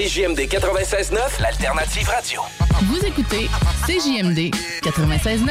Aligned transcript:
CJMD 0.00 0.48
96.9, 0.48 1.42
l'alternative 1.42 2.08
radio. 2.08 2.40
Vous 2.84 3.04
écoutez 3.04 3.50
CJMD 3.86 4.50
96.9. 4.82 5.50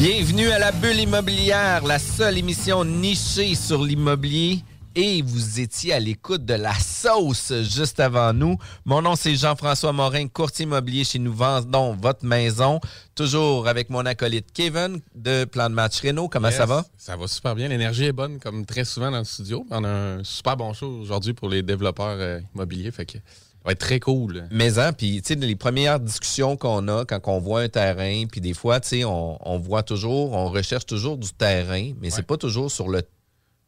Bienvenue 0.00 0.48
à 0.48 0.58
la 0.58 0.72
bulle 0.72 0.98
immobilière, 0.98 1.84
la 1.84 1.98
seule 1.98 2.38
émission 2.38 2.86
nichée 2.86 3.54
sur 3.54 3.84
l'immobilier. 3.84 4.60
Et 4.94 5.20
vous 5.20 5.60
étiez 5.60 5.92
à 5.92 6.00
l'écoute 6.00 6.42
de 6.46 6.54
la 6.54 6.72
sauce 6.72 7.52
juste 7.64 8.00
avant 8.00 8.32
nous. 8.32 8.56
Mon 8.86 9.02
nom, 9.02 9.14
c'est 9.14 9.34
Jean-François 9.36 9.92
Morin, 9.92 10.26
courtier 10.28 10.62
immobilier 10.62 11.04
chez 11.04 11.18
nous 11.18 11.34
Vendons 11.34 11.94
votre 11.96 12.24
maison. 12.24 12.80
Toujours 13.14 13.68
avec 13.68 13.90
mon 13.90 14.06
acolyte 14.06 14.46
Kevin 14.54 15.02
de 15.14 15.44
Plan 15.44 15.68
de 15.68 15.74
Match 15.74 16.00
Renault. 16.00 16.30
Comment 16.30 16.48
Yes, 16.48 16.56
ça 16.56 16.64
va? 16.64 16.82
Ça 16.96 17.18
va 17.18 17.28
super 17.28 17.54
bien. 17.54 17.68
L'énergie 17.68 18.06
est 18.06 18.12
bonne, 18.12 18.38
comme 18.38 18.64
très 18.64 18.86
souvent 18.86 19.10
dans 19.10 19.18
le 19.18 19.24
studio. 19.24 19.66
On 19.70 19.84
a 19.84 19.88
un 19.88 20.24
super 20.24 20.56
bon 20.56 20.72
show 20.72 20.88
aujourd'hui 21.02 21.34
pour 21.34 21.50
les 21.50 21.62
développeurs 21.62 22.16
euh, 22.18 22.40
immobiliers. 22.54 22.90
Fait 22.90 23.04
que 23.04 23.18
ça 23.60 23.66
va 23.66 23.72
être 23.72 23.80
très 23.80 24.00
cool. 24.00 24.48
Mais 24.50 24.78
hein, 24.78 24.94
puis 24.94 25.20
tu 25.20 25.34
sais, 25.34 25.38
les 25.38 25.54
premières 25.54 26.00
discussions 26.00 26.56
qu'on 26.56 26.88
a 26.88 27.04
quand 27.04 27.20
on 27.26 27.38
voit 27.38 27.60
un 27.60 27.68
terrain, 27.68 28.24
puis 28.30 28.40
des 28.40 28.54
fois, 28.54 28.80
tu 28.80 28.88
sais, 28.88 29.04
on, 29.04 29.36
on 29.46 29.58
voit 29.58 29.82
toujours, 29.82 30.32
on 30.32 30.48
recherche 30.48 30.86
toujours 30.86 31.18
du 31.18 31.30
terrain, 31.30 31.92
mais 32.00 32.08
c'est 32.08 32.22
pas 32.22 32.38
toujours 32.38 32.70
sur 32.70 32.88
le 32.88 33.02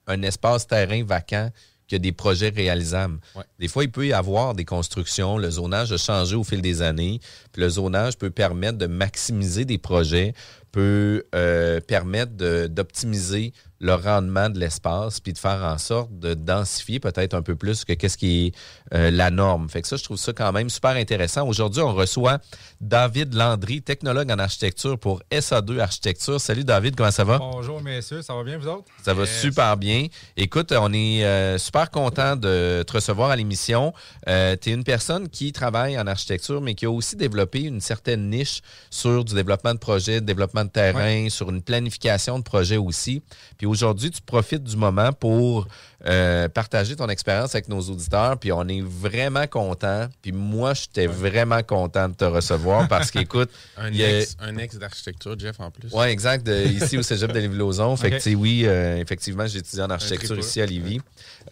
un 0.06 0.22
espace 0.22 0.66
terrain 0.66 1.04
vacant 1.04 1.50
qu'il 1.86 1.97
y 1.97 2.00
a 2.00 2.02
des 2.02 2.12
projets 2.12 2.48
réalisables. 2.48 3.19
Ouais. 3.34 3.44
Des 3.58 3.69
fois, 3.69 3.84
il 3.84 3.91
peut 3.91 4.06
y 4.06 4.12
avoir 4.12 4.54
des 4.54 4.64
constructions, 4.64 5.36
le 5.38 5.50
zonage 5.50 5.92
a 5.92 5.97
changé 5.98 6.34
au 6.34 6.44
fil 6.44 6.62
des 6.62 6.82
années, 6.82 7.20
puis 7.52 7.62
le 7.62 7.68
zonage 7.68 8.16
peut 8.18 8.30
permettre 8.30 8.78
de 8.78 8.86
maximiser 8.86 9.64
des 9.64 9.78
projets, 9.78 10.32
peut 10.72 11.24
euh, 11.34 11.80
permettre 11.80 12.32
d'optimiser 12.68 13.52
le 13.78 13.94
rendement 13.94 14.48
de 14.48 14.60
l'espace, 14.60 15.18
puis 15.18 15.32
de 15.32 15.38
faire 15.38 15.60
en 15.64 15.76
sorte 15.76 16.16
de 16.16 16.34
densifier 16.34 17.00
peut-être 17.00 17.34
un 17.34 17.42
peu 17.42 17.56
plus 17.56 17.84
que 17.84 17.92
qu'est-ce 17.94 18.16
qui 18.16 18.46
est 18.46 18.96
euh, 18.96 19.10
la 19.10 19.30
norme. 19.30 19.68
Fait 19.68 19.82
que 19.82 19.88
ça, 19.88 19.96
je 19.96 20.04
trouve 20.04 20.16
ça 20.18 20.32
quand 20.32 20.52
même 20.52 20.70
super 20.70 20.92
intéressant. 20.92 21.46
Aujourd'hui, 21.48 21.82
on 21.82 21.92
reçoit 21.92 22.38
David 22.80 23.34
Landry, 23.34 23.82
technologue 23.82 24.30
en 24.30 24.38
architecture 24.38 24.96
pour 24.98 25.20
SA2 25.32 25.80
Architecture. 25.80 26.40
Salut 26.40 26.62
David, 26.62 26.94
comment 26.94 27.10
ça 27.10 27.24
va? 27.24 27.38
Bonjour 27.38 27.82
messieurs, 27.82 28.22
ça 28.22 28.34
va 28.34 28.44
bien 28.44 28.56
vous 28.56 28.69
autres? 28.69 28.84
Ça 29.04 29.14
va 29.14 29.24
Yes. 29.24 29.40
super 29.40 29.76
bien. 29.76 30.06
Écoute, 30.36 30.72
on 30.72 30.92
est 30.92 31.24
euh, 31.24 31.58
super 31.58 31.90
content 31.90 32.36
de 32.36 32.84
te 32.86 32.92
recevoir 32.92 33.30
à 33.30 33.36
l'émission. 33.36 33.92
Tu 34.26 34.32
es 34.32 34.56
une 34.66 34.84
personne 34.84 35.28
qui 35.28 35.50
travaille 35.52 35.98
en 35.98 36.06
architecture, 36.06 36.60
mais 36.60 36.76
qui 36.76 36.86
a 36.86 36.90
aussi 36.90 37.16
développé 37.16 37.41
une 37.54 37.80
certaine 37.80 38.30
niche 38.30 38.60
sur 38.91 39.25
du 39.25 39.34
développement 39.34 39.75
de 39.75 39.78
projet, 39.78 40.20
développement 40.20 40.64
de 40.64 40.70
terrain, 40.70 41.28
sur 41.28 41.50
une 41.50 41.62
planification 41.62 42.38
de 42.38 42.44
projet 42.44 42.76
aussi. 42.76 43.22
Puis 43.58 43.66
aujourd'hui, 43.66 44.10
tu 44.10 44.20
profites 44.22 44.64
du 44.64 44.76
moment 44.76 45.12
pour 45.12 45.66
euh, 46.06 46.48
partager 46.48 46.96
ton 46.96 47.08
expérience 47.08 47.54
avec 47.54 47.68
nos 47.68 47.80
auditeurs. 47.80 48.36
Puis 48.38 48.50
on 48.52 48.66
est 48.68 48.82
vraiment 48.82 49.46
content. 49.46 50.08
Puis 50.20 50.32
moi, 50.32 50.74
j'étais 50.74 51.06
vraiment 51.06 51.62
content 51.62 52.08
de 52.08 52.14
te 52.14 52.24
recevoir 52.24 52.88
parce 52.88 53.10
qu'écoute, 53.12 53.50
Un 53.76 53.92
a- 53.92 54.18
ex, 54.20 54.36
un 54.40 54.56
ex 54.56 54.76
d'architecture, 54.76 55.38
Jeff, 55.38 55.60
en 55.60 55.70
plus. 55.70 55.88
oui, 55.92 56.06
exact. 56.06 56.44
de- 56.46 56.66
ici 56.66 56.98
au 56.98 57.02
cégep 57.02 57.30
de 57.32 57.38
Lévis-Lauzon. 57.38 57.96
Fait 57.96 58.10
que, 58.10 58.34
oui, 58.34 58.62
euh, 58.64 58.96
effectivement, 58.98 59.46
j'ai 59.46 59.58
étudié 59.58 59.82
en 59.82 59.90
architecture 59.90 60.38
ici 60.38 60.60
à 60.60 60.66
Lévis. 60.66 61.00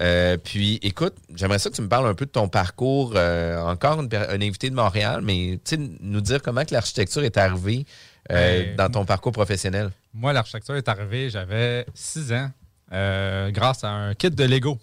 Euh, 0.00 0.36
puis, 0.36 0.78
écoute, 0.82 1.14
j'aimerais 1.34 1.58
ça 1.58 1.70
que 1.70 1.74
tu 1.76 1.82
me 1.82 1.88
parles 1.88 2.06
un 2.08 2.14
peu 2.14 2.26
de 2.26 2.30
ton 2.30 2.48
parcours. 2.48 3.14
encore 3.16 4.00
une 4.00 4.08
un 4.14 4.40
invité 4.40 4.68
de 4.70 4.74
Montréal, 4.74 5.20
mais 5.22 5.58
tu 5.64 5.76
sais, 5.76 5.82
nous 6.00 6.20
dire 6.20 6.42
comment 6.42 6.64
que 6.64 6.72
l'architecture 6.74 7.22
est 7.24 7.36
arrivée 7.36 7.86
euh, 8.30 8.64
Ben, 8.64 8.76
dans 8.76 8.90
ton 8.90 9.04
parcours 9.04 9.32
professionnel. 9.32 9.90
Moi, 10.12 10.32
l'architecture 10.32 10.74
est 10.76 10.88
arrivée, 10.88 11.30
j'avais 11.30 11.86
6 11.94 12.32
ans, 12.32 12.50
euh, 12.92 13.50
grâce 13.50 13.84
à 13.84 13.90
un 13.90 14.14
kit 14.14 14.30
de 14.30 14.44
Lego. 14.44 14.78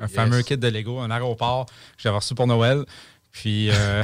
un 0.00 0.06
yes. 0.06 0.14
fameux 0.14 0.42
kit 0.42 0.56
de 0.56 0.68
Lego, 0.68 1.00
un 1.00 1.10
aéroport 1.10 1.66
que 1.66 2.02
j'avais 2.02 2.16
reçu 2.16 2.34
pour 2.34 2.46
Noël. 2.46 2.84
Puis, 3.32 3.70
euh, 3.70 4.02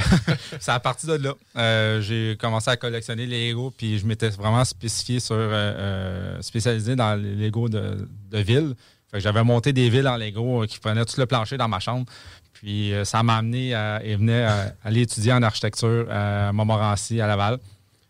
c'est 0.59 0.71
à 0.71 0.79
partir 0.79 1.17
de 1.17 1.23
là. 1.23 1.33
Euh, 1.55 2.01
j'ai 2.01 2.35
commencé 2.37 2.69
à 2.69 2.77
collectionner 2.77 3.27
les 3.27 3.49
Lego, 3.49 3.71
puis 3.75 3.99
je 3.99 4.05
m'étais 4.05 4.29
vraiment 4.29 4.65
spécifié 4.65 5.19
sur, 5.19 5.35
euh, 5.37 6.41
spécialisé 6.41 6.95
dans 6.95 7.15
les 7.15 7.35
Lego 7.35 7.69
de, 7.69 8.09
de 8.31 8.37
ville. 8.39 8.73
Fait 9.11 9.17
que 9.17 9.23
j'avais 9.23 9.43
monté 9.43 9.71
des 9.71 9.89
villes 9.89 10.07
en 10.07 10.17
Lego 10.17 10.65
qui 10.67 10.79
prenaient 10.79 11.05
tout 11.05 11.19
le 11.19 11.27
plancher 11.27 11.57
dans 11.57 11.67
ma 11.67 11.79
chambre. 11.79 12.05
Puis, 12.53 12.91
ça 13.05 13.23
m'a 13.23 13.37
amené 13.37 13.73
à, 13.73 14.01
et 14.03 14.15
venait 14.15 14.43
à, 14.43 14.73
aller 14.83 15.01
étudier 15.01 15.31
en 15.31 15.43
architecture 15.43 16.07
à 16.11 16.51
Montmorency, 16.51 17.21
à 17.21 17.27
Laval. 17.27 17.59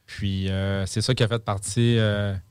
Puis 0.07 0.49
c'est 0.87 1.01
ça 1.01 1.13
qui 1.13 1.21
a 1.21 1.27
fait 1.27 1.43
partie 1.45 1.99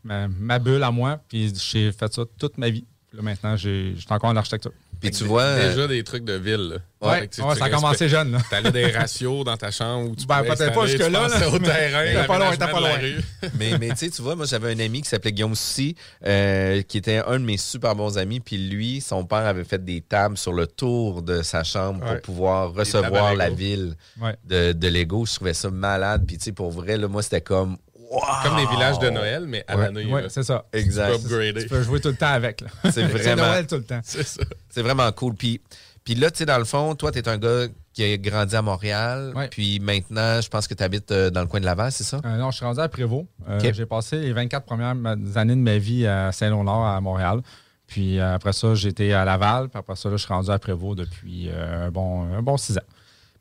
ma, 0.04 0.28
ma 0.28 0.60
bulle 0.60 0.82
à 0.84 0.92
moi. 0.92 1.20
Puis 1.28 1.52
j'ai 1.56 1.90
fait 1.90 2.12
ça 2.12 2.22
toute 2.38 2.56
ma 2.56 2.70
vie. 2.70 2.84
Puis 3.08 3.16
là, 3.16 3.22
maintenant, 3.22 3.56
j'ai- 3.56 3.94
j'étais 3.96 4.12
encore 4.12 4.30
en 4.30 4.36
architecture. 4.36 4.72
Puis 5.00 5.12
tu 5.12 5.24
vois. 5.24 5.56
Déjà 5.60 5.86
des 5.86 6.02
trucs 6.02 6.24
de 6.24 6.32
ville. 6.34 6.70
là. 7.00 7.08
Ouais, 7.08 7.20
tu- 7.28 7.40
tu 7.40 7.56
ça 7.56 7.64
a 7.66 7.70
commencé 7.70 8.08
jeune. 8.08 8.32
Là. 8.32 8.38
T'allais 8.50 8.72
des 8.72 8.86
ratios 8.90 9.44
dans 9.44 9.56
ta 9.56 9.70
chambre 9.70 10.10
où 10.10 10.16
tu 10.16 10.26
Ben, 10.26 10.38
pouvais 10.42 10.56
peut-être 10.56 10.74
pas 10.74 10.84
tu 10.84 10.90
jusque-là, 10.90 11.28
là, 11.28 11.48
au 11.48 11.52
mais- 11.52 11.68
terrain, 11.68 12.24
pas 12.26 12.38
loin, 12.38 12.56
pas 12.56 12.80
loin. 12.80 12.98
mais, 13.58 13.78
mais 13.78 13.88
tu 13.90 13.96
sais, 13.96 14.10
tu 14.10 14.20
vois, 14.22 14.34
moi, 14.34 14.44
j'avais 14.44 14.72
un 14.74 14.78
ami 14.80 15.02
qui 15.02 15.08
s'appelait 15.08 15.30
Guillaume 15.30 15.54
Soucy, 15.54 15.94
euh, 16.26 16.82
qui 16.82 16.98
était 16.98 17.22
un 17.24 17.38
de 17.38 17.44
mes 17.44 17.56
super 17.56 17.94
bons 17.94 18.18
amis. 18.18 18.40
Puis 18.40 18.58
lui, 18.58 19.00
son 19.00 19.24
père 19.24 19.46
avait 19.46 19.62
fait 19.64 19.82
des 19.82 20.00
tables 20.00 20.36
sur 20.36 20.52
le 20.52 20.66
tour 20.66 21.22
de 21.22 21.42
sa 21.42 21.62
chambre 21.62 22.04
Ouais. 22.04 22.14
pour 22.14 22.22
pouvoir 22.34 22.74
recevoir 22.74 23.36
la 23.36 23.50
ville 23.50 23.94
Ouais. 24.20 24.34
de, 24.44 24.72
de 24.72 24.88
Lego. 24.88 25.24
Je 25.24 25.36
trouvais 25.36 25.54
ça 25.54 25.70
malade. 25.70 26.24
Puis 26.26 26.38
tu 26.38 26.44
sais, 26.46 26.52
pour 26.52 26.72
vrai, 26.72 26.96
là, 26.96 27.06
moi, 27.06 27.22
c'était 27.22 27.40
comme. 27.40 27.76
Wow! 28.10 28.20
Comme 28.42 28.56
des 28.56 28.66
villages 28.66 28.98
de 28.98 29.10
Noël, 29.10 29.44
mais 29.46 29.64
à 29.68 29.76
ouais, 29.76 30.22
là. 30.22 30.28
c'est 30.28 30.42
ça. 30.42 30.64
Exact. 30.72 31.12
Tu 31.12 31.28
peux 31.28 31.34
upgrader. 31.34 31.62
Tu 31.62 31.68
peux 31.68 31.82
jouer 31.82 32.00
tout 32.00 32.08
le 32.08 32.16
temps 32.16 32.32
avec. 32.32 32.64
C'est 32.90 33.02
vraiment, 33.02 33.42
Noël 33.42 33.66
tout 33.66 33.76
le 33.76 33.84
temps. 33.84 34.00
C'est 34.04 34.26
ça. 34.26 34.42
c'est 34.70 34.82
vraiment 34.82 35.10
cool. 35.12 35.34
Puis, 35.34 35.60
puis 36.04 36.14
là, 36.14 36.30
tu 36.30 36.38
sais, 36.38 36.46
dans 36.46 36.58
le 36.58 36.64
fond, 36.64 36.94
toi, 36.94 37.12
tu 37.12 37.18
es 37.18 37.28
un 37.28 37.36
gars 37.36 37.66
qui 37.92 38.02
a 38.02 38.16
grandi 38.16 38.56
à 38.56 38.62
Montréal. 38.62 39.32
Ouais. 39.36 39.48
Puis 39.48 39.78
maintenant, 39.80 40.40
je 40.40 40.48
pense 40.48 40.66
que 40.66 40.74
tu 40.74 40.82
habites 40.82 41.10
euh, 41.12 41.30
dans 41.30 41.42
le 41.42 41.48
coin 41.48 41.60
de 41.60 41.66
Laval, 41.66 41.92
c'est 41.92 42.04
ça? 42.04 42.20
Euh, 42.24 42.36
non, 42.36 42.50
je 42.50 42.56
suis 42.56 42.64
rendu 42.64 42.80
à 42.80 42.88
Prévost. 42.88 43.26
Euh. 43.48 43.60
J'ai 43.72 43.86
passé 43.86 44.18
les 44.18 44.32
24 44.32 44.64
premières 44.64 44.96
années 45.34 45.56
de 45.56 45.60
ma 45.60 45.76
vie 45.78 46.06
à 46.06 46.32
Saint-Léonard, 46.32 46.86
à 46.86 47.00
Montréal. 47.00 47.40
Puis 47.86 48.20
après 48.20 48.52
ça, 48.52 48.74
j'étais 48.74 49.12
à 49.12 49.24
Laval. 49.24 49.68
Puis 49.68 49.78
après 49.78 49.96
ça, 49.96 50.08
là, 50.08 50.16
je 50.16 50.24
suis 50.24 50.32
rendu 50.32 50.50
à 50.50 50.58
Prévost 50.58 50.98
depuis 50.98 51.50
un, 51.50 51.90
bon, 51.90 52.22
un 52.22 52.42
bon 52.42 52.56
six 52.56 52.78
ans. 52.78 52.82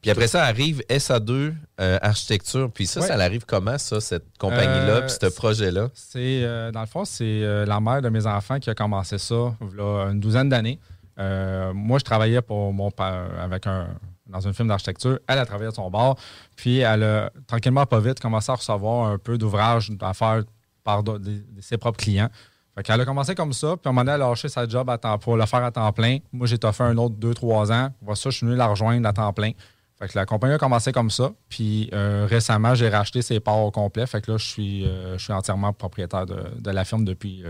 Puis 0.01 0.11
après 0.11 0.27
ça 0.27 0.43
arrive 0.45 0.81
SA2 0.89 1.53
euh, 1.79 1.97
Architecture. 2.01 2.71
Puis 2.71 2.85
ça, 2.87 3.01
Ouais. 3.01 3.07
ça 3.07 3.15
arrive 3.15 3.45
comment, 3.45 3.77
ça, 3.77 3.99
cette 3.99 4.37
compagnie-là, 4.37 4.97
Euh, 4.97 5.01
puis 5.01 5.09
ce 5.19 5.25
projet-là? 5.35 5.89
C'est, 5.93 6.43
euh, 6.43 6.71
dans 6.71 6.81
le 6.81 6.85
fond, 6.87 7.03
c'est 7.05 7.65
la 7.65 7.79
mère 7.79 8.01
de 8.01 8.09
mes 8.09 8.25
enfants 8.27 8.59
qui 8.59 8.69
a 8.69 8.75
commencé 8.75 9.17
ça 9.17 9.55
il 9.61 9.77
y 9.77 9.81
a 9.81 10.09
une 10.11 10.19
douzaine 10.19 10.49
d'années. 10.49 10.79
Moi, 11.17 11.99
je 11.99 12.03
travaillais 12.03 12.41
pour 12.41 12.71
mon 12.73 12.91
père 12.91 13.27
avec 13.41 13.65
un, 13.67 13.87
dans 14.27 14.39
une 14.41 14.53
firme 14.53 14.67
d'architecture. 14.67 15.19
Elle 15.27 15.39
a 15.39 15.45
travaillé 15.45 15.69
à 15.69 15.73
son 15.73 15.89
bar. 15.89 16.15
Puis 16.55 16.79
elle 16.79 17.03
a 17.03 17.31
tranquillement, 17.47 17.85
pas 17.85 17.99
vite, 17.99 18.19
commencé 18.19 18.51
à 18.51 18.55
recevoir 18.55 19.07
un 19.07 19.17
peu 19.17 19.37
d'ouvrages 19.37 19.91
à 20.01 20.13
faire 20.13 20.43
par 20.83 21.03
de- 21.03 21.17
de- 21.17 21.43
de 21.55 21.61
ses 21.61 21.77
propres 21.77 21.97
clients. 21.97 22.29
Fait 22.75 22.83
qu'elle 22.83 23.01
a 23.01 23.05
commencé 23.05 23.33
comme 23.33 23.53
ça, 23.53 23.75
puis 23.75 23.87
à 23.87 23.89
un 23.89 23.91
moment 23.93 24.01
donné, 24.05 24.15
elle 24.15 24.21
a 24.21 24.29
lâché 24.29 24.47
sa 24.49 24.67
job 24.67 24.87
à 24.91 24.97
temps, 24.99 25.17
pour 25.17 25.35
le 25.35 25.45
faire 25.47 25.63
à 25.63 25.71
temps 25.71 25.91
plein. 25.91 26.19
Moi, 26.31 26.45
j'ai 26.45 26.57
fait 26.61 26.83
un 26.83 26.95
autre 26.97 27.15
2-3 27.15 27.71
ans. 27.71 27.89
Voilà 28.01 28.15
ça, 28.15 28.29
je 28.29 28.37
suis 28.37 28.45
venu 28.45 28.55
la 28.55 28.67
rejoindre 28.67 29.07
à 29.09 29.13
temps 29.13 29.33
plein. 29.33 29.51
Fait 29.99 30.07
que 30.07 30.17
la 30.17 30.25
compagnie 30.25 30.53
a 30.53 30.57
commencé 30.57 30.91
comme 30.91 31.09
ça. 31.09 31.33
Puis 31.49 31.89
euh, 31.93 32.27
récemment, 32.29 32.75
j'ai 32.75 32.89
racheté 32.89 33.21
ses 33.21 33.39
parts 33.39 33.59
au 33.59 33.71
complet. 33.71 34.05
Fait 34.05 34.21
que 34.21 34.31
là, 34.31 34.37
je 34.37 34.45
suis, 34.45 34.85
euh, 34.85 35.17
je 35.17 35.23
suis 35.23 35.33
entièrement 35.33 35.73
propriétaire 35.73 36.25
de, 36.25 36.71
la 36.71 36.85
firme 36.85 37.03
depuis 37.03 37.43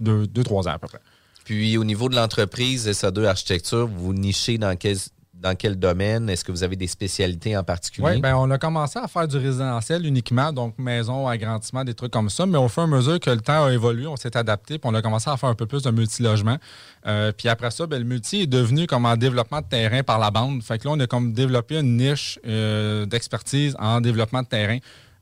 2-3 0.00 0.68
ans 0.68 0.72
à 0.72 0.78
peu 0.78 0.86
près. 0.86 1.00
Puis 1.44 1.76
au 1.76 1.84
niveau 1.84 2.08
de 2.08 2.14
l'entreprise 2.14 2.88
SA2 2.88 3.24
Architecture, 3.24 3.88
vous 3.88 4.12
nichez 4.12 4.56
dans 4.58 4.76
quel, 4.76 4.96
dans 5.40 5.54
quel 5.54 5.76
domaine? 5.76 6.28
Est-ce 6.28 6.44
que 6.44 6.52
vous 6.52 6.62
avez 6.62 6.76
des 6.76 6.86
spécialités 6.86 7.56
en 7.56 7.64
particulier? 7.64 8.06
Oui, 8.14 8.20
ben, 8.20 8.36
on 8.36 8.50
a 8.50 8.58
commencé 8.58 8.98
à 8.98 9.08
faire 9.08 9.26
du 9.26 9.36
résidentiel 9.36 10.06
uniquement, 10.06 10.52
donc 10.52 10.78
maison, 10.78 11.26
agrandissement, 11.26 11.84
des 11.84 11.94
trucs 11.94 12.12
comme 12.12 12.30
ça. 12.30 12.46
Mais 12.46 12.58
au 12.58 12.68
fur 12.68 12.82
et 12.82 12.86
à 12.86 12.88
mesure 12.88 13.18
que 13.18 13.30
le 13.30 13.40
temps 13.40 13.64
a 13.64 13.72
évolué, 13.72 14.06
on 14.06 14.16
s'est 14.16 14.36
adapté, 14.36 14.78
puis 14.78 14.90
on 14.90 14.94
a 14.94 15.02
commencé 15.02 15.30
à 15.30 15.36
faire 15.36 15.48
un 15.48 15.54
peu 15.54 15.66
plus 15.66 15.82
de 15.82 15.90
multilogement. 15.90 16.58
Euh, 17.06 17.32
puis 17.32 17.48
après 17.48 17.70
ça, 17.70 17.86
ben, 17.86 17.98
le 17.98 18.04
multi 18.04 18.42
est 18.42 18.46
devenu 18.46 18.86
comme 18.86 19.06
en 19.06 19.16
développement 19.16 19.60
de 19.60 19.66
terrain 19.66 20.02
par 20.02 20.18
la 20.18 20.30
bande. 20.30 20.62
Fait 20.62 20.78
que 20.78 20.86
là, 20.86 20.94
on 20.94 21.00
a 21.00 21.06
comme 21.06 21.32
développé 21.32 21.78
une 21.78 21.96
niche 21.96 22.38
euh, 22.46 23.06
d'expertise 23.06 23.74
en 23.78 24.00
développement 24.00 24.42
de 24.42 24.48
terrain. 24.48 24.78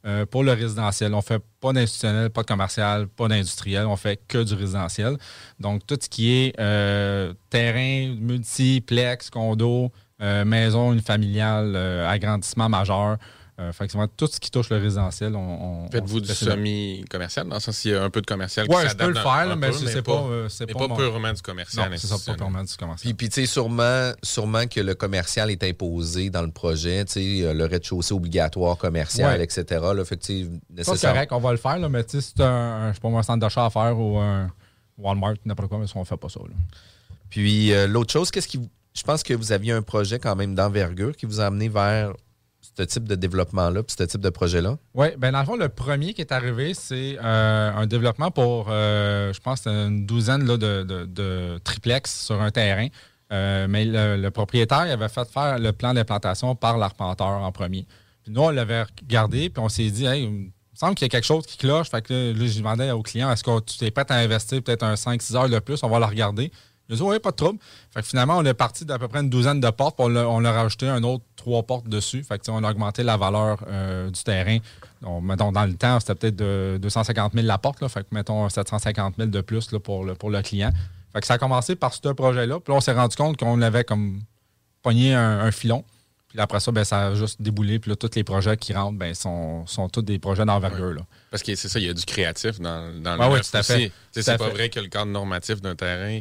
euh, 0.06 0.26
pour 0.26 0.43
le 0.43 0.53
résidentiel. 0.53 1.14
On 1.14 1.23
fait 1.23 1.43
pas 1.61 1.73
d'institutionnel, 1.73 2.31
pas 2.31 2.43
de 2.43 2.47
commercial, 2.47 3.09
pas 3.09 3.29
d'industriel. 3.29 3.87
On 3.87 3.97
fait 3.97 4.21
que 4.29 4.43
du 4.43 4.55
résidentiel. 4.55 5.17
Donc, 5.61 5.87
tout 5.87 5.99
ce 6.00 6.09
qui 6.09 6.32
est 6.32 6.55
euh, 6.61 7.35
terrain, 7.50 8.14
multiplex, 8.19 9.31
condo, 9.31 9.93
maison 10.20 10.93
unifamiliale, 10.93 11.73
euh, 11.76 12.09
agrandissement 12.09 12.69
majeur. 12.69 13.17
Euh, 13.61 13.73
fait 13.73 13.87
que 13.87 13.91
c'est 13.91 13.99
vraiment 13.99 14.12
tout 14.17 14.29
ce 14.29 14.38
qui 14.38 14.53
touche 14.53 14.70
le 14.70 14.76
résidentiel. 14.76 15.35
On, 15.35 15.85
on- 15.87 15.91
Faites-vous 15.91 16.20
du 16.20 16.29
semi-commercial? 16.32 17.49
Dans 17.49 17.56
le 17.56 17.61
sens, 17.61 17.85
il 17.85 17.91
y 17.91 17.94
a 17.94 18.05
un 18.05 18.09
peu 18.11 18.20
de 18.20 18.26
commercial 18.26 18.69
qui 18.69 18.75
Ouais, 18.75 18.88
je 18.88 18.94
peux 18.94 19.09
le 19.11 19.17
un- 19.19 19.20
faire, 19.20 19.31
un 19.32 19.47
là, 19.47 19.56
mais 19.56 19.73
c'est 19.73 20.00
pas, 20.00 20.12
euh, 20.12 20.49
c'est 20.49 20.67
mais 20.67 20.75
pas 20.75 20.79
pas 20.81 20.87
mon- 20.88 20.97
purement 20.97 21.32
du 21.32 21.43
commercial. 21.43 21.91
Non, 21.91 21.97
c'est 21.99 22.06
ça, 22.06 22.17
pas 22.25 22.37
purement 22.37 22.62
du 22.62 22.76
commercial. 22.76 23.15
Puis, 23.15 23.15
puis 23.15 23.29
tu 23.29 23.41
sais, 23.41 23.47
sûrement, 23.53 24.12
sûrement 24.23 24.67
que 24.69 24.79
le 24.81 24.94
commercial 24.94 25.50
est 25.50 25.65
imposé 25.65 26.31
dans 26.31 26.43
le 26.43 26.53
projet, 26.53 27.05
tu 27.05 27.12
sais, 27.14 27.43
euh, 27.47 27.53
le 27.53 27.64
rez-de-chaussée 27.64 28.14
obligatoire 28.14 28.76
commercial, 28.79 29.37
Ouais. 29.38 29.44
etc. 29.44 29.64
Là, 29.93 30.05
fait 30.05 30.17
que, 30.19 30.25
c'est 30.25 31.00
correct, 31.00 31.32
on 31.32 31.38
va 31.41 31.50
le 31.50 31.59
faire, 31.59 31.79
là, 31.81 31.88
mais 31.88 32.05
tu 32.05 32.12
sais, 32.12 32.21
si 32.21 32.35
c'est 32.37 32.44
un, 32.44 32.47
un, 32.49 32.88
je 32.91 32.94
sais 32.94 33.00
pas 33.00 33.09
un 33.09 33.23
centre 33.25 33.41
d'achat 33.41 33.64
à 33.67 33.71
faire 33.71 33.99
ou 33.99 34.19
un 34.19 34.53
Walmart, 34.99 35.35
n'importe 35.44 35.69
quoi, 35.69 35.79
mais 35.79 35.88
ça, 35.88 35.94
on 35.97 36.05
fait 36.05 36.17
pas 36.17 36.29
ça. 36.29 36.38
là. 36.41 36.55
Puis 37.29 37.73
euh, 37.73 37.87
l'autre 37.88 38.12
chose, 38.12 38.31
qu'est-ce 38.31 38.47
qui. 38.49 38.61
Je 38.99 39.05
pense 39.05 39.23
que 39.23 39.33
vous 39.33 39.53
aviez 39.53 39.73
un 39.73 39.83
projet 39.83 40.19
quand 40.19 40.35
même 40.35 40.56
d'envergure 40.56 41.15
qui 41.17 41.25
vous 41.25 41.41
a 41.41 41.47
amené 41.47 41.69
vers 41.69 42.15
ce 42.61 42.83
type 42.83 43.05
de 43.05 43.15
développement-là, 43.15 43.85
puis 43.85 43.95
ce 43.97 44.03
type 44.03 44.21
de 44.21 44.31
projet-là? 44.31 44.77
Oui, 44.95 45.06
ben 45.17 45.31
dans 45.31 45.41
le 45.41 45.47
fond, 45.47 45.56
le 45.56 45.69
premier 45.69 46.15
qui 46.15 46.21
est 46.21 46.33
arrivé, 46.33 46.75
c'est 46.75 47.17
euh, 47.23 47.73
un 47.75 47.87
développement 47.87 48.33
pour, 48.33 48.67
euh, 48.69 49.33
je 49.33 49.41
pense, 49.41 49.67
une 49.69 50.05
douzaine 50.05 50.45
de, 50.45 51.59
triplex 51.59 52.25
sur 52.25 52.43
un 52.43 52.50
terrain. 52.50 52.89
Euh, 53.31 53.67
mais 53.69 53.85
le, 53.85 54.31
propriétaire 54.31 54.81
avait 54.81 55.09
fait 55.09 55.29
faire 55.29 55.59
le 55.61 55.73
plan 55.73 55.95
d'implantation 55.95 56.56
par 56.56 56.77
l'arpenteur 56.77 57.29
en 57.29 57.53
premier. 57.53 57.87
Puis 58.25 58.33
nous, 58.33 58.43
on 58.43 58.50
l'avait 58.50 58.83
regardé, 58.83 59.49
puis 59.49 59.62
on 59.62 59.69
s'est 59.69 59.91
dit, 59.91 60.06
hey, 60.06 60.25
il 60.25 60.31
me 60.31 60.50
semble 60.75 60.97
qu'il 60.97 61.05
y 61.05 61.06
a 61.06 61.11
quelque 61.11 61.27
chose 61.27 61.47
qui 61.47 61.56
cloche. 61.56 61.89
Fait 61.89 62.03
que 62.03 62.12
là, 62.12 62.33
là, 62.33 62.47
j'ai 62.47 62.59
demandé 62.59 62.91
au 62.91 63.03
client, 63.03 63.31
est-ce 63.31 63.45
que 63.45 63.61
tu 63.61 63.85
es 63.85 63.93
prêt 63.93 64.06
à 64.09 64.17
investir 64.17 64.61
peut-être 64.61 64.83
un 64.83 64.95
5-6 64.95 65.37
heures 65.37 65.49
de 65.49 65.59
plus? 65.61 65.85
On 65.85 65.89
va 65.89 66.00
le 66.00 66.06
regarder. 66.06 66.50
Il 66.88 66.94
a 66.94 66.96
dit, 66.96 67.02
oui, 67.02 67.19
pas 67.19 67.31
de 67.31 67.37
trouble. 67.37 67.58
Fait 67.93 68.00
que 68.00 68.06
finalement, 68.06 68.38
on 68.38 68.44
est 68.44 68.55
parti 68.55 68.85
d'à 68.85 68.99
peu 68.99 69.08
près 69.08 69.20
une 69.20 69.29
douzaine 69.29 69.61
de 69.61 69.70
portes, 69.70 69.96
puis 69.96 70.06
on 70.08 70.17
on 70.17 70.44
a 70.44 70.52
rajouté 70.52 70.88
un 70.88 71.02
autre 71.02 71.25
trois 71.37 71.62
portes 71.62 71.88
dessus. 71.88 72.23
Fait 72.23 72.38
que, 72.38 72.50
on 72.50 72.64
a 72.64 72.70
augmenté 72.70 73.02
la 73.02 73.17
valeur 73.17 73.58
euh, 73.69 74.11
du 74.11 74.23
terrain. 74.23 74.58
Donc, 75.02 75.23
mettons, 75.23 75.52
dans 75.52 75.67
le 75.67 75.75
temps, 75.75 76.00
c'était 76.00 76.14
peut-être 76.14 76.37
de 76.37 76.79
250 76.81 77.35
000 77.35 77.46
la 77.46 77.58
porte. 77.58 77.81
Là, 77.82 77.88
fait 77.88 78.00
que, 78.00 78.14
mettons, 78.14 78.49
750 78.49 79.17
000 79.19 79.29
de 79.29 79.40
plus 79.40 79.70
là, 79.73 79.81
pour, 79.81 80.05
le, 80.05 80.14
pour 80.14 80.31
le 80.31 80.40
client. 80.43 80.70
Fait 81.12 81.20
que 81.20 81.26
ça 81.26 81.35
a 81.35 81.38
commencé 81.38 81.76
par 81.76 81.93
ce 81.93 82.08
projet-là. 82.08 82.61
Puis 82.61 82.73
là, 82.73 82.79
on 82.79 82.81
s'est 82.81 82.93
rendu 82.93 83.17
compte 83.17 83.37
qu'on 83.37 83.61
avait 83.61 83.85
comme 83.85 84.20
pogné 84.82 85.14
un, 85.14 85.40
un 85.40 85.50
filon. 85.50 85.85
Puis 86.29 86.38
après 86.40 86.61
ça, 86.61 86.70
ben, 86.73 86.85
ça 86.85 87.08
a 87.08 87.14
juste 87.14 87.40
déboulé. 87.40 87.79
Puis 87.79 87.90
là, 87.90 87.96
tous 87.96 88.11
les 88.14 88.25
projets 88.25 88.56
qui 88.56 88.75
rentrent 88.75 88.99
ben, 88.99 89.14
sont, 89.14 89.67
sont 89.67 89.88
tous 89.88 90.02
des 90.02 90.19
projets 90.19 90.44
d'envergure. 90.44 91.05
Parce 91.31 91.43
que 91.43 91.55
c'est 91.55 91.69
ça, 91.69 91.79
il 91.79 91.87
y 91.87 91.88
a 91.88 91.94
du 91.94 92.05
créatif 92.05 92.61
dans, 92.61 93.02
dans 93.02 93.17
le 93.17 93.23
Ah 93.23 93.29
oui, 93.29 93.37
neuf 93.37 93.50
tout 93.50 93.56
à 93.56 93.62
fait. 93.62 93.90
C'est 94.12 94.25
pas 94.25 94.44
fait. 94.44 94.50
vrai 94.50 94.69
que 94.69 94.81
le 94.81 94.88
cadre 94.88 95.11
normatif 95.11 95.62
d'un 95.62 95.75
terrain 95.75 96.20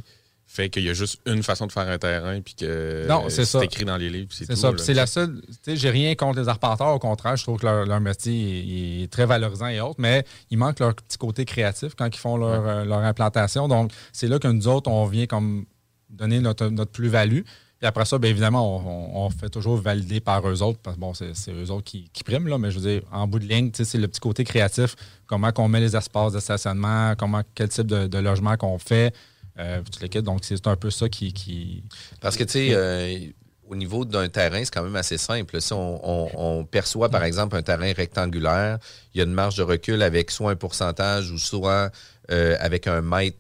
fait 0.50 0.70
qu'il 0.70 0.84
y 0.84 0.90
a 0.90 0.94
juste 0.94 1.20
une 1.26 1.44
façon 1.44 1.68
de 1.68 1.72
faire 1.74 1.88
un 1.88 1.98
terrain 1.98 2.40
puis 2.42 2.56
que 2.56 3.06
Non, 3.08 3.26
c'est 3.30 3.44
ça. 3.46 3.64
écrit 3.64 3.84
dans 3.86 3.98
les 3.98 4.10
livres. 4.10 4.30
C'est 4.32 4.56
ça. 4.56 4.72
c'est 4.78 4.94
la 4.94 5.06
seule. 5.06 5.42
Tu 5.48 5.54
sais, 5.62 5.76
j'ai 5.76 5.90
rien 5.90 6.16
contre 6.16 6.40
les 6.40 6.48
arpenteurs. 6.48 6.94
Au 6.96 7.00
contraire, 7.00 7.36
je 7.36 7.44
trouve 7.44 7.60
que 7.60 7.66
leur, 7.66 7.86
leur 7.86 8.00
métier 8.00 8.60
est, 9.02 9.04
est 9.04 9.08
très 9.12 9.26
valorisant 9.26 9.68
et 9.68 9.82
autres, 9.82 10.00
mais 10.00 10.24
il 10.50 10.58
manque 10.58 10.80
leur 10.80 10.96
petit 10.96 11.18
côté 11.18 11.44
créatif 11.46 11.94
quand 11.96 12.08
ils 12.08 12.18
font 12.18 12.38
leur, 12.38 12.66
euh, 12.66 12.86
leur 12.86 13.00
implantation. 13.00 13.68
Donc, 13.68 13.92
c'est 14.14 14.28
là 14.28 14.40
que 14.40 14.48
nous 14.48 14.68
autres, 14.68 14.90
on 14.90 15.06
vient 15.06 15.26
comme 15.28 15.66
donner 16.10 16.40
notre, 16.40 16.68
notre 16.68 16.92
plus-value. 16.92 17.42
Puis 17.80 17.86
après 17.86 18.06
ça, 18.06 18.18
bien 18.18 18.32
évidemment, 18.32 18.78
on, 18.78 19.22
on- 19.22 19.26
on 19.26 19.30
fait 19.30 19.50
toujours 19.50 19.76
valider 19.80 20.20
par 20.20 20.48
eux 20.50 20.64
autres, 20.64 20.80
parce 20.82 20.96
que 20.96 21.02
bon, 21.02 21.14
c'est 21.14 21.52
eux 21.52 21.70
autres 21.70 21.84
qui, 21.84 22.10
qui 22.12 22.24
priment, 22.24 22.48
là, 22.48 22.58
mais 22.58 22.72
je 22.72 22.80
veux 22.80 22.90
dire, 22.90 23.02
en 23.12 23.28
bout 23.28 23.38
de 23.38 23.46
ligne, 23.46 23.70
tu 23.70 23.78
sais, 23.78 23.86
c'est 23.86 23.98
le 24.00 24.08
petit 24.08 24.20
côté 24.22 24.44
créatif, 24.44 24.96
comment 25.28 25.52
qu'on 25.52 25.68
met 25.68 25.80
les 25.82 25.96
espaces 25.96 26.32
de 26.34 26.40
stationnement, 26.40 27.14
comment, 27.16 27.42
quel 27.54 27.70
type 27.70 27.86
de, 27.86 28.08
de 28.08 28.18
logement 28.18 28.58
qu'on 28.58 28.80
fait, 28.80 29.14
euh. 29.60 29.82
Donc, 30.22 30.40
c'est 30.44 30.68
un 30.68 30.76
peu 30.76 30.90
ça 30.90 31.10
qui. 31.10 31.34
qui... 31.34 31.84
Parce 32.22 32.38
que, 32.38 32.44
tu 32.44 32.52
sais, 32.54 32.70
euh, 32.72 33.18
au 33.70 33.76
niveau 33.76 34.06
d'un 34.06 34.30
terrain, 34.30 34.64
c'est 34.64 34.74
quand 34.74 34.84
même 34.84 34.96
assez 34.96 35.18
simple. 35.18 35.60
Si 35.62 35.74
on, 35.74 36.00
on- 36.08 36.30
on 36.60 36.66
perçoit, 36.66 37.10
par 37.10 37.24
exemple, 37.24 37.56
un 37.58 37.62
terrain 37.64 37.92
rectangulaire, 37.94 38.78
il 39.14 39.18
y 39.18 39.22
a 39.22 39.26
une 39.26 39.34
marge 39.34 39.56
de 39.58 39.64
recul 39.64 40.02
avec 40.02 40.32
soit 40.32 40.52
un 40.52 40.56
pourcentage 40.56 41.32
ou 41.32 41.38
soit 41.38 41.92
euh, 42.32 42.56
avec 42.60 42.88
un 42.88 43.02
mètre 43.02 43.38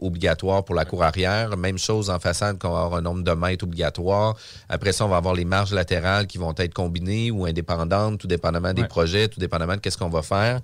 obligatoire 0.00 0.64
pour 0.64 0.74
la 0.74 0.84
cour 0.84 1.02
arrière. 1.04 1.56
Même 1.56 1.78
chose 1.78 2.10
en 2.10 2.18
façade, 2.18 2.58
qu'on 2.58 2.70
va 2.72 2.80
avoir 2.82 2.96
un 2.98 3.02
nombre 3.02 3.22
de 3.22 3.30
mètres 3.32 3.64
obligatoire. 3.64 4.36
Après 4.68 4.92
ça, 4.92 5.04
on 5.06 5.08
va 5.08 5.16
avoir 5.16 5.34
les 5.34 5.44
marges 5.44 5.72
latérales 5.72 6.26
qui 6.26 6.38
vont 6.38 6.54
être 6.56 6.74
combinées 6.74 7.30
ou 7.30 7.46
indépendantes, 7.46 8.18
tout 8.20 8.26
dépendamment 8.26 8.72
des 8.72 8.82
Ouais. 8.82 8.88
projets, 8.88 9.28
tout 9.28 9.40
dépendamment 9.40 9.74
de 9.76 9.80
qu'est-ce 9.80 9.96
qu'on 9.98 10.08
va 10.10 10.22
faire. 10.22 10.60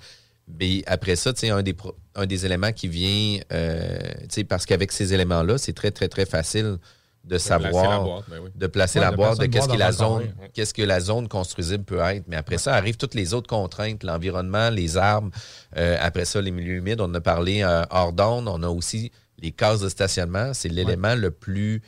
Mais 0.49 0.83
après 0.87 1.17
ça, 1.17 1.33
tu 1.33 1.41
sais, 1.41 1.51
un 1.51 1.63
des, 1.63 1.77
un 2.15 2.27
des 2.27 2.47
éléments 2.47 2.73
qui 2.73 2.89
vient, 2.89 3.41
euh, 3.53 3.99
tu 4.21 4.27
sais, 4.31 4.45
parce 4.45 4.65
qu'avec 4.65 4.93
ces 4.93 5.13
éléments-là, 5.13 5.59
c'est 5.59 5.73
très, 5.73 5.91
très, 5.91 6.09
très 6.09 6.25
facile 6.27 6.79
de 7.25 7.31
placer 7.31 7.51
la 7.51 7.61
savoir, 7.61 8.05
boîte, 8.05 8.25
ben 8.31 8.39
oui. 8.45 8.51
de 8.55 8.67
placer 8.69 8.99
Ouais, 9.01 9.05
la 9.05 9.11
de 9.11 9.17
boîte, 9.17 9.37
placer 9.37 9.49
de 9.49 9.53
qu'est-ce 9.53 9.69
que 9.69 9.77
la 9.77 9.91
zone, 9.93 10.33
qu'est-ce 10.55 10.73
que 10.73 10.83
la 10.83 11.01
zone 11.01 11.27
construisible 11.27 11.83
peut 11.83 11.99
être. 11.99 12.25
Mais 12.29 12.37
après 12.37 12.59
ça, 12.59 12.75
arrivent 12.75 12.97
toutes 12.97 13.15
les 13.15 13.35
autres 13.35 13.49
contraintes, 13.49 14.05
l'environnement, 14.05 14.71
les 14.71 14.97
arbres. 14.97 15.31
Euh, 15.77 15.97
après 16.01 16.25
ça, 16.25 16.41
les 16.41 16.53
milieux 16.53 16.77
humides. 16.77 17.01
On 17.01 17.07
en 17.07 17.15
a 17.15 17.21
parlé 17.21 17.63
euh, 17.63 17.83
hors 17.91 18.13
d'onde. 18.13 18.47
On 18.47 18.63
a 18.63 18.69
aussi 18.69 19.11
les 19.39 19.51
cases 19.51 19.81
de 19.81 19.89
stationnement. 19.89 20.55
C'est 20.55 20.69
l'élément 20.69 21.17
le 21.17 21.33
plus 21.33 21.83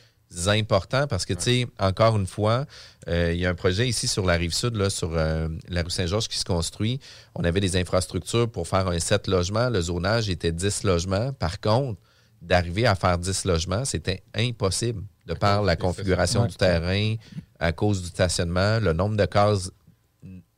important 0.47 1.07
parce 1.07 1.25
que, 1.25 1.35
tu 1.35 1.43
sais, 1.43 1.67
encore 1.79 2.17
une 2.17 2.27
fois, 2.27 2.67
euh, 3.09 3.33
il 3.33 3.41
y 3.41 3.47
a 3.47 3.51
un 3.51 3.55
projet 3.55 3.89
ici 3.89 4.07
sur 4.09 4.25
la 4.27 4.35
rive 4.35 4.53
sud, 4.53 4.77
là, 4.77 4.91
sur 4.91 5.11
euh, 5.13 5.49
la 5.69 5.83
rue 5.83 5.91
Saint-Georges 5.91 6.29
qui 6.29 6.39
se 6.39 6.45
construit. 6.45 7.01
On 7.35 7.45
avait 7.45 7.61
des 7.61 7.77
infrastructures 7.77 8.51
pour 8.51 8.69
faire 8.69 8.89
un 8.89 8.99
7 8.99 9.27
logements. 9.27 9.69
Le 9.71 9.81
zonage 9.81 10.29
était 10.29 10.53
10 10.53 10.85
logements. 10.85 11.33
Par 11.33 11.61
contre, 11.61 12.01
d'arriver 12.43 12.87
à 12.87 12.95
faire 12.95 13.19
10 13.19 13.45
logements, 13.45 13.85
c'était 13.85 14.23
impossible. 14.35 15.03
de 15.27 15.35
par 15.35 15.63
la 15.63 15.77
configuration 15.77 16.47
du 16.47 16.55
terrain, 16.55 17.15
à 17.59 17.73
cause 17.73 18.03
du 18.03 18.09
stationnement, 18.09 18.79
le 18.81 18.93
nombre 18.93 19.17
de 19.17 19.27
cases 19.27 19.71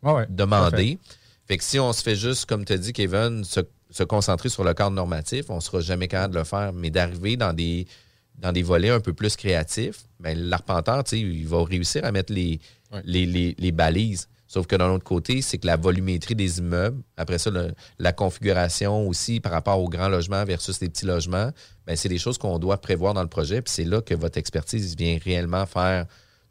Ouais, 0.03 0.13
ouais, 0.13 0.27
demandées. 0.31 0.99
Fait 1.47 1.59
que 1.59 1.65
si 1.65 1.79
on 1.79 1.93
se 1.93 2.03
fait 2.03 2.17
juste, 2.17 2.47
comme 2.47 2.65
tu 2.65 2.73
as 2.73 2.79
dit, 2.79 2.93
Kevin, 2.93 3.45
se, 3.45 3.61
se 3.91 4.03
concentrer 4.03 4.49
sur 4.49 4.65
le 4.65 4.73
cadre 4.73 4.93
normatif, 4.93 5.47
on 5.51 5.57
ne 5.57 5.61
sera 5.61 5.81
jamais 5.81 6.09
capable 6.09 6.35
de 6.35 6.39
le 6.39 6.45
faire. 6.45 6.73
Mais 6.73 6.91
d'arriver 6.91 7.37
dans 7.37 7.53
des, 7.53 7.87
dans 8.41 8.53
des 8.53 8.63
volets 8.63 8.91
un 8.91 9.01
peu 9.01 9.13
plus 9.13 9.37
créatifs, 9.37 10.05
ben, 10.19 10.37
l'arpenteur, 10.39 11.03
il 11.13 11.47
va 11.47 11.63
réussir 11.65 12.05
à 12.05 12.13
mettre 12.13 12.33
les, 12.33 12.59
Ouais. 12.93 13.03
les, 13.05 13.27
les- 13.27 13.55
les 13.59 13.71
balises. 13.73 14.29
Sauf 14.49 14.67
que 14.67 14.75
d'un 14.75 14.91
autre 14.91 15.05
côté, 15.05 15.43
c'est 15.43 15.59
que 15.59 15.67
la 15.69 15.77
volumétrie 15.77 16.35
des 16.35 16.59
immeubles, 16.59 17.01
après 17.17 17.39
ça, 17.39 17.51
le- 17.51 17.73
la 18.01 18.13
configuration 18.13 19.07
aussi 19.07 19.39
par 19.39 19.53
rapport 19.53 19.79
aux 19.81 19.89
grands 19.89 20.09
logements 20.09 20.45
versus 20.45 20.81
les 20.81 20.89
petits 20.89 21.07
logements, 21.07 21.51
ben, 21.87 21.95
c'est 21.95 22.09
des 22.09 22.19
choses 22.19 22.37
qu'on 22.39 22.59
doit 22.59 22.81
prévoir 22.81 23.15
dans 23.15 23.23
le 23.23 23.29
projet. 23.29 23.63
Puis 23.63 23.73
c'est 23.73 23.85
là 23.85 24.01
que 24.01 24.15
votre 24.15 24.39
expertise 24.39 24.97
vient 24.97 25.19
réellement 25.25 25.67
faire 25.67 26.07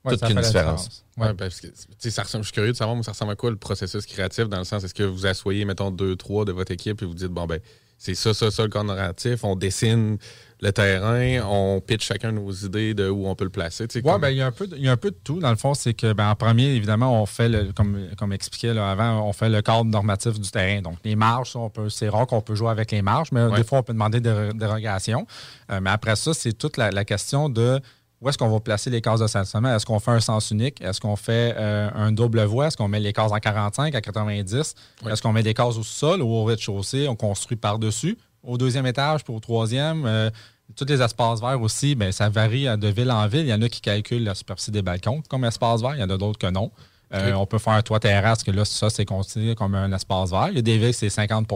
Ouais, 0.05 0.15
toute 0.15 0.29
une 0.29 0.39
différence. 0.39 1.03
Ouais. 1.17 1.27
Ouais, 1.27 1.33
parce 1.33 1.59
que, 1.59 1.67
ça 2.09 2.23
ressemble, 2.23 2.45
je 2.45 2.47
suis 2.47 2.53
curieux 2.53 2.71
de 2.71 2.77
savoir, 2.77 2.95
moi, 2.95 3.03
ça 3.03 3.11
ressemble 3.11 3.33
à 3.33 3.35
quoi 3.35 3.49
le 3.49 3.57
processus 3.57 4.05
créatif 4.05 4.47
dans 4.47 4.59
le 4.59 4.63
sens, 4.63 4.81
est-ce 4.85 4.93
que 4.93 5.03
vous 5.03 5.25
asseyez, 5.25 5.65
mettons, 5.65 5.91
deux, 5.91 6.15
trois 6.15 6.45
de 6.45 6.53
votre 6.53 6.71
équipe 6.71 7.01
et 7.01 7.05
vous 7.05 7.13
dites, 7.13 7.27
bon, 7.27 7.45
ben, 7.47 7.59
c'est 7.97 8.15
ça, 8.15 8.33
ça, 8.33 8.49
ça, 8.49 8.63
le 8.63 8.69
cadre 8.69 8.85
narratif, 8.93 9.43
on 9.43 9.57
dessine 9.57 10.17
le 10.61 10.71
terrain, 10.73 11.45
on 11.49 11.79
pitch 11.79 12.05
chacun 12.05 12.31
nos 12.33 12.51
idées 12.51 12.93
de 12.93 13.07
où 13.09 13.27
on 13.27 13.35
peut 13.35 13.45
le 13.45 13.49
placer. 13.49 13.85
Oui, 13.95 14.01
comme- 14.01 14.19
ben, 14.21 14.29
il 14.29 14.37
y, 14.37 14.41
a 14.41 14.47
un 14.47 14.51
peu 14.51 14.67
de- 14.67 14.75
il 14.75 14.83
y 14.83 14.89
a 14.89 14.91
un 14.91 14.97
peu 14.97 15.11
de 15.11 15.17
tout. 15.23 15.39
Dans 15.39 15.49
le 15.51 15.55
fond, 15.55 15.73
c'est 15.73 15.93
que, 15.93 16.11
ben, 16.11 16.29
en 16.29 16.35
premier, 16.35 16.65
évidemment, 16.65 17.21
on 17.21 17.25
fait, 17.25 17.47
le, 17.47 17.71
comme, 17.71 17.97
comme 18.17 18.33
expliqué 18.33 18.73
là, 18.73 18.91
avant, 18.91 19.21
on 19.27 19.31
fait 19.31 19.47
le 19.49 19.61
cadre 19.61 19.85
normatif 19.85 20.39
du 20.39 20.51
terrain. 20.51 20.81
Donc, 20.81 20.97
les 21.05 21.15
marges, 21.15 21.53
ça, 21.53 21.59
on 21.59 21.69
peut, 21.69 21.89
c'est 21.89 22.09
rare 22.09 22.27
qu'on 22.27 22.41
peut 22.41 22.55
jouer 22.55 22.69
avec 22.71 22.91
les 22.91 23.01
marges, 23.01 23.29
mais 23.31 23.43
Ouais. 23.43 23.55
des 23.57 23.63
fois, 23.63 23.79
on 23.79 23.83
peut 23.83 23.93
demander 23.93 24.19
des 24.19 24.49
dérogations. 24.53 25.25
Euh, 25.71 25.79
mais 25.81 25.89
après 25.91 26.15
ça, 26.15 26.33
c'est 26.33 26.53
toute 26.53 26.75
la, 26.77 26.91
la 26.91 27.05
question 27.05 27.47
de 27.49 27.79
où 28.21 28.27
est-ce 28.27 28.37
qu'on 28.37 28.49
va 28.49 28.59
placer 28.59 28.89
les 28.89 28.99
cases 28.99 29.21
de 29.21 29.27
stationnement. 29.27 29.73
Est-ce 29.73 29.85
qu'on 29.85 29.99
fait 29.99 30.11
un 30.11 30.19
sens 30.19 30.51
unique? 30.51 30.81
Est-ce 30.81 30.99
qu'on 30.99 31.15
fait 31.15 31.55
euh, 31.57 31.89
un 31.95 32.11
double 32.11 32.43
voie? 32.43 32.67
Est-ce 32.67 32.75
qu'on 32.75 32.89
met 32.89 32.99
les 32.99 33.13
cases 33.13 33.31
en 33.31 33.37
45, 33.39 33.95
à 33.95 34.01
90? 34.01 34.75
Ouais. 35.05 35.13
Est-ce 35.13 35.21
qu'on 35.21 35.31
met 35.31 35.41
des 35.41 35.53
cases 35.53 35.77
au 35.77 35.83
sol 35.83 36.21
ou 36.21 36.27
au 36.27 36.43
rez-de-chaussée? 36.43 37.07
On 37.07 37.15
construit 37.15 37.55
par-dessus. 37.55 38.17
Au 38.43 38.57
deuxième 38.57 38.85
étage, 38.85 39.23
puis 39.23 39.33
au 39.33 39.39
troisième, 39.39 40.05
euh, 40.05 40.29
tous 40.75 40.85
les 40.85 41.01
espaces 41.01 41.41
verts 41.41 41.61
aussi, 41.61 41.95
ben, 41.95 42.11
ça 42.11 42.29
varie 42.29 42.67
euh, 42.67 42.77
de 42.77 42.87
ville 42.87 43.11
en 43.11 43.27
ville. 43.27 43.41
Il 43.41 43.47
y 43.49 43.53
en 43.53 43.61
a 43.61 43.69
qui 43.69 43.81
calculent 43.81 44.23
la 44.23 44.35
superficie 44.35 44.71
des 44.71 44.81
balcons 44.81 45.21
comme 45.29 45.43
espace 45.45 45.81
vert, 45.81 45.95
il 45.95 45.99
y 45.99 46.03
en 46.03 46.09
a 46.09 46.17
d'autres 46.17 46.39
que 46.39 46.47
non. 46.47 46.71
Euh. 47.13 47.33
On 47.33 47.45
peut 47.47 47.57
faire 47.57 47.73
un 47.73 47.81
toit 47.81 47.99
terrasse, 47.99 48.43
que 48.43 48.51
là, 48.51 48.65
ça, 48.65 48.89
c'est 48.91 49.05
considéré 49.05 49.55
comme 49.55 49.73
un 49.75 49.91
espace 49.91 50.29
vert. 50.29 50.47
Il 50.49 50.55
y 50.55 50.59
a 50.59 50.61
des 50.61 50.77
villes, 50.77 50.93
c'est 50.93 51.09
50 51.09 51.47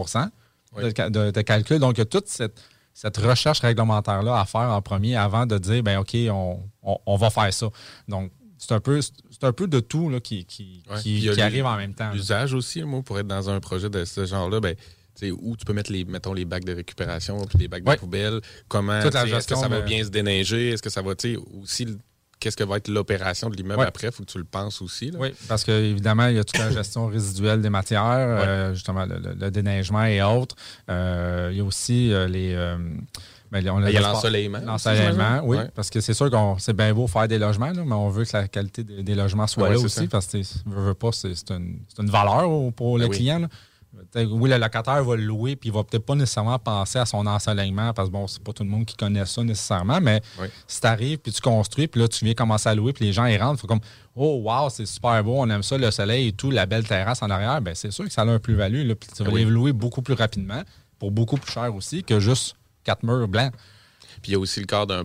Oui. 0.76 0.82
de, 0.92 1.08
de- 1.08 1.30
de 1.30 1.40
calcul. 1.42 1.78
Donc, 1.78 1.94
il 1.96 1.98
y 1.98 2.02
a 2.02 2.06
toute 2.06 2.26
cette, 2.28 2.60
cette 2.92 3.16
recherche 3.18 3.60
réglementaire-là 3.60 4.40
à 4.40 4.44
faire 4.46 4.70
en 4.70 4.82
premier 4.82 5.16
avant 5.16 5.46
de 5.46 5.56
dire, 5.58 5.82
ben 5.84 5.98
OK, 5.98 6.16
on, 6.30 6.58
on- 6.82 6.98
on 7.06 7.16
va 7.16 7.30
faire 7.30 7.52
ça. 7.54 7.68
Donc, 8.08 8.32
c'est 8.58 8.72
un 8.74 8.80
peu, 8.80 9.00
c'est 9.00 9.44
un 9.44 9.52
peu 9.52 9.68
de 9.68 9.78
tout 9.78 10.10
là, 10.10 10.18
qui, 10.20 10.44
qui, 10.44 10.82
Ouais. 10.90 10.98
qui- 11.00 11.40
arrive 11.40 11.66
en 11.66 11.76
même 11.76 11.94
temps. 11.94 12.10
L'usage 12.12 12.52
aussi, 12.52 12.82
moi, 12.82 13.02
pour 13.02 13.18
être 13.20 13.26
dans 13.28 13.48
un 13.48 13.60
projet 13.60 13.88
de 13.90 14.04
ce 14.04 14.24
genre-là, 14.26 14.58
ben, 14.58 14.74
où 15.22 15.56
tu 15.56 15.64
peux 15.64 15.72
mettre 15.72 15.92
les, 15.92 16.04
mettons, 16.04 16.32
les 16.32 16.44
bacs 16.44 16.64
de 16.64 16.74
récupération, 16.74 17.40
puis 17.46 17.58
les 17.58 17.68
bacs 17.68 17.86
Ouais. 17.86 17.94
de 17.94 18.00
poubelle, 18.00 18.40
comment, 18.68 18.98
est-ce 19.00 19.46
que 19.48 19.54
ça 19.56 19.68
va 19.68 19.80
bien 19.80 20.02
se 20.04 20.08
déneiger, 20.10 20.70
est-ce 20.70 20.82
que 20.82 20.90
ça 20.90 21.02
va, 21.02 21.14
tu 21.14 21.34
sais, 21.34 21.40
aussi, 21.62 21.84
le- 21.86 21.98
qu'est-ce 22.40 22.56
que 22.56 22.64
va 22.64 22.76
être 22.76 22.88
l'opération 22.88 23.48
de 23.48 23.56
l'immeuble 23.56 23.80
Ouais. 23.80 23.86
après, 23.86 24.08
il 24.08 24.12
faut 24.12 24.22
que 24.24 24.30
tu 24.30 24.38
le 24.38 24.44
penses 24.44 24.82
aussi. 24.82 25.10
là. 25.10 25.18
Oui, 25.20 25.28
parce 25.48 25.64
qu'évidemment, 25.64 26.26
il 26.26 26.36
y 26.36 26.38
a 26.38 26.44
toute 26.44 26.58
la 26.58 26.70
gestion 26.70 27.06
résiduelle 27.06 27.62
des 27.62 27.70
matières, 27.70 28.02
euh, 28.04 28.74
justement 28.74 29.06
le, 29.06 29.18
le- 29.18 29.34
le 29.34 29.50
déneigement 29.50 30.04
et 30.04 30.20
autres. 30.22 30.54
Euh, 30.90 31.48
il 31.52 31.58
y 31.58 31.60
a 31.60 31.64
aussi 31.64 32.12
euh, 32.12 32.26
les. 32.28 32.54
ben, 32.54 33.68
on 33.70 33.80
Ben, 33.80 33.88
Il 33.88 33.94
y 33.94 33.96
a 33.96 34.00
l'ensoleillement. 34.00 35.40
Oui. 35.44 35.56
Ouais. 35.58 35.68
Parce 35.74 35.88
que 35.90 36.00
c'est 36.00 36.12
sûr 36.12 36.28
qu'on 36.30 36.58
c'est 36.58 36.72
bien 36.76 36.92
beau 36.92 37.06
faire 37.06 37.28
des 37.28 37.38
logements, 37.38 37.70
là, 37.72 37.82
mais 37.86 37.94
on 37.94 38.08
veut 38.10 38.24
que 38.24 38.36
la 38.36 38.48
qualité 38.48 38.82
des, 38.82 39.02
des 39.02 39.14
logements 39.14 39.46
soit 39.46 39.70
là 39.70 39.78
aussi, 39.78 39.88
ça. 39.90 40.06
parce 40.10 40.26
que 40.26 40.42
c'est- 40.42 40.62
veut, 40.66 40.86
veut 40.86 40.94
pas, 40.94 41.12
c'est 41.12 41.28
une, 41.50 41.78
c'est 41.88 42.02
une 42.02 42.10
valeur 42.10 42.48
pour 42.74 42.98
le 42.98 43.04
Ben 43.04 43.10
oui. 43.10 43.16
client. 43.16 43.48
Oui, 44.14 44.48
le 44.50 44.58
locataire 44.58 45.02
va 45.04 45.16
le 45.16 45.22
louer, 45.24 45.56
puis 45.56 45.68
il 45.70 45.72
va 45.72 45.84
peut-être 45.84 46.04
pas 46.04 46.14
nécessairement 46.14 46.58
penser 46.58 46.98
à 46.98 47.06
son 47.06 47.26
ensoleillement, 47.26 47.92
parce 47.92 48.08
que 48.08 48.12
bon, 48.12 48.26
c'est 48.26 48.42
pas 48.42 48.52
tout 48.52 48.62
le 48.64 48.68
monde 48.68 48.84
qui 48.84 48.96
connaît 48.96 49.24
ça 49.26 49.42
nécessairement, 49.42 50.00
mais 50.00 50.20
Oui. 50.40 50.46
si 50.66 50.80
tu 50.80 50.86
arrives, 50.86 51.18
puis 51.18 51.32
tu 51.32 51.40
construis, 51.40 51.86
puis 51.86 52.00
là, 52.00 52.08
tu 52.08 52.24
viens 52.24 52.34
commencer 52.34 52.68
à 52.68 52.74
louer, 52.74 52.92
puis 52.92 53.04
les 53.06 53.12
gens, 53.12 53.24
ils 53.26 53.40
rentrent, 53.40 53.60
font 53.60 53.66
comme 53.66 53.80
Oh, 54.16 54.40
wow, 54.44 54.68
c'est 54.70 54.86
super 54.86 55.22
beau, 55.24 55.34
on 55.38 55.48
aime 55.50 55.62
ça, 55.62 55.76
le 55.78 55.90
soleil 55.90 56.28
et 56.28 56.32
tout, 56.32 56.50
la 56.50 56.66
belle 56.66 56.86
terrasse 56.86 57.22
en 57.22 57.30
arrière, 57.30 57.60
ben 57.60 57.74
c'est 57.74 57.90
sûr 57.90 58.04
que 58.04 58.12
ça 58.12 58.22
a 58.22 58.26
un 58.26 58.38
plus-value, 58.38 58.92
puis 58.94 59.08
tu 59.16 59.24
vas 59.24 59.30
Oui. 59.30 59.44
les 59.44 59.50
louer 59.50 59.72
beaucoup 59.72 60.02
plus 60.02 60.14
rapidement, 60.14 60.62
pour 60.98 61.10
beaucoup 61.10 61.36
plus 61.36 61.52
cher 61.52 61.74
aussi 61.74 62.04
que 62.04 62.20
juste 62.20 62.54
quatre 62.84 63.02
murs 63.02 63.26
blancs. 63.28 63.52
Puis 64.22 64.30
il 64.30 64.32
y 64.32 64.34
a 64.36 64.38
aussi 64.38 64.60
le 64.60 64.66
cadre 64.66 64.86
d'un- 64.86 65.04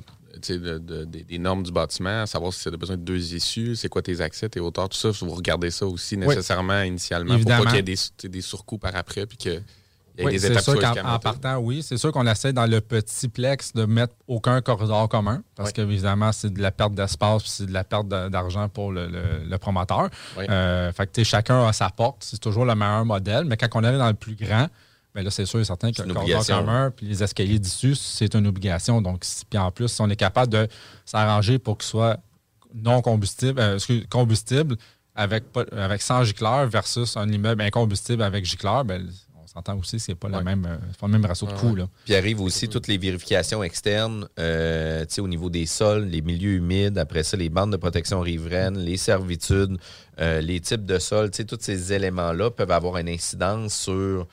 de- 0.49 0.77
de- 0.77 1.03
des, 1.05 1.23
des 1.23 1.39
normes 1.39 1.63
du 1.63 1.71
bâtiment, 1.71 2.25
savoir 2.25 2.53
si 2.53 2.61
tu 2.63 2.69
as 2.69 2.77
besoin 2.77 2.97
de 2.97 3.01
deux 3.03 3.33
issues, 3.33 3.75
c'est 3.75 3.89
quoi 3.89 4.01
tes 4.01 4.21
accès, 4.21 4.47
tes 4.49 4.59
hauteurs, 4.59 4.89
tout 4.89 4.97
ça. 4.97 5.09
Vous 5.11 5.31
regardez 5.31 5.71
ça 5.71 5.85
aussi 5.85 6.17
nécessairement 6.17 6.81
initialement 6.83 7.33
Évidemment. 7.35 7.57
pour 7.57 7.65
pas 7.65 7.71
qu'il 7.77 7.89
y 7.89 7.93
ait 7.93 7.95
des, 8.23 8.29
des 8.29 8.41
surcoûts 8.41 8.77
par 8.77 8.95
après, 8.95 9.25
puis 9.25 9.37
qu'il 9.37 9.51
y 9.51 9.55
ait 9.55 9.63
Oui, 10.25 10.31
des 10.33 10.39
c'est 10.39 10.51
étapes 10.51 10.63
sûr 10.63 10.79
qu'en 10.79 10.91
en 11.15 11.19
partant, 11.19 11.57
oui, 11.57 11.81
c'est 11.81 11.97
sûr 11.97 12.11
qu'on 12.11 12.27
essaie 12.27 12.51
dans 12.53 12.65
le 12.65 12.81
petit 12.81 13.27
plex 13.29 13.73
de 13.73 13.85
mettre 13.85 14.13
aucun 14.27 14.61
corridor 14.61 15.07
commun 15.09 15.41
parce 15.55 15.69
Oui. 15.69 15.73
qu'évidemment, 15.73 16.31
c'est 16.31 16.53
de 16.53 16.61
la 16.61 16.71
perte 16.71 16.93
d'espace 16.93 17.41
puis 17.43 17.51
c'est 17.51 17.65
de 17.65 17.73
la 17.73 17.83
perte 17.83 18.07
d'argent 18.07 18.67
pour 18.69 18.91
le, 18.91 19.07
le- 19.07 19.43
le 19.49 19.57
promoteur. 19.57 20.09
Oui. 20.37 20.45
Euh, 20.49 20.91
fait 20.91 21.11
que 21.11 21.23
chacun 21.23 21.65
a 21.67 21.73
sa 21.73 21.89
porte. 21.89 22.17
C'est 22.23 22.39
toujours 22.39 22.65
le 22.65 22.75
meilleur 22.75 23.05
modèle. 23.05 23.45
Mais 23.45 23.55
quand 23.57 23.67
on 23.75 23.83
arrive 23.83 23.97
dans 23.99 24.07
le 24.09 24.13
plus 24.13 24.35
grand, 24.35 24.67
ben 25.15 25.23
là, 25.23 25.31
c'est 25.31 25.45
sûr 25.45 25.59
et 25.59 25.63
certain 25.65 25.91
que 25.91 26.01
le 26.03 26.13
corridor 26.13 26.45
commun 26.45 26.91
puis 26.95 27.07
les 27.07 27.23
escaliers 27.23 27.59
d'issue, 27.59 27.95
c'est 27.95 28.35
une 28.35 28.45
obligation. 28.47 29.01
Donc, 29.01 29.23
si- 29.25 29.43
puis 29.45 29.57
en 29.57 29.71
plus, 29.71 29.87
si 29.87 30.01
on 30.01 30.09
est 30.09 30.15
capable 30.15 30.51
de 30.51 30.67
s'arranger 31.05 31.57
pour 31.59 31.77
qu'il 31.77 31.87
soit 31.87 32.17
non 32.75 33.01
combustible, 33.01 33.59
euh, 33.59 33.75
excuse, 33.75 34.05
combustible 34.09 34.75
avec, 35.15 35.51
pas- 35.51 35.65
avec 35.71 36.01
100 36.01 36.23
gicleurs 36.25 36.67
versus 36.67 37.17
un 37.17 37.27
immeuble 37.29 37.61
incombustible 37.63 38.21
avec 38.21 38.45
gicleurs, 38.45 38.85
ben, 38.85 39.07
on 39.43 39.47
s'entend 39.47 39.75
aussi 39.79 39.97
que 39.97 40.13
pas, 40.13 40.29
la 40.29 40.37
Ouais. 40.37 40.43
même, 40.43 40.65
euh, 40.67 40.77
pas 40.99 41.07
le 41.07 41.13
même 41.13 41.25
ratio 41.25 41.47
de 41.47 41.53
coût. 41.53 41.75
Puis 42.05 42.13
arrivent 42.13 42.41
aussi 42.41 42.69
toutes 42.69 42.87
les 42.87 42.99
vérifications 42.99 43.63
externes, 43.63 44.27
euh, 44.37 45.01
tu 45.05 45.15
sais, 45.15 45.21
au 45.21 45.27
niveau 45.27 45.49
des 45.49 45.65
sols, 45.65 46.05
les 46.05 46.21
milieux 46.21 46.51
humides, 46.53 46.99
après 46.99 47.23
ça, 47.23 47.35
les 47.35 47.49
bandes 47.49 47.71
de 47.71 47.77
protection 47.77 48.19
riveraine, 48.21 48.77
les 48.77 48.97
servitudes, 48.97 49.77
euh, 50.19 50.39
les 50.41 50.59
types 50.59 50.85
de 50.85 50.99
sols, 50.99 51.31
tu 51.31 51.37
sais, 51.37 51.45
tous 51.45 51.57
ces 51.59 51.91
éléments-là 51.93 52.51
peuvent 52.51 52.69
avoir 52.71 52.97
une 52.97 53.09
incidence 53.09 53.73
sur, 53.73 54.27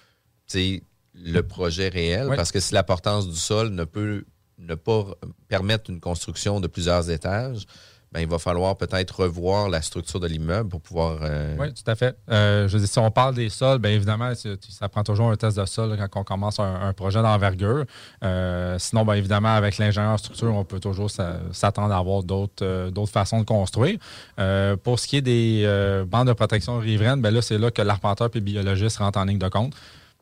le 1.15 1.41
projet 1.43 1.89
réel, 1.89 2.27
Oui. 2.29 2.37
parce 2.37 2.53
que 2.53 2.61
si 2.61 2.75
la 2.75 2.83
portance 2.83 3.29
du 3.29 3.37
sol 3.37 3.71
ne 3.71 3.85
peut 3.85 4.25
ne 4.59 4.75
pas 4.75 5.05
permettre 5.49 5.91
une 5.91 6.01
construction 6.01 6.61
de 6.61 6.67
plusieurs 6.67 7.11
étages, 7.11 7.65
ben, 8.13 8.21
il 8.21 8.29
va 8.29 8.39
falloir 8.39 8.77
peut-être 8.79 9.25
revoir 9.25 9.69
la 9.69 9.83
structure 9.83 10.21
de 10.21 10.27
l'immeuble 10.29 10.69
pour 10.71 10.81
pouvoir... 10.81 11.19
euh, 11.23 11.57
Oui, 11.59 11.75
tout 11.75 11.91
à 11.91 11.95
fait. 11.97 12.17
Euh, 12.31 12.67
je 12.69 12.73
veux 12.75 12.79
dire, 12.79 12.89
si 12.89 12.99
on 12.99 13.11
parle 13.11 13.35
des 13.35 13.49
sols, 13.51 13.79
bien 13.81 13.91
évidemment, 13.91 14.33
ça 14.69 14.89
prend 14.89 15.03
toujours 15.03 15.31
un 15.31 15.37
test 15.37 15.59
de 15.59 15.65
sol 15.67 15.91
là, 15.91 16.09
quand 16.09 16.21
on 16.21 16.25
commence 16.25 16.59
un, 16.61 16.75
un 16.83 16.93
projet 16.95 17.21
d'envergure. 17.21 17.85
Euh, 18.23 18.79
sinon, 18.79 19.05
bien 19.05 19.15
évidemment, 19.15 19.55
avec 19.55 19.77
l'ingénieur 19.77 20.19
structure, 20.19 20.55
on 20.55 20.65
peut 20.65 20.81
toujours 20.81 21.11
s'a- 21.11 21.41
s'attendre 21.53 21.93
à 21.93 21.99
avoir 21.99 22.23
d'autres 22.23 22.65
euh, 22.65 23.07
façons 23.07 23.41
de 23.41 23.45
construire. 23.45 23.99
Pour 24.85 24.99
ce 25.01 25.07
qui 25.09 25.17
est 25.17 25.21
des 25.23 26.05
bandes 26.07 26.29
de 26.29 26.33
protection 26.33 26.79
riveraines, 26.79 27.21
ben 27.21 27.35
là, 27.35 27.43
c'est 27.43 27.59
là 27.59 27.71
que 27.71 27.83
l'arpenteur 27.83 28.29
et 28.33 28.39
le 28.39 28.41
biologiste 28.41 28.99
rentrent 28.99 29.19
en 29.19 29.25
ligne 29.25 29.39
de 29.41 29.49
compte. 29.49 29.75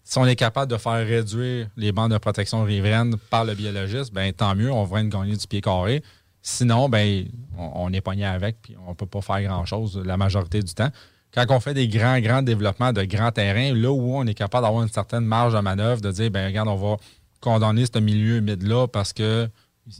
Si 0.04 0.18
on 0.18 0.26
est 0.26 0.36
capable 0.36 0.70
de 0.70 0.76
faire 0.76 1.06
réduire 1.06 1.68
les 1.76 1.90
bandes 1.90 2.12
de 2.12 2.18
protection 2.18 2.62
riveraines 2.62 3.16
par 3.30 3.46
le 3.46 3.54
biologiste, 3.54 4.12
ben 4.12 4.32
tant 4.32 4.54
mieux, 4.54 4.70
on 4.70 4.84
va 4.84 5.02
de 5.02 5.08
gagner 5.08 5.34
du 5.34 5.46
pied 5.46 5.62
carré. 5.62 6.02
Sinon, 6.42 6.90
ben, 6.90 7.26
on, 7.56 7.90
est 7.90 8.02
pogné 8.02 8.26
avec, 8.26 8.60
puis 8.60 8.76
on 8.86 8.90
ne 8.90 8.94
peut 8.94 9.06
pas 9.06 9.22
faire 9.22 9.42
grand-chose 9.42 9.96
la 10.04 10.18
majorité 10.18 10.60
du 10.62 10.74
temps. 10.74 10.90
Quand 11.32 11.46
on 11.48 11.58
fait 11.58 11.72
des 11.72 11.88
grands, 11.88 12.20
grands 12.20 12.42
développements 12.42 12.92
de 12.92 13.02
grands 13.04 13.32
terrains, 13.32 13.74
là 13.74 13.90
où 13.90 14.14
on 14.14 14.26
est 14.26 14.34
capable 14.34 14.66
d'avoir 14.66 14.82
une 14.82 14.90
certaine 14.90 15.24
marge 15.24 15.54
de 15.54 15.60
manœuvre, 15.60 16.02
de 16.02 16.12
dire, 16.12 16.30
ben 16.30 16.46
regarde, 16.46 16.68
on 16.68 16.76
va 16.76 16.96
condamner 17.40 17.86
ce 17.86 17.98
milieu 17.98 18.36
humide-là 18.36 18.86
parce 18.86 19.14
que 19.14 19.48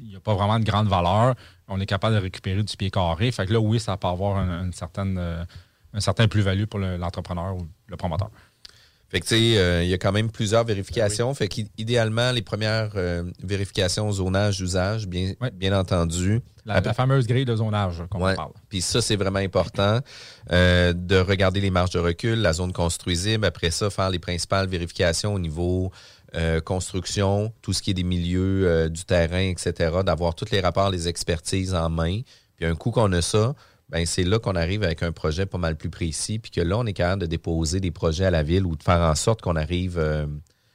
il 0.01 0.09
n'y 0.09 0.17
a 0.17 0.21
pas 0.21 0.35
vraiment 0.35 0.59
de 0.59 0.65
grande 0.65 0.89
valeur. 0.89 1.35
On 1.67 1.81
est 1.81 1.87
capable 1.87 2.17
de 2.17 2.21
récupérer 2.21 2.63
du 2.63 2.77
pied 2.77 2.91
carré. 2.91 3.33
Fait 3.33 3.47
que 3.47 3.53
là, 3.53 3.59
oui, 3.59 3.81
ça 3.81 3.97
peut 3.97 4.07
avoir 4.07 4.39
une, 4.39 4.73
certaine, 4.73 5.17
euh, 5.19 5.45
un 5.93 6.01
certain 6.01 6.29
plus-value 6.29 6.65
pour 6.65 6.79
le- 6.79 6.97
l'entrepreneur 6.97 7.57
ou 7.57 7.67
le 7.87 7.97
promoteur. 7.97 8.31
Fait 9.15 9.21
que, 9.21 9.27
tu 9.27 9.37
sais, 9.37 9.59
euh, 9.59 9.85
il 9.85 9.89
y 9.89 9.95
a 9.95 9.99
quand 9.99 10.11
même 10.11 10.29
plusieurs 10.29 10.65
vérifications. 10.65 11.33
Fait 11.35 11.47
qu'idéalement, 11.47 12.33
les 12.33 12.43
premières 12.43 12.91
euh, 12.97 13.23
vérifications 13.45 14.11
zonage, 14.11 14.61
usage, 14.61 15.07
bien, 15.07 15.35
Oui. 15.41 15.51
bien 15.53 15.79
entendu. 15.79 16.41
La, 16.67 16.83
fameuse 16.93 17.29
grille 17.29 17.45
de 17.45 17.55
zonage 17.55 18.03
qu'on 18.11 18.25
Ouais. 18.25 18.35
parle. 18.35 18.51
Puis 18.69 18.81
ça, 18.81 19.01
c'est 19.01 19.15
vraiment 19.15 19.39
important 19.39 20.01
euh, 20.51 20.93
de 20.93 21.17
regarder 21.17 21.61
les 21.61 21.71
marges 21.71 21.91
de 21.91 22.01
recul, 22.01 22.41
la 22.41 22.55
zone 22.55 22.73
construisible. 22.73 23.45
Après 23.45 23.71
ça, 23.71 23.89
faire 23.89 24.11
les 24.11 24.19
principales 24.19 24.67
vérifications 24.67 25.33
au 25.35 25.39
niveau 25.39 25.93
euh, 26.35 26.61
construction, 26.61 27.53
tout 27.63 27.73
ce 27.73 27.83
qui 27.83 27.91
est 27.91 27.95
des 27.95 28.03
milieux 28.03 28.67
euh, 28.67 28.89
du 28.89 29.05
terrain, 29.05 29.49
etc. 29.49 29.99
D'avoir 30.05 30.35
tous 30.35 30.51
les 30.51 30.61
rapports, 30.61 30.91
les 30.91 31.07
expertises 31.07 31.73
en 31.73 31.89
main. 31.89 32.23
Puis 32.57 32.67
un 32.67 32.75
coup 32.75 32.91
qu'on 32.91 33.13
a 33.13 33.23
ça, 33.23 33.55
ben 33.95 34.07
c'est 34.07 34.25
là 34.25 34.41
qu'on 34.41 34.57
arrive 34.57 34.83
avec 34.83 35.05
un 35.05 35.13
projet 35.13 35.47
pas 35.47 35.57
mal 35.57 35.77
plus 35.77 35.89
précis. 35.89 36.41
Puis 36.41 36.51
que 36.51 36.61
là, 36.61 36.77
on 36.77 36.85
est 36.85 36.93
capable 36.93 37.23
de 37.23 37.27
déposer 37.27 37.79
des 37.79 37.93
projets 37.93 38.25
à 38.25 38.31
la 38.33 38.43
ville 38.43 38.67
ou 38.67 38.75
de 38.75 38.83
faire 38.83 38.99
en 38.99 39.15
sorte 39.15 39.41
qu'on 39.41 39.55
arrive 39.55 39.99
euh, 39.99 40.27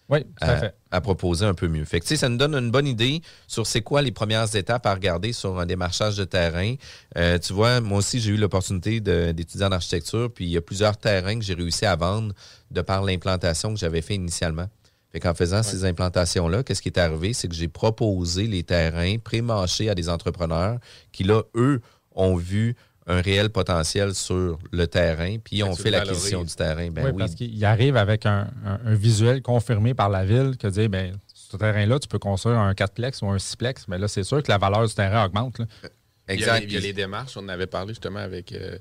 Oui, 0.08 0.20
à, 0.40 0.56
fait. 0.56 0.76
à 0.90 1.02
proposer 1.02 1.46
un 1.46 1.54
peu 1.54 1.68
mieux. 1.68 1.84
Fait 1.84 2.00
que, 2.00 2.16
ça 2.16 2.30
nous 2.30 2.38
donne 2.38 2.56
une 2.56 2.72
bonne 2.72 2.88
idée 2.88 3.22
sur 3.46 3.68
c'est 3.68 3.82
quoi 3.82 4.02
les 4.02 4.14
premières 4.14 4.56
étapes 4.56 4.86
à 4.86 4.94
regarder 4.94 5.34
sur 5.34 5.60
un 5.60 5.66
démarchage 5.66 6.16
de 6.16 6.24
terrain. 6.24 6.76
Euh, 7.18 7.38
tu 7.40 7.52
vois, 7.52 7.82
moi 7.82 7.98
aussi, 7.98 8.22
j'ai 8.22 8.32
eu 8.32 8.38
l'opportunité 8.38 9.02
d'étudier 9.02 9.66
en 9.66 9.74
architecture, 9.74 10.32
puis 10.34 10.46
il 10.46 10.52
y 10.52 10.58
a 10.58 10.62
plusieurs 10.62 10.96
terrains 10.96 11.38
que 11.38 11.44
j'ai 11.44 11.56
réussi 11.56 11.86
à 11.86 11.98
vendre 11.98 12.34
de 12.72 12.80
par 12.80 13.04
l'implantation 13.04 13.74
que 13.74 13.80
j'avais 13.82 14.02
fait 14.02 14.16
initialement. 14.16 14.68
Fait 15.12 15.20
qu'en 15.20 15.34
faisant 15.34 15.62
ces 15.62 15.84
implantations-là, 15.84 16.64
qu'est-ce 16.64 16.82
qui 16.82 16.88
est 16.88 16.98
arrivé? 16.98 17.34
C'est 17.34 17.50
que 17.50 17.56
j'ai 17.56 17.68
proposé 17.68 18.48
les 18.48 18.64
terrains 18.64 19.18
pré-mâchés 19.18 19.90
à 19.90 19.96
des 19.96 20.08
entrepreneurs 20.08 20.78
qui, 21.12 21.26
là, 21.26 21.42
eux, 21.56 21.82
ont 22.16 22.36
vu 22.36 22.76
un 23.10 23.22
réel 23.22 23.50
potentiel 23.50 24.14
sur 24.16 24.60
le 24.72 24.88
terrain, 24.88 25.38
puis 25.44 25.62
ont 25.64 25.74
tu 25.76 25.82
fait 25.82 25.90
l'acquisition 25.92 26.44
du 26.44 26.54
terrain. 26.56 26.90
Ben 26.92 27.04
oui, 27.06 27.12
oui, 27.12 27.18
parce 27.18 27.36
qu'il 27.36 27.66
arrive 27.66 27.98
avec 27.98 28.26
un, 28.26 28.48
un- 28.66 28.80
un 28.86 28.94
visuel 28.96 29.42
confirmé 29.42 29.94
par 29.94 30.10
la 30.10 30.24
ville 30.24 30.56
que 30.58 30.68
dire, 30.68 30.90
ben, 30.90 31.18
ce 31.34 31.58
terrain-là, 31.58 31.98
tu 32.00 32.08
peux 32.08 32.20
construire 32.20 32.58
un 32.60 32.72
4plex 32.74 33.24
ou 33.24 33.30
un 33.30 33.38
6plex. 33.38 33.86
Mais 33.88 33.98
là, 33.98 34.08
c'est 34.08 34.24
sûr 34.24 34.42
que 34.44 34.52
la 34.52 34.58
valeur 34.60 34.88
du 34.88 34.94
terrain 34.94 35.26
augmente. 35.26 35.58
là. 35.60 35.66
Il 35.82 35.86
y 35.86 35.88
a- 36.30 36.34
exact. 36.34 36.64
Il 36.68 36.74
y 36.74 36.78
a, 36.78 36.80
les 36.80 36.94
démarches. 36.94 37.36
On 37.38 37.42
en 37.42 37.50
avait 37.50 37.66
parlé 37.66 37.90
justement 37.90 38.20
avec, 38.20 38.52
euh, 38.52 38.78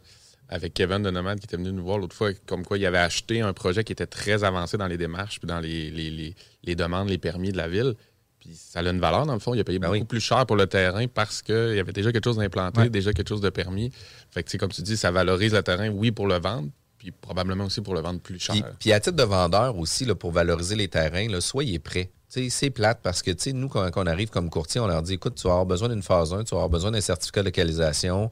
avec 0.50 0.75
Kevin 0.75 1.02
de 1.02 1.11
Nomade 1.11 1.38
qui 1.40 1.47
était 1.47 1.56
venu 1.56 1.73
nous 1.73 1.82
voir 1.82 1.97
l'autre 1.97 2.14
fois, 2.14 2.30
comme 2.47 2.64
quoi 2.66 2.76
il 2.76 2.85
avait 2.85 2.99
acheté 2.99 3.40
un 3.40 3.54
projet 3.54 3.82
qui 3.85 3.92
était 3.92 4.06
très 4.06 4.44
avancé 4.44 4.76
dans 4.76 4.87
les 4.87 4.99
démarches, 4.99 5.38
puis 5.40 5.47
dans 5.49 5.61
les, 5.61 5.90
les- 5.90 6.11
les- 6.11 6.35
les 6.64 6.75
demandes, 6.76 7.08
les 7.08 7.16
permis 7.18 7.50
de 7.52 7.56
la 7.56 7.68
ville. 7.68 7.94
Puis 8.40 8.54
ça 8.54 8.80
a 8.80 8.83
une 8.83 9.00
valeur, 9.00 9.26
dans 9.26 9.35
le 9.35 9.40
fond. 9.40 9.52
Il 9.54 9.61
a 9.61 9.64
payé 9.64 9.78
Ben 9.78 9.88
beaucoup 9.88 9.99
oui. 10.00 10.04
plus 10.07 10.21
cher 10.21 10.47
pour 10.47 10.57
le 10.57 10.66
terrain 10.66 11.07
parce 11.09 11.42
qu'il 11.42 11.75
y 11.75 11.78
avait 11.80 11.92
déjà 11.92 12.12
quelque 12.12 12.25
chose 12.25 12.37
d'implanté, 12.38 12.80
Ouais. 12.83 12.90
déjà 12.90 13.12
quelque 13.12 13.28
chose 13.28 13.40
de 13.40 13.50
permis. 13.50 13.90
Fait 14.30 14.42
que, 14.42 14.57
comme 14.57 14.71
tu 14.71 14.83
dis, 14.83 14.97
ça 14.97 15.11
valorise 15.11 15.52
le 15.52 15.62
terrain, 15.62 15.88
oui, 15.88 16.12
pour 16.12 16.26
le 16.28 16.38
vendre, 16.38 16.68
puis 16.99 17.11
probablement 17.11 17.64
aussi 17.64 17.80
pour 17.80 17.95
le 17.95 18.00
vendre 18.00 18.21
plus 18.21 18.38
cher. 18.38 18.54
Puis, 18.54 18.64
puis 18.78 18.92
à 18.92 19.00
titre 19.00 19.16
de 19.16 19.23
vendeur 19.25 19.76
aussi, 19.76 20.04
là, 20.04 20.14
pour 20.14 20.30
valoriser 20.33 20.76
les 20.76 20.88
terrains, 20.88 21.28
là, 21.28 21.40
soyez 21.40 21.78
prêts. 21.78 22.11
C'est 22.28 22.71
plate 22.71 23.00
parce 23.02 23.23
que 23.23 23.30
nous, 23.52 23.68
quand, 23.68 23.90
quand 23.90 24.02
on 24.02 24.07
arrive 24.07 24.28
comme 24.28 24.50
courtier, 24.50 24.80
on 24.83 24.87
leur 24.87 25.02
dit 25.02 25.14
écoute, 25.14 25.35
tu 25.37 25.45
vas 25.45 25.52
avoir 25.54 25.66
besoin 25.66 25.88
d'une 25.88 26.02
phase 26.02 26.33
1, 26.35 26.45
tu 26.45 26.50
vas 26.50 26.59
avoir 26.59 26.68
besoin 26.68 26.90
d'un 26.90 27.00
certificat 27.00 27.40
de 27.40 27.47
localisation. 27.47 28.30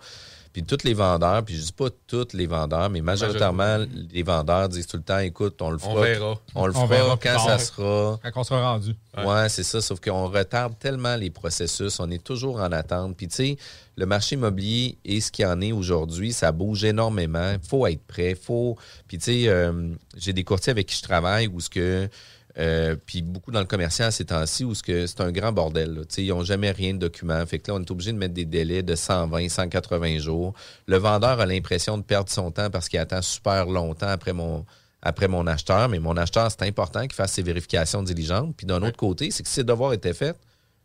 Puis 0.56 0.64
tous 0.64 0.84
les 0.84 0.94
vendeurs, 0.94 1.44
puis 1.44 1.54
je 1.54 1.64
dis 1.64 1.72
pas 1.72 1.88
tous 2.06 2.28
les 2.32 2.46
vendeurs, 2.46 2.88
mais 2.88 3.02
majoritairement, 3.02 3.84
les 4.10 4.22
vendeurs 4.22 4.70
disent 4.70 4.86
tout 4.86 4.96
le 4.96 5.02
temps 5.02 5.18
écoute, 5.18 5.60
on 5.60 5.68
le 5.68 5.76
fera. 5.76 5.92
On 5.92 6.00
verra. 6.00 6.40
On 6.54 6.66
le 6.66 6.72
On 6.72 6.86
fera 6.86 6.86
verra 6.86 7.18
quand 7.22 7.38
ça 7.40 7.58
sera. 7.58 8.18
Quand 8.22 8.40
on 8.40 8.42
sera 8.42 8.72
rendu. 8.72 8.96
Ouais, 9.22 9.50
c'est 9.50 9.64
ça. 9.64 9.82
Sauf 9.82 10.00
qu'on 10.00 10.28
retarde 10.28 10.78
tellement 10.78 11.14
les 11.16 11.28
processus. 11.28 12.00
On 12.00 12.10
est 12.10 12.24
toujours 12.24 12.56
en 12.56 12.72
attente. 12.72 13.18
Puis, 13.18 13.28
tu 13.28 13.34
sais, 13.34 13.56
le 13.96 14.06
marché 14.06 14.36
immobilier 14.36 14.96
et 15.04 15.20
ce 15.20 15.30
qu'il 15.30 15.42
y 15.42 15.46
en 15.46 15.60
est 15.60 15.72
aujourd'hui, 15.72 16.32
ça 16.32 16.52
bouge 16.52 16.84
énormément. 16.84 17.52
Il 17.52 17.68
faut 17.68 17.86
être 17.86 18.06
prêt. 18.06 18.34
Faut... 18.34 18.78
Puis, 19.08 19.18
tu 19.18 19.24
sais, 19.24 19.48
euh, 19.48 19.90
j'ai 20.16 20.32
des 20.32 20.44
courtiers 20.44 20.70
avec 20.70 20.86
qui 20.86 20.96
je 20.96 21.02
travaille 21.02 21.48
où 21.48 21.60
ce 21.60 21.68
que. 21.68 22.08
Euh, 22.58 22.96
puis 23.04 23.20
beaucoup 23.22 23.50
dans 23.50 23.60
le 23.60 23.66
commercial 23.66 24.10
ces 24.12 24.24
temps-ci 24.24 24.64
où 24.64 24.74
c'est 24.74 25.20
un 25.20 25.30
grand 25.30 25.52
bordel. 25.52 25.94
là. 25.94 26.02
Ils 26.16 26.28
n'ont 26.28 26.42
jamais 26.44 26.70
rien 26.70 26.94
de 26.94 26.98
document. 26.98 27.44
Fait 27.46 27.58
que 27.58 27.70
là, 27.70 27.76
on 27.78 27.82
est 27.82 27.90
obligé 27.90 28.12
de 28.12 28.18
mettre 28.18 28.34
des 28.34 28.46
délais 28.46 28.82
de 28.82 28.94
120, 28.94 29.48
180 29.48 30.18
jours. 30.18 30.54
Le 30.86 30.96
vendeur 30.96 31.38
a 31.40 31.46
l'impression 31.46 31.98
de 31.98 32.02
perdre 32.02 32.30
son 32.30 32.50
temps 32.50 32.70
parce 32.70 32.88
qu'il 32.88 32.98
attend 32.98 33.20
super 33.20 33.66
longtemps 33.66 34.08
après 34.08 34.32
mon, 34.32 34.64
après 35.02 35.28
mon 35.28 35.46
acheteur, 35.46 35.88
mais 35.88 35.98
mon 35.98 36.16
acheteur, 36.16 36.50
c'est 36.50 36.62
important 36.62 37.02
qu'il 37.02 37.12
fasse 37.14 37.32
ses 37.32 37.42
vérifications 37.42 38.02
diligentes. 38.02 38.54
Puis 38.56 38.66
d'un 38.66 38.82
autre 38.82 38.96
côté, 38.96 39.30
c'est 39.30 39.42
que 39.42 39.48
si 39.48 39.56
ses 39.56 39.64
devoirs 39.64 39.92
étaient 39.92 40.14
faits, 40.14 40.36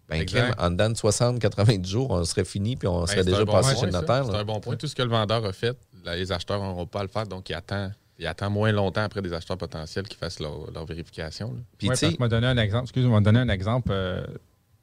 ben, 0.10 0.26
en 0.58 0.72
dedans 0.72 0.90
de 0.90 0.98
60, 0.98 1.40
90 1.40 1.90
jours, 1.90 2.12
on 2.12 2.26
serait 2.26 2.44
fini 2.44 2.76
puis 2.76 2.86
on 2.90 3.00
Ben, 3.00 3.08
serait 3.08 3.24
déjà 3.24 3.46
bon 3.46 3.54
passé 3.54 3.72
point, 3.76 3.80
chez 3.80 3.86
le 3.86 3.94
notaire. 3.94 4.26
C'est 4.26 4.36
un 4.36 4.44
bon 4.44 4.60
point. 4.60 4.76
Tout 4.76 4.88
ce 4.88 4.94
que 4.96 5.04
le 5.04 5.10
vendeur 5.10 5.46
a 5.46 5.54
fait, 5.54 5.78
là, 6.04 6.18
les 6.18 6.34
acheteurs 6.34 6.60
n'auront 6.62 6.86
pas 6.86 7.00
à 7.00 7.04
le 7.04 7.08
faire, 7.08 7.26
donc 7.26 7.50
il 7.50 7.54
attend, 7.54 7.90
il 8.22 8.28
attend 8.28 8.50
moins 8.52 8.72
longtemps 8.72 9.02
après 9.02 9.22
des 9.22 9.34
acheteurs 9.34 9.58
potentiels 9.58 10.08
qui 10.08 10.16
fassent 10.16 10.40
leur, 10.40 10.72
leur 10.72 10.86
vérification. 10.86 11.56
Puis, 11.78 11.90
Ouais, 11.90 11.96
tu 11.96 12.00
sais, 12.00 12.06
parce 12.06 12.16
que 12.18 12.22
m'a 12.22 12.28
donné 12.30 12.48
un 12.48 12.58
exemple. 12.58 12.84
Excuse-moi, 12.84 13.20
m'a 13.20 13.24
donné 13.24 13.40
un 13.40 13.50
exemple. 13.50 13.90
euh, 13.92 14.24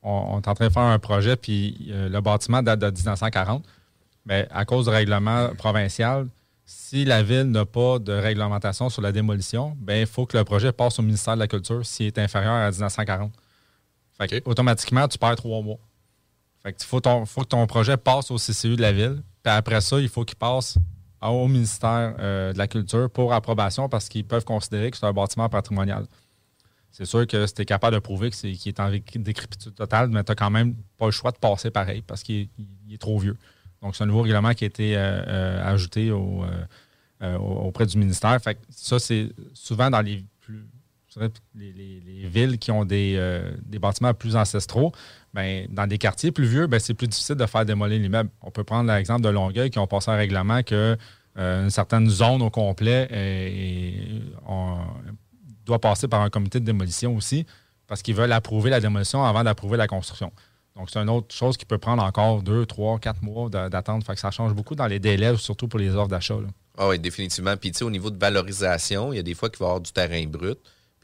on, 0.03 0.11
on 0.11 0.41
est 0.41 0.49
en 0.49 0.55
train 0.55 0.67
de 0.67 0.73
faire 0.73 0.83
un 0.83 0.99
projet, 0.99 1.37
puis 1.37 1.89
euh, 1.91 2.09
le 2.09 2.21
bâtiment 2.21 2.63
date 2.63 2.81
de 2.81 2.91
1940. 2.91 3.65
Mais 4.27 4.47
à 4.51 4.65
cause 4.65 4.85
du 4.87 4.91
règlement 4.91 5.55
provincial, 5.57 6.27
si 6.67 7.05
la 7.05 7.23
ville 7.23 7.45
n'a 7.45 7.65
pas 7.65 7.99
de 7.99 8.13
réglementation 8.13 8.91
sur 8.91 9.01
la 9.03 9.13
démolition, 9.13 9.75
ben 9.79 10.01
il 10.01 10.07
faut 10.07 10.27
que 10.27 10.37
le 10.37 10.45
projet 10.45 10.73
passe 10.73 10.99
au 10.99 11.03
ministère 11.03 11.35
de 11.35 11.39
la 11.39 11.47
Culture 11.49 11.87
s'il 11.87 12.07
est 12.07 12.19
inférieur 12.19 12.53
à 12.53 12.71
1940. 12.71 13.33
Fait 14.19 14.29
que, 14.29 14.49
automatiquement, 14.51 15.07
tu 15.09 15.17
perds 15.17 15.37
trois 15.37 15.63
mois. 15.63 15.79
Fait 16.63 16.73
que 16.73 16.85
faut, 16.85 17.01
ton- 17.01 17.25
faut 17.25 17.43
que 17.43 17.47
ton 17.47 17.67
projet 17.69 17.97
passe 17.97 18.31
au 18.33 18.37
CCU 18.37 18.75
de 18.77 18.83
la 18.83 18.93
ville. 18.93 19.23
Puis 19.45 19.53
après 19.53 19.81
ça, 19.81 20.01
il 20.01 20.09
faut 20.09 20.25
qu'il 20.25 20.37
passe 20.37 20.77
au 21.23 21.49
ministère 21.49 22.15
euh, 22.19 22.53
de 22.53 22.59
la 22.59 22.69
Culture 22.69 23.11
pour 23.11 23.33
approbation 23.33 23.89
parce 23.89 24.09
qu'ils 24.09 24.25
peuvent 24.25 24.45
considérer 24.45 24.91
que 24.91 24.97
c'est 24.97 25.07
un 25.07 25.13
bâtiment 25.13 25.49
patrimonial. 25.49 26.07
C'est 26.91 27.05
sûr 27.05 27.27
que 27.27 27.47
si 27.47 27.55
tu 27.55 27.63
es 27.63 27.65
capable 27.65 27.95
de 27.97 28.01
prouver 28.01 28.31
qu'il 28.31 28.51
est 28.69 28.81
en 28.81 28.89
ré- 28.89 29.03
décrépitude 29.15 29.75
totale, 29.75 30.09
mais 30.09 30.25
tu 30.25 30.31
n'as 30.31 30.37
quand 30.37 30.51
même 30.51 30.75
pas 30.97 31.07
le 31.07 31.11
choix 31.13 31.31
de 31.33 31.37
passer 31.39 31.71
pareil 31.71 32.03
parce 32.07 32.23
qu'il 32.23 32.49
est, 32.91 32.95
est 32.95 32.99
trop 32.99 33.19
vieux. 33.19 33.37
Donc, 33.83 33.95
c'est 33.95 34.05
un 34.05 34.07
nouveau 34.07 34.23
règlement 34.23 34.55
qui 34.55 34.65
a 34.65 34.67
été 34.67 34.97
euh, 34.97 35.01
euh, 35.27 35.73
ajouté 35.73 36.11
au, 36.11 36.45
auprès 37.21 37.87
du 37.87 37.99
ministère. 37.99 38.41
Fait 38.41 38.55
que 38.55 38.61
ça, 38.71 38.99
c'est 38.99 39.31
souvent 39.55 39.91
dans 39.91 40.01
les 40.01 40.25
les, 41.17 41.73
les- 41.73 42.01
les 42.01 42.29
villes 42.29 42.59
qui 42.59 42.71
ont 42.71 42.85
des, 42.85 43.15
euh, 43.17 43.51
bâtiments 43.81 44.15
plus 44.15 44.37
ancestraux, 44.37 44.93
ben, 45.35 45.67
dans 45.71 45.87
des 45.87 45.99
quartiers 45.99 46.33
plus 46.33 46.47
vieux, 46.47 46.67
ben, 46.67 46.79
c'est 46.79 46.95
plus 46.95 47.09
difficile 47.09 47.37
de 47.37 47.47
faire 47.47 47.65
démolir 47.65 47.99
l'immeuble. 47.99 48.31
On 48.43 48.51
peut 48.51 48.65
prendre 48.65 48.93
l'exemple 48.93 49.23
de 49.23 49.29
Longueuil 49.29 49.71
qui 49.71 49.79
ont 49.79 49.87
passé 49.87 50.11
un 50.11 50.17
règlement 50.17 50.63
que 50.63 50.97
euh, 51.39 51.65
une 51.65 51.71
certaine 51.71 52.09
zone 52.09 52.43
au 52.43 52.51
complet 52.51 53.09
doit 55.65 55.79
passer 55.81 56.09
par 56.09 56.23
un 56.23 56.31
comité 56.31 56.61
de 56.61 56.65
démolition 56.65 57.15
aussi 57.17 57.47
parce 57.87 58.03
qu'ils 58.03 58.15
veulent 58.15 58.33
approuver 58.33 58.71
la 58.71 58.81
démolition 58.81 59.25
avant 59.25 59.45
d'approuver 59.45 59.77
la 59.77 59.87
construction. 59.87 60.33
Donc, 60.77 60.91
c'est 60.91 60.99
une 61.01 61.11
autre 61.11 61.35
chose 61.35 61.57
qui 61.57 61.65
peut 61.65 61.79
prendre 61.79 62.03
encore 62.05 62.43
deux, 62.43 62.65
trois, 62.65 62.99
quatre 62.99 63.23
mois 63.23 63.49
d'attente. 63.49 64.05
Fait 64.05 64.15
que 64.15 64.21
ça 64.21 64.31
change 64.31 64.55
beaucoup 64.55 64.75
dans 64.77 64.87
les 64.87 65.01
délais, 65.01 65.37
surtout 65.37 65.67
pour 65.67 65.79
les 65.81 65.91
offres 65.95 66.09
d'achat. 66.09 66.37
Ah 66.77 66.89
oui, 66.89 66.99
définitivement. 67.01 67.57
Puis, 67.57 67.73
tu 67.73 67.79
sais, 67.79 67.85
au 67.85 67.91
niveau 67.91 68.11
de 68.11 68.19
valorisation, 68.19 69.13
il 69.13 69.17
y 69.17 69.19
a 69.19 69.23
des 69.25 69.35
fois 69.35 69.49
qu'il 69.51 69.59
va 69.59 69.65
y 69.65 69.69
avoir 69.69 69.81
du 69.81 69.91
terrain 69.91 70.25
brut. 70.27 70.59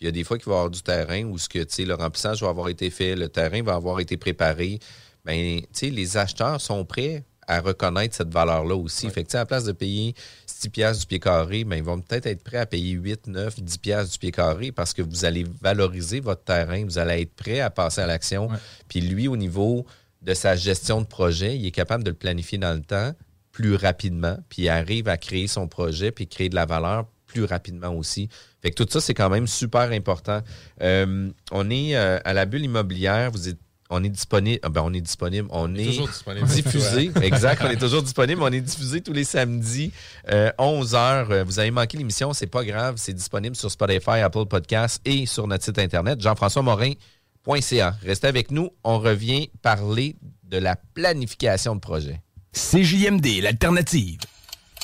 Il 0.04 0.08
y 0.08 0.08
a 0.08 0.12
des 0.12 0.22
fois 0.22 0.36
qu'il 0.36 0.50
va 0.50 0.52
y 0.52 0.56
avoir 0.56 0.70
du 0.70 0.82
terrain 0.82 1.24
où 1.24 1.38
ce 1.38 1.48
que, 1.48 1.60
tu 1.60 1.76
sais, 1.76 1.84
le 1.86 1.94
remplissage 1.94 2.42
va 2.42 2.50
avoir 2.50 2.68
été 2.68 2.90
fait, 2.90 3.16
le 3.16 3.30
terrain 3.30 3.62
va 3.62 3.74
avoir 3.74 4.00
été 4.00 4.18
préparé. 4.18 4.78
Bien, 5.24 5.60
tu 5.62 5.66
sais, 5.72 5.88
les 5.88 6.18
acheteurs 6.18 6.60
sont 6.60 6.84
prêts 6.84 7.24
à 7.46 7.62
reconnaître 7.62 8.14
cette 8.14 8.30
valeur-là 8.30 8.76
aussi. 8.76 9.08
Fait 9.08 9.22
que, 9.22 9.28
tu 9.28 9.32
sais, 9.32 9.38
à 9.38 9.40
la 9.40 9.46
place 9.46 9.64
de 9.64 9.72
payer 9.72 10.14
6 10.44 10.68
piastres 10.68 11.00
du 11.00 11.06
pied 11.06 11.20
carré, 11.20 11.64
ben, 11.64 11.76
ils 11.76 11.82
vont 11.82 11.98
peut-être 11.98 12.26
être 12.26 12.44
prêts 12.44 12.58
à 12.58 12.66
payer 12.66 12.90
8, 12.90 13.28
9, 13.28 13.62
10 13.62 13.78
piastres 13.78 14.12
du 14.12 14.18
pied 14.18 14.30
carré 14.30 14.72
parce 14.72 14.92
que 14.92 15.00
vous 15.00 15.24
allez 15.24 15.46
valoriser 15.62 16.20
votre 16.20 16.44
terrain, 16.44 16.84
vous 16.84 16.98
allez 16.98 17.22
être 17.22 17.34
prêt 17.34 17.60
à 17.60 17.70
passer 17.70 18.02
à 18.02 18.06
l'action. 18.06 18.48
Ouais. 18.48 18.58
Puis 18.88 19.00
lui, 19.00 19.26
au 19.26 19.38
niveau 19.38 19.86
de 20.20 20.34
sa 20.34 20.54
gestion 20.54 21.00
de 21.00 21.06
projet, 21.06 21.56
il 21.56 21.64
est 21.64 21.70
capable 21.70 22.04
de 22.04 22.10
le 22.10 22.16
planifier 22.16 22.58
dans 22.58 22.74
le 22.74 22.82
temps 22.82 23.14
plus 23.52 23.76
rapidement, 23.76 24.36
puis 24.50 24.64
il 24.64 24.68
arrive 24.68 25.08
à 25.08 25.16
créer 25.16 25.46
son 25.46 25.66
projet, 25.66 26.10
puis 26.10 26.26
créer 26.26 26.50
de 26.50 26.56
la 26.56 26.66
valeur 26.66 27.06
plus 27.34 27.44
rapidement 27.44 27.92
aussi. 27.94 28.28
Fait 28.62 28.70
que 28.70 28.82
tout 28.82 28.88
ça, 28.88 29.00
c'est 29.00 29.14
quand 29.14 29.28
même 29.28 29.46
super 29.46 29.90
important. 29.90 30.40
Euh, 30.80 31.30
on 31.50 31.68
est 31.68 31.96
euh, 31.96 32.18
à 32.24 32.32
la 32.32 32.46
bulle 32.46 32.64
immobilière, 32.64 33.32
vous 33.32 33.48
êtes, 33.48 33.58
on 33.90 34.02
est 34.02 34.08
disponible, 34.08 34.60
ah 34.62 34.68
ben, 34.70 34.82
on 34.84 34.92
est 34.94 35.00
disponible, 35.00 35.48
on 35.50 35.74
est, 35.74 35.86
toujours 35.86 36.08
disponible. 36.08 36.46
diffusé, 36.46 37.10
exact, 37.22 37.62
on 37.64 37.70
est 37.70 37.76
toujours 37.76 38.02
disponible, 38.02 38.42
on 38.42 38.52
est 38.52 38.60
diffusé 38.60 39.00
tous 39.00 39.12
les 39.12 39.24
samedis, 39.24 39.92
11h. 40.26 41.42
Vous 41.42 41.58
avez 41.58 41.70
manqué 41.70 41.98
l'émission, 41.98 42.32
c'est 42.32 42.46
pas 42.46 42.64
grave, 42.64 42.94
c'est 42.96 43.12
disponible 43.12 43.56
sur 43.56 43.70
Spotify, 43.70 44.20
Apple 44.22 44.46
Podcasts 44.46 45.02
et 45.04 45.26
sur 45.26 45.46
notre 45.46 45.64
site 45.64 45.78
internet, 45.78 46.20
Jean-François 46.20 46.62
Morin.ca. 46.62 47.96
Restez 48.02 48.26
avec 48.26 48.50
nous, 48.50 48.70
on 48.84 48.98
revient 48.98 49.50
parler 49.60 50.16
de 50.44 50.56
la 50.58 50.76
planification 50.76 51.74
de 51.74 51.80
projet. 51.80 52.22
CJMD, 52.52 53.42
l'alternative. 53.42 54.20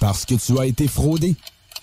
Parce 0.00 0.24
que 0.24 0.34
tu 0.34 0.58
as 0.58 0.66
été 0.66 0.88
fraudé. 0.88 1.36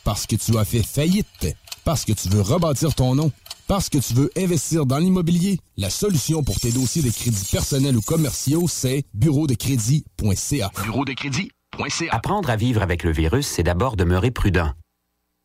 Parce 0.08 0.26
que 0.26 0.38
tu 0.38 0.58
as 0.58 0.63
fait 0.63 0.84
faillite. 0.84 1.54
Parce 1.84 2.06
que 2.06 2.13
tu 2.13 2.30
veux 2.30 2.39
rebâtir 2.39 2.96
ton 2.96 3.13
nom. 3.13 3.30
Parce 3.67 3.89
que 3.89 3.98
tu 3.98 4.13
veux 4.13 4.32
investir 4.38 4.86
dans 4.86 5.00
l'immobilier. 5.00 5.60
La 5.76 5.89
solution 5.89 6.43
pour 6.43 6.58
tes 6.62 6.72
dossiers 6.72 7.02
de 7.02 7.10
crédits 7.10 7.50
personnels 7.52 7.98
ou 7.98 8.02
commerciaux, 8.02 8.70
c'est 8.70 9.04
bureau 9.13 9.48
de 9.48 9.54
crédit.ca. 9.54 10.72
Bureau 10.82 11.04
de 11.04 11.12
crédit.ca. 11.12 12.15
Apprendre 12.15 12.50
à 12.50 12.56
vivre 12.56 12.82
avec 12.82 13.04
le 13.04 13.12
virus, 13.12 13.48
c'est 13.48 13.63
d'abord 13.63 13.98
demeurer 13.98 14.32
prudent. 14.32 14.72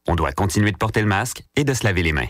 On 0.06 0.14
doit 0.14 0.30
continuer 0.30 0.70
de 0.70 0.76
porter 0.76 1.00
le 1.00 1.08
masque 1.08 1.42
et 1.56 1.64
de 1.64 1.74
se 1.74 1.82
laver 1.82 2.04
les 2.04 2.12
mains. 2.12 2.28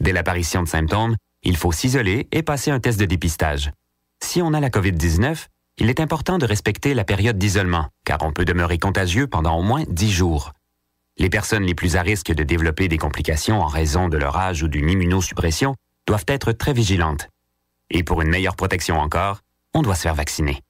Dès 0.00 0.12
l'apparition 0.12 0.62
de 0.62 0.68
symptômes, 0.68 1.16
il 1.44 1.56
faut 1.56 1.72
s'isoler 1.72 2.28
et 2.30 2.42
passer 2.42 2.70
un 2.70 2.78
test 2.78 3.00
de 3.00 3.06
dépistage. 3.06 3.72
Si 4.22 4.42
on 4.42 4.52
a 4.52 4.60
la 4.60 4.68
COVID-19, 4.68 5.46
il 5.78 5.88
est 5.88 6.00
important 6.00 6.36
de 6.36 6.44
respecter 6.44 6.92
la 6.92 7.04
période 7.04 7.38
d'isolement, 7.38 7.86
car 8.04 8.18
on 8.20 8.34
peut 8.34 8.44
demeurer 8.44 8.76
contagieux 8.76 9.28
pendant 9.28 9.58
au 9.58 9.62
moins 9.62 9.84
10 9.88 10.10
jours. 10.10 10.52
Les 11.18 11.30
personnes 11.30 11.64
les 11.64 11.74
plus 11.74 11.96
à 11.96 12.02
risque 12.02 12.32
de 12.32 12.44
développer 12.44 12.86
des 12.86 12.98
complications 12.98 13.60
en 13.60 13.66
raison 13.66 14.08
de 14.08 14.16
leur 14.16 14.36
âge 14.36 14.62
ou 14.62 14.68
d'une 14.68 14.88
immunosuppression 14.88 15.74
doivent 16.06 16.24
être 16.28 16.52
très 16.52 16.72
vigilantes. 16.72 17.28
Et 17.90 18.04
pour 18.04 18.22
une 18.22 18.28
meilleure 18.28 18.56
protection 18.56 19.00
encore, 19.00 19.40
on 19.74 19.82
doit 19.82 19.96
se 19.96 20.02
faire 20.02 20.14
vacciner. 20.14 20.62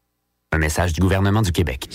Un 0.52 0.58
message 0.58 0.94
du 0.94 1.00
gouvernement 1.00 1.42
du 1.42 1.52
Québec. 1.52 1.88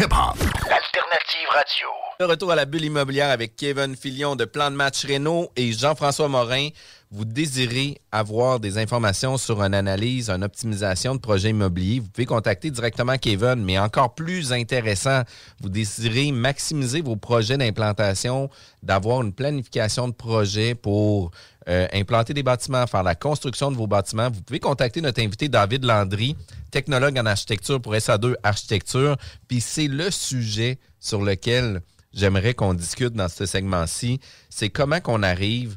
Hip-hop. 0.00 0.36
Alternative 0.70 1.48
radio. 1.50 1.88
De 2.20 2.24
retour 2.24 2.52
à 2.52 2.54
la 2.54 2.66
bulle 2.66 2.84
immobilière 2.84 3.30
avec 3.30 3.56
Kevin 3.56 3.96
Filion 3.96 4.36
de 4.36 4.44
Plan 4.44 4.70
de 4.70 4.76
Match 4.76 5.04
Renault 5.04 5.50
et 5.56 5.72
Jean-François 5.72 6.28
Morin. 6.28 6.68
Vous 7.10 7.24
désirez 7.24 8.00
avoir 8.12 8.60
des 8.60 8.78
informations 8.78 9.38
sur 9.38 9.60
une 9.60 9.74
analyse, 9.74 10.30
une 10.30 10.44
optimisation 10.44 11.16
de 11.16 11.20
projet 11.20 11.50
immobilier, 11.50 11.98
vous 11.98 12.08
pouvez 12.08 12.26
contacter 12.26 12.70
directement 12.70 13.16
Kevin, 13.16 13.56
mais 13.56 13.78
encore 13.78 14.14
plus 14.14 14.52
intéressant, 14.52 15.22
vous 15.60 15.68
désirez 15.68 16.30
maximiser 16.30 17.00
vos 17.00 17.16
projets 17.16 17.56
d'implantation, 17.56 18.50
d'avoir 18.84 19.22
une 19.22 19.32
planification 19.32 20.06
de 20.06 20.12
projet 20.12 20.76
pour 20.76 21.32
euh, 21.68 21.86
implanter 21.92 22.32
des 22.34 22.42
bâtiments, 22.42 22.86
faire 22.86 23.02
la 23.02 23.14
construction 23.14 23.70
de 23.70 23.76
vos 23.76 23.86
bâtiments, 23.86 24.30
vous 24.30 24.40
pouvez 24.42 24.60
contacter 24.60 25.00
notre 25.00 25.20
invité 25.20 25.48
David 25.48 25.84
Landry, 25.84 26.36
technologue 26.70 27.18
en 27.18 27.26
architecture 27.26 27.80
pour 27.80 27.94
SA2 27.94 28.34
Architecture. 28.42 29.16
Puis 29.48 29.60
c'est 29.60 29.88
le 29.88 30.10
sujet 30.10 30.78
sur 30.98 31.22
lequel 31.22 31.82
j'aimerais 32.12 32.54
qu'on 32.54 32.74
discute 32.74 33.12
dans 33.12 33.28
ce 33.28 33.44
segment-ci. 33.46 34.20
C'est 34.48 34.70
comment 34.70 35.00
qu'on 35.00 35.22
arrive 35.22 35.76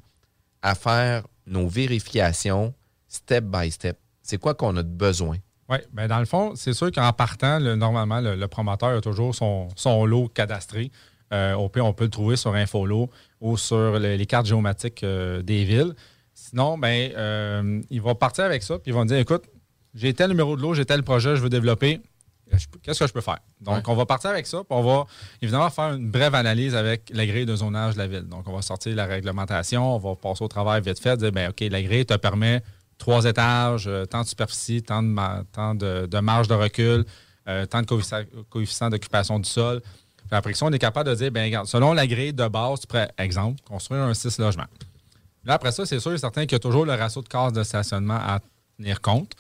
à 0.62 0.76
faire 0.76 1.28
nos 1.46 1.68
vérifications 1.68 2.74
step 3.08 3.44
by 3.44 3.70
step. 3.70 3.98
C'est 4.22 4.38
quoi 4.38 4.54
qu'on 4.54 4.78
a 4.78 4.84
de 4.84 4.88
besoin? 4.88 5.38
Oui, 5.68 5.78
ben 5.94 6.08
dans 6.08 6.20
le 6.20 6.26
fond, 6.26 6.54
c'est 6.56 6.74
sûr 6.74 6.92
qu'en 6.92 7.12
partant, 7.14 7.60
le- 7.60 7.76
normalement, 7.76 8.20
le, 8.22 8.48
promoteur 8.48 8.98
a 8.98 9.02
toujours 9.02 9.36
son 9.36 10.06
lot 10.06 10.28
cadastré. 10.30 10.92
Euh, 11.34 11.54
au 11.54 11.70
pire, 11.70 11.86
on 11.86 11.94
peut 11.94 12.04
le 12.06 12.10
trouver 12.10 12.36
sur 12.36 12.54
Infolo 12.54 13.10
ou 13.40 13.58
sur 13.58 14.00
le- 14.00 14.16
les 14.16 14.26
cartes 14.26 14.46
géomatiques 14.48 15.04
euh, 15.04 15.42
des 15.42 15.64
villes. 15.64 15.94
Sinon, 16.34 16.78
ben, 16.78 17.12
euh, 17.16 17.82
il 17.90 18.02
va 18.02 18.16
partir 18.16 18.44
avec 18.46 18.64
ça, 18.64 18.76
puis 18.80 18.92
ils 18.92 18.94
vont 18.94 19.06
dire 19.06 19.18
écoute, 19.18 19.44
j'ai 19.94 20.14
tel 20.14 20.30
numéro 20.30 20.56
de 20.56 20.62
lot, 20.62 20.74
j'ai 20.74 20.86
tel 20.86 21.04
projet, 21.04 21.36
je 21.36 21.42
veux 21.42 21.50
développer. 21.50 22.02
Qu'est-ce 22.84 23.00
que 23.00 23.08
je 23.08 23.14
peux 23.14 23.22
faire? 23.22 23.38
Donc, 23.62 23.88
on 23.88 23.96
va 23.96 24.06
partir 24.06 24.30
avec 24.32 24.46
ça, 24.46 24.58
puis 24.58 24.68
on 24.72 24.82
va 24.84 25.06
évidemment 25.42 25.70
faire 25.70 25.94
une 25.94 26.12
brève 26.12 26.36
analyse 26.36 26.76
avec 26.76 27.10
la 27.14 27.26
grille 27.26 27.46
de 27.46 27.56
zonage 27.56 27.94
de 27.94 28.00
la 28.00 28.08
ville. 28.08 28.28
Donc, 28.28 28.46
on 28.48 28.54
va 28.54 28.62
sortir 28.62 28.94
la 28.94 29.06
réglementation, 29.06 29.96
on 29.96 30.00
va 30.00 30.16
passer 30.16 30.44
au 30.44 30.50
travail 30.50 30.82
vite 30.82 31.00
fait, 31.00 31.16
dire, 31.16 31.32
ben, 31.32 31.50
OK, 31.52 31.62
la 31.62 31.82
grille 31.82 32.06
te 32.06 32.16
permet 32.16 32.62
trois 32.98 33.24
étages, 33.24 33.86
euh, 33.88 34.06
tant 34.06 34.22
de 34.24 34.28
superficie, 34.28 34.82
tant 34.84 35.02
de, 35.02 35.16
tant 35.54 35.76
de, 35.76 36.08
de 36.08 36.20
marge 36.20 36.50
de 36.50 36.54
recul, 36.56 37.06
euh, 37.48 37.66
tant 37.66 37.82
de 37.82 37.86
coefficient, 37.88 38.24
coefficient 38.50 38.90
d'occupation 38.90 39.40
du 39.40 39.48
sol. 39.50 39.82
Puis 40.32 40.38
après 40.38 40.54
ça, 40.54 40.66
on 40.66 40.72
est 40.72 40.80
capable 40.80 41.10
de 41.10 41.16
dire, 41.16 41.30
ben, 41.30 41.44
regarde, 41.44 41.68
selon 41.68 41.92
la 41.92 42.08
grille 42.08 42.32
de 42.32 42.48
base, 42.48 42.80
tu 42.80 42.88
pourrais, 42.88 43.12
exemple, 43.18 43.60
construire 43.68 44.04
un 44.04 44.14
6 44.14 44.40
logements. 44.40 44.68
Là, 45.44 45.56
après 45.56 45.74
ça, 45.74 45.86
c'est 45.86 46.00
sûr 46.00 46.14
et 46.14 46.18
certain 46.18 46.44
qu'il 46.44 46.54
y 46.54 46.56
a 46.56 46.60
toujours 46.60 46.86
le 46.86 46.94
ratio 46.94 47.22
de 47.22 47.28
cases 47.28 47.52
de 47.52 47.62
stationnement 47.64 48.16
à 48.16 48.40
tenir 48.78 49.02
compte. 49.02 49.34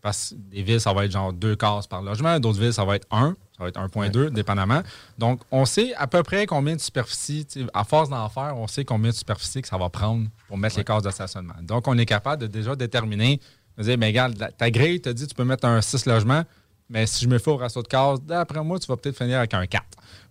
Parce 0.00 0.30
que 0.30 0.34
des 0.36 0.62
villes, 0.62 0.80
ça 0.80 0.92
va 0.92 1.04
être 1.04 1.10
genre 1.10 1.32
deux 1.32 1.56
cases 1.56 1.88
par 1.88 2.00
logement. 2.00 2.38
D'autres 2.38 2.60
villes, 2.60 2.72
ça 2.72 2.84
va 2.84 2.94
être 2.94 3.08
un. 3.10 3.34
Ça 3.56 3.64
va 3.64 3.70
être 3.70 3.80
1,2, 3.80 4.30
dépendamment. 4.30 4.82
Donc, 5.18 5.40
on 5.50 5.64
sait 5.64 5.92
à 5.94 6.06
peu 6.06 6.22
près 6.22 6.46
combien 6.46 6.76
de 6.76 6.80
superficie, 6.80 7.44
à 7.74 7.82
force 7.82 8.08
d'en 8.08 8.28
faire, 8.28 8.56
on 8.56 8.68
sait 8.68 8.84
combien 8.84 9.10
de 9.10 9.16
superficie 9.16 9.62
que 9.62 9.68
ça 9.68 9.78
va 9.78 9.88
prendre 9.88 10.28
pour 10.46 10.58
mettre 10.58 10.76
les 10.76 10.84
cases 10.84 11.02
de 11.02 11.10
stationnement. 11.10 11.54
Donc, 11.60 11.88
on 11.88 11.98
est 11.98 12.06
capable 12.06 12.42
de 12.42 12.46
déjà 12.46 12.76
déterminer, 12.76 13.40
de 13.78 13.82
dire, 13.82 13.98
mais 13.98 14.06
regarde, 14.06 14.48
ta 14.56 14.70
grille 14.70 15.00
te 15.00 15.08
dit 15.08 15.24
que 15.24 15.30
tu 15.30 15.34
peux 15.34 15.44
mettre 15.44 15.66
un 15.66 15.82
6 15.82 16.06
logements, 16.06 16.44
mais 16.88 17.06
si 17.06 17.24
je 17.24 17.28
me 17.28 17.38
fais 17.38 17.50
au 17.50 17.56
ratio 17.56 17.82
de 17.82 17.88
cases, 17.88 18.20
d'après 18.22 18.62
moi, 18.62 18.78
tu 18.78 18.86
vas 18.86 18.96
peut-être 18.96 19.16
finir 19.16 19.38
avec 19.38 19.54
un 19.54 19.66
4. 19.66 19.84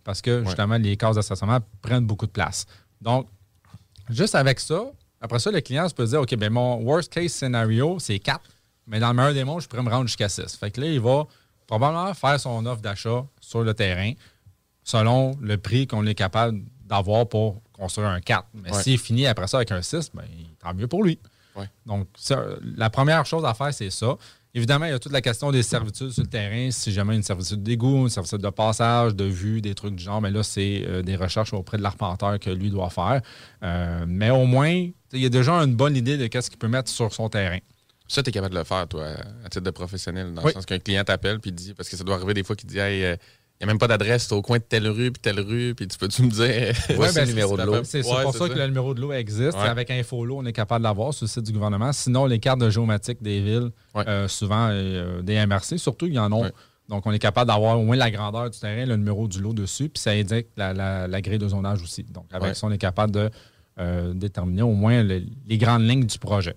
Parce 0.04 0.22
que, 0.22 0.44
justement, 0.46 0.78
les 0.78 0.96
cases 0.98 1.16
de 1.16 1.22
stationnement 1.22 1.60
prennent 1.82 2.06
beaucoup 2.06 2.26
de 2.28 2.32
place. 2.32 2.66
Donc, 3.02 3.28
juste 4.10 4.36
avec 4.36 4.60
ça, 4.60 4.84
après 5.22 5.40
ça, 5.40 5.52
le 5.52 5.62
client 5.62 5.88
se 5.90 5.94
peut 5.94 6.06
dire, 6.06 6.22
OK, 6.22 6.36
ben 6.36 6.52
mon 6.52 6.78
worst 6.84 7.12
case 7.12 7.32
scenario, 7.32 7.98
c'est 8.00 8.20
4, 8.20 8.40
mais 8.88 9.00
dans 9.00 9.08
le 9.10 9.16
meilleur 9.16 9.34
des 9.34 9.44
mondes, 9.44 9.62
je 9.62 9.68
pourrais 9.68 9.82
me 9.84 9.90
rendre 9.90 10.06
jusqu'à 10.08 10.30
6. 10.30 10.56
Fait 10.58 10.70
que 10.72 10.80
là, 10.82 10.88
il 10.88 11.00
va 11.00 11.26
probablement 11.66 12.14
faire 12.14 12.40
son 12.40 12.66
offre 12.68 12.82
d'achat 12.82 13.26
sur 13.42 13.64
le 13.64 13.74
terrain 13.74 14.12
selon 14.84 15.36
le 15.42 15.58
prix 15.58 15.88
qu'on 15.88 16.06
est 16.06 16.14
capable 16.14 16.62
d'avoir 16.84 17.28
pour 17.28 17.62
construire 17.74 18.10
un 18.10 18.22
4. 18.22 18.46
Mais 18.54 18.72
Ouais. 18.72 18.84
s'il 18.84 19.00
finit 19.00 19.26
après 19.26 19.48
ça 19.48 19.58
avec 19.58 19.72
un 19.72 19.82
6, 19.82 20.12
ben, 20.14 20.24
tant 20.60 20.74
mieux 20.76 20.88
pour 20.88 21.04
lui. 21.04 21.20
Donc, 21.86 22.08
ça, 22.18 22.44
la 22.62 22.90
première 22.90 23.26
chose 23.26 23.46
à 23.46 23.54
faire, 23.54 23.74
c'est 23.74 23.90
ça. 23.90 24.18
Évidemment, 24.56 24.86
il 24.86 24.92
y 24.92 24.94
a 24.94 25.00
toute 25.00 25.12
la 25.12 25.22
question 25.22 25.52
des 25.52 25.64
servitudes 25.64 26.12
sur 26.12 26.24
le 26.24 26.30
terrain. 26.30 26.72
Si 26.72 26.94
jamais 26.94 27.14
une 27.16 27.24
servitude 27.24 27.62
d'égout, 27.62 28.04
une 28.04 28.10
servitude 28.10 28.40
de 28.40 28.50
passage, 28.50 29.14
de 29.14 29.26
vue, 29.26 29.60
des 29.62 29.76
trucs 29.76 29.96
du 29.96 30.04
genre, 30.04 30.22
mais 30.22 30.32
là, 30.32 30.44
c'est 30.44 30.86
euh, 30.88 31.02
des 31.02 31.18
recherches 31.18 31.54
auprès 31.54 31.78
de 31.78 31.84
l'arpenteur 31.84 32.40
que 32.40 32.50
lui 32.50 32.70
doit 32.70 32.90
faire. 32.90 33.22
Euh, 33.64 34.06
mais 34.08 34.30
au 34.30 34.46
moins, 34.46 34.70
il 34.70 35.20
y 35.20 35.26
a 35.26 35.30
déjà 35.30 35.52
une 35.56 35.76
bonne 35.76 35.98
idée 35.98 36.18
de 36.18 36.28
qu'est-ce 36.28 36.50
qu'il 36.50 36.58
peut 36.58 36.70
mettre 36.70 36.90
sur 36.90 37.14
son 37.14 37.28
terrain. 37.28 37.58
Ça, 38.08 38.24
tu 38.24 38.30
es 38.30 38.32
capable 38.32 38.54
de 38.54 38.60
le 38.60 38.66
faire, 38.66 38.88
toi, 38.88 39.08
à 39.44 39.50
titre 39.50 39.66
de 39.66 39.72
professionnel, 39.72 40.34
dans 40.34 40.42
Oui. 40.44 40.48
le 40.52 40.54
sens 40.54 40.66
qu'un 40.66 40.80
client 40.80 41.04
t'appelle 41.04 41.40
puis 41.42 41.52
dit, 41.52 41.74
parce 41.74 41.90
que 41.90 41.98
ça 41.98 42.04
doit 42.06 42.16
arriver 42.16 42.34
des 42.34 42.44
fois 42.44 42.56
qu'il 42.56 42.70
dit, 42.70 42.80
hey, 42.80 43.04
euh, 43.04 43.16
il 43.62 43.66
n'y 43.66 43.70
a 43.70 43.74
même 43.74 43.80
pas 43.80 43.88
d'adresse, 43.88 44.28
c'est 44.28 44.36
au 44.36 44.42
coin 44.42 44.58
de 44.58 44.64
telle 44.64 44.88
rue 44.88 45.12
puis 45.12 45.22
telle 45.22 45.40
rue, 45.40 45.74
puis 45.76 45.88
tu 45.88 45.98
peux-tu 45.98 46.24
me 46.24 46.30
dire, 46.30 46.42
Ouais, 46.46 46.74
voici 46.96 47.16
ben, 47.16 47.22
le 47.24 47.30
numéro 47.30 47.56
de 47.58 47.64
l'eau. 47.64 47.84
C'est 47.84 48.06
Ouais, 48.06 48.24
pour 48.24 48.36
ça, 48.36 48.50
que 48.50 48.54
le 48.58 48.68
numéro 48.68 48.94
de 48.94 49.00
l'eau 49.02 49.14
existe. 49.14 49.58
Ouais. 49.58 49.68
Avec 49.70 49.90
Infolo, 49.92 50.38
on 50.40 50.46
est 50.46 50.52
capable 50.54 50.84
de 50.84 50.90
l'avoir 50.90 51.14
sur 51.14 51.24
le 51.26 51.30
site 51.30 51.44
du 51.44 51.54
gouvernement. 51.54 51.94
Sinon, 51.94 52.26
les 52.26 52.40
cartes 52.40 52.60
de 52.60 52.70
géomatique 52.70 53.22
des 53.24 53.40
villes, 53.42 53.70
euh, 53.96 54.28
souvent 54.28 54.68
euh, 54.72 55.22
des 55.22 55.44
MRC, 55.46 55.78
surtout, 55.78 56.08
il 56.08 56.14
y 56.16 56.20
en 56.20 56.32
a. 56.34 56.50
Donc, 56.90 57.06
on 57.08 57.12
est 57.14 57.18
capable 57.20 57.48
d'avoir 57.50 57.80
au 57.80 57.84
moins 57.84 57.96
la 57.96 58.12
grandeur 58.12 58.50
du 58.50 58.60
terrain, 58.60 58.86
le 58.86 58.96
numéro 58.98 59.28
du 59.28 59.42
lot 59.42 59.54
dessus, 59.54 59.90
puis 59.90 60.00
ça 60.02 60.12
indique 60.12 60.48
la, 60.56 60.72
la- 60.74 61.08
la 61.08 61.22
grille 61.22 61.40
de 61.40 61.48
zonage 61.48 61.82
aussi. 61.82 62.04
Donc, 62.04 62.26
avec 62.32 62.56
ça, 62.56 62.68
on 62.68 62.72
est 62.72 62.78
capable 62.78 63.12
de 63.14 63.30
euh, 63.80 64.14
déterminer 64.14 64.62
au 64.62 64.74
moins 64.74 65.02
le- 65.02 65.24
les 65.48 65.58
grandes 65.58 65.82
lignes 65.82 66.06
du 66.06 66.20
projet. 66.20 66.56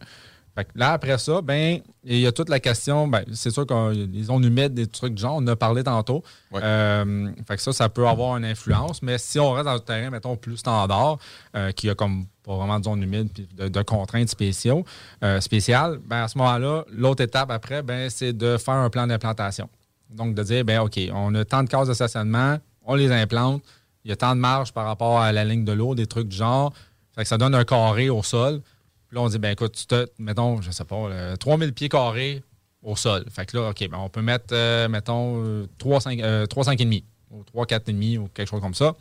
Fait 0.58 0.64
que 0.64 0.70
là, 0.74 0.90
après 0.90 1.16
ça, 1.18 1.40
ben, 1.40 1.78
il 2.02 2.18
y 2.18 2.26
a 2.26 2.32
toute 2.32 2.48
la 2.48 2.58
question, 2.58 3.06
ben, 3.06 3.22
c'est 3.32 3.52
sûr 3.52 3.64
qu'il 3.64 3.76
y 3.76 4.02
a 4.02 4.06
des 4.06 4.24
zones 4.24 4.42
humides, 4.42 4.74
des 4.74 4.88
trucs 4.88 5.14
du 5.14 5.22
genre, 5.22 5.36
on 5.36 5.44
en 5.44 5.46
a 5.46 5.54
parlé 5.54 5.84
tantôt. 5.84 6.24
Euh, 6.52 7.30
fait 7.46 7.54
que 7.54 7.62
ça, 7.62 7.72
ça 7.72 7.88
peut 7.88 8.08
avoir 8.08 8.36
une 8.36 8.44
influence, 8.44 9.00
mais 9.00 9.18
si 9.18 9.38
on 9.38 9.52
reste 9.52 9.66
dans 9.66 9.76
un 9.76 9.78
terrain, 9.78 10.10
mettons, 10.10 10.36
plus 10.36 10.56
standard, 10.56 11.18
euh, 11.54 11.70
qui 11.70 11.88
a 11.88 11.94
comme 11.94 12.26
pas 12.42 12.56
vraiment 12.56 12.80
de 12.80 12.84
zone 12.86 13.00
humide 13.00 13.30
puis 13.32 13.48
de, 13.56 13.68
de 13.68 13.82
contraintes 13.82 14.30
spéciaux, 14.30 14.84
euh, 15.22 15.40
spéciales, 15.40 16.00
ben, 16.04 16.24
à 16.24 16.28
ce 16.28 16.36
moment-là, 16.38 16.84
l'autre 16.90 17.22
étape 17.22 17.52
après, 17.52 17.84
ben, 17.84 18.10
c'est 18.10 18.32
de 18.32 18.56
faire 18.56 18.74
un 18.74 18.90
plan 18.90 19.06
d'implantation. 19.06 19.68
Donc, 20.10 20.34
de 20.34 20.42
dire, 20.42 20.64
ben, 20.64 20.80
OK, 20.80 20.98
on 21.14 21.36
a 21.36 21.44
tant 21.44 21.62
de 21.62 21.68
cases 21.68 21.86
de 21.86 21.94
stationnement, 21.94 22.58
on 22.84 22.96
les 22.96 23.12
implante, 23.12 23.62
il 24.04 24.08
y 24.08 24.12
a 24.12 24.16
tant 24.16 24.34
de 24.34 24.40
marge 24.40 24.72
par 24.72 24.86
rapport 24.86 25.20
à 25.20 25.30
la 25.30 25.44
ligne 25.44 25.64
de 25.64 25.72
l'eau, 25.72 25.94
des 25.94 26.06
trucs 26.08 26.26
du 26.26 26.36
genre. 26.36 26.72
Fait 27.14 27.22
que 27.22 27.28
ça 27.28 27.38
donne 27.38 27.54
un 27.54 27.64
carré 27.64 28.10
au 28.10 28.24
sol. 28.24 28.60
Puis 29.08 29.16
là, 29.16 29.22
on 29.22 29.28
dit, 29.28 29.38
ben 29.38 29.50
écoute, 29.50 29.72
tu 29.72 29.86
te, 29.86 30.06
mettons, 30.18 30.60
je 30.60 30.70
sais 30.70 30.84
pas, 30.84 30.96
euh, 30.96 31.36
3000 31.36 31.72
pieds 31.72 31.88
carrés 31.88 32.42
au 32.82 32.96
sol. 32.96 33.24
Fait 33.30 33.46
que 33.46 33.56
là, 33.56 33.70
OK, 33.70 33.88
ben 33.88 33.98
on 33.98 34.08
peut 34.08 34.22
mettre, 34.22 34.52
euh, 34.52 34.88
mettons, 34.88 35.42
euh, 35.42 35.66
3, 35.78 36.00
5, 36.00 36.20
euh, 36.20 36.46
3, 36.46 36.64
5,5 36.64 37.04
ou 37.30 37.42
3, 37.44 37.66
4,5 37.66 38.18
ou 38.18 38.28
quelque 38.28 38.48
chose 38.48 38.60
comme 38.60 38.74
ça. 38.74 38.94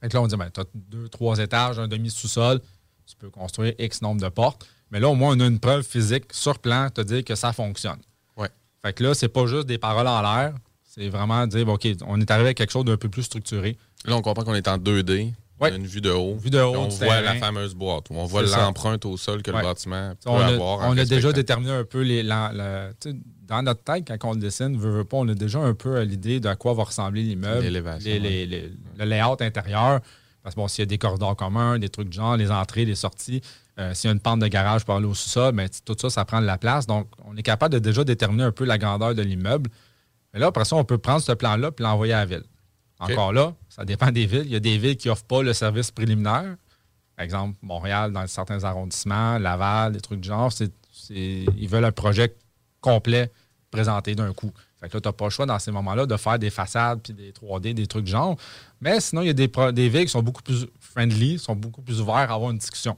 Fait 0.00 0.08
que 0.08 0.16
là, 0.16 0.22
on 0.22 0.26
dit, 0.26 0.36
ben 0.36 0.50
tu 0.50 0.60
as 0.60 0.64
deux, 0.74 1.08
trois 1.08 1.38
étages, 1.38 1.78
un 1.78 1.88
demi-sous-sol, 1.88 2.60
tu 3.06 3.16
peux 3.16 3.30
construire 3.30 3.74
X 3.78 4.02
nombre 4.02 4.20
de 4.20 4.28
portes. 4.28 4.66
Mais 4.90 4.98
là, 4.98 5.08
au 5.08 5.14
moins, 5.14 5.36
on 5.36 5.40
a 5.40 5.46
une 5.46 5.60
preuve 5.60 5.82
physique 5.82 6.32
sur 6.32 6.58
plan, 6.58 6.90
te 6.90 7.00
dire 7.00 7.24
que 7.24 7.34
ça 7.34 7.52
fonctionne. 7.52 7.98
Ouais. 8.36 8.48
Fait 8.82 8.92
que 8.92 9.04
là, 9.04 9.14
c'est 9.14 9.28
pas 9.28 9.46
juste 9.46 9.66
des 9.66 9.78
paroles 9.78 10.08
en 10.08 10.22
l'air, 10.22 10.54
c'est 10.84 11.08
vraiment 11.08 11.46
dire, 11.46 11.64
bon, 11.66 11.74
OK, 11.74 11.86
on 12.06 12.20
est 12.20 12.30
arrivé 12.30 12.48
à 12.48 12.54
quelque 12.54 12.72
chose 12.72 12.84
d'un 12.84 12.96
peu 12.96 13.08
plus 13.08 13.22
structuré. 13.22 13.76
Là, 14.06 14.16
on 14.16 14.22
comprend 14.22 14.44
qu'on 14.44 14.54
est 14.54 14.66
en 14.66 14.78
2D. 14.78 15.32
A 15.68 15.70
une 15.70 15.86
vue 15.86 16.00
de 16.00 16.10
haut. 16.10 16.36
Vue 16.36 16.50
de 16.50 16.60
haut 16.60 16.72
Puis 16.72 16.80
On 16.80 16.88
voit 16.88 17.06
terrain. 17.08 17.20
la 17.22 17.34
fameuse 17.34 17.74
boîte. 17.74 18.10
où 18.10 18.14
On 18.16 18.24
voit 18.24 18.42
l'empreinte 18.42 19.04
au 19.04 19.16
sol 19.16 19.42
que 19.42 19.50
le 19.50 19.60
bâtiment 19.62 20.12
peut 20.22 20.30
on 20.30 20.38
a, 20.38 20.46
avoir. 20.46 20.80
en 20.80 20.94
on 20.94 20.98
a 20.98 21.04
déjà 21.04 21.32
déterminé 21.32 21.72
un 21.72 21.84
peu 21.84 22.00
les, 22.02 22.22
la- 22.22 22.50
la- 22.52 22.90
dans 23.46 23.62
notre 23.62 23.82
tête, 23.82 24.06
quand 24.06 24.30
on 24.30 24.34
le 24.34 24.40
dessine, 24.40 24.78
veut, 24.78 24.90
veut 24.90 25.04
pas, 25.04 25.16
on 25.18 25.28
a 25.28 25.34
déjà 25.34 25.58
un 25.58 25.74
peu 25.74 26.00
l'idée 26.02 26.38
de 26.40 26.48
à 26.48 26.54
quoi 26.56 26.72
va 26.74 26.84
ressembler 26.84 27.22
l'immeuble, 27.22 27.62
L'élévation, 27.62 28.08
les- 28.10 28.18
les- 28.20 28.46
les- 28.46 28.72
le 28.98 29.04
layout 29.04 29.36
intérieur. 29.40 30.00
Parce 30.42 30.54
que 30.54 30.60
bon, 30.60 30.68
s'il 30.68 30.82
y 30.82 30.84
a 30.84 30.86
des 30.86 30.96
corridors 30.98 31.36
communs, 31.36 31.78
des 31.78 31.90
trucs 31.90 32.08
du 32.08 32.16
genre, 32.16 32.36
les 32.36 32.50
entrées, 32.50 32.84
les 32.86 32.94
sorties, 32.94 33.42
euh, 33.78 33.92
s'il 33.92 34.08
y 34.08 34.10
a 34.10 34.14
une 34.14 34.20
pente 34.20 34.40
de 34.40 34.46
garage 34.46 34.84
pour 34.86 34.94
aller 34.94 35.04
au 35.06 35.12
sous-sol, 35.14 35.52
mais 35.54 35.68
tout 35.84 35.94
ça, 36.00 36.08
ça 36.08 36.24
prend 36.24 36.40
de 36.40 36.46
la 36.46 36.56
place. 36.56 36.86
Donc, 36.86 37.08
on 37.26 37.36
est 37.36 37.42
capable 37.42 37.74
de 37.74 37.78
déjà 37.78 38.04
déterminer 38.04 38.44
un 38.44 38.52
peu 38.52 38.64
la 38.64 38.78
grandeur 38.78 39.14
de 39.14 39.20
l'immeuble. 39.22 39.68
Mais 40.32 40.40
là, 40.40 40.46
après 40.46 40.64
ça, 40.64 40.76
on 40.76 40.84
peut 40.84 40.96
prendre 40.96 41.20
ce 41.20 41.32
plan-là 41.32 41.70
et 41.78 41.82
l'envoyer 41.82 42.12
à 42.14 42.20
la 42.20 42.24
ville. 42.26 42.44
Encore 43.00 43.32
là, 43.32 43.54
ça 43.68 43.84
dépend 43.84 44.10
des 44.10 44.26
villes. 44.26 44.44
Il 44.44 44.52
y 44.52 44.56
a 44.56 44.60
des 44.60 44.76
villes 44.76 44.96
qui 44.96 45.08
n'offrent 45.08 45.24
pas 45.24 45.42
le 45.42 45.52
service 45.54 45.90
préliminaire. 45.90 46.56
Par 47.16 47.24
exemple, 47.24 47.56
Montréal, 47.62 48.12
dans 48.12 48.26
certains 48.26 48.62
arrondissements, 48.64 49.38
Laval, 49.38 49.92
des 49.92 50.00
trucs 50.00 50.20
du 50.20 50.28
genre, 50.28 50.52
c'est, 50.52 50.70
ils 51.10 51.68
veulent 51.68 51.84
un 51.84 51.92
projet 51.92 52.34
complet 52.80 53.30
présenté 53.70 54.14
d'un 54.14 54.32
coup. 54.32 54.52
Fait 54.80 54.88
que 54.88 54.96
là, 54.96 55.00
tu 55.00 55.08
n'as 55.08 55.12
pas 55.12 55.26
le 55.26 55.30
choix 55.30 55.46
dans 55.46 55.58
ces 55.58 55.70
moments-là 55.70 56.06
de 56.06 56.16
faire 56.16 56.38
des 56.38 56.50
façades 56.50 57.00
puis 57.02 57.12
des 57.12 57.32
3D, 57.32 57.74
des 57.74 57.86
trucs 57.86 58.04
du 58.04 58.10
genre. 58.10 58.36
Mais 58.80 59.00
sinon, 59.00 59.22
il 59.22 59.26
y 59.26 59.30
a 59.30 59.72
des, 59.72 59.88
villes 59.88 60.06
qui 60.06 60.08
sont 60.08 60.22
beaucoup 60.22 60.42
plus 60.42 60.66
friendly, 60.80 61.38
sont 61.38 61.54
beaucoup 61.54 61.82
plus 61.82 62.00
ouverts 62.00 62.14
à 62.14 62.34
avoir 62.34 62.50
une 62.50 62.58
discussion. 62.58 62.96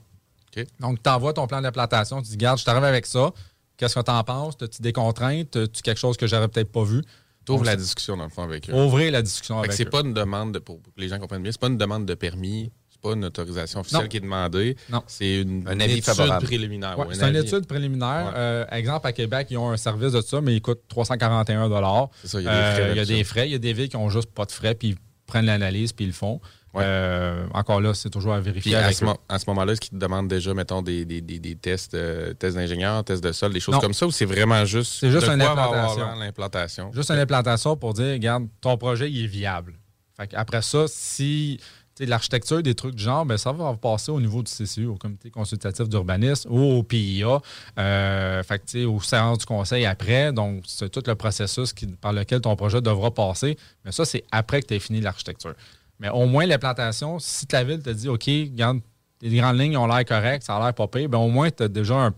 Donc, 0.78 1.02
tu 1.02 1.10
envoies 1.10 1.32
ton 1.32 1.46
plan 1.46 1.60
d'implantation, 1.60 2.22
tu 2.22 2.28
dis, 2.28 2.36
garde, 2.36 2.58
je 2.58 2.64
t'arrive 2.64 2.84
avec 2.84 3.06
ça. 3.06 3.32
Qu'est-ce 3.76 3.96
que 3.96 4.04
tu 4.04 4.10
en 4.10 4.22
penses? 4.22 4.54
As-tu 4.60 4.82
des 4.82 4.92
contraintes? 4.92 5.56
As-tu 5.56 5.82
quelque 5.82 5.98
chose 5.98 6.16
que 6.16 6.26
j'aurais 6.26 6.48
peut-être 6.48 6.70
pas 6.70 6.84
vu? 6.84 7.02
T'ouvres 7.44 7.64
la 7.64 7.76
discussion, 7.76 8.16
dans 8.16 8.24
le 8.24 8.30
fond, 8.30 8.42
avec 8.42 8.68
eux. 8.70 8.72
Ouvrir 8.74 9.10
la 9.12 9.22
discussion 9.22 9.56
Fait 9.60 9.66
avec 9.68 9.72
c'est 9.76 9.86
eux. 9.86 9.90
pas 9.90 10.00
une 10.00 10.14
demande, 10.14 10.52
de- 10.54 10.58
pour 10.58 10.80
que 10.82 10.88
les 10.96 11.08
gens 11.08 11.18
comprennent 11.18 11.42
bien, 11.42 11.52
c'est 11.52 11.60
pas 11.60 11.66
une 11.68 11.76
demande 11.78 12.06
de 12.06 12.14
permis, 12.14 12.70
c'est 12.88 13.00
pas 13.00 13.14
une 13.14 13.24
autorisation 13.24 13.80
officielle 13.80 14.02
Non. 14.02 14.08
qui 14.08 14.16
est 14.18 14.20
demandée. 14.20 14.76
Non. 14.90 15.02
C'est 15.08 15.40
une, 15.40 15.66
Un 15.66 15.72
une 15.72 15.82
avis 15.82 15.92
étude 15.94 16.04
favorable. 16.04 16.44
préliminaire. 16.46 16.98
Ouais, 16.98 17.06
ouais, 17.06 17.14
c'est 17.14 17.24
un 17.24 17.30
une 17.30 17.36
étude 17.36 17.66
préliminaire. 17.66 18.26
Ouais. 18.26 18.32
Euh, 18.36 18.64
exemple, 18.70 19.06
à 19.06 19.12
Québec, 19.12 19.48
ils 19.50 19.56
ont 19.58 19.70
un 19.70 19.76
service 19.76 20.12
de 20.12 20.20
ça, 20.20 20.40
mais 20.40 20.54
il 20.54 20.60
coûte 20.62 20.82
341 20.88 22.08
C'est 22.22 22.28
ça, 22.28 22.40
il 22.40 22.44
y 22.44 22.48
a 22.48 22.52
des 22.52 22.72
frais 22.74 22.82
Euh, 22.82 22.92
Il 22.92 22.96
y 22.96 23.00
a 23.00 23.04
des 23.04 23.24
frais. 23.24 23.48
Il 23.48 23.52
y 23.52 23.56
a 23.56 23.58
des 23.58 23.72
villes 23.72 23.88
qui 23.88 23.96
n'ont 23.96 24.08
juste 24.08 24.30
pas 24.30 24.44
de 24.44 24.52
frais, 24.52 24.74
puis 24.74 24.88
ils 24.90 24.96
prennent 25.26 25.46
l'analyse, 25.46 25.92
puis 25.92 26.04
ils 26.04 26.08
le 26.08 26.14
font. 26.14 26.40
Ouais. 26.74 26.82
Euh, 26.86 27.46
encore 27.52 27.80
là, 27.82 27.92
c'est 27.92 28.08
toujours 28.08 28.32
à 28.32 28.40
vérifier 28.40 28.74
à 28.76 28.90
ce, 28.92 29.04
eux. 29.04 29.08
à 29.28 29.38
ce 29.38 29.44
moment-là, 29.48 29.72
est-ce 29.72 29.80
qu'ils 29.82 29.90
te 29.98 30.02
demandent 30.02 30.28
déjà, 30.28 30.54
mettons, 30.54 30.80
des, 30.80 31.04
des, 31.04 31.20
des, 31.20 31.38
des 31.38 31.54
tests, 31.54 31.92
euh, 31.94 32.32
tests 32.32 32.56
d'ingénieur, 32.56 33.04
tests 33.04 33.22
de 33.22 33.30
sol, 33.32 33.52
des 33.52 33.60
choses 33.60 33.74
Non. 33.74 33.80
comme 33.80 33.92
ça, 33.92 34.06
ou 34.06 34.10
c'est 34.10 34.24
vraiment 34.24 34.64
juste, 34.64 34.94
C'est 35.00 35.10
juste 35.10 35.26
de 35.26 35.32
une 35.32 35.38
quoi 35.40 35.54
va 35.54 35.64
avoir 35.64 35.90
implantation. 35.90 36.18
l'implantation? 36.18 36.90
Juste 36.94 37.10
une 37.10 37.18
implantation 37.18 37.76
pour 37.76 37.92
dire, 37.92 38.12
regarde, 38.12 38.46
ton 38.62 38.78
projet, 38.78 39.10
il 39.10 39.24
est 39.24 39.26
viable. 39.26 39.74
Fait 40.16 40.32
après 40.34 40.62
ça, 40.62 40.84
si 40.88 41.60
l'architecture, 42.00 42.62
des 42.62 42.74
trucs 42.74 42.94
du 42.94 43.02
genre, 43.02 43.24
ben, 43.26 43.36
ça 43.36 43.52
va 43.52 43.74
passer 43.74 44.10
au 44.10 44.18
niveau 44.20 44.42
du 44.42 44.50
CCU, 44.50 44.86
au 44.86 44.96
comité 44.96 45.30
consultatif 45.30 45.88
d'urbanisme 45.88 46.50
ou 46.50 46.58
au 46.78 46.82
PIA, 46.82 47.38
euh, 47.78 48.42
fait 48.42 48.84
aux 48.86 49.00
séances 49.00 49.38
du 49.38 49.44
conseil 49.46 49.84
après. 49.86 50.32
Donc, 50.32 50.64
c'est 50.66 50.88
tout 50.90 51.02
le 51.06 51.14
processus 51.14 51.72
qui- 51.72 51.86
par 51.86 52.12
lequel 52.12 52.40
ton 52.40 52.56
projet 52.56 52.80
devra 52.80 53.12
passer. 53.12 53.56
Mais 53.84 53.92
ça, 53.92 54.04
c'est 54.04 54.24
après 54.32 54.62
que 54.62 54.68
tu 54.68 54.74
aies 54.74 54.80
fini 54.80 55.00
l'architecture. 55.00 55.54
Mais 56.02 56.08
au 56.10 56.26
moins, 56.26 56.44
l'implantation, 56.46 57.18
si 57.20 57.46
la 57.52 57.62
ville 57.64 57.80
te 57.82 57.90
dit, 57.90 58.08
OK, 58.08 58.24
regarde, 58.26 58.80
les 59.20 59.36
grandes 59.36 59.58
lignes 59.58 59.76
ont 59.76 59.86
l'air 59.86 60.04
correctes, 60.04 60.44
ça 60.44 60.56
a 60.56 60.60
l'air 60.60 60.74
pas 60.74 60.88
pire, 60.88 61.08
ben, 61.08 61.18
au 61.18 61.28
moins, 61.28 61.48
tu 61.50 61.62
as 61.62 61.68
déjà 61.68 61.94
un, 61.94 62.14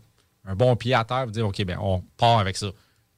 un 0.47 0.55
bon 0.57 0.75
pied 0.75 0.95
à 0.95 1.05
terre 1.05 1.25
pour 1.25 1.33
dire, 1.33 1.47
OK, 1.47 1.63
ben, 1.65 1.77
on 1.81 2.03
part 2.17 2.39
avec 2.39 2.57
ça. 2.57 2.69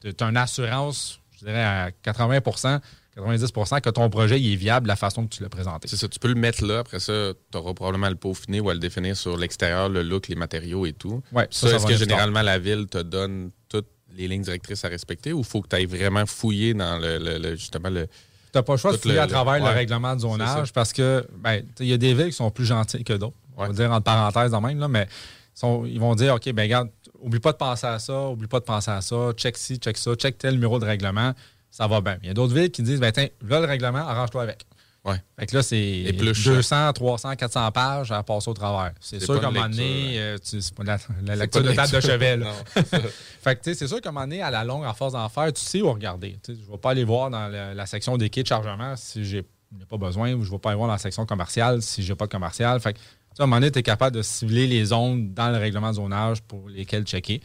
Tu 0.00 0.12
as 0.20 0.24
une 0.29 0.37
assurance, 0.37 1.20
je 1.38 1.46
dirais, 1.46 1.62
à 1.64 1.90
80% 2.05 2.81
90% 3.16 3.81
que 3.81 3.88
ton 3.88 4.11
projet 4.11 4.38
il 4.38 4.52
est 4.52 4.57
viable 4.57 4.85
de 4.85 4.88
la 4.88 4.96
façon 4.96 5.26
que 5.26 5.35
tu 5.35 5.42
l'as 5.42 5.48
présenté. 5.48 5.88
C'est 5.88 5.96
ça, 5.96 6.07
tu 6.07 6.18
peux 6.18 6.29
le 6.29 6.35
mettre 6.35 6.62
là, 6.66 6.81
après 6.81 7.00
ça, 7.00 7.33
tu 7.50 7.57
auras 7.57 7.72
probablement 7.72 8.09
à 8.09 8.11
le 8.11 8.16
peaufiner 8.16 8.61
ou 8.61 8.68
à 8.68 8.74
le 8.74 8.79
définir 8.79 9.16
sur 9.16 9.38
l'extérieur, 9.38 9.88
le 9.88 10.02
look, 10.02 10.29
les 10.29 10.35
matériaux 10.35 10.85
et 10.85 10.92
tout. 10.92 11.22
Ouais, 11.33 11.46
ça, 11.50 11.68
ça, 11.68 11.68
ça 11.70 11.76
est-ce 11.76 11.87
que 11.87 11.92
généralement 12.11 12.42
la 12.42 12.59
ville 12.59 12.87
te 12.88 12.98
donne 12.98 13.52
toutes 13.70 13.88
les 14.12 14.29
lignes 14.29 14.42
directrices 14.42 14.85
à 14.85 14.88
respecter 14.88 15.33
ou 15.33 15.38
il 15.38 15.46
faut 15.46 15.62
que 15.62 15.68
tu 15.68 15.76
ailles 15.76 15.87
vraiment 15.87 16.26
fouiller 16.26 16.74
dans 16.74 16.98
le, 16.98 17.16
le- 17.18 17.38
le- 17.38 17.57
justement 17.57 17.88
le. 17.88 18.07
Tu 18.56 18.58
n'as 18.60 18.62
pas 18.62 18.72
le 18.72 18.78
choix 18.78 18.92
de 18.92 18.96
fouiller 18.96 19.16
le- 19.16 19.20
à 19.20 19.26
travers 19.26 19.54
ouais, 19.62 19.68
le 19.70 19.74
règlement 19.74 20.14
de 20.14 20.20
zonage 20.20 20.72
parce 20.72 20.92
que 20.94 21.26
ben, 21.38 21.62
il 21.80 21.86
y 21.86 21.92
a 21.92 21.98
des 21.98 22.14
villes 22.14 22.26
qui 22.28 22.32
sont 22.32 22.50
plus 22.50 22.64
gentilles 22.64 23.04
que 23.04 23.12
d'autres. 23.12 23.36
On 23.56 23.66
va 23.66 23.72
dire 23.74 23.92
entre 23.92 24.04
parenthèses 24.04 24.54
en 24.54 24.60
même, 24.62 24.78
là, 24.78 24.88
mais 24.88 25.06
sont- 25.54 25.84
ils 25.84 26.00
vont 26.00 26.14
dire 26.14 26.34
OK, 26.34 26.50
ben 26.52 26.62
regarde, 26.62 26.88
oublie 27.20 27.38
pas 27.40 27.52
de 27.52 27.58
penser 27.58 27.86
à 27.86 27.98
ça, 27.98 28.28
oublie 28.28 28.46
pas 28.48 28.60
de 28.60 28.64
penser 28.64 28.90
à 28.90 29.00
ça, 29.02 29.32
check 29.36 29.56
ci, 29.58 29.76
check 29.76 29.96
ça, 29.98 30.14
check 30.14 30.38
tel 30.38 30.54
numéro 30.54 30.78
de 30.78 30.84
règlement, 30.86 31.32
ça 31.70 31.86
va 31.86 32.00
bien. 32.00 32.16
Il 32.22 32.28
y 32.28 32.30
a 32.30 32.34
d'autres 32.34 32.54
villes 32.54 32.70
qui 32.70 32.82
disent 32.82 33.00
ben 33.00 33.12
tiens, 33.12 33.28
là 33.46 33.60
le 33.60 33.66
règlement, 33.66 33.98
arrange-toi 33.98 34.42
avec. 34.42 34.64
Ouais. 35.06 35.22
Fait 35.38 35.46
que 35.46 35.56
là, 35.56 35.62
c'est 35.62 35.78
Épluche. 35.78 36.44
200, 36.44 36.92
300, 36.92 37.36
400 37.36 37.70
pages 37.72 38.10
à 38.12 38.22
passer 38.22 38.50
au 38.50 38.54
travers. 38.54 38.92
C'est 39.00 39.20
sûr 39.22 39.40
qu'à 39.40 39.48
un 39.48 39.50
moment 39.52 39.68
donné, 39.68 40.18
euh, 40.18 40.36
tu- 40.38 40.58
pas 40.74 40.82
la, 40.82 41.36
lecture 41.36 41.62
pas 41.62 41.70
de 41.70 41.74
table 41.74 41.92
de 41.92 42.00
chevet. 42.00 42.36
là. 42.36 42.46
Non, 42.46 42.82
fait 43.40 43.56
que 43.56 43.62
tu 43.62 43.70
sais, 43.70 43.74
c'est 43.74 43.86
sûr 43.86 44.00
qu'à 44.00 44.08
un 44.08 44.12
moment 44.12 44.26
donné, 44.26 44.42
à 44.42 44.50
la 44.50 44.64
longue, 44.64 44.84
en 44.84 44.94
force 44.94 45.12
d'en 45.12 45.28
faire, 45.28 45.52
tu 45.52 45.62
sais 45.62 45.80
où 45.80 45.92
regarder. 45.92 46.36
Je 46.46 46.52
ne 46.52 46.56
vais 46.56 46.78
pas 46.78 46.90
aller 46.90 47.04
voir 47.04 47.30
dans 47.30 47.46
la, 47.46 47.72
la 47.72 47.86
section 47.86 48.16
des 48.16 48.30
kits 48.30 48.42
de 48.42 48.48
chargement 48.48 48.96
si 48.96 49.24
j'ai 49.24 49.44
n'ai 49.72 49.84
pas 49.84 49.96
besoin 49.96 50.32
ou 50.32 50.42
je 50.42 50.48
ne 50.48 50.52
vais 50.52 50.58
pas 50.58 50.70
aller 50.70 50.76
voir 50.76 50.88
dans 50.88 50.94
la 50.94 50.98
section 50.98 51.26
commerciale 51.26 51.82
si 51.82 52.02
j'ai 52.02 52.14
pas 52.14 52.26
de 52.26 52.30
commercial. 52.32 52.78
Fait 52.80 52.94
que, 52.94 52.98
à 53.38 53.42
un 53.42 53.46
moment 53.46 53.56
donné, 53.56 53.70
tu 53.70 53.78
es 53.78 53.82
capable 53.82 54.16
de 54.16 54.22
cibler 54.22 54.66
les 54.66 54.86
zones 54.86 55.34
dans 55.34 55.50
le 55.50 55.58
règlement 55.58 55.90
de 55.90 55.96
zonage 55.96 56.42
pour 56.42 56.68
lesquelles 56.68 57.04
checker. 57.04 57.40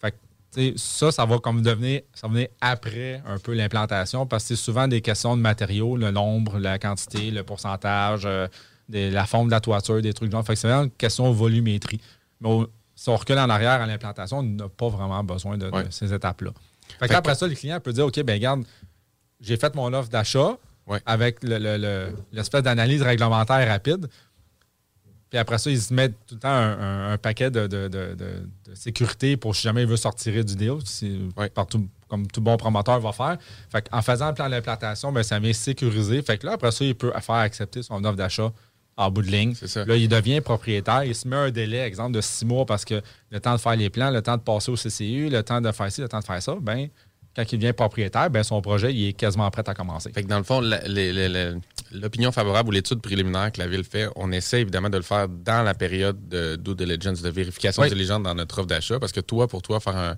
Fait 0.00 0.12
que, 0.12 0.16
tu 0.16 0.22
sais, 0.45 0.45
ça, 0.76 1.12
ça 1.12 1.24
va 1.24 1.38
comme 1.38 1.62
devenir, 1.62 2.02
ça 2.14 2.26
va 2.26 2.32
venir 2.34 2.48
après 2.60 3.22
un 3.26 3.38
peu 3.38 3.52
l'implantation 3.54 4.26
parce 4.26 4.44
que 4.44 4.48
c'est 4.48 4.62
souvent 4.62 4.88
des 4.88 5.00
questions 5.00 5.36
de 5.36 5.42
matériaux, 5.42 5.96
le 5.96 6.10
nombre, 6.10 6.58
la 6.58 6.78
quantité, 6.78 7.30
le 7.30 7.42
pourcentage, 7.42 8.22
euh, 8.24 8.46
des- 8.88 9.10
la 9.10 9.26
forme 9.26 9.46
de 9.48 9.52
la 9.52 9.60
toiture, 9.60 10.00
des 10.00 10.12
trucs 10.12 10.30
genre. 10.32 10.44
Fait 10.44 10.54
que 10.54 10.58
c'est 10.58 10.68
vraiment 10.68 10.84
une 10.84 10.90
question 10.90 11.28
de 11.30 11.34
volumétrie. 11.34 12.00
Mais 12.40 12.48
au- 12.48 12.68
si 12.94 13.08
on 13.08 13.16
recule 13.16 13.38
en 13.38 13.50
arrière 13.50 13.80
à 13.82 13.86
l'implantation, 13.86 14.38
on 14.38 14.42
n'a 14.42 14.68
pas 14.68 14.88
vraiment 14.88 15.22
besoin 15.24 15.58
de, 15.58 15.70
ces 15.90 16.12
étapes-là. 16.12 16.50
Fait 16.88 16.98
Fait 17.00 17.08
que 17.08 17.14
après 17.14 17.34
ça, 17.34 17.46
le 17.46 17.54
client 17.54 17.80
peut 17.80 17.92
dire 17.92 18.06
OK, 18.06 18.20
ben 18.22 18.34
regarde, 18.34 18.62
j'ai 19.40 19.56
fait 19.56 19.74
mon 19.74 19.92
offre 19.92 20.08
d'achat 20.08 20.56
Ouais. 20.86 21.00
avec 21.04 21.42
le- 21.42 21.58
le- 21.58 21.76
le- 21.78 22.16
l'espèce 22.32 22.62
d'analyse 22.62 23.02
réglementaire 23.02 23.66
rapide. 23.68 24.08
Puis 25.30 25.38
après 25.38 25.58
ça, 25.58 25.70
ils 25.70 25.80
se 25.80 25.92
mettent 25.92 26.14
tout 26.26 26.36
le 26.36 26.40
temps 26.40 26.48
un, 26.48 26.78
un- 26.78 27.12
un 27.12 27.18
paquet 27.18 27.50
de, 27.50 27.66
de- 27.66 27.88
de- 27.88 28.14
de- 28.14 28.48
de 28.70 28.74
sécurité 28.74 29.36
pour 29.36 29.56
si 29.56 29.62
jamais 29.62 29.82
il 29.82 29.88
veut 29.88 29.96
sortir 29.96 30.44
du 30.44 30.54
deal, 30.54 30.74
si- 30.84 31.28
partout, 31.54 31.88
comme 32.08 32.26
tout 32.28 32.40
bon 32.40 32.56
promoteur 32.56 33.00
va 33.00 33.12
faire. 33.12 33.36
Fait 33.70 33.88
en 33.90 34.02
faisant 34.02 34.28
le 34.28 34.34
plan 34.34 34.48
d'implantation, 34.48 35.10
ben, 35.10 35.22
ça 35.24 35.38
vient 35.40 35.52
sécuriser. 35.52 36.22
Fait 36.22 36.38
que 36.38 36.46
là, 36.46 36.52
après 36.52 36.70
ça, 36.70 36.84
il 36.84 36.94
peut 36.94 37.12
faire 37.20 37.34
accepter 37.36 37.82
son 37.82 38.04
offre 38.04 38.16
d'achat 38.16 38.52
en 38.96 39.10
bout 39.10 39.22
de 39.22 39.30
ligne. 39.30 39.54
Là, 39.84 39.96
il 39.96 40.08
devient 40.08 40.40
propriétaire. 40.40 41.02
Il 41.04 41.14
se 41.14 41.26
met 41.28 41.36
un 41.36 41.50
délai, 41.50 41.80
exemple, 41.80 42.12
de 42.12 42.20
six 42.20 42.44
mois 42.46 42.64
parce 42.64 42.84
que 42.84 43.02
le 43.30 43.40
temps 43.40 43.52
de 43.54 43.58
faire 43.60 43.76
les 43.76 43.90
plans, 43.90 44.10
le 44.10 44.22
temps 44.22 44.36
de 44.36 44.42
passer 44.42 44.70
au 44.70 44.76
CCU, 44.76 45.28
le 45.28 45.42
temps 45.42 45.60
de 45.60 45.70
faire 45.72 45.90
ci, 45.92 46.00
le 46.00 46.08
temps 46.08 46.20
de 46.20 46.24
faire 46.24 46.40
ça, 46.42 46.54
ben, 46.60 46.88
quand 47.36 47.52
il 47.52 47.58
devient 47.58 47.74
propriétaire, 47.74 48.30
ben, 48.30 48.42
son 48.42 48.60
projet 48.62 48.92
il 48.94 49.08
est 49.08 49.12
quasiment 49.12 49.50
prêt 49.50 49.62
à 49.68 49.74
commencer. 49.74 50.10
Fait 50.12 50.22
que 50.22 50.28
dans 50.28 50.38
le 50.38 50.44
fond, 50.44 50.60
l'opinion 51.92 52.32
favorable 52.32 52.68
ou 52.68 52.72
l'étude 52.72 53.00
préliminaire 53.00 53.52
que 53.52 53.60
la 53.60 53.66
Ville 53.68 53.84
fait, 53.84 54.08
on 54.16 54.32
essaie 54.32 54.62
évidemment 54.62 54.90
de 54.90 54.96
le 54.96 55.02
faire 55.02 55.28
dans 55.28 55.62
la 55.62 55.74
période 55.74 56.28
de 56.28 56.56
due 56.56 56.74
diligence, 56.74 57.22
de 57.22 57.28
vérification 57.30 57.82
Oui. 57.82 57.88
diligente 57.88 58.22
dans 58.22 58.34
notre 58.34 58.58
offre 58.58 58.66
d'achat, 58.68 58.98
parce 58.98 59.12
que 59.12 59.20
toi, 59.20 59.46
pour 59.48 59.62
toi, 59.62 59.80
faire 59.80 59.96
un- 59.96 60.16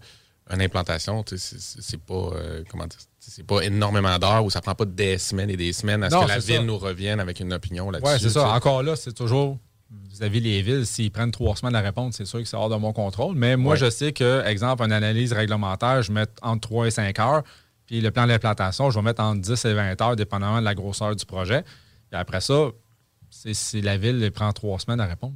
une 0.50 0.62
implantation, 0.62 1.22
c'est- 1.36 1.98
pas, 2.00 2.14
euh, 2.14 2.62
comment 2.70 2.86
dire, 2.86 2.98
c'est 3.18 3.44
pas 3.46 3.60
énormément 3.60 4.18
d'heures 4.18 4.44
ou 4.44 4.50
ça 4.50 4.62
prend 4.62 4.74
pas 4.74 4.86
des 4.86 5.18
semaines 5.18 5.50
et 5.50 5.56
des 5.58 5.74
semaines 5.74 6.02
à 6.04 6.08
ce 6.08 6.14
Non, 6.14 6.22
que 6.22 6.28
la 6.28 6.38
Ville 6.38 6.56
ça. 6.56 6.62
nous 6.62 6.78
revienne 6.78 7.20
avec 7.20 7.40
une 7.40 7.52
opinion 7.52 7.90
là-dessus. 7.90 8.10
Oui, 8.14 8.18
c'est 8.20 8.30
ça. 8.30 8.48
Encore 8.52 8.82
là, 8.82 8.96
c'est 8.96 9.12
toujours 9.12 9.58
vis-à-vis 9.90 10.40
les 10.40 10.62
villes. 10.62 10.86
S'ils 10.86 11.10
prennent 11.10 11.30
trois 11.30 11.56
semaines 11.56 11.74
à 11.74 11.80
répondre, 11.80 12.12
c'est 12.14 12.24
sûr 12.26 12.40
que 12.40 12.44
c'est 12.44 12.56
hors 12.56 12.68
de 12.68 12.76
mon 12.76 12.92
contrôle. 12.92 13.34
Mais 13.36 13.56
moi, 13.56 13.72
Ouais. 13.72 13.78
je 13.78 13.90
sais 13.90 14.12
que, 14.12 14.44
exemple, 14.46 14.82
une 14.82 14.92
analyse 14.92 15.32
réglementaire, 15.32 16.02
je 16.02 16.12
mets 16.12 16.26
entre 16.42 16.68
3 16.68 16.86
et 16.86 16.90
5 16.90 17.18
heures. 17.18 17.42
Puis 17.86 18.00
le 18.02 18.10
plan 18.10 18.26
d'implantation, 18.26 18.90
je 18.90 18.98
vais 18.98 19.02
mettre 19.04 19.22
entre 19.22 19.40
10 19.40 19.64
et 19.64 19.72
20 19.74 20.00
heures, 20.02 20.16
dépendamment 20.16 20.60
de 20.60 20.64
la 20.64 20.74
grosseur 20.74 21.16
du 21.16 21.24
projet. 21.24 21.64
Et 22.12 22.16
après 22.16 22.40
ça, 22.42 22.68
c'est 23.30 23.54
si 23.54 23.80
la 23.80 23.96
ville 23.96 24.30
prend 24.32 24.52
trois 24.52 24.78
semaines 24.78 25.00
à 25.00 25.06
répondre. 25.06 25.34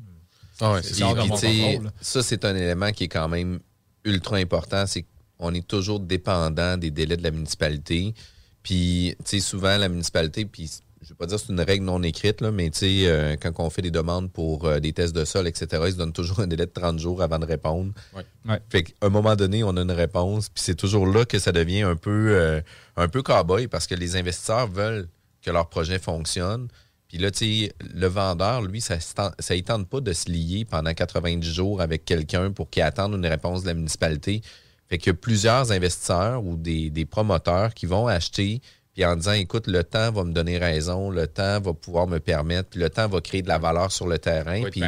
Ah 0.60 0.74
ouais, 0.74 0.82
c'est 0.82 0.94
Puis, 0.94 1.02
hors 1.02 1.14
de 1.14 1.20
mon 1.22 1.28
contrôle. 1.28 1.90
ça, 2.00 2.22
c'est 2.22 2.44
un 2.44 2.54
élément 2.54 2.90
qui 2.92 3.04
est 3.04 3.08
quand 3.08 3.28
même 3.28 3.58
ultra 4.04 4.36
important. 4.36 4.86
C'est 4.86 5.06
qu'on 5.38 5.54
est 5.54 5.66
toujours 5.66 5.98
dépendant 5.98 6.76
des 6.76 6.90
délais 6.90 7.16
de 7.16 7.22
la 7.22 7.30
municipalité. 7.30 8.14
Puis, 8.62 9.14
tu 9.24 9.24
sais, 9.24 9.40
souvent, 9.40 9.76
la 9.78 9.88
municipalité, 9.88 10.44
puis 10.44 10.70
je 11.02 11.06
ne 11.06 11.08
vais 11.10 11.14
pas 11.16 11.26
dire 11.26 11.36
que 11.36 11.42
c'est 11.46 11.52
une 11.52 11.60
règle 11.60 11.84
non 11.84 12.00
écrite, 12.04 12.40
là, 12.40 12.52
mais 12.52 12.70
tu 12.70 12.78
sais, 12.78 13.06
euh, 13.06 13.36
quand 13.40 13.52
on 13.58 13.70
fait 13.70 13.82
des 13.82 13.90
demandes 13.90 14.30
pour 14.30 14.66
euh, 14.66 14.78
des 14.78 14.92
tests 14.92 15.14
de 15.14 15.24
sol, 15.24 15.48
etc., 15.48 15.82
ils 15.86 15.92
se 15.92 15.96
donnent 15.96 16.12
toujours 16.12 16.40
un 16.40 16.46
délai 16.46 16.66
de 16.66 16.70
30 16.70 16.98
jours 17.00 17.22
avant 17.22 17.40
de 17.40 17.44
répondre. 17.44 17.92
Ouais. 18.14 18.24
Ouais. 18.48 18.60
Fait 18.70 18.84
qu'à 18.84 18.92
un 19.02 19.08
moment 19.08 19.34
donné, 19.34 19.64
on 19.64 19.76
a 19.76 19.82
une 19.82 19.90
réponse, 19.90 20.48
puis 20.48 20.62
c'est 20.62 20.76
toujours 20.76 21.06
là 21.06 21.24
que 21.24 21.40
ça 21.40 21.50
devient 21.50 21.82
un 21.82 21.96
peu, 21.96 22.36
euh, 22.36 22.60
un 22.96 23.08
peu 23.08 23.22
cow-boy 23.22 23.66
parce 23.66 23.88
que 23.88 23.96
les 23.96 24.16
investisseurs 24.16 24.68
veulent 24.68 25.08
que 25.42 25.50
leur 25.50 25.68
projet 25.68 25.98
fonctionne. 25.98 26.68
Puis 27.08 27.18
là, 27.18 27.32
tu 27.32 27.38
sais, 27.38 27.72
le 27.94 28.06
vendeur, 28.06 28.62
lui, 28.62 28.80
ça 28.80 28.96
ne 28.96 29.60
tente 29.60 29.88
pas 29.88 30.00
de 30.00 30.12
se 30.12 30.30
lier 30.30 30.64
pendant 30.64 30.94
90 30.94 31.52
jours 31.52 31.80
avec 31.80 32.04
quelqu'un 32.04 32.52
pour 32.52 32.70
qu'il 32.70 32.82
attende 32.82 33.14
une 33.14 33.26
réponse 33.26 33.62
de 33.62 33.66
la 33.66 33.74
municipalité. 33.74 34.40
Fait 34.88 34.98
qu'il 34.98 35.08
y 35.08 35.10
a 35.10 35.14
plusieurs 35.14 35.72
investisseurs 35.72 36.44
ou 36.44 36.56
des, 36.56 36.90
des 36.90 37.04
promoteurs 37.04 37.74
qui 37.74 37.86
vont 37.86 38.06
acheter 38.06 38.62
puis 38.92 39.05
en 39.05 39.16
disant, 39.16 39.33
écoute, 39.33 39.66
le 39.68 39.85
temps 39.85 40.12
va 40.12 40.24
me 40.24 40.33
donner 40.33 40.59
raison, 40.59 41.11
le 41.11 41.26
temps 41.26 41.61
va 41.61 41.72
pouvoir 41.72 42.07
me 42.07 42.18
permettre, 42.20 42.68
puis 42.70 42.81
le 42.81 42.90
temps 42.90 43.09
va 43.09 43.20
créer 43.20 43.42
de 43.42 43.48
la 43.48 43.59
valeur 43.59 43.90
sur 43.90 44.07
le 44.07 44.18
terrain. 44.18 44.61
Puis, 44.70 44.81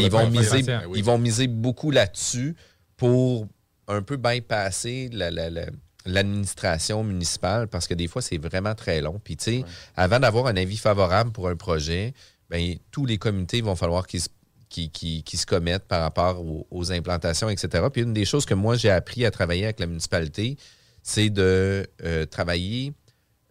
ils, 0.00 0.10
vont 0.10 0.28
miser. 0.30 0.62
Ben 0.62 0.82
oui. 0.88 0.98
ils 0.98 1.04
vont 1.04 1.18
miser 1.18 1.46
beaucoup 1.46 1.90
là-dessus 1.90 2.54
pour 2.96 3.46
un 3.88 4.02
peu 4.02 4.16
bypasser 4.16 5.08
la- 5.12 5.30
la- 5.30 5.50
la- 5.50 5.66
l'administration 6.04 7.04
municipale 7.04 7.68
parce 7.68 7.86
que 7.86 7.94
des 7.94 8.08
fois, 8.08 8.22
c'est 8.22 8.38
vraiment 8.38 8.74
très 8.74 9.00
long. 9.00 9.20
Puis, 9.22 9.36
tu 9.36 9.44
sais, 9.44 9.64
avant 9.96 10.20
d'avoir 10.20 10.46
un 10.46 10.56
avis 10.56 10.76
favorable 10.76 11.32
pour 11.32 11.48
un 11.48 11.56
projet, 11.56 12.12
ben, 12.50 12.76
tous 12.90 13.06
les 13.06 13.18
comités 13.18 13.60
vont 13.62 13.76
falloir 13.76 14.06
qu'ils 14.06 14.20
se 14.20 15.46
commettent 15.46 15.84
par 15.86 16.02
rapport 16.02 16.40
aux, 16.44 16.66
aux 16.70 16.92
implantations, 16.92 17.48
etc. 17.48 17.84
Puis 17.92 18.02
une 18.02 18.12
des 18.12 18.24
choses 18.24 18.44
que 18.44 18.54
moi 18.54 18.76
j'ai 18.76 18.90
appris 18.90 19.24
à 19.24 19.30
travailler 19.30 19.64
avec 19.64 19.80
la 19.80 19.86
municipalité, 19.86 20.56
c'est 21.02 21.30
de 21.30 21.86
euh, 22.04 22.26
travailler 22.26 22.92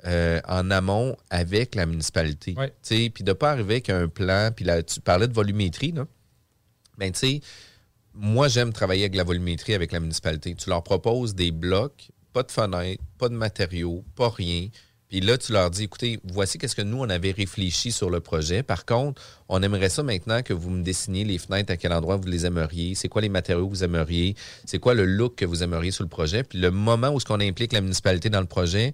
euh, 0.06 0.42
en 0.48 0.72
amont 0.72 1.16
avec 1.30 1.76
la 1.76 1.86
municipalité. 1.86 2.56
Ouais. 2.58 2.70
Tu 2.82 2.96
sais, 2.96 3.10
Puis 3.10 3.24
de 3.24 3.32
ne 3.32 3.34
pas 3.34 3.52
arriver 3.52 3.76
avec 3.76 3.90
un 3.90 4.08
plan. 4.08 4.50
Puis 4.56 4.66
là, 4.66 4.82
tu 4.84 5.00
parlais 5.00 5.28
de 5.28 5.34
volumétrie, 5.34 5.92
là. 5.92 6.06
Ben, 6.98 7.12
tu 7.12 7.20
sais, 7.20 7.42
moi, 8.14 8.48
j'aime 8.48 8.74
travailler 8.74 9.04
avec 9.04 9.16
la 9.16 9.24
volumétrie 9.24 9.74
avec 9.74 9.92
la 9.92 10.00
municipalité. 10.00 10.54
Tu 10.56 10.70
leur 10.70 10.84
proposes 10.84 11.34
des 11.34 11.52
blocs, 11.52 12.12
pas 12.34 12.44
de 12.44 12.52
fenêtres, 12.52 13.04
pas 13.18 13.30
de 13.30 13.36
matériaux, 13.36 14.04
pas 14.16 14.30
rien. 14.30 14.68
Puis 15.12 15.20
là, 15.20 15.38
tu 15.38 15.52
leur 15.52 15.70
dis, 15.70 15.84
écoutez, 15.84 16.22
voici 16.24 16.58
qu'est-ce 16.58 16.76
que 16.76 16.82
nous, 16.82 16.98
on 17.00 17.10
avait 17.10 17.32
réfléchi 17.32 17.92
sur 17.92 18.10
le 18.10 18.22
projet. 18.22 18.64
Par 18.64 18.86
contre, 18.86 19.22
on 19.50 19.62
aimerait 19.62 19.90
ça 19.90 20.04
maintenant 20.04 20.42
que 20.42 20.54
vous 20.54 20.70
me 20.70 20.84
dessiniez 20.84 21.26
les 21.26 21.38
fenêtres, 21.38 21.74
à 21.74 21.76
quel 21.76 21.92
endroit 21.92 22.16
vous 22.16 22.30
les 22.30 22.46
aimeriez, 22.46 22.96
c'est 22.96 23.10
quoi 23.10 23.22
les 23.22 23.28
matériaux 23.28 23.68
que 23.68 23.74
vous 23.74 23.84
aimeriez, 23.84 24.36
c'est 24.64 24.80
quoi 24.80 24.94
le 24.94 25.04
look 25.04 25.36
que 25.36 25.44
vous 25.44 25.64
aimeriez 25.64 25.92
sur 25.92 26.04
le 26.06 26.10
projet. 26.10 26.44
Puis 26.44 26.60
le 26.60 26.72
moment 26.72 27.10
où 27.10 27.20
ce 27.20 27.26
qu'on 27.26 27.42
implique 27.42 27.74
la 27.74 27.82
municipalité 27.82 28.30
dans 28.30 28.40
le 28.40 28.48
projet, 28.48 28.94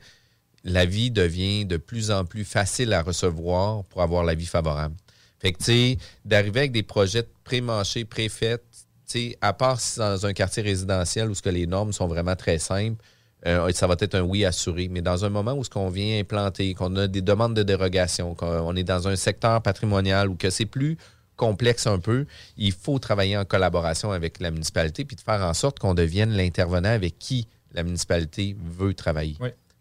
la 0.63 0.86
vie 0.86 1.12
devient 1.12 1.65
de 1.65 1.78
plus 1.78 2.12
en 2.12 2.26
plus 2.26 2.43
facile 2.43 2.93
à 2.93 3.02
recevoir 3.02 3.84
pour 3.86 4.02
avoir 4.02 4.24
l'avis 4.24 4.46
favorable. 4.46 4.96
Fait 5.39 5.54
que, 5.54 5.96
d'arriver 6.26 6.62
avec 6.62 6.72
des 6.72 6.84
projets 6.84 7.24
pré-mâchés, 7.43 8.06
pré-faits, 8.06 8.63
tu 9.08 9.20
sais, 9.20 9.38
à 9.41 9.54
part 9.54 9.80
si 9.80 10.00
dans 10.00 10.26
un 10.26 10.34
quartier 10.34 10.63
résidentiel 10.63 11.30
où 11.30 11.34
les 11.46 11.67
normes 11.67 11.93
sont 11.93 12.08
vraiment 12.08 12.36
très 12.36 12.58
simples, 12.58 13.02
euh, 13.46 13.72
ça 13.72 13.88
va 13.88 13.96
être 14.00 14.15
un 14.15 14.22
oui 14.22 14.46
assuré. 14.46 14.88
Mais 14.89 15.02
dans 15.02 15.26
un 15.26 15.30
moment 15.30 15.54
où 15.54 15.63
ce 15.63 15.70
qu'on 15.70 15.89
vient 15.89 16.20
implanter, 16.20 16.74
qu'on 16.74 16.96
a 16.96 17.08
des 17.08 17.22
demandes 17.22 17.54
de 17.54 17.63
dérogation, 17.63 18.34
qu'on 18.34 18.76
est 18.76 18.84
dans 18.84 19.08
un 19.08 19.15
secteur 19.15 19.62
patrimonial 19.62 20.28
ou 20.28 20.36
que 20.36 20.50
c'est 20.50 20.65
plus 20.65 20.98
complexe 21.36 21.86
un 21.86 22.00
peu, 22.00 22.26
il 22.58 22.72
faut 22.72 22.98
travailler 22.98 23.38
en 23.38 23.46
collaboration 23.46 24.12
avec 24.12 24.39
la 24.39 24.50
municipalité 24.50 25.06
puis 25.06 25.15
de 25.15 25.22
faire 25.22 25.41
en 25.41 25.54
sorte 25.54 25.78
qu'on 25.78 25.93
devienne 25.93 26.32
l'intervenant 26.32 26.89
avec 26.89 27.20
qui 27.20 27.48
la 27.74 27.84
municipalité 27.84 28.58
veut 28.60 28.96
travailler. 28.96 29.38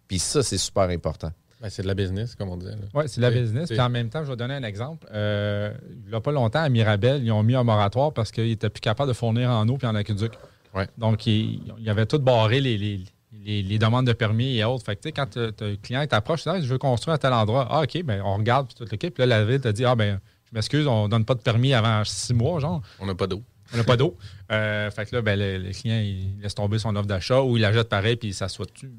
Puis 0.09 0.19
ça, 0.19 0.42
c'est 0.42 0.59
super 0.59 0.85
important. 0.90 1.33
Ben, 1.61 1.71
c'est 1.71 1.83
de 1.83 1.87
la 1.88 1.95
business, 1.95 2.35
comme 2.35 2.51
on 2.51 2.57
disait. 2.57 2.75
Oui, 2.95 3.05
c'est 3.07 3.16
de 3.21 3.23
la 3.27 3.31
business. 3.31 3.69
Puis 3.69 3.81
en 3.81 3.88
même 3.88 4.11
temps, 4.11 4.23
je 4.25 4.29
vais 4.31 4.37
donner 4.37 4.55
un 4.55 4.62
exemple. 4.62 5.07
Euh, 5.12 5.73
il 6.05 6.11
n'y 6.11 6.14
a 6.14 6.21
pas 6.21 6.33
longtemps, 6.33 6.61
à 6.62 6.69
Mirabel, 6.69 7.25
ils 7.25 7.33
ont 7.33 7.42
mis 7.42 7.55
un 7.55 7.64
moratoire 7.64 8.12
parce 8.12 8.31
qu'ils 8.31 8.49
n'étaient 8.49 8.69
plus 8.69 8.81
capables 8.83 9.09
de 9.09 9.14
fournir 9.14 9.49
en 9.51 9.66
eau 9.69 9.77
puis 9.79 9.87
en 9.87 9.95
aqueduc. 9.95 10.33
Ouais. 10.75 10.87
Donc, 10.99 11.27
ils, 11.27 11.62
ils 11.79 11.88
avaient 11.88 12.05
tout 12.07 12.19
barré 12.19 12.61
les, 12.61 12.77
les, 12.77 13.01
les- 13.45 13.62
les 13.62 13.79
demandes 13.79 14.07
de 14.07 14.12
permis 14.12 14.59
et 14.59 14.64
autres. 14.64 14.85
Fait 14.85 14.97
que, 14.97 15.01
tu 15.03 15.09
sais, 15.09 15.12
quand 15.12 15.35
le 15.37 15.77
client 15.77 16.07
t'approche, 16.07 16.42
tu 16.42 16.51
dis, 16.51 16.57
Ah, 16.57 16.61
je 16.61 16.66
veux 16.66 16.79
construire 16.79 17.14
à 17.14 17.19
tel 17.19 17.33
endroit. 17.33 17.66
Ah, 17.71 17.83
OK, 17.83 18.03
ben, 18.05 18.21
on 18.23 18.37
regarde, 18.37 18.66
puis 18.66 18.75
tout 18.75 18.87
le 18.90 18.97
kit. 18.99 19.11
Puis 19.11 19.23
là, 19.23 19.27
la 19.27 19.45
ville 19.47 19.61
te 19.61 19.69
dit, 19.69 19.85
ah, 19.87 19.95
ben, 19.95 20.21
je 20.51 20.55
m'excuse, 20.55 20.87
on 20.87 21.09
donne 21.09 21.25
pas 21.25 21.35
de 21.35 21.40
permis 21.40 21.73
avant 21.73 22.05
six 22.05 22.35
mois, 22.35 22.61
genre. 22.61 22.83
On 23.01 23.07
n'a 23.07 23.14
pas 23.14 23.27
d'eau. 23.27 23.42
On 23.73 23.79
n'a 23.79 23.85
pas 23.85 23.97
d'eau. 23.97 24.16
Euh, 24.53 24.92
fait 24.92 25.07
que 25.07 25.16
là, 25.16 25.23
ben, 25.23 25.37
le, 25.37 25.59
le 25.59 25.73
client, 25.73 25.99
il 25.99 26.40
laisse 26.40 26.55
tomber 26.55 26.79
son 26.79 26.95
offre 26.95 27.09
d'achat 27.09 27.42
ou 27.42 27.57
il 27.57 27.62
la 27.62 27.73
jette 27.73 27.88
pareil, 27.88 28.14
puis 28.14 28.29
il 28.29 28.35
s'assoit 28.35 28.64
dessus. 28.66 28.92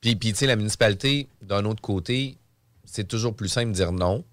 Puis, 0.00 0.16
puis 0.16 0.32
tu 0.32 0.38
sais, 0.38 0.46
la 0.46 0.56
municipalité, 0.56 1.28
d'un 1.42 1.64
autre 1.64 1.82
côté, 1.82 2.38
c'est 2.84 3.06
toujours 3.06 3.34
plus 3.34 3.48
simple 3.48 3.70
de 3.70 3.74
dire 3.74 3.92
non 3.92 4.24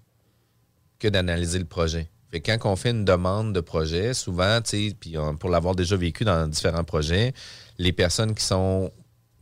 que 0.98 1.08
d'analyser 1.08 1.58
le 1.58 1.64
projet. 1.64 2.08
Fait 2.30 2.40
que 2.40 2.50
quand 2.50 2.70
on 2.72 2.76
fait 2.76 2.90
une 2.90 3.04
demande 3.04 3.52
de 3.52 3.60
projet, 3.60 4.14
souvent, 4.14 4.60
tu 4.60 4.88
sais, 4.88 4.96
puis 4.98 5.16
euh, 5.16 5.32
pour 5.34 5.50
l'avoir 5.50 5.74
déjà 5.74 5.96
vécu 5.96 6.24
dans 6.24 6.48
différents 6.48 6.84
projets, 6.84 7.32
les 7.78 7.92
personnes 7.92 8.34
qui 8.34 8.44
sont 8.44 8.90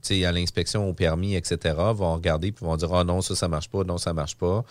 tu 0.03 0.17
sais, 0.17 0.25
à 0.27 0.33
l'inspection, 0.33 0.89
au 0.89 0.93
permis, 0.93 1.35
etc., 1.35 1.75
vont 1.95 2.15
regarder 2.15 2.53
puis 2.53 2.65
vont 2.65 2.77
dire 2.77 2.93
Ah 2.93 3.05
non, 3.05 3.23
ça, 3.23 3.35
ça 3.35 3.49
marche 3.49 3.71
pas, 3.71 3.85
non, 3.85 3.97
ça 3.97 4.13
marche 4.13 4.37
pas. 4.37 4.65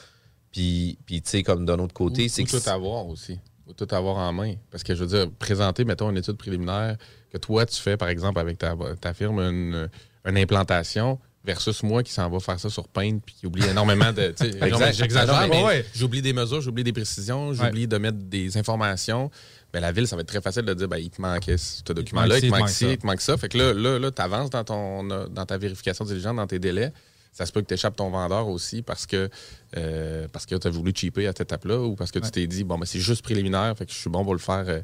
Puis, 0.52 1.00
puis 1.06 1.22
tu 1.22 1.30
sais, 1.30 1.44
comme 1.44 1.66
d'un 1.66 1.80
autre 1.80 1.94
côté, 1.94 2.30
c'est 2.30 2.44
tout 2.44 2.62
avoir 2.70 3.08
aussi. 3.08 3.40
Ou 3.68 3.74
tout 3.74 3.88
avoir 3.92 4.18
en 4.18 4.32
main. 4.32 4.56
Parce 4.70 4.84
que 4.84 4.94
je 4.94 5.04
veux 5.04 5.18
dire, 5.18 5.32
présenter, 5.40 5.86
mettons, 5.86 6.10
une 6.10 6.18
étude 6.18 6.38
préliminaire 6.38 6.98
que 7.32 7.38
toi, 7.38 7.66
tu 7.66 7.82
fais, 7.82 7.98
par 7.98 8.10
exemple, 8.10 8.40
avec 8.40 8.60
ta, 8.60 8.76
ta 9.02 9.14
firme, 9.14 9.40
une, 9.40 9.90
une 10.26 10.38
implantation, 10.38 11.18
versus 11.44 11.84
moi 11.84 12.04
qui 12.04 12.12
s'en 12.12 12.30
va 12.30 12.40
faire 12.40 12.60
ça 12.60 12.70
sur 12.70 12.88
Paint 12.88 13.20
puis 13.20 13.36
qui 13.36 13.48
oublie 13.48 13.66
énormément 13.66 14.12
de. 14.14 14.34
mais 14.62 14.94
J'exagère, 14.94 15.42
mais- 15.42 15.50
mais 15.50 15.64
ouais. 15.64 15.86
j'oublie 15.94 16.22
des 16.22 16.34
mesures, 16.34 16.62
j'oublie 16.62 16.84
des 16.84 16.94
précisions, 16.94 17.54
j'oublie 17.54 17.88
de 17.88 17.98
mettre 17.98 18.18
des 18.18 18.58
informations. 18.58 19.30
Ben, 19.72 19.80
la 19.80 19.92
ville, 19.92 20.08
ça 20.08 20.16
va 20.16 20.22
être 20.22 20.28
très 20.28 20.42
facile 20.42 20.62
de 20.64 20.74
dire 20.74 20.88
ben, 20.88 20.98
il 20.98 21.10
te 21.10 21.20
manquait 21.20 21.58
ce 21.58 21.82
document-là, 21.92 22.38
il 22.38 22.42
te 22.52 22.58
manque 22.58 22.70
ci, 22.70 22.92
il 22.92 22.98
te 22.98 23.08
manque 23.08 23.22
ça. 23.22 23.36
Fait 23.38 23.50
que 23.50 23.58
là, 23.58 23.74
là, 23.74 23.98
là 23.98 24.12
tu 24.12 24.22
avances 24.22 24.52
dans, 24.52 24.64
ton, 24.64 25.04
dans 25.04 25.46
ta 25.46 25.58
vérification 25.58 26.06
diligente, 26.06 26.36
dans 26.36 26.48
tes 26.48 26.60
délais. 26.60 26.94
Ça 27.32 27.48
se 27.48 27.52
peut 27.52 27.62
que 27.62 27.66
tu 27.66 27.74
échappes 27.74 27.96
ton 27.96 28.12
vendeur 28.12 28.48
aussi 28.48 28.84
parce 28.84 29.08
que, 29.08 29.28
euh, 29.76 30.28
parce 30.32 30.46
que 30.46 30.54
tu 30.54 30.68
as 30.68 30.70
voulu 30.70 30.94
cheaper 30.96 31.26
à 31.26 31.32
cette 31.32 31.42
étape-là 31.42 31.80
ou 31.80 31.96
parce 31.96 32.12
que 32.12 32.20
tu 32.20 32.30
t'es 32.30 32.46
dit, 32.46 32.64
bon, 32.64 32.78
ben, 32.78 32.86
c'est 32.86 33.00
juste 33.00 33.24
préliminaire, 33.24 33.76
fait 33.76 33.88
que 33.88 33.92
je 33.92 33.98
suis 33.98 34.10
bon 34.12 34.24
pour 34.24 34.34
le 34.34 34.40
faire 34.40 34.66
euh, 34.68 34.82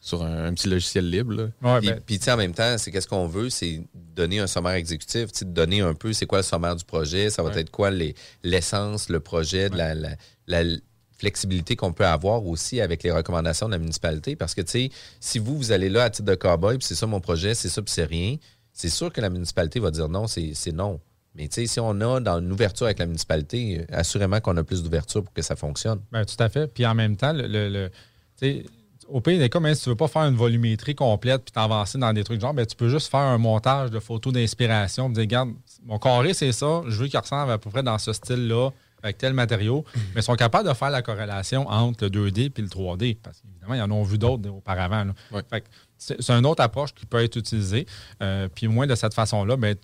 sur 0.00 0.22
un, 0.24 0.46
un 0.46 0.54
petit 0.54 0.68
logiciel 0.68 1.08
libre. 1.10 1.34
là. 1.62 1.80
puis, 1.80 1.90
puis, 2.06 2.18
tu 2.18 2.24
sais, 2.24 2.32
en 2.32 2.36
même 2.38 2.54
temps, 2.54 2.76
c'est 2.78 2.90
qu'est-ce 2.90 3.06
qu'on 3.08 3.26
veut, 3.26 3.50
c'est 3.50 3.82
donner 3.94 4.40
un 4.40 4.46
sommaire 4.46 4.72
exécutif, 4.72 5.30
tu 5.30 5.40
sais, 5.40 5.44
de 5.44 5.50
donner 5.52 5.82
un 5.82 5.92
peu 5.94 6.12
c'est 6.14 6.24
quoi 6.26 6.38
le 6.38 6.44
sommaire 6.44 6.74
du 6.74 6.84
projet, 6.84 7.28
ça 7.30 7.42
va 7.42 7.50
Ouais. 7.50 7.60
être 7.60 7.70
quoi 7.70 7.90
les- 7.90 8.14
l'essence, 8.42 9.08
le 9.10 9.20
projet, 9.20 9.68
de 9.68 9.76
la, 9.76 9.94
la- 9.94 10.16
la 10.46 10.62
flexibilité 11.18 11.76
qu'on 11.76 11.92
peut 11.92 12.06
avoir 12.06 12.46
aussi 12.46 12.80
avec 12.80 13.02
les 13.02 13.10
recommandations 13.10 13.66
de 13.66 13.72
la 13.72 13.78
municipalité. 13.78 14.36
Parce 14.36 14.54
que, 14.54 14.62
tu 14.62 14.70
sais, 14.70 14.90
si 15.20 15.38
vous, 15.38 15.56
vous 15.56 15.72
allez 15.72 15.90
là 15.90 16.04
à 16.04 16.10
titre 16.10 16.26
de 16.28 16.34
cowboy, 16.34 16.78
puis 16.78 16.86
c'est 16.86 16.94
ça 16.94 17.06
mon 17.06 17.20
projet, 17.20 17.54
c'est 17.54 17.68
ça, 17.68 17.82
puis 17.82 17.92
c'est 17.92 18.04
rien, 18.04 18.36
c'est 18.72 18.88
sûr 18.88 19.12
que 19.12 19.20
la 19.20 19.28
municipalité 19.28 19.80
va 19.80 19.90
dire 19.90 20.08
non, 20.08 20.26
c'est 20.26 20.54
non. 20.72 20.98
Mais 21.34 21.46
tu 21.48 21.56
sais, 21.60 21.66
si 21.66 21.78
on 21.78 22.00
a 22.00 22.20
dans 22.20 22.38
une 22.40 22.50
ouverture 22.50 22.86
avec 22.86 22.98
la 22.98 23.06
municipalité, 23.06 23.84
assurément 23.92 24.40
qu'on 24.40 24.56
a 24.56 24.64
plus 24.64 24.82
d'ouverture 24.82 25.22
pour 25.22 25.32
que 25.34 25.42
ça 25.42 25.54
fonctionne. 25.56 26.00
Ben, 26.10 26.24
tout 26.24 26.42
à 26.42 26.48
fait. 26.48 26.66
Puis 26.72 26.84
en 26.86 26.94
même 26.94 27.16
temps, 27.16 27.32
le, 27.32 27.46
le- 27.46 27.68
le- 27.68 27.88
tu 27.90 28.46
sais, 28.62 28.64
au 29.10 29.20
pays 29.20 29.38
des 29.38 29.48
cas, 29.48 29.60
même 29.60 29.74
si 29.74 29.84
tu 29.84 29.90
veux 29.90 29.96
pas 29.96 30.08
faire 30.08 30.22
une 30.22 30.36
volumétrie 30.36 30.94
complète 30.94 31.42
puis 31.44 31.52
t'avancer 31.52 31.98
dans 31.98 32.12
des 32.12 32.24
trucs 32.24 32.40
genre, 32.40 32.54
ben, 32.54 32.66
tu 32.66 32.76
peux 32.76 32.88
juste 32.88 33.10
faire 33.10 33.20
un 33.20 33.38
montage 33.38 33.90
de 33.90 33.98
photos 33.98 34.32
d'inspiration. 34.32 35.08
dire, 35.10 35.22
regarde, 35.22 35.50
mon 35.84 35.98
carré, 35.98 36.34
c'est 36.34 36.52
ça. 36.52 36.82
Je 36.86 36.96
veux 36.96 37.08
qu'il 37.08 37.18
ressemble 37.18 37.50
à 37.50 37.58
peu 37.58 37.70
près 37.70 37.82
dans 37.82 37.98
ce 37.98 38.12
style-là, 38.12 38.70
avec 39.02 39.18
tel 39.18 39.32
matériau. 39.32 39.84
Mais 40.14 40.20
ils 40.20 40.22
sont 40.22 40.36
capables 40.36 40.68
de 40.68 40.74
faire 40.74 40.90
la 40.90 41.02
corrélation 41.02 41.68
entre 41.68 42.04
le 42.04 42.10
2D 42.10 42.52
et 42.56 42.62
le 42.62 42.68
3D. 42.68 43.18
Parce 43.22 43.40
qu'évidemment, 43.40 43.74
ils 43.74 43.82
en 43.82 43.90
ont 43.90 44.02
vu 44.02 44.18
d'autres 44.18 44.48
auparavant. 44.48 45.06
que 45.32 45.58
c'est 45.98 46.30
une 46.30 46.46
autre 46.46 46.62
approche 46.62 46.94
qui 46.94 47.06
peut 47.06 47.22
être 47.22 47.36
utilisée. 47.36 47.86
Euh, 48.22 48.48
puis 48.54 48.68
moins 48.68 48.86
de 48.86 48.94
cette 48.94 49.14
façon-là, 49.14 49.56
ben, 49.56 49.76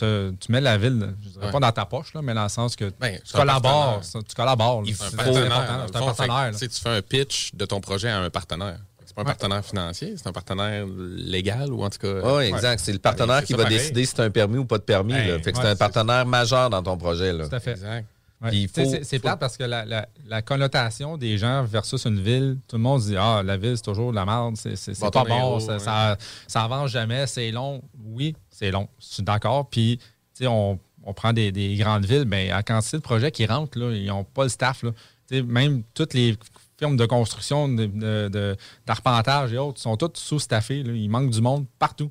te- 0.00 0.30
tu 0.40 0.52
mets 0.52 0.60
la 0.60 0.76
ville, 0.78 1.14
je 1.22 1.28
dirais 1.30 1.46
Ouais. 1.46 1.52
pas 1.52 1.60
dans 1.60 1.72
ta 1.72 1.84
poche, 1.84 2.12
là, 2.14 2.22
mais 2.22 2.34
dans 2.34 2.42
le 2.42 2.48
sens 2.48 2.76
que 2.76 2.90
Ben, 3.00 3.18
tu 3.24 3.32
collabores. 3.32 4.00
Tu 4.02 4.34
collabores. 4.34 4.82
C'est 4.86 5.04
un 5.04 5.10
partenaire. 5.16 5.86
C'est 5.90 5.96
un 5.96 6.00
partenaire. 6.00 6.52
là. 6.52 6.58
Tu 6.58 6.68
fais 6.68 6.88
un 6.88 7.02
pitch 7.02 7.54
de 7.54 7.64
ton 7.64 7.80
projet 7.80 8.08
à 8.10 8.18
un 8.20 8.30
partenaire. 8.30 8.78
C'est 9.06 9.14
pas 9.14 9.22
un 9.22 9.24
Ouais. 9.24 9.30
partenaire 9.32 9.64
financier, 9.64 10.14
c'est 10.16 10.28
un 10.28 10.32
partenaire 10.32 10.86
légal 11.16 11.72
ou 11.72 11.82
en 11.82 11.90
tout 11.90 11.98
cas. 11.98 12.36
Oui, 12.36 12.44
exact. 12.44 12.80
C'est 12.84 12.92
le 12.92 12.98
partenaire 13.00 13.42
qui 13.44 13.52
ça 13.52 13.56
va 13.56 13.64
pareil. 13.64 13.78
décider 13.78 14.04
si 14.04 14.14
tu 14.14 14.20
as 14.20 14.24
un 14.24 14.30
permis 14.30 14.58
ou 14.58 14.64
pas 14.64 14.78
de 14.78 14.84
permis. 14.84 15.12
Ben. 15.14 15.42
Fait 15.42 15.50
que 15.52 15.58
c'est 15.58 15.66
un 15.66 15.74
partenaire 15.76 16.24
majeur 16.26 16.70
dans 16.70 16.82
ton 16.82 16.96
projet. 16.96 17.32
Là. 17.32 17.48
Tout 17.48 17.54
à 17.56 17.60
fait. 17.60 17.72
Exact. 17.72 18.06
Ouais. 18.42 18.66
Faut- 18.68 18.84
c'est 18.90 19.04
c'est 19.04 19.18
faut- 19.18 19.22
plate 19.22 19.38
parce 19.38 19.56
que 19.58 19.64
la, 19.64 19.84
la- 19.84 20.08
la 20.26 20.40
connotation 20.42 21.18
des 21.18 21.36
gens 21.36 21.62
versus 21.64 22.04
une 22.06 22.20
ville, 22.20 22.56
tout 22.66 22.76
le 22.76 22.82
monde 22.82 23.02
se 23.02 23.08
dit 23.08 23.16
Ah, 23.18 23.42
la 23.44 23.56
ville, 23.58 23.76
c'est 23.76 23.82
toujours 23.84 24.10
de 24.12 24.16
la 24.16 24.24
merde, 24.24 24.56
c'est 24.56 24.76
c'est- 24.76 24.94
c'est 24.94 25.00
Bâton 25.02 25.22
pas 25.24 25.28
bon, 25.28 25.36
héros, 25.38 25.60
ça, 25.60 25.72
ouais. 25.74 25.78
ça, 25.78 26.16
ça 26.46 26.62
avance 26.64 26.90
jamais, 26.90 27.26
c'est 27.26 27.50
long. 27.50 27.82
Oui, 28.02 28.34
c'est 28.48 28.70
long, 28.70 28.88
je 28.98 29.06
suis 29.06 29.22
d'accord. 29.22 29.68
Puis, 29.68 29.98
tu 29.98 30.04
sais, 30.32 30.46
on, 30.46 30.78
on 31.04 31.12
prend 31.12 31.32
des, 31.34 31.52
des 31.52 31.76
grandes 31.76 32.06
villes, 32.06 32.24
mais 32.26 32.48
la 32.48 32.62
quantité 32.62 32.96
de 32.96 33.02
projets 33.02 33.30
qui 33.30 33.44
rentrent, 33.46 33.78
là, 33.78 33.92
ils 33.94 34.06
n'ont 34.06 34.24
pas 34.24 34.44
le 34.44 34.48
staff. 34.48 34.82
Là. 34.84 34.92
Tu 35.28 35.36
sais, 35.36 35.42
même 35.42 35.82
toutes 35.94 36.14
les 36.14 36.36
firmes 36.78 36.96
de 36.96 37.04
construction, 37.04 37.68
de- 37.68 37.84
de- 37.86 38.28
de- 38.32 38.56
d'arpentage 38.86 39.52
et 39.52 39.58
autres 39.58 39.80
sont 39.80 39.96
toutes 39.98 40.16
sous-staffées. 40.16 40.82
là. 40.82 40.92
Il 40.94 41.10
manque 41.10 41.28
du 41.30 41.42
monde 41.42 41.66
partout. 41.78 42.10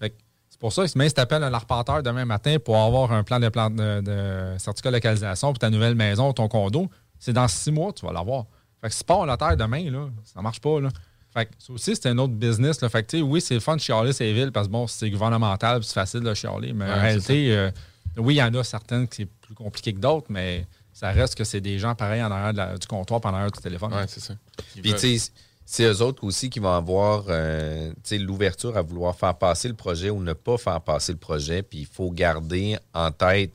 Fait 0.00 0.10
que 0.10 0.16
C'est 0.16 0.29
pour 0.60 0.72
ça 0.72 0.86
que 0.86 0.96
même 0.98 1.08
si 1.08 1.14
tu 1.14 1.20
appelles 1.20 1.42
un 1.42 1.52
arpenteur 1.52 2.02
demain 2.02 2.24
matin 2.24 2.56
pour 2.64 2.76
avoir 2.76 3.10
un 3.12 3.24
plan 3.24 3.40
de, 3.40 3.48
plan 3.48 3.70
de, 3.70 4.00
de 4.02 4.54
certificat 4.58 4.90
de 4.90 4.94
localisation 4.96 5.48
pour 5.48 5.58
ta 5.58 5.70
nouvelle 5.70 5.94
maison, 5.96 6.32
ton 6.32 6.46
condo, 6.48 6.88
c'est 7.18 7.32
dans 7.32 7.48
six 7.48 7.72
mois 7.72 7.92
tu 7.92 8.06
vas 8.06 8.12
l'avoir. 8.12 8.44
Fait 8.80 8.88
que 8.88 8.94
si 8.94 9.02
pas 9.04 9.26
la 9.26 9.36
terre 9.36 9.56
demain, 9.56 9.90
là, 9.90 10.08
ça 10.24 10.40
marche 10.40 10.60
pas. 10.60 10.80
Là. 10.80 10.88
Fait 11.32 11.46
que 11.46 11.50
ça 11.58 11.72
aussi, 11.72 11.94
c'est 11.96 12.06
un 12.08 12.18
autre 12.18 12.32
business. 12.34 12.80
Là. 12.80 12.88
Fait 12.88 13.02
que, 13.02 13.08
tu 13.10 13.16
sais, 13.18 13.22
oui, 13.22 13.40
c'est 13.40 13.54
le 13.54 13.60
fun 13.60 13.76
de 13.76 13.80
chialer 13.80 14.12
ces 14.12 14.32
villes 14.32 14.52
parce 14.52 14.66
que 14.68 14.72
bon, 14.72 14.86
c'est 14.86 15.10
gouvernemental 15.10 15.78
puis 15.80 15.86
c'est 15.88 15.94
facile 15.94 16.20
de 16.20 16.32
chialer. 16.34 16.72
Mais 16.72 16.84
Ouais, 16.86 16.90
en 16.92 17.00
réalité, 17.00 17.56
euh, 17.56 17.70
oui, 18.16 18.34
il 18.34 18.38
y 18.38 18.42
en 18.42 18.52
a 18.54 18.64
certaines 18.64 19.06
qui 19.08 19.16
c'est 19.22 19.26
plus 19.26 19.54
compliqué 19.54 19.92
que 19.92 19.98
d'autres, 20.00 20.26
mais 20.30 20.66
ça 20.92 21.10
reste 21.10 21.34
que 21.36 21.44
c'est 21.44 21.60
des 21.60 21.78
gens 21.78 21.94
pareils 21.94 22.22
en 22.22 22.30
arrière 22.30 22.52
de 22.52 22.58
la- 22.58 22.76
du 22.78 22.86
comptoir 22.86 23.20
pendant 23.20 23.36
arrière 23.36 23.50
du 23.52 23.60
téléphone. 23.60 23.92
Ouais, 23.94 24.06
c'est 24.08 24.20
ça. 24.20 24.34
Puis, 24.82 24.92
tu 24.94 25.18
sais, 25.18 25.30
c'est 25.72 25.84
eux 25.84 26.02
autres 26.02 26.24
aussi 26.24 26.50
qui 26.50 26.58
vont 26.58 26.72
avoir 26.74 27.26
euh, 27.28 27.90
tu 27.92 27.96
sais, 28.02 28.18
l'ouverture 28.18 28.76
à 28.76 28.82
vouloir 28.82 29.14
faire 29.16 29.36
passer 29.36 29.68
le 29.68 29.74
projet 29.74 30.10
ou 30.10 30.20
ne 30.20 30.32
pas 30.32 30.58
faire 30.58 30.80
passer 30.80 31.12
le 31.12 31.18
projet. 31.18 31.62
Puis, 31.62 31.80
il 31.80 31.86
faut 31.86 32.10
garder 32.10 32.76
en 32.92 33.12
tête 33.12 33.52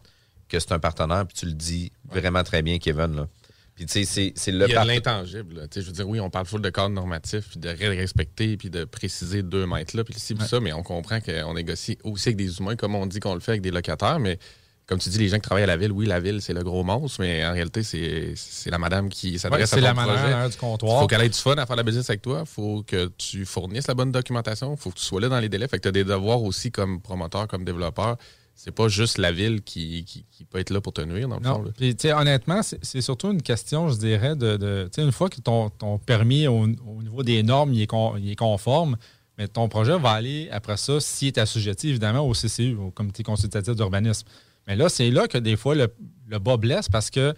que 0.47 0.57
c'est 0.57 0.71
un 0.71 0.79
partenaire. 0.79 1.25
Puis, 1.27 1.37
tu 1.37 1.45
le 1.45 1.51
dis 1.51 1.91
vraiment 2.09 2.43
très 2.43 2.61
bien, 2.61 2.77
Kevin. 2.77 3.17
Là. 3.17 3.27
Puis, 3.75 3.85
tu 3.85 3.91
sais, 3.91 4.05
c'est- 4.05 4.31
c'est 4.37 4.53
le 4.53 4.59
Il 4.59 4.61
y 4.61 4.63
a 4.63 4.67
de 4.67 4.73
part- 4.75 4.85
l'intangible. 4.85 5.55
là. 5.55 5.67
Tu 5.67 5.73
sais, 5.73 5.81
Je 5.81 5.87
veux 5.87 5.91
dire, 5.91 6.07
oui, 6.07 6.21
on 6.21 6.29
parle 6.29 6.45
full 6.45 6.61
de 6.61 6.69
cadre 6.69 6.91
normatif, 6.91 7.49
puis 7.49 7.59
de 7.59 7.67
respecter, 7.67 8.55
puis 8.55 8.69
de 8.69 8.85
préciser 8.85 9.43
deux 9.43 9.65
mètres 9.65 9.97
là, 9.97 10.05
puis 10.05 10.13
ci, 10.17 10.35
puis 10.35 10.47
ça, 10.47 10.61
mais 10.61 10.71
on 10.71 10.83
comprend 10.83 11.19
qu'on 11.19 11.53
négocie 11.53 11.97
aussi 12.05 12.29
avec 12.29 12.37
des 12.37 12.57
humains, 12.59 12.77
comme 12.77 12.95
on 12.95 13.05
dit 13.07 13.19
qu'on 13.19 13.33
le 13.33 13.41
fait 13.41 13.51
avec 13.51 13.61
des 13.61 13.71
locataires, 13.71 14.19
mais 14.19 14.39
comme 14.87 14.99
tu 14.99 15.09
dis, 15.09 15.17
les 15.17 15.27
gens 15.29 15.37
qui 15.37 15.41
travaillent 15.41 15.63
à 15.63 15.67
la 15.67 15.77
ville, 15.77 15.91
oui, 15.91 16.05
la 16.05 16.19
ville, 16.19 16.41
c'est 16.41 16.53
le 16.53 16.63
gros 16.63 16.83
monstre, 16.83 17.19
mais 17.21 17.45
en 17.45 17.53
réalité, 17.53 17.81
c'est 17.83 18.69
la 18.69 18.77
madame 18.77 19.09
qui 19.09 19.39
s'adresse 19.39 19.57
Ouais, 19.59 19.63
à 19.63 19.67
c'est 19.67 19.75
ton 19.77 19.81
la 19.81 19.93
madame 19.93 20.15
projet. 20.15 20.27
en 20.31 20.35
arrière 20.35 20.49
du 20.49 20.57
comptoir. 20.57 20.97
Il 20.97 21.01
faut 21.01 21.07
qu'elle 21.07 21.21
ait 21.23 21.29
du 21.29 21.37
fun 21.39 21.55
à 21.55 21.65
faire 21.65 21.75
la 21.75 21.83
business 21.83 22.09
avec 22.09 22.21
toi. 22.21 22.41
Il 22.41 22.47
faut 22.47 22.83
que 22.85 23.11
tu 23.17 23.45
fournisses 23.45 23.87
la 23.87 23.93
bonne 23.95 24.11
documentation. 24.11 24.73
Il 24.73 24.77
faut 24.77 24.91
que 24.91 24.99
tu 24.99 25.03
sois 25.03 25.19
là 25.21 25.29
dans 25.29 25.39
les 25.39 25.49
délais. 25.49 25.67
Fait 25.67 25.77
que 25.77 25.83
tu 25.83 25.87
as 25.87 25.91
des 25.91 26.03
devoirs 26.03 26.41
aussi 26.43 26.71
comme 26.71 27.01
promoteur, 27.01 27.47
comme 27.47 27.65
développeur. 27.65 28.17
C'est 28.57 28.71
pas 28.71 28.87
juste 28.87 29.17
la 29.17 29.31
ville 29.33 29.61
qui, 29.63 30.05
qui, 30.05 30.23
qui 30.31 30.45
peut 30.45 30.59
être 30.59 30.69
là 30.69 30.79
pour 30.79 30.93
te 30.93 31.01
nuire, 31.01 31.27
dans 31.27 31.37
le 31.39 31.43
fond. 31.43 31.57
Non. 31.57 31.63
là. 31.63 31.71
Puis, 31.75 31.95
honnêtement, 32.11 32.61
c'est 32.63 33.01
surtout 33.01 33.31
une 33.31 33.41
question, 33.41 33.89
je 33.89 33.97
dirais, 33.97 34.35
de. 34.35 34.89
une 34.97 35.11
fois 35.11 35.29
que 35.29 35.41
ton, 35.41 35.69
ton 35.71 35.97
permis 35.97 36.47
au, 36.47 36.61
au 36.63 37.01
niveau 37.03 37.21
des 37.21 37.43
normes 37.43 37.73
il 37.73 37.81
est, 37.81 37.87
con- 37.87 38.15
il 38.17 38.31
est 38.31 38.35
conforme, 38.37 38.95
mais 39.37 39.49
ton 39.49 39.67
projet 39.67 39.97
va 39.99 40.11
aller 40.11 40.47
après 40.51 40.77
ça, 40.77 41.01
s'il 41.01 41.27
est 41.29 41.37
assujetti, 41.37 41.89
évidemment, 41.89 42.21
au 42.21 42.31
CCU, 42.31 42.75
au 42.75 42.91
Comité 42.91 43.23
consultatif 43.23 43.75
d'urbanisme. 43.75 44.25
Mais 44.67 44.75
là, 44.75 44.89
c'est 44.89 45.11
là 45.11 45.27
que 45.27 45.37
des 45.37 45.55
fois 45.55 45.75
le, 45.75 45.87
le 46.27 46.39
bas 46.39 46.57
blesse 46.57 46.89
parce 46.89 47.09
que 47.09 47.33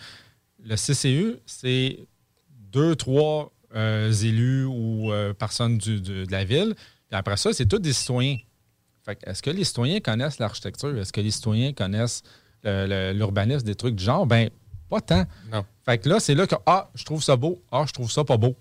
le 0.64 0.76
CCU, 0.76 1.36
c'est 1.46 2.00
deux, 2.72 2.96
trois 2.96 3.52
euh, 3.76 4.12
élus 4.12 4.66
ou 4.66 5.12
euh, 5.12 5.34
personnes 5.34 5.78
du- 5.78 6.00
du- 6.02 6.26
de 6.26 6.32
la 6.32 6.44
ville. 6.46 6.74
Puis 7.10 7.18
après 7.18 7.38
ça, 7.38 7.52
c'est 7.54 7.66
tous 7.66 7.80
des 7.80 7.94
citoyens. 7.94 8.38
Fait 9.06 9.16
que 9.16 9.30
Est-ce 9.30 9.42
que 9.44 9.50
les 9.50 9.64
citoyens 9.64 10.00
connaissent 10.00 10.40
l'architecture? 10.40 10.98
Est-ce 10.98 11.14
que 11.14 11.22
les 11.22 11.32
citoyens 11.32 11.74
connaissent 11.74 12.24
l'urbanisme, 12.64 13.66
des 13.66 13.76
trucs 13.76 13.96
du 13.96 14.04
genre? 14.04 14.26
Ben, 14.26 14.50
Pas 14.90 15.02
tant. 15.02 15.26
Non. 15.52 15.66
Fait 15.86 15.98
que 15.98 16.08
là, 16.10 16.20
c'est 16.20 16.36
là 16.36 16.48
que, 16.48 16.56
ah, 16.66 16.90
je 16.96 17.04
trouve 17.04 17.22
ça 17.24 17.36
beau, 17.36 17.62
ah, 17.72 17.84
je 17.88 17.92
trouve 17.94 18.12
ça 18.12 18.24
pas 18.24 18.38
beau. 18.38 18.56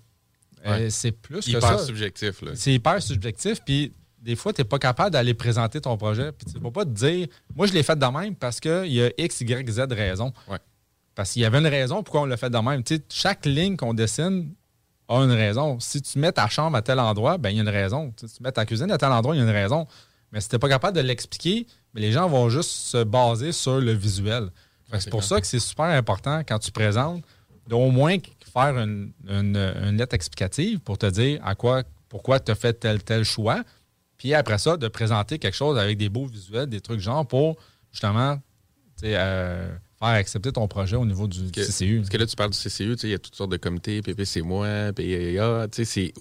Euh, 0.65 0.89
c'est 0.89 1.11
plus 1.13 1.39
que 1.45 1.51
Hyper 1.51 1.61
ça. 1.79 1.85
subjectif. 1.85 2.41
Là. 2.41 2.51
C'est 2.55 2.73
hyper 2.73 3.01
subjectif. 3.01 3.59
Puis 3.65 3.93
des 4.21 4.35
fois, 4.35 4.51
tu 4.53 4.61
n'es 4.61 4.65
pas 4.65 4.79
capable 4.79 5.11
d'aller 5.11 5.33
présenter 5.33 5.79
ton 5.81 5.95
projet. 5.97 6.31
Puis 6.31 6.45
tu 6.51 6.57
ne 6.57 6.63
peux 6.63 6.71
pas 6.71 6.85
te 6.85 6.89
dire, 6.89 7.27
moi, 7.55 7.67
je 7.67 7.73
l'ai 7.73 7.83
fait 7.83 7.97
de 7.97 8.05
même 8.05 8.35
parce 8.35 8.59
qu'il 8.59 8.87
y 8.87 9.01
a 9.03 9.09
X, 9.17 9.41
Y, 9.41 9.69
Z 9.69 9.79
raison. 9.91 10.33
Ouais. 10.49 10.57
Parce 11.15 11.31
qu'il 11.31 11.41
y 11.41 11.45
avait 11.45 11.59
une 11.59 11.67
raison 11.67 12.03
pourquoi 12.03 12.21
on 12.21 12.25
l'a 12.25 12.37
fait 12.37 12.49
de 12.49 12.57
même. 12.57 12.83
Tu 12.83 12.95
sais, 12.97 13.01
chaque 13.09 13.45
ligne 13.45 13.75
qu'on 13.77 13.93
dessine 13.93 14.53
a 15.07 15.15
une 15.23 15.31
raison. 15.31 15.79
Si 15.79 16.01
tu 16.01 16.19
mets 16.19 16.31
ta 16.31 16.47
chambre 16.47 16.75
à 16.77 16.81
tel 16.81 16.99
endroit, 16.99 17.37
ben 17.37 17.49
il 17.49 17.55
y 17.55 17.59
a 17.59 17.63
une 17.63 17.69
raison. 17.69 18.13
Tu, 18.17 18.27
sais, 18.27 18.35
tu 18.37 18.43
mets 18.43 18.51
ta 18.51 18.65
cuisine 18.65 18.91
à 18.91 18.97
tel 18.97 19.09
endroit, 19.11 19.35
il 19.35 19.39
y 19.39 19.41
a 19.41 19.45
une 19.45 19.49
raison. 19.49 19.87
Mais 20.31 20.41
si 20.41 20.49
tu 20.49 20.55
n'es 20.55 20.59
pas 20.59 20.67
capable 20.69 20.97
de 20.97 21.01
l'expliquer, 21.01 21.65
ben, 21.93 22.01
les 22.01 22.11
gens 22.11 22.27
vont 22.27 22.49
juste 22.49 22.69
se 22.71 23.03
baser 23.03 23.51
sur 23.51 23.79
le 23.79 23.93
visuel. 23.93 24.49
C'est 24.99 25.09
pour 25.09 25.23
ça 25.23 25.39
que 25.41 25.47
c'est 25.47 25.59
super 25.59 25.85
important 25.85 26.39
quand 26.47 26.59
tu 26.59 26.71
présentes 26.71 27.23
d'au 27.67 27.89
moins 27.91 28.17
faire 28.53 28.77
une, 28.77 29.11
une- 29.27 29.55
une 29.57 29.97
lettre 29.97 30.13
explicative 30.15 30.79
pour 30.79 30.97
te 30.97 31.05
dire 31.07 31.39
à 31.45 31.55
quoi, 31.55 31.83
pourquoi 32.09 32.39
tu 32.39 32.51
as 32.51 32.55
fait 32.55 32.73
tel 32.73 33.03
tel 33.03 33.23
choix. 33.23 33.63
Puis 34.17 34.33
après 34.33 34.57
ça, 34.57 34.77
de 34.77 34.87
présenter 34.87 35.37
quelque 35.39 35.55
chose 35.55 35.77
avec 35.77 35.97
des 35.97 36.09
beaux 36.09 36.25
visuels, 36.25 36.67
des 36.67 36.81
trucs 36.81 36.99
genre 36.99 37.27
pour 37.27 37.57
justement 37.91 38.39
euh, 39.03 39.69
faire 39.99 40.07
accepter 40.09 40.51
ton 40.51 40.67
projet 40.67 40.95
au 40.95 41.05
niveau 41.05 41.27
du 41.27 41.51
Que- 41.51 41.61
CCU. 41.63 41.97
Parce 41.99 42.09
que 42.09 42.17
là, 42.17 42.25
tu 42.25 42.35
parles 42.35 42.51
du 42.51 42.57
CCU, 42.57 42.95
il 43.03 43.09
y 43.09 43.13
a 43.13 43.19
toutes 43.19 43.35
sortes 43.35 43.51
de 43.51 43.57
comités, 43.57 44.01
PPC 44.01 44.41
moi, 44.41 44.91
PIA, 44.93 45.67
tu 45.71 45.77
sais, 45.77 45.85
c'est... 45.85 46.13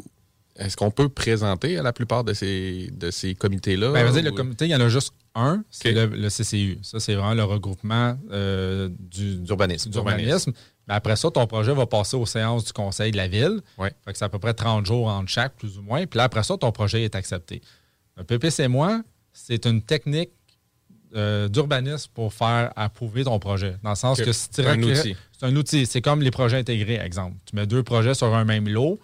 Est-ce 0.59 0.75
qu'on 0.75 0.91
peut 0.91 1.11
présenter 1.11 1.77
à 1.77 1.83
la 1.83 1.93
plupart 1.93 2.25
de 2.25 2.33
ces, 2.33 2.91
de 2.95 3.11
ces 3.11 3.35
comités-là? 3.35 3.93
Ben, 3.93 4.07
vas-y, 4.11 4.23
le 4.23 4.31
ou- 4.31 4.35
comité, 4.35 4.65
il 4.65 4.71
y 4.71 4.75
en 4.75 4.81
a 4.81 4.89
juste 4.89 5.13
un, 5.35 5.63
c'est 5.69 5.93
le 5.93 6.29
CCU. 6.31 6.79
Ça, 6.83 6.99
c'est 6.99 7.15
vraiment 7.15 7.35
le 7.35 7.45
regroupement 7.45 8.19
euh, 8.31 8.89
du, 8.99 9.37
D'urbanisme. 9.37 9.91
d'urbanisme. 9.91 10.53
Mais 10.89 10.95
après 10.95 11.17
ça, 11.17 11.31
ton 11.31 11.47
projet 11.47 11.75
va 11.75 11.85
passer 11.85 12.17
aux 12.17 12.25
séances 12.25 12.65
du 12.65 12.73
conseil 12.73 13.11
de 13.13 13.19
la 13.19 13.29
ville. 13.29 13.61
Ouais. 13.77 13.93
Fait 14.07 14.13
que 14.13 14.19
c'est 14.19 14.25
à 14.25 14.31
peu 14.31 14.39
près 14.39 14.55
30 14.55 14.87
jours 14.87 15.09
entre 15.09 15.29
chaque, 15.29 15.55
plus 15.57 15.77
ou 15.77 15.83
moins. 15.83 16.07
Puis 16.07 16.17
là, 16.17 16.25
après 16.25 16.43
ça, 16.43 16.57
ton 16.57 16.73
projet 16.73 17.03
est 17.05 17.15
accepté. 17.15 17.61
Un 18.17 18.25
PPC 18.25 18.69
moi, 18.69 19.03
c'est 19.33 19.67
une 19.67 19.83
technique 19.83 20.31
euh, 21.15 21.49
d'urbanisme 21.49 22.11
pour 22.15 22.33
faire 22.33 22.73
approuver 22.77 23.25
ton 23.25 23.39
projet. 23.39 23.77
Dans 23.83 23.91
le 23.91 23.97
sens 23.97 24.19
que 24.25 24.33
si 24.33 24.49
tu 24.49 24.63
C'est 24.63 24.67
un 24.67 24.83
outil. 25.01 25.17
C'est 25.39 25.47
un 25.47 25.57
outil. 25.57 25.87
C'est 25.87 26.01
comme 26.03 26.23
les 26.23 26.31
projets 26.31 26.59
intégrés, 26.59 26.97
exemple. 26.97 27.37
Tu 27.45 27.55
mets 27.57 27.67
deux 27.67 27.83
projets 27.83 28.15
sur 28.15 28.35
un 28.35 28.45
même 28.45 28.69
lot, 28.69 28.99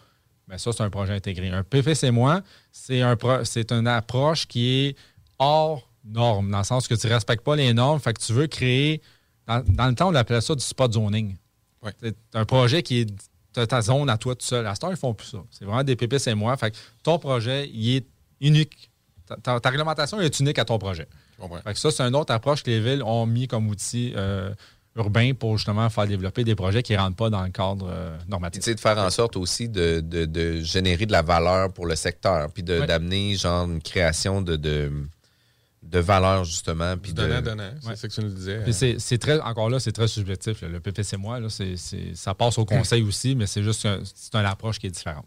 mais 0.48 0.58
ça, 0.58 0.72
c'est 0.72 0.82
un 0.82 0.90
projet 0.90 1.12
intégré. 1.14 1.48
Un 1.50 1.62
PPC 1.62 2.10
moi, 2.10 2.42
c'est 2.70 3.02
un 3.02 3.16
pro- 3.16 3.44
c'est 3.44 3.70
une 3.72 3.86
approche 3.86 4.46
qui 4.46 4.86
est 4.86 4.96
hors 5.38 5.88
norme, 6.04 6.50
dans 6.50 6.58
le 6.58 6.64
sens 6.64 6.88
que 6.88 6.94
tu 6.94 7.06
ne 7.06 7.12
respectes 7.12 7.44
pas 7.44 7.54
les 7.56 7.72
normes, 7.72 8.00
fait 8.00 8.12
que 8.14 8.20
tu 8.20 8.32
veux 8.32 8.46
créer. 8.48 9.00
Dans, 9.46 9.62
dans 9.68 9.86
le 9.88 9.94
temps, 9.94 10.08
on 10.10 10.14
appelait 10.14 10.40
ça 10.40 10.54
du 10.54 10.62
spot 10.64 10.92
zoning. 10.92 11.36
Ouais. 11.82 11.92
C'est 12.00 12.16
un 12.34 12.44
projet 12.44 12.82
qui 12.82 13.00
est 13.00 13.66
ta 13.68 13.80
zone 13.82 14.08
à 14.10 14.16
toi 14.18 14.34
tout 14.34 14.44
seul. 14.46 14.66
À 14.66 14.74
ce 14.74 14.80
temps, 14.80 14.90
ils 14.90 14.96
font 14.96 15.14
plus 15.14 15.28
ça. 15.28 15.38
C'est 15.50 15.64
vraiment 15.64 15.84
des 15.84 15.94
PPC 15.96 16.34
moi. 16.34 16.56
Fait 16.56 16.70
que 16.72 16.76
ton 17.02 17.18
projet, 17.18 17.68
il 17.72 17.96
est 17.96 18.06
unique. 18.40 18.90
Ta, 19.26 19.36
ta- 19.36 19.60
ta 19.60 19.70
réglementation 19.70 20.20
est 20.20 20.40
unique 20.40 20.58
à 20.58 20.64
ton 20.64 20.78
projet. 20.78 21.06
Fait 21.64 21.72
que 21.72 21.78
ça, 21.78 21.90
c'est 21.90 22.02
une 22.02 22.14
autre 22.16 22.32
approche 22.32 22.62
que 22.62 22.70
les 22.70 22.80
villes 22.80 23.02
ont 23.02 23.26
mis 23.26 23.46
comme 23.48 23.68
outil 23.68 24.12
euh, 24.16 24.52
urbain 24.96 25.32
pour 25.34 25.56
justement 25.58 25.88
faire 25.90 26.06
développer 26.06 26.44
des 26.44 26.54
projets 26.54 26.82
qui 26.82 26.92
ne 26.92 26.98
rentrent 26.98 27.16
pas 27.16 27.30
dans 27.30 27.42
le 27.42 27.50
cadre 27.50 27.88
euh, 27.90 28.16
normatif. 28.28 28.62
tu 28.62 28.70
sais, 28.70 28.74
de 28.74 28.80
faire 28.80 28.98
en 28.98 29.10
sorte 29.10 29.36
aussi 29.36 29.68
de, 29.68 30.00
de- 30.00 30.24
de 30.26 30.60
générer 30.62 31.06
de 31.06 31.12
la 31.12 31.22
valeur 31.22 31.72
pour 31.72 31.86
le 31.86 31.96
secteur, 31.96 32.50
puis 32.52 32.62
Ouais. 32.62 32.86
d'amener 32.86 33.34
genre 33.36 33.64
une 33.68 33.80
création 33.80 34.42
de, 34.42 34.56
de, 34.56 34.92
de 35.82 35.98
valeur 35.98 36.44
justement. 36.44 36.96
Puis 36.96 37.12
Du 37.12 37.22
de, 37.22 37.26
donnant-donnant, 37.26 37.70
c'est 37.80 37.88
Ouais. 37.88 37.96
ça 37.96 38.08
que 38.08 38.12
tu 38.12 38.20
nous 38.22 38.28
disais. 38.32 38.60
Puis 38.64 38.74
c'est, 38.98 39.18
très, 39.18 39.40
encore 39.40 39.70
là, 39.70 39.80
c'est 39.80 39.92
très 39.92 40.08
subjectif. 40.08 40.60
là. 40.62 40.68
Le 40.68 40.80
PPC 40.80 41.16
moi, 41.16 41.40
là, 41.40 41.48
ça 42.14 42.34
passe 42.34 42.58
au 42.58 42.64
conseil 42.64 43.02
aussi, 43.08 43.34
mais 43.34 43.46
c'est 43.46 43.62
juste 43.62 43.86
c'est 44.14 44.34
une 44.38 44.44
approche 44.46 44.78
qui 44.78 44.86
est 44.88 44.90
différente. 44.90 45.26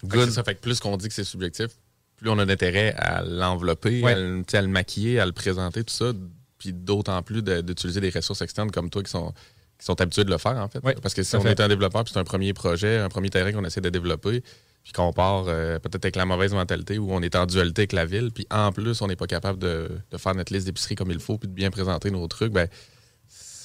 Fait 0.00 0.08
que 0.08 0.24
c'est 0.26 0.30
ça 0.32 0.42
fait 0.44 0.54
que 0.54 0.60
plus 0.60 0.80
qu'on 0.80 0.96
dit 0.96 1.08
que 1.08 1.14
c'est 1.14 1.24
subjectif, 1.24 1.68
plus 2.16 2.30
on 2.30 2.38
a 2.38 2.46
d'intérêt 2.46 2.94
à 2.96 3.22
l'envelopper, 3.22 4.02
Ouais. 4.02 4.12
à, 4.12 4.16
le- 4.18 4.42
à 4.52 4.62
maquiller, 4.62 5.20
à 5.20 5.26
le 5.26 5.32
présenter, 5.32 5.84
tout 5.84 5.92
ça. 5.94 6.12
Puis 6.58 6.72
d'autant 6.72 7.22
plus 7.22 7.42
de- 7.42 7.60
d'utiliser 7.60 8.00
des 8.00 8.10
ressources 8.10 8.40
externes 8.42 8.70
comme 8.70 8.88
toi 8.90 9.02
qui 9.02 9.10
sont, 9.10 9.32
qui 9.78 9.84
sont 9.84 10.00
habitués 10.00 10.24
de 10.24 10.30
le 10.30 10.38
faire, 10.38 10.56
en 10.56 10.68
fait. 10.68 10.80
Parce 11.02 11.12
que 11.14 11.22
si 11.22 11.36
on 11.36 11.42
fait. 11.42 11.50
est 11.50 11.60
un 11.60 11.68
développeur, 11.68 12.02
puis 12.04 12.12
c'est 12.14 12.18
un 12.20 12.24
premier 12.24 12.54
projet, 12.54 12.98
un 12.98 13.08
premier 13.10 13.28
terrain 13.28 13.52
qu'on 13.52 13.64
essaie 13.64 13.82
de 13.82 13.90
développer, 13.90 14.42
puis 14.82 14.92
qu'on 14.92 15.12
part 15.12 15.44
euh, 15.48 15.78
peut-être 15.78 16.04
avec 16.06 16.16
la 16.16 16.24
mauvaise 16.24 16.54
mentalité 16.54 16.98
ou 16.98 17.12
on 17.12 17.20
est 17.20 17.34
en 17.36 17.44
dualité 17.44 17.82
avec 17.82 17.92
la 17.92 18.06
ville, 18.06 18.30
puis 18.32 18.46
en 18.50 18.72
plus, 18.72 19.02
on 19.02 19.08
n'est 19.08 19.16
pas 19.16 19.26
capable 19.26 19.58
de, 19.58 19.90
de 20.10 20.16
faire 20.16 20.34
notre 20.34 20.52
liste 20.52 20.64
d'épicerie 20.66 20.94
comme 20.94 21.10
il 21.10 21.18
faut, 21.20 21.36
puis 21.36 21.48
de 21.48 21.54
bien 21.54 21.70
présenter 21.70 22.10
nos 22.10 22.26
trucs, 22.28 22.52
ben 22.52 22.68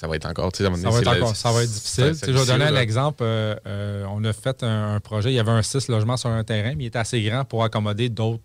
ça 0.01 0.07
va 0.07 0.15
être 0.15 0.25
encore, 0.25 0.51
Ça 0.55 0.63
va, 0.89 0.99
être 0.99 1.29
le- 1.29 1.35
ça 1.35 1.51
va 1.51 1.63
être 1.63 1.71
difficile. 1.71 2.15
sais, 2.15 2.25
c'est 2.25 2.33
je 2.33 2.37
vais 2.37 2.45
donner 2.45 2.65
un 2.65 2.71
là. 2.71 2.81
exemple. 2.81 3.23
Euh, 3.23 3.55
euh, 3.67 4.05
on 4.09 4.23
a 4.23 4.33
fait 4.33 4.63
un, 4.63 4.95
un 4.95 4.99
projet, 4.99 5.31
il 5.31 5.35
y 5.35 5.39
avait 5.39 5.51
un 5.51 5.61
6 5.61 5.87
logements 5.89 6.17
sur 6.17 6.29
un 6.29 6.43
terrain, 6.43 6.73
mais 6.75 6.85
il 6.85 6.87
était 6.87 6.99
assez 6.99 7.21
grand 7.21 7.45
pour 7.45 7.63
accommoder 7.63 8.09
d'autres 8.09 8.41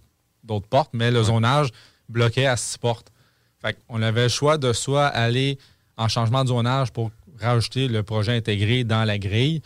portes, 0.69 0.91
mais 0.93 1.11
le 1.11 1.23
zonage 1.23 1.71
bloquait 2.09 2.47
à 2.47 2.57
six 2.57 2.79
portes. 2.79 3.09
Fait 3.61 3.77
on 3.89 4.03
avait 4.03 4.25
le 4.25 4.29
choix 4.29 4.59
de 4.59 4.73
soit 4.73 5.07
aller 5.07 5.59
en 5.97 6.09
changement 6.09 6.43
de 6.45 6.49
zonage 6.49 6.93
pour 6.93 7.11
rajouter 7.41 7.89
le 7.89 8.03
projet 8.03 8.37
intégré 8.37 8.85
dans 8.85 9.05
la 9.05 9.19
grille 9.19 9.63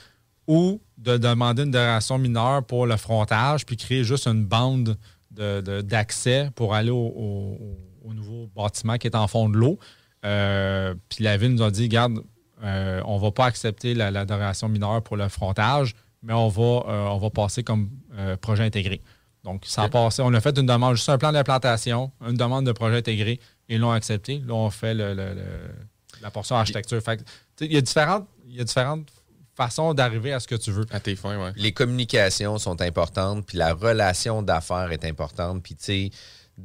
ou 0.46 0.80
de 0.96 1.16
demander 1.16 1.64
une 1.64 1.70
dération 1.70 2.18
mineure 2.18 2.64
pour 2.64 2.86
le 2.86 2.96
frontage 2.96 3.66
puis 3.66 3.76
créer 3.76 4.04
juste 4.04 4.26
une 4.26 4.44
bande 4.44 4.96
de- 5.30 5.60
de- 5.60 5.80
d'accès 5.80 6.50
pour 6.54 6.74
aller 6.74 6.90
au, 6.90 6.96
au- 7.16 7.78
au 8.04 8.14
nouveau 8.14 8.48
bâtiment 8.56 8.96
qui 8.96 9.06
est 9.08 9.14
en 9.16 9.26
fond 9.28 9.48
de 9.48 9.56
l'eau. 9.56 9.78
Euh, 10.24 10.94
puis 11.08 11.24
la 11.24 11.36
ville 11.36 11.54
nous 11.54 11.62
a 11.62 11.70
dit, 11.70 11.88
garde, 11.88 12.22
euh, 12.62 13.00
on 13.06 13.18
va 13.18 13.30
pas 13.30 13.46
accepter 13.46 13.94
la, 13.94 14.10
la 14.10 14.24
mineure 14.68 15.02
pour 15.02 15.16
le 15.16 15.28
frontage, 15.28 15.94
mais 16.22 16.32
on 16.34 16.48
va, 16.48 16.62
euh, 16.62 17.06
on 17.08 17.18
va 17.18 17.30
passer 17.30 17.62
comme 17.62 17.90
euh, 18.18 18.36
projet 18.36 18.64
intégré. 18.64 19.00
Donc, 19.44 19.62
ça 19.64 19.84
a 19.84 19.88
passé. 19.88 20.20
On 20.22 20.34
a 20.34 20.40
fait 20.40 20.58
une 20.58 20.66
demande, 20.66 20.96
juste 20.96 21.08
un 21.08 21.16
plan 21.16 21.32
d'implantation, 21.32 22.12
une 22.26 22.36
demande 22.36 22.66
de 22.66 22.72
projet 22.72 22.98
intégré. 22.98 23.40
Ils 23.70 23.78
l'ont 23.78 23.92
accepté. 23.92 24.42
Là, 24.46 24.52
on 24.52 24.68
fait 24.68 24.92
le- 24.92 25.14
le- 25.14 25.32
le- 25.34 25.70
la 26.20 26.30
portion 26.30 26.56
architecture. 26.56 27.00
Il 27.62 27.72
y 27.72 27.76
a 27.78 27.80
différentes, 27.80 28.26
il 28.46 28.56
y 28.56 28.60
a 28.60 28.64
différentes 28.64 29.08
façons 29.56 29.94
d'arriver 29.94 30.34
à 30.34 30.40
ce 30.40 30.46
que 30.46 30.56
tu 30.56 30.70
veux. 30.70 30.84
À 30.90 31.00
tes 31.00 31.16
fins, 31.16 31.42
ouais. 31.42 31.52
les 31.56 31.72
communications 31.72 32.58
sont 32.58 32.82
importantes, 32.82 33.46
puis 33.46 33.56
la 33.56 33.72
relation 33.72 34.42
d'affaires 34.42 34.92
est 34.92 35.04
importante. 35.06 35.62
Puis, 35.62 35.74
tu 35.76 35.84
sais, 35.84 36.10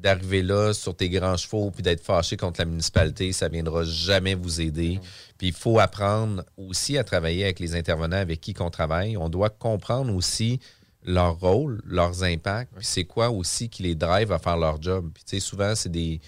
d'arriver 0.02 0.42
là 0.42 0.74
sur 0.74 0.96
tes 0.96 1.10
grands 1.10 1.38
chevaux, 1.38 1.72
puis 1.72 1.84
d'être 1.84 2.04
fâché 2.04 2.38
contre 2.38 2.60
la 2.60 2.66
municipalité, 2.66 3.32
ça 3.32 3.48
viendra 3.48 3.84
jamais 3.84 4.36
vous 4.36 4.62
aider. 4.62 5.00
Puis, 5.38 5.48
il 5.48 5.54
faut 5.54 5.80
apprendre 5.80 6.44
aussi 6.58 6.98
à 6.98 7.04
travailler 7.04 7.44
avec 7.44 7.60
les 7.60 7.76
intervenants 7.76 8.18
avec 8.18 8.42
qui 8.42 8.54
qu'on 8.54 8.70
travaille. 8.70 9.18
On 9.18 9.30
doit 9.30 9.50
comprendre 9.50 10.14
aussi 10.14 10.60
leur 11.04 11.40
rôle, 11.40 11.82
leurs 11.86 12.24
impacts, 12.24 12.74
puis 12.76 12.86
c'est 12.86 13.04
quoi 13.04 13.30
aussi 13.30 13.70
qui 13.70 13.84
les 13.84 13.96
drive 13.96 14.32
à 14.32 14.40
faire 14.40 14.58
leur 14.58 14.82
job. 14.82 15.12
Puis, 15.14 15.24
tu 15.24 15.36
sais, 15.36 15.40
souvent, 15.40 15.76
c'est 15.76 15.92
des, 15.92 16.20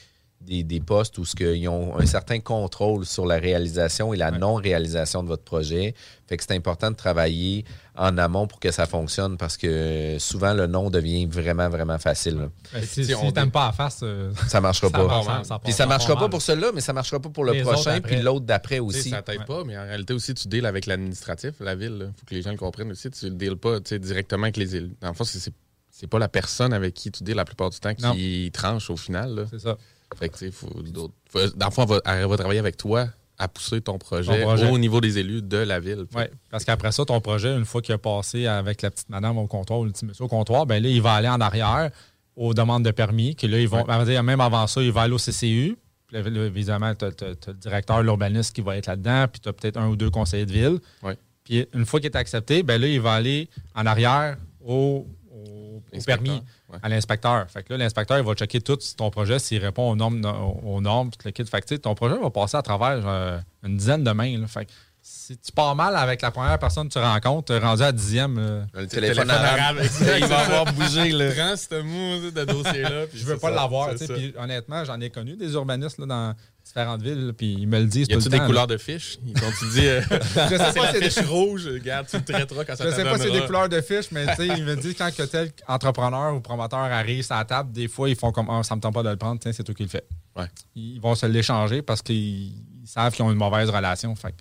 des, 0.41 0.63
des 0.63 0.79
postes 0.79 1.17
où 1.17 1.25
ce 1.25 1.55
ils 1.55 1.67
ont 1.67 1.97
un 1.97 2.05
certain 2.05 2.39
contrôle 2.39 3.05
sur 3.05 3.25
la 3.25 3.37
réalisation 3.37 4.13
et 4.13 4.17
la 4.17 4.31
non-réalisation 4.31 5.23
de 5.23 5.27
votre 5.27 5.43
projet. 5.43 5.93
Fait 6.27 6.37
que 6.37 6.43
c'est 6.43 6.55
important 6.55 6.91
de 6.91 6.95
travailler 6.95 7.65
en 7.97 8.17
amont 8.17 8.47
pour 8.47 8.59
que 8.59 8.71
ça 8.71 8.85
fonctionne 8.85 9.37
parce 9.37 9.57
que 9.57 10.17
souvent 10.19 10.53
le 10.53 10.67
non 10.67 10.89
devient 10.89 11.25
vraiment, 11.25 11.67
vraiment 11.69 11.97
facile. 11.97 12.37
là. 12.37 12.49
Ben, 12.73 12.81
si 12.83 12.87
Si 13.03 13.05
si 13.05 13.15
on 13.15 13.31
t'aimes 13.31 13.51
pas 13.51 13.67
à 13.67 13.71
face, 13.71 14.01
euh, 14.03 14.31
Ça 14.47 14.61
marchera 14.61 14.89
Ça 14.89 14.97
pas. 14.97 15.23
mal, 15.23 15.45
ça 15.45 15.59
Puis 15.59 15.71
ça 15.73 15.79
ça 15.79 15.85
marchera 15.87 16.15
pas 16.17 16.29
pour 16.29 16.41
celui-là, 16.41 16.71
mais 16.73 16.81
ça 16.81 16.93
marchera 16.93 17.19
pas 17.19 17.29
pour 17.29 17.43
le 17.45 17.53
Les 17.53 17.61
prochain, 17.61 17.99
puis 18.01 18.21
l'autre 18.21 18.45
d'après 18.45 18.79
aussi. 18.79 19.09
ça 19.09 19.21
t'aide 19.21 19.45
pas, 19.45 19.63
mais 19.65 19.77
en 19.77 19.83
réalité 19.83 20.13
aussi, 20.13 20.33
tu 20.33 20.47
deals 20.47 20.65
avec 20.65 20.85
l'administratif, 20.85 21.53
la 21.59 21.75
ville. 21.75 22.11
Il 22.15 22.19
faut 22.19 22.25
que 22.25 22.35
les 22.35 22.41
gens 22.41 22.51
le 22.51 22.57
comprennent 22.57 22.91
aussi. 22.91 23.09
Tu 23.11 23.25
ne 23.25 23.31
deals 23.31 23.57
pas 23.57 23.79
directement 23.79 24.43
avec 24.43 24.57
les 24.57 24.75
élus. 24.75 24.95
Dans 25.01 25.09
le 25.09 25.13
fond, 25.13 25.23
c'est- 25.23 25.51
c'est 25.89 26.07
pas 26.07 26.19
la 26.19 26.27
personne 26.29 26.73
avec 26.73 26.93
qui 26.93 27.11
tu 27.11 27.23
deals 27.23 27.35
la 27.35 27.45
plupart 27.45 27.69
du 27.71 27.79
temps 27.79 27.93
qui 27.95 28.51
tranche 28.53 28.89
au 28.89 28.97
final. 28.97 29.47
c'est 29.49 29.59
ça. 29.59 29.75
Fait 30.17 30.29
que, 30.29 30.37
tu 30.37 30.45
sais, 30.45 30.51
faut 30.51 30.69
d'autres- 30.83 31.13
faut- 31.29 31.47
dans 31.55 31.65
le 31.65 31.71
fond, 31.71 31.83
elle 31.83 31.89
va, 31.89 32.01
elle 32.21 32.27
va 32.27 32.37
travailler 32.37 32.59
avec 32.59 32.77
toi 32.77 33.07
à 33.37 33.47
pousser 33.47 33.81
ton 33.81 33.97
projet, 33.99 34.39
Ton 34.41 34.47
projet. 34.47 34.69
au 34.71 34.77
niveau 34.77 34.99
des 34.99 35.19
élus 35.19 35.41
de 35.43 35.57
la 35.57 35.79
ville. 35.79 36.05
Oui, 36.15 36.23
parce 36.49 36.65
qu'après 36.65 36.91
ça, 36.91 37.05
ton 37.05 37.21
projet, 37.21 37.55
une 37.55 37.65
fois 37.65 37.81
qu'il 37.81 37.93
a 37.93 37.97
passé 37.99 38.47
avec 38.47 38.81
la 38.81 38.89
petite 38.91 39.09
madame 39.09 39.37
au 39.37 39.45
comptoir 39.47 39.79
ou 39.79 39.85
le 39.85 39.91
petit 39.91 40.05
monsieur 40.05 40.25
au 40.25 40.27
comptoir, 40.27 40.65
ben 40.65 40.81
là, 40.81 40.89
il 40.89 41.01
va 41.01 41.13
aller 41.13 41.29
en 41.29 41.39
arrière 41.39 41.91
aux 42.35 42.53
demandes 42.53 42.83
de 42.83 42.91
permis, 42.91 43.35
que 43.35 43.45
là, 43.47 43.59
ils 43.59 43.67
vont, 43.67 43.83
ben, 43.83 44.21
même 44.23 44.41
avant 44.41 44.65
ça, 44.67 44.81
il 44.81 44.91
va 44.91 45.01
aller 45.03 45.13
au 45.13 45.17
CCU. 45.17 45.77
Puis 46.07 46.15
là, 46.21 46.45
évidemment, 46.45 46.93
tu 46.95 47.05
as, 47.05 47.09
le 47.47 47.53
directeur, 47.53 48.01
l'urbaniste 48.01 48.55
qui 48.55 48.61
va 48.61 48.77
être 48.77 48.87
là-dedans, 48.87 49.25
puis 49.31 49.41
tu 49.41 49.49
as 49.49 49.53
peut-être 49.53 49.77
un 49.77 49.87
ou 49.89 49.95
deux 49.95 50.09
conseillers 50.09 50.45
de 50.45 50.53
ville. 50.53 50.79
Ouais. 51.03 51.17
Puis 51.43 51.67
une 51.73 51.85
fois 51.85 51.99
qu'il 51.99 52.09
est 52.09 52.15
accepté, 52.17 52.63
ben 52.63 52.79
là, 52.81 52.87
il 52.87 53.01
va 53.01 53.13
aller 53.13 53.49
en 53.75 53.85
arrière 53.85 54.37
au, 54.65 55.05
au- 55.31 55.35
au 55.35 55.83
Inspecteur, 55.93 56.23
permis, 56.23 56.41
ouais. 56.69 56.79
à 56.81 56.89
l'inspecteur. 56.89 57.49
Fait 57.49 57.63
que 57.63 57.73
là, 57.73 57.77
l'inspecteur, 57.77 58.17
il 58.17 58.23
va 58.23 58.33
checker 58.33 58.61
tout 58.61 58.77
si 58.79 58.95
ton 58.95 59.09
projet, 59.09 59.39
s'il 59.39 59.63
répond 59.63 59.89
aux 59.91 59.95
normes, 59.95 60.23
aux, 60.63 60.81
normes, 60.81 61.09
tout 61.11 61.19
le 61.25 61.31
kit. 61.31 61.45
Fait 61.45 61.61
que, 61.61 61.75
ton 61.75 61.95
projet 61.95 62.17
va 62.17 62.29
passer 62.29 62.57
à 62.57 62.61
travers 62.61 63.01
euh, 63.05 63.39
une 63.63 63.77
dizaine 63.77 64.03
de 64.03 64.11
mains. 64.11 64.37
là. 64.37 64.47
Fait 64.47 64.65
que 64.65 64.71
si 65.01 65.37
tu 65.37 65.53
pars 65.53 65.73
mal 65.73 65.95
avec 65.95 66.21
la 66.21 66.31
première 66.31 66.59
personne 66.59 66.89
que 66.89 66.93
tu 66.93 66.99
rencontres, 66.99 67.47
tu 67.47 67.53
es 67.53 67.59
rendu 67.59 67.81
à 67.81 67.91
dixième. 67.93 68.37
euh, 68.37 68.63
Le 68.73 68.87
téléphone, 68.87 69.29
arabe, 69.29 69.77
il 70.19 70.25
va 70.25 70.39
avoir 70.39 70.73
bougé. 70.73 71.11
Là. 71.11 71.31
Prends 71.33 71.55
ce 71.55 71.81
mot 71.81 72.29
de 72.29 72.43
dossier-là. 72.43 73.05
je 73.13 73.25
veux 73.25 73.37
pas 73.37 73.49
l'avoir. 73.49 73.91
honnêtement, 74.37 74.83
j'en 74.83 74.99
ai 74.99 75.09
connu 75.09 75.37
des 75.37 75.53
urbanistes 75.53 75.99
là, 75.99 76.05
dans, 76.05 76.33
différentes 76.77 77.01
villes, 77.01 77.33
puis 77.35 77.53
ils 77.59 77.67
me 77.67 77.79
le 77.79 77.85
disent 77.85 78.07
Y 78.09 78.13
a-tu 78.13 78.29
des 78.29 78.39
couleurs 78.39 78.67
de 78.67 78.77
fiches? 78.77 79.17
Quand 79.39 79.49
tu 79.59 79.69
dis, 79.71 79.87
euh, 79.87 80.01
Je 80.11 80.57
sais 80.57 80.57
pas 80.57 80.93
si 80.93 80.99
c'est 81.11 81.21
des- 81.21 81.27
rouge, 81.27 81.67
regarde, 81.67 82.07
tu 82.07 82.17
le 82.17 82.23
traiteras 82.23 82.65
quand 82.65 82.75
ça 82.75 82.85
Je 82.89 82.95
sais 82.95 83.03
pas 83.03 83.17
si 83.17 83.23
c'est 83.23 83.31
des 83.31 83.45
couleurs 83.45 83.69
de 83.69 83.81
fiches, 83.81 84.11
mais 84.11 84.27
tu 84.27 84.35
sais, 84.35 84.47
ils 84.57 84.63
me 84.63 84.75
disent 84.75 84.95
quand 84.97 85.13
que 85.15 85.23
tel 85.23 85.51
entrepreneur 85.67 86.35
ou 86.35 86.39
promoteur 86.39 86.79
arrive 86.79 87.23
sur 87.23 87.35
la 87.35 87.45
table, 87.45 87.71
des 87.71 87.87
fois, 87.87 88.09
ils 88.09 88.15
font 88.15 88.31
comme 88.31 88.47
Ah, 88.49 88.61
ça 88.63 88.75
me 88.75 88.81
tente 88.81 88.93
pas 88.93 89.03
de 89.03 89.09
le 89.09 89.17
prendre, 89.17 89.39
tiens, 89.39 89.51
c'est 89.51 89.63
toi 89.63 89.73
qui 89.75 89.83
le 89.83 89.89
fais. 89.89 90.03
Ouais. 90.35 90.45
Ils 90.75 90.99
vont 91.01 91.15
se 91.15 91.25
l'échanger 91.25 91.81
parce 91.81 92.01
qu'ils 92.01 92.15
ils 92.53 92.87
savent 92.87 93.13
qu'ils 93.13 93.25
ont 93.25 93.31
une 93.31 93.37
mauvaise 93.37 93.69
relation. 93.69 94.15
Fait 94.15 94.31
que 94.31 94.37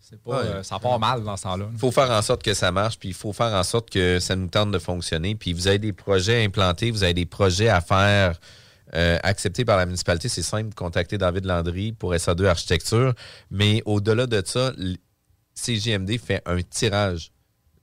c'est 0.00 0.20
pas, 0.22 0.30
Ouais. 0.42 0.46
euh, 0.46 0.62
ça 0.62 0.78
part 0.78 0.98
mal 0.98 1.24
dans 1.24 1.36
ce 1.36 1.44
temps-là. 1.44 1.66
Il 1.72 1.78
faut 1.78 1.90
faire 1.90 2.10
en 2.10 2.20
sorte 2.22 2.42
que 2.42 2.52
ça 2.54 2.70
marche, 2.72 2.98
puis 2.98 3.08
il 3.08 3.14
faut 3.14 3.32
faire 3.32 3.52
en 3.54 3.62
sorte 3.62 3.90
que 3.90 4.20
ça 4.20 4.36
nous 4.36 4.48
tente 4.48 4.70
de 4.70 4.78
fonctionner. 4.78 5.34
Puis 5.34 5.52
vous 5.54 5.66
avez 5.66 5.78
des 5.78 5.92
projets 5.92 6.44
implantés, 6.44 6.90
vous 6.90 7.02
avez 7.04 7.14
des 7.14 7.26
projets 7.26 7.68
à 7.68 7.80
faire 7.80 8.38
euh, 8.94 9.18
acceptés 9.22 9.64
par 9.64 9.76
la 9.76 9.86
municipalité. 9.86 10.28
C'est 10.28 10.42
simple, 10.42 10.74
contactez 10.74 11.18
David 11.18 11.44
Landry 11.44 11.92
pour 11.92 12.12
SA2 12.14 12.46
Architecture. 12.46 13.14
Mais 13.50 13.82
au-delà 13.84 14.26
de 14.26 14.42
ça, 14.44 14.72
CJMD 15.54 16.18
fait 16.18 16.42
un 16.46 16.60
tirage 16.62 17.30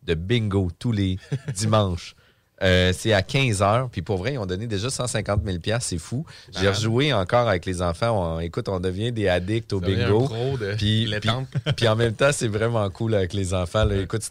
de 0.04 0.14
bingo 0.16 0.70
tous 0.80 0.92
les 0.92 1.18
dimanches. 1.56 2.16
Euh, 2.64 2.92
c'est 2.92 3.14
à 3.14 3.22
15 3.22 3.62
heures. 3.62 3.88
Puis 3.92 4.02
pour 4.02 4.18
vrai, 4.18 4.34
ils 4.34 4.38
ont 4.40 4.46
donné 4.48 4.66
déjà 4.66 4.90
150 4.90 5.42
000 5.46 5.58
C'est 5.80 6.00
fou. 6.00 6.26
J'ai 6.60 6.70
rejoué 6.70 7.14
encore 7.14 7.48
avec 7.48 7.68
les 7.68 7.84
enfants. 7.84 8.38
On- 8.38 8.40
écoute, 8.40 8.68
on 8.68 8.80
devient 8.80 9.12
des 9.12 9.28
addicts 9.28 9.72
au 9.74 9.80
bingo. 9.80 10.28
de 10.58 10.74
Puis, 10.76 11.06
puis- 11.20 11.30
puis 11.78 11.88
en 11.88 11.96
même 11.96 12.14
temps, 12.14 12.32
c'est 12.32 12.48
vraiment 12.48 12.90
cool 12.90 13.14
avec 13.14 13.34
les 13.34 13.54
enfants. 13.54 13.86
là. 13.86 13.96
Écoute, 13.98 14.24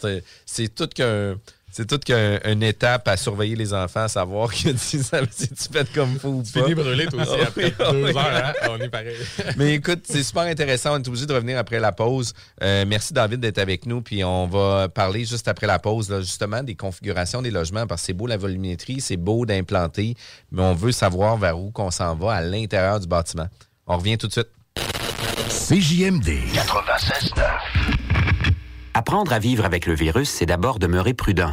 c'est 0.45 0.75
tout 0.75 0.89
qu'un. 0.89 1.37
C'est 1.77 1.85
tout 1.87 1.99
qu'un- 1.99 2.39
une 2.47 2.63
étape 2.63 3.07
à 3.07 3.19
surveiller 3.19 3.55
les 3.55 3.75
enfants, 3.75 4.05
à 4.05 4.09
savoir 4.09 4.49
que 4.51 4.75
si, 4.79 5.03
ça- 5.03 5.21
si 5.31 5.49
tu 5.49 5.65
fais 5.71 5.85
comme 5.95 6.19
faut 6.19 6.29
ou 6.31 6.43
Tu 6.43 6.53
pas. 6.53 6.63
finis 6.63 6.75
brûlé, 6.75 7.05
toi 7.07 7.21
aussi, 7.21 7.39
après 7.47 7.71
deux 7.71 8.07
heures. 8.17 8.17
Hein? 8.17 8.53
On 8.71 8.79
est 8.81 8.89
pareil. 8.89 9.15
Mais 9.59 9.75
écoute, 9.75 10.05
c'est 10.05 10.23
super 10.23 10.45
intéressant. 10.45 10.95
On 10.95 11.03
est 11.03 11.07
obligé 11.07 11.27
de 11.27 11.35
revenir 11.35 11.59
après 11.59 11.79
la 11.79 11.93
pause. 11.93 12.33
Euh, 12.63 12.87
merci, 12.89 13.13
David, 13.13 13.41
d'être 13.41 13.59
avec 13.59 13.85
nous. 13.85 14.01
Puis 14.01 14.25
on 14.25 14.47
va 14.47 14.89
parler 14.89 15.27
juste 15.27 15.49
après 15.49 15.67
la 15.67 15.79
pause, 15.79 16.09
là, 16.09 16.21
justement, 16.23 16.63
des 16.63 16.77
configurations 16.77 17.43
des 17.43 17.51
logements. 17.51 17.87
Parce 17.87 18.01
que 18.01 18.07
c'est 18.07 18.13
beau 18.15 18.27
la 18.27 18.39
volumétrie, 18.39 19.03
c'est 19.03 19.19
beau 19.19 19.45
d'implanter, 19.45 20.15
mais 20.51 20.63
on 20.63 20.73
veut 20.73 20.93
savoir 20.93 21.37
vers 21.37 21.59
où 21.59 21.73
qu'on 21.73 21.91
s'en 21.91 22.15
va 22.17 22.33
à 22.37 22.41
l'intérieur 22.41 23.01
du 23.01 23.07
bâtiment. 23.07 23.49
On 23.87 23.99
revient 23.99 24.17
tout 24.17 24.29
de 24.29 24.33
suite. 24.33 24.49
CJMD 25.51 26.27
96.9. 26.55 27.43
Apprendre 28.95 29.31
à 29.35 29.39
vivre 29.39 29.67
avec 29.67 29.85
le 29.85 29.95
virus, 29.95 30.31
c'est 30.31 30.47
d'abord 30.47 30.79
demeurer 30.79 31.13
prudent. 31.13 31.53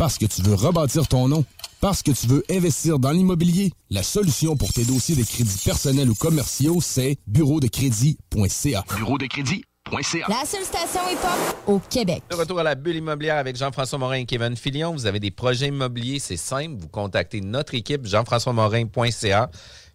Parce 0.00 0.16
que 0.16 0.24
tu 0.24 0.40
veux 0.40 0.54
rebâtir 0.54 1.06
ton 1.06 1.28
nom. 1.28 1.44
Parce 1.82 2.02
que 2.02 2.10
tu 2.10 2.26
veux 2.26 2.42
investir 2.50 2.98
dans 2.98 3.10
l'immobilier. 3.10 3.70
La 3.90 4.02
solution 4.02 4.56
pour 4.56 4.72
tes 4.72 4.86
dossiers 4.86 5.14
de 5.14 5.22
crédits 5.22 5.60
personnels 5.62 6.08
ou 6.08 6.14
commerciaux, 6.14 6.78
c'est 6.80 7.18
bureau 7.26 7.60
de 7.60 7.66
crédit.ca. 7.66 8.82
Bureau 8.96 9.18
de 9.18 9.26
crédit.ca. 9.26 10.26
La 10.26 10.46
seule 10.46 10.64
station 10.64 11.02
hip-hop 11.12 11.54
au 11.66 11.80
Québec. 11.80 12.22
De 12.30 12.36
retour 12.36 12.60
à 12.60 12.62
la 12.62 12.76
bulle 12.76 12.96
immobilière 12.96 13.36
avec 13.36 13.56
Jean-François 13.56 13.98
Morin 13.98 14.16
et 14.16 14.24
Kevin 14.24 14.56
Filion. 14.56 14.94
Vous 14.94 15.04
avez 15.04 15.20
des 15.20 15.30
projets 15.30 15.68
immobiliers, 15.68 16.18
c'est 16.18 16.38
simple. 16.38 16.76
Vous 16.78 16.88
contactez 16.88 17.42
notre 17.42 17.74
équipe, 17.74 18.06
jean-françois-morin.ca. 18.06 19.50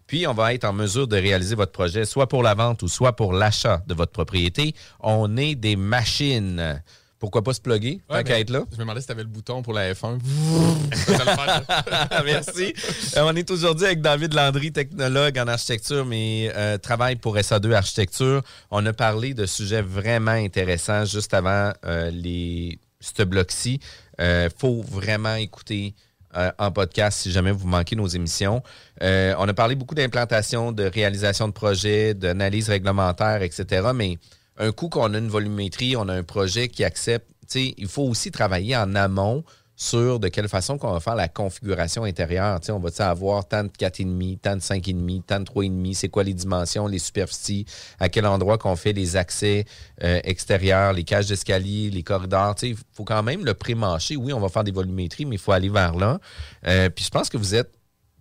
Puis, 0.06 0.28
on 0.28 0.34
va 0.34 0.54
être 0.54 0.66
en 0.66 0.72
mesure 0.72 1.08
de 1.08 1.16
réaliser 1.16 1.56
votre 1.56 1.72
projet, 1.72 2.04
soit 2.04 2.28
pour 2.28 2.44
la 2.44 2.54
vente 2.54 2.84
ou 2.84 2.86
soit 2.86 3.16
pour 3.16 3.32
l'achat 3.32 3.82
de 3.88 3.94
votre 3.94 4.12
propriété. 4.12 4.72
On 5.00 5.36
est 5.36 5.56
des 5.56 5.74
machines. 5.74 6.80
Pourquoi 7.18 7.42
pas 7.42 7.54
se 7.54 7.60
plugger? 7.60 8.00
Ouais, 8.10 8.20
être 8.28 8.50
là. 8.50 8.64
Je 8.70 8.76
me 8.76 8.80
demandais 8.80 9.00
si 9.00 9.06
tu 9.06 9.12
avais 9.12 9.22
le 9.22 9.28
bouton 9.28 9.62
pour 9.62 9.72
la 9.72 9.92
F1. 9.92 10.18
Ça 10.92 11.24
va 11.24 11.24
le 11.24 11.36
faire, 11.36 11.62
ça. 11.66 12.22
Merci. 12.24 12.74
Euh, 13.16 13.22
on 13.24 13.34
est 13.34 13.50
aujourd'hui 13.50 13.86
avec 13.86 14.00
David 14.00 14.34
Landry, 14.34 14.72
technologue 14.72 15.38
en 15.38 15.48
architecture, 15.48 16.04
mais 16.04 16.52
euh, 16.54 16.76
travaille 16.78 17.16
pour 17.16 17.36
SA2 17.36 17.72
Architecture. 17.72 18.42
On 18.70 18.84
a 18.84 18.92
parlé 18.92 19.32
de 19.32 19.46
sujets 19.46 19.82
vraiment 19.82 20.32
intéressants 20.32 21.06
juste 21.06 21.32
avant 21.32 21.72
euh, 21.84 22.10
les, 22.10 22.78
ce 23.00 23.22
bloc-ci. 23.22 23.80
Il 24.18 24.48
faut 24.58 24.82
vraiment 24.82 25.34
écouter 25.34 25.94
euh, 26.36 26.50
en 26.58 26.70
podcast 26.70 27.20
si 27.20 27.32
jamais 27.32 27.50
vous 27.50 27.66
manquez 27.66 27.96
nos 27.96 28.06
émissions. 28.06 28.62
Euh, 29.02 29.34
on 29.38 29.48
a 29.48 29.54
parlé 29.54 29.74
beaucoup 29.74 29.94
d'implantation, 29.94 30.70
de 30.70 30.84
réalisation 30.84 31.48
de 31.48 31.52
projets, 31.52 32.12
d'analyse 32.12 32.68
réglementaire, 32.68 33.40
etc. 33.42 33.88
Mais 33.94 34.18
un 34.58 34.72
coup 34.72 34.88
qu'on 34.88 35.14
a 35.14 35.18
une 35.18 35.28
volumétrie, 35.28 35.96
on 35.96 36.08
a 36.08 36.14
un 36.14 36.22
projet 36.22 36.68
qui 36.68 36.84
accepte, 36.84 37.26
il 37.54 37.88
faut 37.88 38.02
aussi 38.02 38.30
travailler 38.30 38.76
en 38.76 38.94
amont 38.94 39.44
sur 39.76 40.18
de 40.18 40.28
quelle 40.28 40.48
façon 40.48 40.78
qu'on 40.78 40.90
va 40.90 41.00
faire 41.00 41.14
la 41.14 41.28
configuration 41.28 42.04
intérieure. 42.04 42.58
Tu 42.60 42.66
sais, 42.66 42.72
on 42.72 42.78
va 42.78 42.90
avoir 43.08 43.46
tant 43.46 43.62
de 43.62 43.68
4,5, 43.68 44.38
tant 44.40 44.56
de 44.56 44.60
5,5, 44.60 45.22
tant 45.24 45.40
de 45.40 45.44
3,5, 45.44 45.94
c'est 45.94 46.08
quoi 46.08 46.24
les 46.24 46.32
dimensions, 46.32 46.86
les 46.86 46.98
superficies, 46.98 47.66
à 48.00 48.08
quel 48.08 48.26
endroit 48.26 48.56
qu'on 48.56 48.74
fait 48.74 48.94
les 48.94 49.16
accès 49.16 49.66
euh, 50.02 50.18
extérieurs, 50.24 50.94
les 50.94 51.04
cages 51.04 51.26
d'escalier, 51.26 51.90
les 51.90 52.02
corridors? 52.02 52.54
Il 52.62 52.76
faut 52.92 53.04
quand 53.04 53.22
même 53.22 53.44
le 53.44 53.52
pré-mâcher. 53.52 54.16
Oui, 54.16 54.32
on 54.32 54.40
va 54.40 54.48
faire 54.48 54.64
des 54.64 54.72
volumétries, 54.72 55.26
mais 55.26 55.36
il 55.36 55.40
faut 55.40 55.52
aller 55.52 55.68
vers 55.68 55.94
là. 55.94 56.18
Euh, 56.66 56.88
puis 56.88 57.04
je 57.04 57.10
pense 57.10 57.28
que 57.28 57.36
vous 57.36 57.54
êtes 57.54 57.70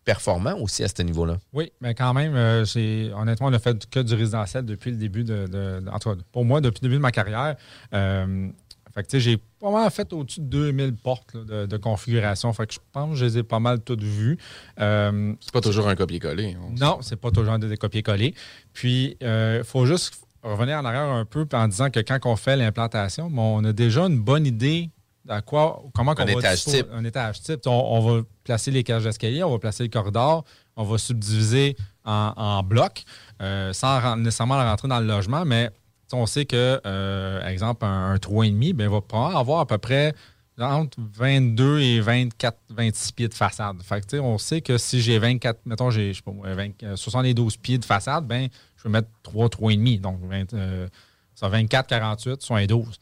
performant 0.05 0.55
aussi 0.59 0.83
à 0.83 0.87
ce 0.87 1.01
niveau-là. 1.01 1.37
Oui, 1.51 1.71
mais 1.81 1.93
quand 1.95 2.13
même, 2.13 2.35
euh, 2.35 2.63
j'ai- 2.63 3.11
honnêtement, 3.13 3.47
on 3.47 3.53
a 3.53 3.59
fait 3.59 3.89
que 3.89 3.99
du 3.99 4.13
résidentiel 4.13 4.63
depuis 4.63 4.91
le 4.91 4.97
début 4.97 5.23
de. 5.23 5.47
de- 5.47 5.79
de- 5.81 5.89
en 5.91 5.99
tout 5.99 6.09
cas, 6.11 6.21
pour 6.31 6.45
moi, 6.45 6.61
depuis 6.61 6.79
le 6.83 6.87
début 6.89 6.95
de 6.97 7.01
ma 7.01 7.11
carrière. 7.11 7.55
Euh, 7.93 8.47
fait 8.93 9.03
que, 9.05 9.19
j'ai 9.19 9.37
pas 9.59 9.71
mal 9.71 9.89
fait 9.91 10.13
au-dessus 10.13 10.39
de 10.39 10.45
2000 10.45 10.95
portes 10.95 11.33
là, 11.33 11.41
de, 11.43 11.65
de 11.65 11.77
configuration. 11.77 12.53
Fait 12.53 12.65
que 12.67 12.73
je 12.75 12.79
pense 12.93 13.09
que 13.09 13.15
je 13.17 13.25
les 13.25 13.37
ai 13.39 13.43
pas 13.43 13.59
mal 13.59 13.81
toutes 13.81 14.03
vues. 14.03 14.37
Euh, 14.79 15.33
C'est 15.41 15.51
pas 15.51 15.59
toujours 15.61 15.87
un 15.89 15.95
copier-coller. 15.95 16.55
On- 16.61 16.71
non, 16.79 16.99
c'est 17.01 17.17
pas 17.19 17.31
toujours 17.31 17.57
des 17.59 17.75
copier-coller. 17.75 18.33
Puis, 18.73 19.17
il 19.19 19.61
faut 19.65 19.85
juste 19.85 20.21
revenir 20.43 20.77
en 20.77 20.85
arrière 20.85 21.01
un 21.09 21.25
peu 21.25 21.45
en 21.53 21.67
disant 21.67 21.89
que 21.89 21.99
quand 21.99 22.19
on 22.25 22.35
fait 22.35 22.55
l'implantation, 22.55 23.29
bon, 23.31 23.59
on 23.59 23.63
a 23.65 23.73
déjà 23.73 24.03
une 24.05 24.19
bonne 24.19 24.45
idée 24.45 24.91
à 25.27 25.41
quoi, 25.41 25.83
comment 25.93 26.11
Un 26.11 26.15
qu'on 26.15 26.25
va 26.25 26.31
étage 26.31 26.55
disposer- 26.65 26.83
type. 26.83 26.87
un 26.93 27.03
étage 27.03 27.41
type. 27.41 27.61
On, 27.65 27.71
on 27.71 27.99
va 28.01 28.21
placer 28.43 28.71
les 28.71 28.83
cages 28.83 29.03
d'escalier, 29.03 29.43
on 29.43 29.51
va 29.51 29.59
placer 29.59 29.83
le 29.83 29.89
corridor, 29.89 30.43
on 30.75 30.83
va 30.83 30.97
subdiviser 30.97 31.75
en, 32.03 32.33
en 32.35 32.63
blocs 32.63 33.03
euh, 33.41 33.73
sans 33.73 34.15
nécessairement 34.17 34.57
rentrer 34.57 34.87
dans 34.87 34.99
le 34.99 35.07
logement, 35.07 35.43
mais 35.45 35.69
on 36.13 36.25
sait 36.27 36.45
que, 36.45 36.79
euh, 36.85 37.45
exemple, 37.47 37.83
un, 37.85 38.11
un 38.11 38.15
3,5, 38.17 38.73
ben, 38.73 38.83
il 38.85 38.89
va 38.89 39.01
probablement 39.01 39.39
avoir 39.39 39.59
à 39.61 39.65
peu 39.65 39.77
près 39.79 40.13
entre 40.57 40.97
22 40.99 41.79
et 41.79 41.99
24, 41.99 42.57
26 42.69 43.11
pieds 43.11 43.27
de 43.27 43.33
façade. 43.33 43.81
Fait 43.83 44.05
que, 44.05 44.17
on 44.17 44.37
sait 44.37 44.61
que 44.61 44.77
si 44.77 45.01
j'ai 45.01 45.19
24, 45.19 45.59
mettons, 45.65 45.89
j'ai, 45.89 46.13
je 46.13 46.17
sais 46.17 46.23
pas 46.23 46.31
moi, 46.31 46.53
20, 46.53 46.83
euh, 46.83 46.95
72 46.95 47.57
pieds 47.57 47.77
de 47.77 47.83
façade, 47.83 48.25
ben, 48.25 48.47
je 48.77 48.83
vais 48.83 48.89
mettre 48.89 49.09
3, 49.23 49.49
3,5. 49.49 49.99
Donc, 49.99 50.19
20, 50.21 50.53
euh, 50.53 50.87
ça 51.33 51.49
24, 51.49 51.87
48, 51.87 52.41
72. 52.41 52.99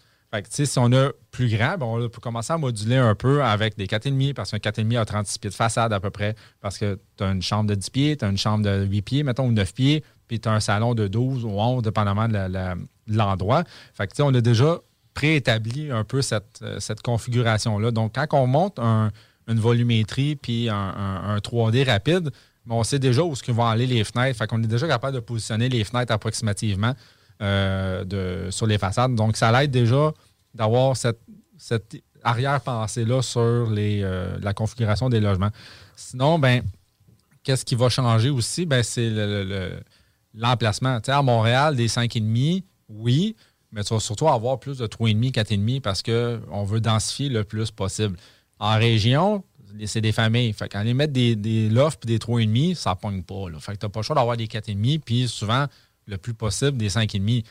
Si 0.50 0.80
on 0.80 0.92
a 0.94 1.10
plus 1.32 1.48
grand, 1.56 1.78
ben, 1.78 1.86
on 1.86 2.10
peut 2.10 2.22
commencer 2.22 2.52
à 2.54 2.58
moduler 2.58 2.96
un 2.98 3.14
peu 3.16 3.44
avec 3.44 3.78
des 3.78 3.86
4,5 3.88 4.34
parce 4.34 4.52
qu'un 4.52 4.58
4,5 4.58 4.98
a 5.00 5.06
36 5.06 5.38
pieds 5.40 5.50
de 5.50 5.56
façade 5.56 5.94
à 5.94 6.00
peu 6.00 6.10
près. 6.10 6.36
Parce 6.62 6.78
que 6.78 7.00
tu 7.18 7.24
as 7.24 7.32
une 7.32 7.42
chambre 7.42 7.70
de 7.70 7.76
10 7.76 7.90
pieds, 7.92 8.18
tu 8.18 8.26
as 8.26 8.30
une 8.30 8.38
chambre 8.38 8.64
de 8.64 8.84
8 8.86 9.02
pieds, 9.04 9.24
mettons, 9.24 9.46
ou 9.48 9.52
9 9.52 9.74
pieds, 9.74 10.04
puis 10.28 10.40
tu 10.40 10.50
as 10.50 10.54
un 10.54 10.60
salon 10.60 10.96
de 10.96 11.08
12 11.08 11.46
ou 11.46 11.50
11, 11.50 11.84
dépendamment 11.84 12.28
de 12.28 12.38
l'endroit. 13.08 13.64
On 14.20 14.34
a 14.34 14.42
déjà 14.42 14.80
préétabli 15.14 15.92
un 15.92 16.04
peu 16.04 16.22
cette, 16.24 16.60
euh, 16.64 16.80
configuration-là. 17.04 17.92
Donc, 17.92 18.14
quand 18.16 18.28
on 18.32 18.48
monte 18.48 18.80
un- 18.80 19.12
une 19.48 19.60
volumétrie 19.60 20.36
puis 20.36 20.70
un, 20.70 20.76
un- 20.76 21.36
un 21.36 21.38
3D 21.40 21.84
rapide, 21.84 22.32
ben, 22.66 22.76
on 22.76 22.84
sait 22.84 22.98
déjà 22.98 23.22
où 23.24 23.36
ce 23.36 23.44
vont 23.52 23.68
aller 23.68 23.86
les 23.86 24.04
fenêtres. 24.04 24.40
Fait 24.40 24.48
qu'on 24.48 24.64
est 24.64 24.68
déjà 24.68 24.88
capable 24.88 25.14
de 25.16 25.20
positionner 25.20 25.70
les 25.70 25.84
fenêtres 25.84 26.12
approximativement 26.14 26.94
euh, 27.44 28.04
de, 28.06 28.50
sur 28.50 28.66
les 28.66 28.78
façades. 28.80 29.14
Donc, 29.16 29.38
ça 29.38 29.52
l'aide 29.52 29.70
déjà 29.72 30.12
d'avoir 30.56 30.98
cette, 30.98 31.20
cette 31.58 31.96
arrière-pensée-là 32.24 33.22
sur 33.22 33.70
les, 33.70 34.02
euh, 34.04 34.38
la 34.42 34.54
configuration 34.54 35.10
des 35.10 35.20
logements. 35.20 35.50
Sinon, 35.96 36.40
ben, 36.40 36.64
qu'est-ce 37.44 37.66
qui 37.66 37.76
va 37.76 37.90
changer 37.90 38.30
aussi? 38.30 38.66
Ben, 38.66 38.82
c'est 38.84 39.10
le- 39.10 39.26
le- 39.26 39.44
le- 39.44 39.80
l'emplacement. 40.34 41.00
À 41.06 41.22
Montréal, 41.22 41.76
des 41.76 41.88
5,5, 41.88 42.64
oui, 42.90 43.36
mais 43.72 43.84
tu 43.84 43.94
vas 43.94 44.00
surtout 44.00 44.28
avoir 44.28 44.60
plus 44.60 44.78
de 44.78 44.88
3,5, 44.88 45.32
4,5 45.32 45.82
parce 45.82 46.02
qu'on 46.02 46.64
veut 46.64 46.80
densifier 46.82 47.30
le 47.30 47.44
plus 47.44 47.72
possible. 47.72 48.18
En 48.60 48.78
région, 48.78 49.44
c'est 49.86 50.02
des 50.02 50.12
familles. 50.12 50.54
Fait 50.54 50.70
qu'en 50.70 50.84
les 50.84 50.94
mettre 50.94 51.14
des, 51.14 51.36
des 51.36 51.70
lofts 51.70 52.06
et 52.06 52.08
des 52.08 52.20
3,5, 52.20 52.76
ça 52.76 52.92
ne 52.92 52.96
pogne 52.96 53.24
pas. 53.24 53.50
Là. 53.50 53.60
Fait 53.60 53.74
que 53.74 53.80
tu 53.80 53.86
n'as 53.86 53.90
pas 53.90 54.00
le 54.00 54.04
choix 54.04 54.16
d'avoir 54.16 54.38
des 54.38 54.48
4,5. 54.48 55.00
Puis 55.00 55.28
souvent, 55.28 55.66
le 56.08 56.18
plus 56.18 56.34
possible 56.34 56.78
des 56.78 56.90
5,5. 56.90 57.44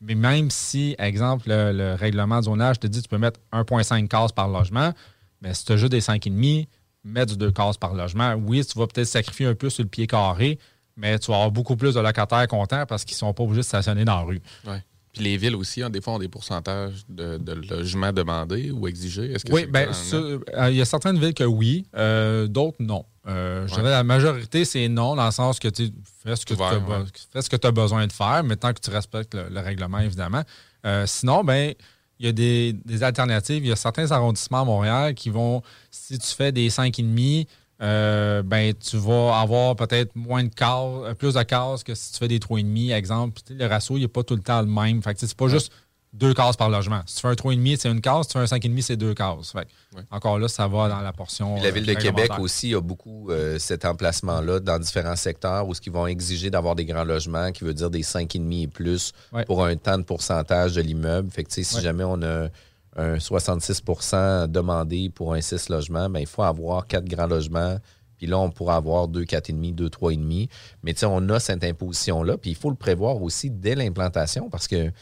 Mais 0.00 0.14
même 0.14 0.50
si, 0.50 0.94
exemple, 0.98 1.48
le, 1.48 1.72
le 1.72 1.94
règlement 1.94 2.38
de 2.38 2.44
zonage 2.44 2.78
te 2.80 2.86
dit 2.86 2.98
que 2.98 3.04
tu 3.04 3.08
peux 3.08 3.18
mettre 3.18 3.40
1,5 3.52 4.08
cases 4.08 4.32
par 4.32 4.48
logement, 4.48 4.92
mais 5.40 5.54
si 5.54 5.64
tu 5.64 5.72
as 5.72 5.76
juste 5.76 5.92
des 5.92 6.00
5,5, 6.00 6.66
mets 7.04 7.26
du 7.26 7.36
2 7.36 7.50
cases 7.52 7.76
par 7.76 7.94
logement. 7.94 8.34
Oui, 8.34 8.64
tu 8.64 8.78
vas 8.78 8.86
peut-être 8.86 9.06
sacrifier 9.06 9.46
un 9.46 9.54
peu 9.54 9.70
sur 9.70 9.82
le 9.82 9.88
pied 9.88 10.06
carré, 10.06 10.58
mais 10.96 11.18
tu 11.18 11.30
vas 11.30 11.36
avoir 11.36 11.50
beaucoup 11.50 11.76
plus 11.76 11.94
de 11.94 12.00
locataires 12.00 12.48
contents 12.48 12.86
parce 12.86 13.04
qu'ils 13.04 13.14
ne 13.14 13.18
sont 13.18 13.34
pas 13.34 13.42
obligés 13.42 13.60
de 13.60 13.66
stationner 13.66 14.04
dans 14.04 14.16
la 14.16 14.22
rue. 14.22 14.42
Ouais. 14.66 14.82
Puis 15.14 15.22
les 15.22 15.36
villes 15.36 15.54
aussi, 15.54 15.82
hein, 15.82 15.90
des 15.90 16.00
fois, 16.00 16.14
ont 16.14 16.18
des 16.18 16.28
pourcentages 16.28 17.04
de, 17.08 17.38
de 17.38 17.52
logements 17.52 18.12
demandés 18.12 18.70
ou 18.72 18.88
exigés. 18.88 19.32
Est-ce 19.32 19.44
que 19.44 19.52
oui, 19.52 19.66
bien, 19.66 19.88
euh, 20.12 20.70
il 20.70 20.76
y 20.76 20.80
a 20.80 20.84
certaines 20.84 21.18
villes 21.18 21.34
que 21.34 21.44
oui, 21.44 21.86
euh, 21.96 22.48
d'autres 22.48 22.78
non. 22.80 23.04
Euh, 23.26 23.66
je 23.68 23.74
dirais 23.74 23.90
la 23.90 24.04
majorité, 24.04 24.64
c'est 24.64 24.88
non, 24.88 25.14
dans 25.14 25.24
le 25.24 25.30
sens 25.30 25.58
que 25.58 25.68
tu 25.68 25.90
fais 26.22 26.36
ce 26.36 26.44
que 26.44 26.54
tu 26.54 26.62
as, 26.62 26.78
ouais. 26.78 27.66
as 27.66 27.70
besoin 27.70 28.06
de 28.06 28.12
faire, 28.12 28.42
mais 28.44 28.56
tant 28.56 28.72
que 28.72 28.80
tu 28.80 28.90
respectes 28.90 29.34
le, 29.34 29.48
le 29.48 29.60
règlement, 29.60 30.00
évidemment. 30.00 30.42
Euh, 30.84 31.06
sinon, 31.06 31.44
ben 31.44 31.74
il 32.18 32.26
y 32.26 32.28
a 32.28 32.32
des, 32.32 32.72
des 32.84 33.02
alternatives. 33.02 33.64
Il 33.64 33.68
y 33.68 33.72
a 33.72 33.76
certains 33.76 34.10
arrondissements 34.10 34.62
à 34.62 34.64
Montréal 34.64 35.14
qui 35.14 35.30
vont, 35.30 35.62
si 35.90 36.18
tu 36.18 36.28
fais 36.28 36.52
des 36.52 36.68
5,5, 36.68 37.46
euh, 37.82 38.42
ben, 38.42 38.72
tu 38.74 38.96
vas 38.96 39.38
avoir 39.40 39.74
peut-être 39.76 40.14
moins 40.14 40.44
de 40.44 40.54
cases, 40.54 41.04
euh, 41.04 41.14
plus 41.14 41.34
de 41.34 41.42
cases 41.42 41.82
que 41.82 41.94
si 41.94 42.12
tu 42.12 42.18
fais 42.18 42.28
des 42.28 42.38
3,5, 42.38 42.94
exemple. 42.94 43.40
Puis, 43.44 43.54
le 43.54 43.66
ratio, 43.66 43.96
il 43.96 44.02
n'est 44.02 44.08
pas 44.08 44.22
tout 44.22 44.36
le 44.36 44.42
temps 44.42 44.60
le 44.60 44.68
même. 44.68 45.02
Fait 45.02 45.14
que, 45.14 45.20
c'est 45.20 45.34
pas 45.36 45.48
juste 45.48 45.72
deux 46.12 46.32
cases 46.32 46.56
par 46.56 46.70
logement. 46.70 47.00
Si 47.06 47.16
tu 47.16 47.22
fais 47.22 47.28
un 47.28 47.32
3,5, 47.34 47.76
c'est 47.76 47.90
une 47.90 48.00
case. 48.00 48.22
Si 48.22 48.28
tu 48.28 48.32
fais 48.38 48.54
un 48.54 48.58
5,5, 48.58 48.80
c'est 48.82 48.96
deux 48.96 49.14
cases. 49.14 49.50
Fait 49.50 49.64
que, 49.64 50.00
Encore 50.12 50.38
là, 50.38 50.46
ça 50.46 50.68
va 50.68 50.88
dans 50.88 51.00
la 51.00 51.12
portion. 51.12 51.54
Puis 51.54 51.64
la 51.64 51.70
euh, 51.70 51.72
ville 51.72 51.86
de 51.86 51.94
Québec 51.94 52.30
aussi 52.38 52.74
a 52.74 52.80
beaucoup 52.80 53.30
euh, 53.30 53.58
cet 53.58 53.84
emplacement-là 53.84 54.60
dans 54.60 54.78
différents 54.78 55.16
secteurs 55.16 55.66
où 55.66 55.74
ce 55.74 55.80
qu'ils 55.80 55.92
vont 55.92 56.06
exiger 56.06 56.50
d'avoir 56.50 56.76
des 56.76 56.84
grands 56.84 57.04
logements, 57.04 57.50
qui 57.50 57.64
veut 57.64 57.74
dire 57.74 57.90
des 57.90 58.02
5,5 58.02 58.62
et 58.62 58.68
plus 58.68 59.12
Ouais. 59.32 59.44
pour 59.44 59.64
un 59.64 59.74
temps 59.76 59.98
de 59.98 60.04
pourcentage 60.04 60.74
de 60.74 60.80
l'immeuble. 60.80 61.30
Fait 61.32 61.42
que 61.42 61.48
tu 61.48 61.64
sais, 61.64 61.64
si 61.64 61.82
jamais 61.82 62.04
on 62.04 62.22
a 62.22 62.48
un 62.96 63.16
66% 63.16 64.46
demandé 64.46 65.10
pour 65.10 65.34
un 65.34 65.40
6 65.40 65.68
logements, 65.68 66.08
ben, 66.08 66.20
il 66.20 66.26
faut 66.26 66.42
avoir 66.42 66.86
quatre 66.86 67.06
grands 67.06 67.26
logements. 67.26 67.78
Puis 68.16 68.26
là, 68.26 68.38
on 68.38 68.50
pourra 68.50 68.76
avoir 68.76 69.08
deux 69.08 69.24
4,5, 69.24 69.74
deux 69.74 69.88
3,5. 69.88 70.48
Mais 70.82 70.94
tu 70.94 71.00
sais, 71.00 71.06
on 71.06 71.28
a 71.28 71.40
cette 71.40 71.64
imposition-là. 71.64 72.38
Puis 72.38 72.50
il 72.50 72.56
faut 72.56 72.70
le 72.70 72.76
prévoir 72.76 73.20
aussi 73.20 73.50
dès 73.50 73.74
l'implantation 73.74 74.48
parce 74.48 74.68
que 74.68 74.92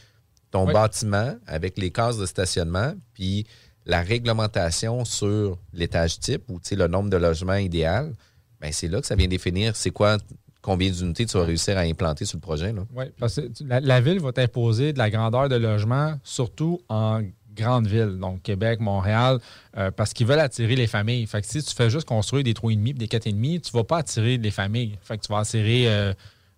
ton 0.50 0.66
bâtiment, 0.66 1.34
avec 1.46 1.78
les 1.78 1.90
cases 1.90 2.18
de 2.18 2.26
stationnement, 2.26 2.92
puis 3.14 3.46
la 3.86 4.02
réglementation 4.02 5.04
sur 5.04 5.58
l'étage 5.72 6.20
type 6.20 6.50
ou 6.50 6.60
tu 6.60 6.70
sais, 6.70 6.76
le 6.76 6.88
nombre 6.88 7.10
de 7.10 7.16
logements 7.16 7.54
idéal, 7.54 8.14
ben 8.60 8.70
c'est 8.72 8.88
là 8.88 9.00
que 9.00 9.06
ça 9.06 9.16
vient 9.16 9.28
définir 9.28 9.74
c'est 9.74 9.90
quoi, 9.90 10.18
combien 10.60 10.90
d'unités 10.90 11.26
tu 11.26 11.36
vas 11.36 11.44
réussir 11.44 11.76
à 11.76 11.80
implanter 11.80 12.24
sur 12.24 12.36
le 12.36 12.42
projet. 12.42 12.72
Là. 12.72 12.84
Oui, 12.94 13.06
parce 13.18 13.36
que 13.36 13.50
la, 13.64 13.80
la 13.80 14.00
ville 14.00 14.20
va 14.20 14.32
t'imposer 14.32 14.92
de 14.92 14.98
la 14.98 15.10
grandeur 15.10 15.48
de 15.48 15.56
logement, 15.56 16.14
surtout 16.22 16.80
en 16.88 17.22
grande 17.54 17.86
ville, 17.86 18.18
donc 18.20 18.42
Québec, 18.42 18.80
Montréal, 18.80 19.38
euh, 19.76 19.90
parce 19.90 20.12
qu'ils 20.12 20.26
veulent 20.26 20.40
attirer 20.40 20.74
les 20.76 20.86
familles. 20.86 21.26
Fait 21.26 21.40
que 21.42 21.46
si 21.46 21.62
tu 21.62 21.74
fais 21.74 21.90
juste 21.90 22.06
construire 22.06 22.44
des 22.44 22.54
3,5 22.54 22.90
et 22.90 22.92
des 22.94 23.06
4,5, 23.06 23.60
tu 23.60 23.70
ne 23.74 23.78
vas 23.80 23.84
pas 23.84 23.98
attirer 23.98 24.38
les 24.38 24.50
familles. 24.50 24.98
Fait 25.02 25.18
que 25.18 25.22
tu 25.26 25.32
vas 25.32 25.38
attirer 25.40 25.84
euh, 25.88 26.12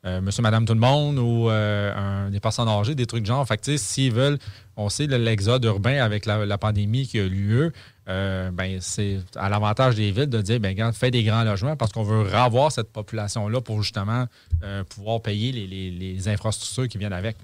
euh, 0.06 0.20
monsieur, 0.20 0.42
madame, 0.42 0.66
tout 0.66 0.74
le 0.74 0.80
monde 0.80 1.18
ou 1.18 1.48
des 2.30 2.40
personnes 2.40 2.68
âgées, 2.68 2.94
des 2.94 3.06
trucs 3.06 3.22
de 3.22 3.26
genre. 3.26 3.46
Fait 3.46 3.56
que 3.56 3.76
s'ils 3.76 4.12
veulent, 4.12 4.38
on 4.76 4.88
sait 4.88 5.06
le- 5.06 5.16
l'exode 5.16 5.64
urbain 5.64 6.02
avec 6.02 6.26
la, 6.26 6.44
la 6.44 6.58
pandémie 6.58 7.06
qui 7.06 7.18
a 7.18 7.22
eu 7.22 7.28
lieu, 7.30 7.72
euh, 8.08 8.50
ben, 8.50 8.78
c'est 8.80 9.18
à 9.34 9.48
l'avantage 9.48 9.94
des 9.94 10.10
villes 10.10 10.28
de 10.28 10.42
dire, 10.42 10.60
ben, 10.60 10.92
fais 10.92 11.10
des 11.10 11.22
grands 11.24 11.42
logements 11.44 11.74
parce 11.76 11.90
qu'on 11.92 12.02
veut 12.02 12.20
revoir 12.22 12.70
cette 12.70 12.92
population-là 12.92 13.60
pour 13.62 13.82
justement 13.82 14.26
euh, 14.62 14.84
pouvoir 14.84 15.22
payer 15.22 15.52
les, 15.52 15.66
les- 15.66 15.90
les 15.90 16.28
infrastructures 16.28 16.88
qui 16.88 16.98
viennent 16.98 17.12
avec. 17.14 17.36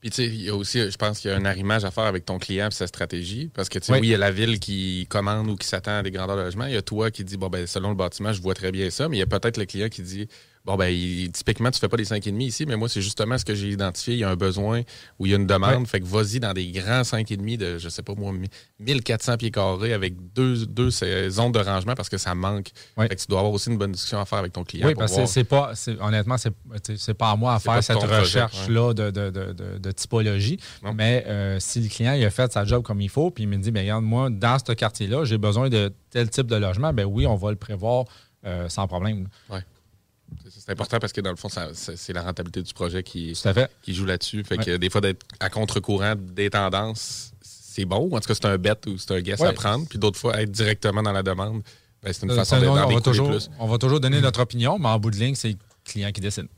Puis, 0.00 0.10
tu 0.10 0.16
sais, 0.16 0.26
il 0.26 0.42
y 0.42 0.48
a 0.48 0.54
aussi, 0.54 0.90
je 0.90 0.96
pense 0.96 1.18
qu'il 1.20 1.30
y 1.30 1.34
a 1.34 1.36
un 1.36 1.44
arrimage 1.44 1.84
à 1.84 1.90
faire 1.90 2.04
avec 2.04 2.24
ton 2.24 2.38
client 2.38 2.68
et 2.68 2.72
sa 2.72 2.86
stratégie. 2.86 3.50
Parce 3.52 3.68
que, 3.68 3.78
tu 3.80 3.86
sais, 3.86 3.92
Oui. 3.94 3.98
oui, 4.00 4.06
il 4.08 4.10
y 4.10 4.14
a 4.14 4.18
la 4.18 4.30
ville 4.30 4.60
qui 4.60 5.06
commande 5.08 5.48
ou 5.50 5.56
qui 5.56 5.66
s'attend 5.66 5.98
à 5.98 6.02
des 6.02 6.10
grandeurs 6.12 6.36
de 6.36 6.42
logement. 6.42 6.66
Il 6.66 6.74
y 6.74 6.76
a 6.76 6.82
toi 6.82 7.10
qui 7.10 7.24
dis, 7.24 7.36
bon, 7.36 7.48
ben, 7.48 7.66
selon 7.66 7.88
le 7.90 7.96
bâtiment, 7.96 8.32
je 8.32 8.40
vois 8.40 8.54
très 8.54 8.70
bien 8.70 8.90
ça. 8.90 9.08
Mais 9.08 9.16
il 9.16 9.20
y 9.20 9.22
a 9.22 9.26
peut-être 9.26 9.56
le 9.56 9.64
client 9.66 9.88
qui 9.88 10.02
dit, 10.02 10.28
bon, 10.68 10.76
ben, 10.76 10.88
il- 10.88 11.32
typiquement, 11.32 11.70
tu 11.70 11.80
fais 11.80 11.88
pas 11.88 11.96
des 11.96 12.04
5,5 12.04 12.42
ici, 12.42 12.66
mais 12.66 12.76
moi, 12.76 12.88
c'est 12.90 13.00
justement 13.00 13.38
ce 13.38 13.44
que 13.44 13.54
j'ai 13.54 13.68
identifié. 13.70 14.14
Il 14.14 14.20
y 14.20 14.24
a 14.24 14.28
un 14.28 14.36
besoin 14.36 14.82
ou 15.18 15.24
il 15.26 15.30
y 15.30 15.32
a 15.32 15.36
une 15.38 15.46
demande. 15.46 15.86
Fait 15.88 15.98
que 16.00 16.04
vas-y 16.06 16.40
dans 16.40 16.52
des 16.52 16.70
grands 16.70 17.02
5,5 17.04 17.56
de, 17.56 17.78
je 17.78 17.88
sais 17.88 18.02
pas 18.02 18.12
moi, 18.14 18.32
1400 18.78 19.36
pieds 19.38 19.50
carrés 19.50 19.92
avec 19.92 20.14
deux, 20.34 20.66
deux 20.66 20.90
zones 20.90 21.52
de 21.52 21.58
rangement 21.58 21.94
parce 21.94 22.08
que 22.08 22.18
ça 22.18 22.34
manque. 22.34 22.68
Fait 23.08 23.14
que 23.16 23.20
tu 23.20 23.26
dois 23.28 23.38
avoir 23.40 23.52
aussi 23.54 23.70
une 23.70 23.78
bonne 23.78 23.92
discussion 23.92 24.20
à 24.20 24.24
faire 24.26 24.38
avec 24.38 24.52
ton 24.52 24.62
client. 24.64 24.86
Oui, 24.86 24.92
pour 24.94 25.00
parce 25.00 25.12
que 25.12 25.16
voir- 25.16 25.28
c'est 25.28 25.44
pas, 25.44 25.72
honnêtement, 26.00 26.36
c'est 26.38 27.14
pas 27.14 27.30
à 27.30 27.36
moi 27.36 27.54
à 27.54 27.58
faire 27.60 27.72
cette 27.82 27.96
recherche-là 28.20 28.92
de, 28.94 29.10
de- 29.10 29.30
de- 29.30 29.52
de- 29.52 29.78
de 29.78 29.90
typologie. 29.92 30.58
Non. 30.84 30.92
Mais 30.94 31.24
euh, 31.26 31.58
si 31.60 31.80
le 31.80 31.88
client 31.88 32.12
il 32.12 32.24
a 32.24 32.30
fait 32.30 32.52
sa 32.52 32.64
job 32.64 32.82
comme 32.82 33.00
il 33.00 33.08
faut, 33.08 33.30
puis 33.30 33.44
il 33.44 33.48
me 33.48 33.56
dit, 33.56 33.70
ben 33.70 33.80
regarde, 33.80 34.04
moi, 34.04 34.28
dans 34.30 34.58
ce 34.58 34.72
quartier-là, 34.72 35.24
j'ai 35.24 35.38
besoin 35.38 35.68
de 35.68 35.92
tel 36.10 36.28
type 36.30 36.46
de 36.46 36.56
logement, 36.56 36.92
ben 36.92 37.04
oui, 37.04 37.26
on 37.26 37.36
va 37.36 37.50
le 37.50 37.56
prévoir 37.56 38.04
euh, 38.44 38.68
sans 38.68 38.86
problème. 38.86 39.26
Ouais. 39.50 39.60
C'est- 40.68 40.72
important 40.72 40.98
parce 40.98 41.12
que 41.12 41.20
dans 41.20 41.30
le 41.30 41.36
fond, 41.36 41.48
c'est 41.72 42.12
la 42.12 42.22
rentabilité 42.22 42.62
du 42.62 42.72
projet 42.74 43.02
qui, 43.02 43.34
fait. 43.34 43.70
joue 43.88 44.04
là-dessus. 44.04 44.44
Fait 44.44 44.58
Ouais. 44.58 44.64
que 44.64 44.76
des 44.76 44.90
fois, 44.90 45.00
d'être 45.00 45.24
à 45.40 45.48
contre-courant 45.50 46.14
des 46.16 46.50
tendances, 46.50 47.32
c'est 47.42 47.84
bon. 47.84 48.06
En 48.14 48.20
tout 48.20 48.28
cas, 48.28 48.34
c'est 48.34 48.44
un 48.46 48.58
bet 48.58 48.74
ou 48.86 48.98
c'est 48.98 49.12
un 49.12 49.20
guess 49.20 49.40
Ouais. 49.40 49.48
à 49.48 49.52
prendre. 49.52 49.86
Puis 49.88 49.98
d'autres 49.98 50.18
fois, 50.18 50.40
être 50.42 50.50
directement 50.50 51.02
dans 51.02 51.12
la 51.12 51.22
demande, 51.22 51.62
ben, 52.02 52.12
c'est 52.12 52.24
une 52.24 52.32
Euh, 52.32 52.36
façon 52.36 52.60
de- 52.60 52.66
on, 52.66 52.74
va 52.74 53.00
toujours, 53.00 53.30
plus. 53.30 53.50
on 53.58 53.66
va 53.66 53.78
toujours 53.78 54.00
donner 54.00 54.20
notre 54.20 54.40
opinion, 54.40 54.78
mais 54.78 54.88
en 54.88 54.98
bout 54.98 55.10
de 55.10 55.16
ligne, 55.16 55.34
c'est 55.34 55.48
le 55.50 55.56
client 55.84 56.12
qui 56.12 56.20
décide. 56.20 56.48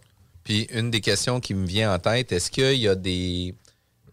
Puis 0.45 0.67
une 0.75 0.91
des 0.91 1.01
questions 1.01 1.39
qui 1.39 1.55
me 1.55 1.67
vient 1.67 1.95
en 1.95 1.99
tête, 1.99 2.33
est-ce 2.33 2.51
qu'il 2.51 2.75
y 2.81 2.89
a 2.89 2.95
des, 2.97 3.55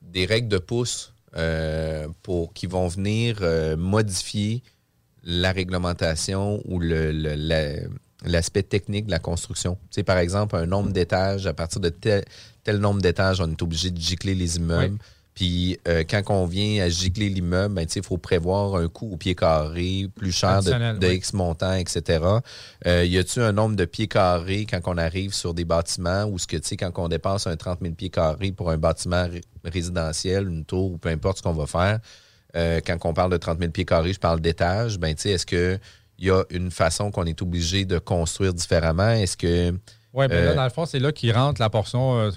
des 0.02 0.26
règles 0.26 0.50
de 0.50 0.58
pouce 0.60 1.12
euh, 1.36 2.08
pour, 2.24 2.54
qui 2.54 2.68
vont 2.68 2.88
venir 2.88 3.38
euh, 3.42 3.76
modifier 3.78 4.62
la 5.24 5.52
réglementation 5.52 6.62
ou 6.66 6.80
le- 6.80 7.12
le- 7.12 7.36
la- 7.36 7.82
l'aspect 8.26 8.64
technique 8.64 9.06
de 9.06 9.12
la 9.12 9.20
construction? 9.20 9.76
Tu 9.76 9.96
sais, 9.96 10.04
par 10.04 10.18
exemple, 10.18 10.56
un 10.56 10.66
nombre 10.66 10.92
d'étages, 10.92 11.46
à 11.48 11.54
partir 11.54 11.80
de 11.82 11.90
tel, 11.90 12.26
tel 12.64 12.78
nombre 12.78 13.02
d'étages, 13.02 13.42
on 13.42 13.50
est 13.50 13.62
obligé 13.62 13.92
de 13.92 14.00
gicler 14.00 14.36
les 14.36 14.58
immeubles. 14.58 14.94
Oui. 14.96 15.00
Puis 15.34 15.80
euh, 15.88 16.04
quand 16.10 16.24
on 16.30 16.48
vient 16.48 16.84
à 16.84 16.90
gicler 16.90 17.30
l'immeuble, 17.30 17.76
ben, 17.76 17.86
tu 17.86 17.94
sais, 17.94 18.00
il 18.00 18.06
faut 18.06 18.18
prévoir 18.18 18.74
un 18.74 18.88
coût 18.88 19.12
au 19.14 19.18
pied 19.18 19.36
carré 19.36 20.08
plus 20.16 20.32
cher 20.32 20.64
de, 20.64 20.72
Additionnel, 20.72 20.98
de 20.98 21.08
oui. 21.08 21.14
X 21.18 21.34
montant, 21.34 21.74
etc. 21.76 22.24
Euh, 22.88 23.06
y 23.06 23.20
a-tu 23.20 23.42
un 23.42 23.52
nombre 23.52 23.76
de 23.76 23.86
pieds 23.86 24.08
carrés 24.08 24.66
quand 24.68 24.80
on 24.86 24.98
arrive 24.98 25.36
sur 25.36 25.54
des 25.54 25.64
bâtiments 25.64 26.26
ou 26.26 26.40
ce 26.40 26.48
que, 26.48 26.58
tu 26.58 26.70
sais, 26.70 26.76
quand 26.76 26.92
on 26.98 27.08
dépasse 27.08 27.46
un 27.46 27.56
30 27.56 27.82
000 27.84 27.94
pieds 27.94 28.10
carrés 28.10 28.52
pour 28.52 28.72
un 28.72 28.80
bâtiment 28.80 29.28
ré- 29.30 29.44
résidentiel, 29.64 30.48
une 30.48 30.66
tour 30.66 30.94
ou 30.94 30.98
peu 30.98 31.10
importe 31.10 31.38
ce 31.38 31.44
qu'on 31.44 31.54
va 31.54 31.68
faire, 31.68 32.00
euh, 32.56 32.80
quand 32.84 32.98
on 33.04 33.14
parle 33.14 33.32
de 33.32 33.38
30 33.38 33.60
000 33.60 33.72
pieds 33.72 33.86
carrés, 33.86 34.14
je 34.14 34.20
parle 34.20 34.40
d'étage, 34.42 34.98
ben, 34.98 35.14
tu 35.14 35.22
sais, 35.22 35.30
est-ce 35.32 35.46
que 35.46 35.78
y 36.26 36.30
a 36.32 36.44
une 36.50 36.72
façon 36.72 37.12
qu'on 37.12 37.26
est 37.26 37.42
obligé 37.42 37.86
de 37.86 38.00
construire 38.00 38.54
différemment? 38.54 39.10
Est-ce 39.10 39.38
que. 39.38 39.72
Oui, 40.14 40.28
bien 40.28 40.38
euh, 40.38 40.46
là, 40.48 40.54
dans 40.56 40.64
le 40.64 40.70
fond, 40.72 40.86
c'est 40.86 41.00
là 41.00 41.12
qu'il 41.12 41.32
rentre 41.32 41.62
la 41.62 41.70
portion. 41.70 42.18
euh, 42.18 42.32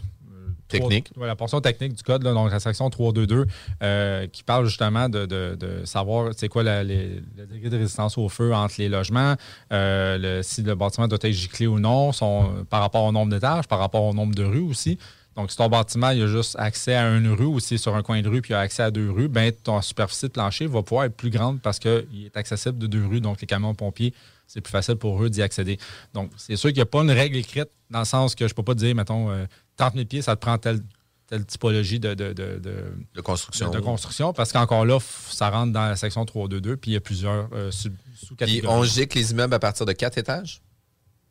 Technique. 0.68 1.10
ouais, 1.16 1.26
la 1.26 1.34
portion 1.34 1.60
technique 1.60 1.94
du 1.94 2.02
code, 2.04 2.22
là, 2.22 2.32
donc 2.32 2.48
la 2.52 2.60
section 2.60 2.88
322, 2.90 3.44
euh, 3.82 4.28
qui 4.28 4.44
parle 4.44 4.66
justement 4.66 5.08
de, 5.08 5.26
de- 5.26 5.56
de 5.58 5.84
savoir 5.84 6.30
c'est 6.36 6.48
quoi 6.48 6.62
la- 6.62 6.84
les- 6.84 7.20
le 7.36 7.46
degré 7.46 7.70
de 7.70 7.76
résistance 7.76 8.16
au 8.16 8.28
feu 8.28 8.54
entre 8.54 8.76
les 8.78 8.88
logements, 8.88 9.34
euh, 9.72 10.16
le- 10.38 10.42
si 10.44 10.62
le 10.62 10.76
bâtiment 10.76 11.08
doit 11.08 11.18
être 11.22 11.32
giclé 11.32 11.66
ou 11.66 11.80
non, 11.80 12.12
son- 12.12 12.64
par 12.70 12.82
rapport 12.82 13.02
au 13.02 13.10
nombre 13.10 13.32
d'étages, 13.32 13.66
par 13.66 13.80
rapport 13.80 14.04
au 14.04 14.14
nombre 14.14 14.32
de 14.32 14.44
rues 14.44 14.60
aussi. 14.70 14.96
Donc, 15.36 15.50
si 15.50 15.56
ton 15.56 15.68
bâtiment 15.68 16.10
il 16.10 16.22
a 16.22 16.26
juste 16.26 16.56
accès 16.58 16.94
à 16.94 17.08
une 17.16 17.28
rue 17.30 17.44
ou 17.46 17.60
si 17.60 17.78
sur 17.78 17.94
un 17.94 18.02
coin 18.02 18.20
de 18.20 18.28
rue 18.28 18.42
puis 18.42 18.50
il 18.52 18.54
a 18.54 18.60
accès 18.60 18.82
à 18.82 18.90
deux 18.90 19.10
rues, 19.10 19.28
ben 19.28 19.52
ton 19.52 19.80
superficie 19.80 20.26
de 20.26 20.32
plancher 20.32 20.66
va 20.66 20.82
pouvoir 20.82 21.04
être 21.06 21.16
plus 21.16 21.30
grande 21.30 21.60
parce 21.60 21.78
qu'il 21.78 22.26
est 22.26 22.36
accessible 22.36 22.78
de 22.78 22.86
deux 22.86 23.06
rues. 23.06 23.20
Donc, 23.20 23.40
les 23.40 23.46
camions 23.46 23.74
pompiers, 23.74 24.12
c'est 24.46 24.60
plus 24.60 24.72
facile 24.72 24.96
pour 24.96 25.22
eux 25.22 25.30
d'y 25.30 25.42
accéder. 25.42 25.78
Donc, 26.14 26.30
c'est 26.36 26.56
sûr 26.56 26.70
qu'il 26.70 26.76
n'y 26.78 26.82
a 26.82 26.86
pas 26.86 27.00
une 27.02 27.12
règle 27.12 27.36
écrite 27.36 27.68
dans 27.90 28.00
le 28.00 28.04
sens 28.04 28.34
que 28.34 28.46
je 28.48 28.52
ne 28.52 28.56
peux 28.56 28.64
pas 28.64 28.74
te 28.74 28.80
dire, 28.80 28.94
mettons, 28.94 29.30
euh, 29.30 29.46
30 29.76 29.94
000 29.94 30.04
pieds, 30.06 30.20
ça 30.22 30.34
te 30.34 30.40
prend 30.40 30.58
telle, 30.58 30.80
telle 31.28 31.46
typologie 31.46 32.00
de, 32.00 32.14
de, 32.14 32.32
de, 32.32 32.58
de- 32.58 32.92
de 33.14 33.20
construction. 33.20 33.70
de- 33.70 33.76
de 33.76 33.80
construction, 33.80 34.32
parce 34.32 34.50
qu'encore 34.52 34.84
là, 34.84 34.98
ça 35.00 35.48
rentre 35.50 35.72
dans 35.72 35.86
la 35.86 35.94
section 35.96 36.24
322, 36.24 36.76
puis 36.76 36.90
il 36.90 36.94
y 36.94 36.96
a 36.96 37.00
plusieurs 37.00 37.48
euh, 37.52 37.70
sous-catégories. 37.70 38.66
on 38.76 38.82
gicle 38.82 39.16
les 39.16 39.30
immeubles 39.30 39.54
à 39.54 39.60
partir 39.60 39.86
de 39.86 39.92
quatre 39.92 40.18
étages? 40.18 40.60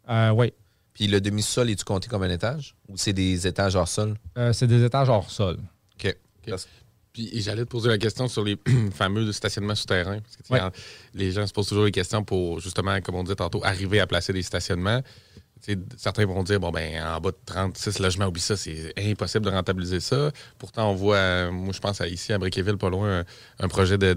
Euh, 0.09 0.29
oui. 0.31 0.53
Puis 0.93 1.07
le 1.07 1.21
demi-sol, 1.21 1.69
est-tu 1.69 1.85
compté 1.85 2.07
comme 2.09 2.23
un 2.23 2.29
étage? 2.29 2.75
Ou 2.89 2.97
c'est 2.97 3.13
des 3.13 3.47
étages 3.47 3.75
hors 3.75 3.87
sol? 3.87 4.15
Euh, 4.37 4.51
c'est 4.53 4.67
des 4.67 4.83
étages 4.83 5.09
hors 5.09 5.29
sol. 5.29 5.57
OK. 5.95 6.15
Puis 7.11 7.41
j'allais 7.41 7.63
te 7.65 7.69
poser 7.69 7.89
la 7.89 7.97
question 7.97 8.27
sur 8.27 8.43
les 8.43 8.57
fameux 8.93 9.31
stationnements 9.31 9.75
souterrains. 9.75 10.19
Parce 10.19 10.35
que, 10.37 10.53
Ouais. 10.53 10.61
en- 10.61 10.71
les 11.13 11.31
gens 11.31 11.45
se 11.47 11.53
posent 11.53 11.67
toujours 11.67 11.85
les 11.85 11.91
questions 11.91 12.23
pour, 12.23 12.59
justement, 12.59 12.99
comme 13.01 13.15
on 13.15 13.23
disait 13.23 13.35
tantôt, 13.35 13.63
arriver 13.63 13.99
à 13.99 14.07
placer 14.07 14.31
des 14.33 14.43
stationnements. 14.43 15.01
Certains 15.97 16.25
vont 16.25 16.41
dire, 16.43 16.59
bon, 16.59 16.71
ben, 16.71 17.03
en 17.03 17.19
bas 17.19 17.31
de 17.31 17.37
36 17.45 17.99
logements, 17.99 18.27
oublie 18.27 18.39
ça, 18.41 18.55
c'est 18.55 18.93
impossible 18.97 19.43
de 19.45 19.49
rentabiliser 19.51 19.99
ça. 19.99 20.31
Pourtant, 20.57 20.89
on 20.91 20.95
voit, 20.95 21.17
euh, 21.17 21.51
moi, 21.51 21.73
je 21.73 21.79
pense 21.79 21.99
à 21.99 22.07
ici, 22.07 22.31
à 22.31 22.37
Briqueville, 22.37 22.77
pas 22.77 22.89
loin, 22.89 23.19
un, 23.19 23.25
un 23.59 23.67
projet 23.67 23.97
de, 23.97 24.13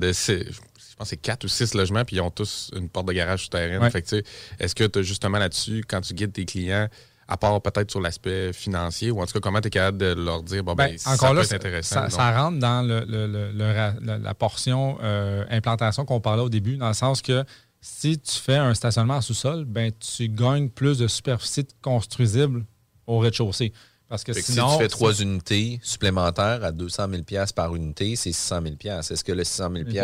je 0.92 0.96
pense 0.96 1.06
que 1.06 1.10
c'est 1.10 1.16
4 1.16 1.44
ou 1.44 1.48
6 1.48 1.74
logements, 1.74 2.04
puis 2.04 2.16
ils 2.16 2.20
ont 2.20 2.30
tous 2.30 2.70
une 2.76 2.88
porte 2.88 3.06
de 3.08 3.12
garage 3.14 3.44
souterraine. 3.44 3.80
Ouais. 3.82 3.90
Fait 3.90 4.02
que, 4.02 4.22
est-ce 4.60 4.74
que 4.74 4.84
tu 4.84 4.98
as 4.98 5.02
justement 5.02 5.38
là-dessus, 5.38 5.82
quand 5.88 6.00
tu 6.02 6.12
guides 6.14 6.32
tes 6.32 6.44
clients 6.44 6.86
à 7.28 7.36
part 7.38 7.62
peut-être 7.62 7.90
sur 7.90 8.00
l'aspect 8.00 8.52
financier, 8.52 9.10
ou 9.10 9.22
en 9.22 9.26
tout 9.26 9.32
cas, 9.32 9.40
comment 9.40 9.60
tu 9.62 9.68
es 9.68 9.70
capable 9.70 9.96
de 9.96 10.12
leur 10.12 10.42
dire, 10.42 10.62
bon, 10.62 10.74
ben, 10.74 10.88
Ben, 10.88 10.98
ça 10.98 11.12
encore 11.12 11.30
peut 11.30 11.36
là, 11.36 11.42
être 11.42 11.48
ça, 11.48 11.56
intéressant. 11.56 11.94
ça- 11.94 12.10
ça 12.10 12.42
rentre 12.42 12.58
dans 12.58 12.82
le- 12.86 13.04
le- 13.08 13.26
le- 13.26 13.52
le 13.52 13.72
ra- 13.72 13.94
la, 14.02 14.18
la 14.18 14.34
portion 14.34 14.98
euh, 15.02 15.44
implantation 15.48 16.04
qu'on 16.04 16.20
parlait 16.20 16.42
au 16.42 16.50
début, 16.50 16.76
dans 16.76 16.88
le 16.88 16.94
sens 16.94 17.22
que 17.22 17.44
si 17.80 18.18
tu 18.18 18.32
fais 18.36 18.56
un 18.56 18.74
stationnement 18.74 19.14
en 19.16 19.20
sous-sol, 19.22 19.64
ben, 19.64 19.90
tu 19.98 20.28
gagnes 20.28 20.68
plus 20.68 20.98
de 20.98 21.06
superficie 21.08 21.66
construisible 21.80 22.64
au 23.06 23.18
rez-de-chaussée. 23.18 23.72
Parce 24.08 24.24
que 24.24 24.34
sinon. 24.34 24.68
si 24.68 24.76
tu 24.76 24.82
fais 24.82 24.88
trois 24.88 25.14
unités 25.22 25.80
supplémentaires 25.82 26.62
à 26.62 26.70
200 26.70 27.06
000 27.08 27.22
par 27.54 27.74
unité, 27.74 28.14
c'est 28.14 28.32
600 28.32 28.60
000 28.62 28.98
Est-ce 28.98 29.24
que 29.24 29.32
le 29.32 29.42
600 29.44 29.70
000 29.74 29.84
il 29.88 29.94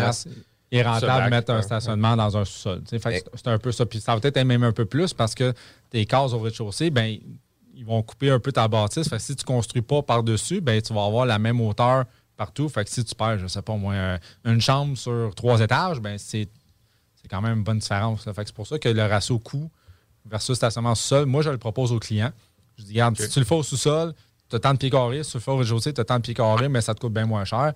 est 0.70 0.82
rentable 0.82 1.24
de 1.26 1.30
mettre 1.30 1.52
un 1.52 1.62
stationnement 1.62 2.16
dans 2.16 2.36
un 2.36 2.44
sous-sol. 2.44 2.82
C'est 2.86 3.46
un 3.46 3.58
peu 3.58 3.72
ça. 3.72 3.86
Puis 3.86 4.00
ça 4.00 4.14
va 4.14 4.20
peut-être 4.20 4.36
être 4.36 4.46
même 4.46 4.62
un 4.62 4.72
peu 4.72 4.84
plus 4.84 5.14
parce 5.14 5.34
que 5.34 5.52
tes 5.90 6.04
cases 6.06 6.32
au 6.32 6.38
rez-de-chaussée, 6.38 6.90
ben, 6.90 7.18
ils 7.74 7.84
vont 7.84 8.02
couper 8.02 8.30
un 8.30 8.40
peu 8.40 8.52
ta 8.52 8.68
bâtisse. 8.68 9.08
Fait 9.08 9.16
que 9.16 9.22
si 9.22 9.36
tu 9.36 9.44
ne 9.44 9.46
construis 9.46 9.82
pas 9.82 10.02
par-dessus, 10.02 10.60
ben, 10.60 10.80
tu 10.82 10.92
vas 10.92 11.04
avoir 11.04 11.26
la 11.26 11.38
même 11.38 11.60
hauteur 11.60 12.04
partout. 12.36 12.68
Fait 12.68 12.84
que 12.84 12.90
si 12.90 13.04
tu 13.04 13.14
perds, 13.14 13.38
je 13.38 13.46
sais 13.46 13.62
pas, 13.62 13.76
moins 13.76 13.94
euh, 13.94 14.18
une 14.44 14.60
chambre 14.60 14.96
sur 14.96 15.34
trois 15.34 15.60
étages, 15.60 16.00
ben, 16.00 16.18
c'est 16.18 16.48
c'est 17.20 17.28
quand 17.28 17.40
même 17.40 17.58
une 17.58 17.64
bonne 17.64 17.78
différence. 17.78 18.26
là. 18.26 18.32
Fait 18.32 18.42
que 18.42 18.48
c'est 18.48 18.54
pour 18.54 18.66
ça 18.66 18.78
que 18.78 18.88
le 18.88 19.02
ratio 19.02 19.38
coût 19.38 19.70
versus 20.24 20.56
stationnement 20.56 20.94
sous-sol, 20.94 21.26
moi, 21.26 21.42
je 21.42 21.50
le 21.50 21.58
propose 21.58 21.92
aux 21.92 21.98
clients. 21.98 22.32
Je 22.76 22.84
dis, 22.84 22.92
regarde, 22.92 23.18
si 23.18 23.28
tu 23.28 23.40
le 23.40 23.44
fais 23.44 23.54
au 23.56 23.62
sous-sol, 23.62 24.14
tu 24.48 24.56
as 24.56 24.60
tant 24.60 24.72
de 24.72 24.78
pieds 24.78 24.90
carrés. 24.90 25.24
Si 25.24 25.32
tu 25.32 25.36
le 25.38 25.42
fais 25.42 25.50
au 25.50 25.56
rez-de-chaussée, 25.56 25.92
tu 25.92 26.00
as 26.00 26.04
tant 26.04 26.16
de 26.16 26.22
pieds 26.22 26.34
carrés, 26.34 26.68
mais 26.68 26.80
ça 26.80 26.94
te 26.94 27.00
coûte 27.00 27.12
bien 27.12 27.26
moins 27.26 27.44
cher. 27.44 27.72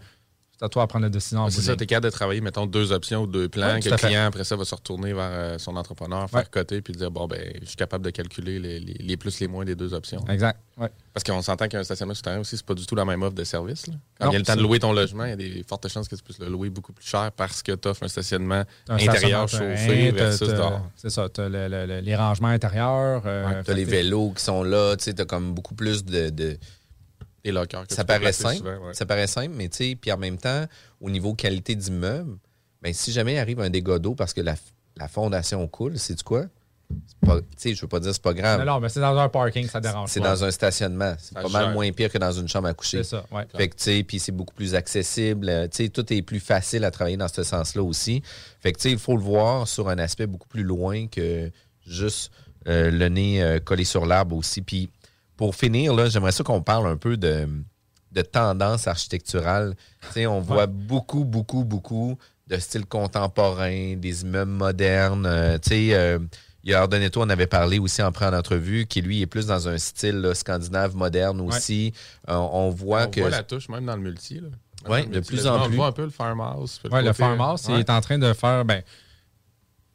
C'est 0.63 0.67
à 0.67 0.69
toi 0.69 0.83
à 0.85 0.87
prendre 0.87 1.03
la 1.03 1.09
décision. 1.11 1.51
C'est 1.51 1.57
de 1.61 1.63
ça, 1.67 1.75
tu 1.77 1.83
es 1.83 1.87
capable 1.89 2.05
de 2.05 2.11
travailler, 2.11 2.41
mettons, 2.41 2.67
deux 2.67 2.93
options 2.93 3.23
ou 3.23 3.27
deux 3.27 3.49
plans, 3.49 3.75
Ouais, 3.75 3.81
que 3.81 3.89
le 3.89 3.97
client, 3.97 4.27
après 4.27 4.45
ça, 4.45 4.55
va 4.55 4.65
se 4.65 4.73
retourner 4.77 5.13
vers 5.13 5.29
euh, 5.29 5.59
son 5.59 5.75
entrepreneur, 5.75 6.31
faire 6.31 6.39
Ouais. 6.39 6.47
coter, 6.49 6.81
puis 6.81 6.93
dire, 6.93 7.11
bon, 7.11 7.27
ben, 7.27 7.53
je 7.61 7.67
suis 7.67 7.75
capable 7.75 8.05
de 8.05 8.11
calculer 8.11 8.61
les, 8.61 8.79
les- 8.79 8.95
les 8.95 9.17
plus, 9.17 9.41
les 9.41 9.49
moins 9.49 9.65
des 9.65 9.75
deux 9.75 9.93
options. 9.93 10.25
Exact. 10.29 10.61
Ouais. 10.79 10.89
Parce 11.13 11.25
qu'on 11.25 11.43
s'entend 11.43 11.67
qu'un 11.67 11.83
stationnement 11.83 12.15
souterrain 12.15 12.39
aussi, 12.39 12.57
c'est 12.57 12.65
pas 12.65 12.75
du 12.75 12.87
tout 12.87 12.95
la 12.95 13.05
même 13.05 13.21
offre 13.25 13.35
de 13.35 13.43
service. 13.43 13.89
là. 13.89 13.95
Quand 14.21 14.27
Non, 14.27 14.31
il 14.31 14.35
y 14.35 14.37
a 14.37 14.39
le 14.39 14.45
temps 14.45 14.55
de 14.57 14.63
louer 14.63 14.79
ton 14.79 14.93
logement, 14.93 15.25
il 15.25 15.31
y 15.31 15.33
a 15.33 15.37
des 15.37 15.65
fortes 15.69 15.89
chances 15.89 16.07
que 16.07 16.15
tu 16.15 16.23
puisses 16.23 16.39
le 16.39 16.47
louer 16.49 16.71
beaucoup 16.71 16.93
plus 16.93 17.05
cher 17.07 17.33
parce 17.37 17.61
que 17.65 17.73
tu 17.73 17.89
offres 17.89 18.05
un 18.05 18.09
stationnement 18.09 18.63
un 18.89 18.95
intérieur 18.95 19.49
stationnement 19.49 19.77
chauffé 19.77 20.11
versus 20.13 20.49
dehors. 20.49 20.89
C'est 20.95 21.11
ça, 21.11 21.29
tu 21.29 21.41
as 21.41 21.49
les 21.49 22.15
rangements 22.17 22.49
intérieurs. 22.49 23.23
euh, 23.27 23.63
Tu 23.65 23.71
as 23.73 23.75
les 23.75 23.85
vélos 23.85 24.31
qui 24.37 24.45
sont 24.45 24.63
là, 24.63 24.95
tu 24.97 25.11
as 25.11 25.25
comme 25.25 25.55
beaucoup 25.55 25.75
plus 25.75 26.05
de. 26.05 26.31
de- 26.31 26.57
Des 27.45 27.53
lockers. 27.53 27.87
que 27.87 27.95
ça 27.95 28.05
paraît 28.05 28.33
simple, 28.33 28.57
souvent, 28.59 28.87
ouais. 28.87 28.95
ça 28.95 29.05
paraît 29.07 29.27
simple, 29.27 29.55
mais 29.55 29.69
tu 29.69 29.79
sais, 29.79 29.97
puis 30.01 30.13
en 30.13 30.19
même 30.19 30.39
temps, 30.39 30.65
au 31.01 31.11
niveau 31.11 31.35
qualité 31.35 31.75
d'immeuble, 31.75 32.39
ben, 32.81 32.93
si 32.93 33.13
jamais 33.13 33.35
il 33.35 33.39
arrive 33.39 33.61
un 33.61 33.71
dégât 33.71 33.99
d'eau 33.99 34.15
parce 34.15 34.33
que 34.33 34.41
la, 34.41 34.55
la 34.97 35.09
fondation 35.09 35.67
coule, 35.69 35.99
c'est 35.99 36.15
du 36.15 36.23
quoi? 36.23 36.47
Je 37.65 37.81
veux 37.81 37.89
pas 37.89 38.01
dire 38.01 38.13
c'est 38.13 38.23
pas 38.23 38.35
grave. 38.35 38.61
Non, 38.61 38.75
non, 38.75 38.81
mais 38.81 38.89
c'est 38.89 39.01
dans 39.01 39.17
un 39.17 39.29
parking, 39.29 39.67
ça 39.67 39.81
dérange 39.81 40.11
C'est 40.11 40.21
dans 40.21 40.45
un 40.45 40.51
stationnement. 40.51 41.15
C'est 41.19 41.35
pas 41.35 41.49
mal 41.49 41.73
moins 41.73 41.91
pire 41.93 42.11
que 42.11 42.19
dans 42.19 42.33
une 42.33 42.49
chambre 42.49 42.69
à 42.69 42.75
coucher. 42.75 43.03
C'est 43.03 43.11
ça, 43.17 43.25
ouais. 43.31 43.47
Fait 43.57 43.69
que, 43.69 43.77
tu 43.77 43.85
sais, 43.85 44.03
puis 44.03 44.19
c'est 44.19 44.33
beaucoup 44.33 44.55
plus 44.55 44.75
accessible. 44.75 45.49
Euh, 45.49 45.69
Tu 45.69 45.85
sais, 45.85 45.89
tout 45.89 46.13
est 46.13 46.23
plus 46.23 46.41
facile 46.41 46.85
à 46.85 46.91
travailler 46.91 47.17
dans 47.17 47.29
ce 47.29 47.43
sens-là 47.43 47.83
aussi. 47.83 48.23
Fait 48.61 48.73
que, 48.73 48.79
tu 48.79 48.83
sais, 48.83 48.91
il 48.91 48.99
faut 48.99 49.17
le 49.17 49.23
voir 49.23 49.67
sur 49.69 49.89
un 49.89 49.99
aspect 49.99 50.27
beaucoup 50.27 50.49
plus 50.49 50.65
loin 50.65 51.07
que 51.07 51.51
juste 51.87 52.31
euh, 52.69 52.91
le 52.91 53.09
nez 53.09 53.43
euh, 53.43 53.59
collé 53.61 53.85
sur 53.85 54.05
l'arbre 54.05 54.37
aussi. 54.37 54.61
Puis, 54.61 54.91
pour 55.43 55.57
finir, 55.57 55.93
là, 55.93 56.09
j'aimerais 56.09 56.31
ça 56.31 56.45
qu'on 56.45 56.63
parle 56.63 56.87
un 56.87 56.97
peu 56.97 57.17
de, 57.17 57.49
de 58.13 58.23
tendance 58.23 58.87
architecturale. 58.87 59.75
Tu 60.03 60.13
sais, 60.13 60.27
on 60.29 60.39
voit 60.39 60.69
beaucoup, 60.69 61.25
beaucoup, 61.25 61.65
beaucoup 61.65 62.17
de 62.47 62.59
styles 62.59 62.87
contemporains, 62.87 63.97
des 63.97 64.23
immeubles 64.23 64.53
modernes. 64.53 65.27
Euh, 65.27 65.59
tu 65.59 65.71
sais, 65.71 65.95
euh, 65.95 66.21
il 66.63 66.71
y 66.71 66.75
a 66.75 66.81
Ardenetto, 66.83 67.21
on 67.21 67.29
avait 67.29 67.49
parlé 67.49 67.81
aussi 67.81 68.05
en 68.05 68.13
pré-entrevue, 68.13 68.87
qui 68.87 69.03
lui 69.03 69.21
est 69.21 69.27
plus 69.27 69.47
dans 69.47 69.67
un 69.69 69.79
style 69.79 70.21
là, 70.21 70.33
scandinave 70.33 70.95
moderne 70.95 71.41
aussi. 71.41 71.93
Euh, 72.29 72.35
on 72.37 72.71
voit 72.71 73.07
On 73.09 73.11
que. 73.11 73.21
voit 73.23 73.31
la 73.31 73.43
touche 73.43 73.69
même 73.69 73.87
dans 73.87 73.97
le 73.97 74.03
multi. 74.03 74.39
Là. 74.39 75.01
Le 75.01 75.07
de 75.07 75.21
plus 75.27 75.49
en 75.49 75.61
on 75.61 75.67
plus. 75.67 75.75
voit 75.75 75.89
un 75.89 75.93
peu 75.93 76.05
le 76.05 76.11
farmhouse. 76.11 76.81
Oui, 76.89 77.03
le 77.03 77.13
farmhouse, 77.13 77.67
il 77.69 77.81
est 77.81 77.91
en 77.91 78.01
train 78.01 78.19
de 78.19 78.33
faire. 78.33 78.65
Ben, 78.65 78.85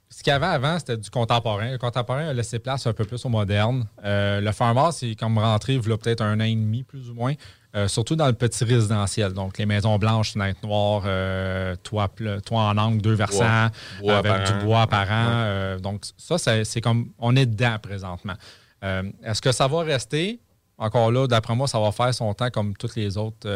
ce 0.09 0.23
qu'il 0.23 0.31
y 0.31 0.33
avait 0.33 0.45
avant, 0.45 0.79
c'était 0.79 0.97
du 0.97 1.09
contemporain. 1.09 1.71
Le 1.71 1.77
contemporain 1.77 2.29
a 2.29 2.33
laissé 2.33 2.59
place 2.59 2.87
un 2.87 2.93
peu 2.93 3.03
plus 3.03 3.23
au 3.25 3.29
moderne. 3.29 3.85
Euh, 4.05 4.39
le 4.39 4.51
farmhouse, 4.53 4.95
c'est 4.95 5.15
comme 5.15 5.37
rentré 5.37 5.73
il 5.73 5.79
y 5.79 5.97
peut-être 5.97 6.21
un 6.21 6.39
an 6.39 6.43
et 6.43 6.55
demi, 6.55 6.83
plus 6.83 7.09
ou 7.09 7.13
moins, 7.13 7.33
euh, 7.75 7.89
surtout 7.89 8.15
dans 8.15 8.27
le 8.27 8.33
petit 8.33 8.63
résidentiel. 8.63 9.33
Donc, 9.33 9.57
les 9.57 9.65
maisons 9.65 9.97
blanches, 9.97 10.33
fenêtres 10.33 10.65
noires, 10.65 11.03
euh, 11.05 11.75
toit, 11.83 12.09
en 12.51 12.77
angle, 12.77 13.01
deux 13.01 13.13
versants, 13.13 13.67
Bois 13.99 14.17
avec 14.17 14.47
du 14.47 14.65
bois 14.65 14.83
apparent. 14.83 15.27
Ouais. 15.27 15.33
Euh, 15.33 15.79
donc, 15.79 16.05
ça, 16.17 16.37
c'est 16.37 16.81
comme. 16.81 17.11
On 17.19 17.35
est 17.35 17.45
dedans 17.45 17.77
présentement. 17.81 18.35
Est-ce 18.81 19.41
que 19.41 19.51
ça 19.51 19.67
va 19.67 19.81
rester? 19.81 20.39
Encore 20.77 21.11
là, 21.11 21.27
d'après 21.27 21.55
moi, 21.55 21.67
ça 21.67 21.79
va 21.79 21.91
faire 21.91 22.13
son 22.13 22.33
temps 22.33 22.49
comme 22.49 22.77
toutes 22.77 22.95
les 22.95 23.17
autres. 23.17 23.47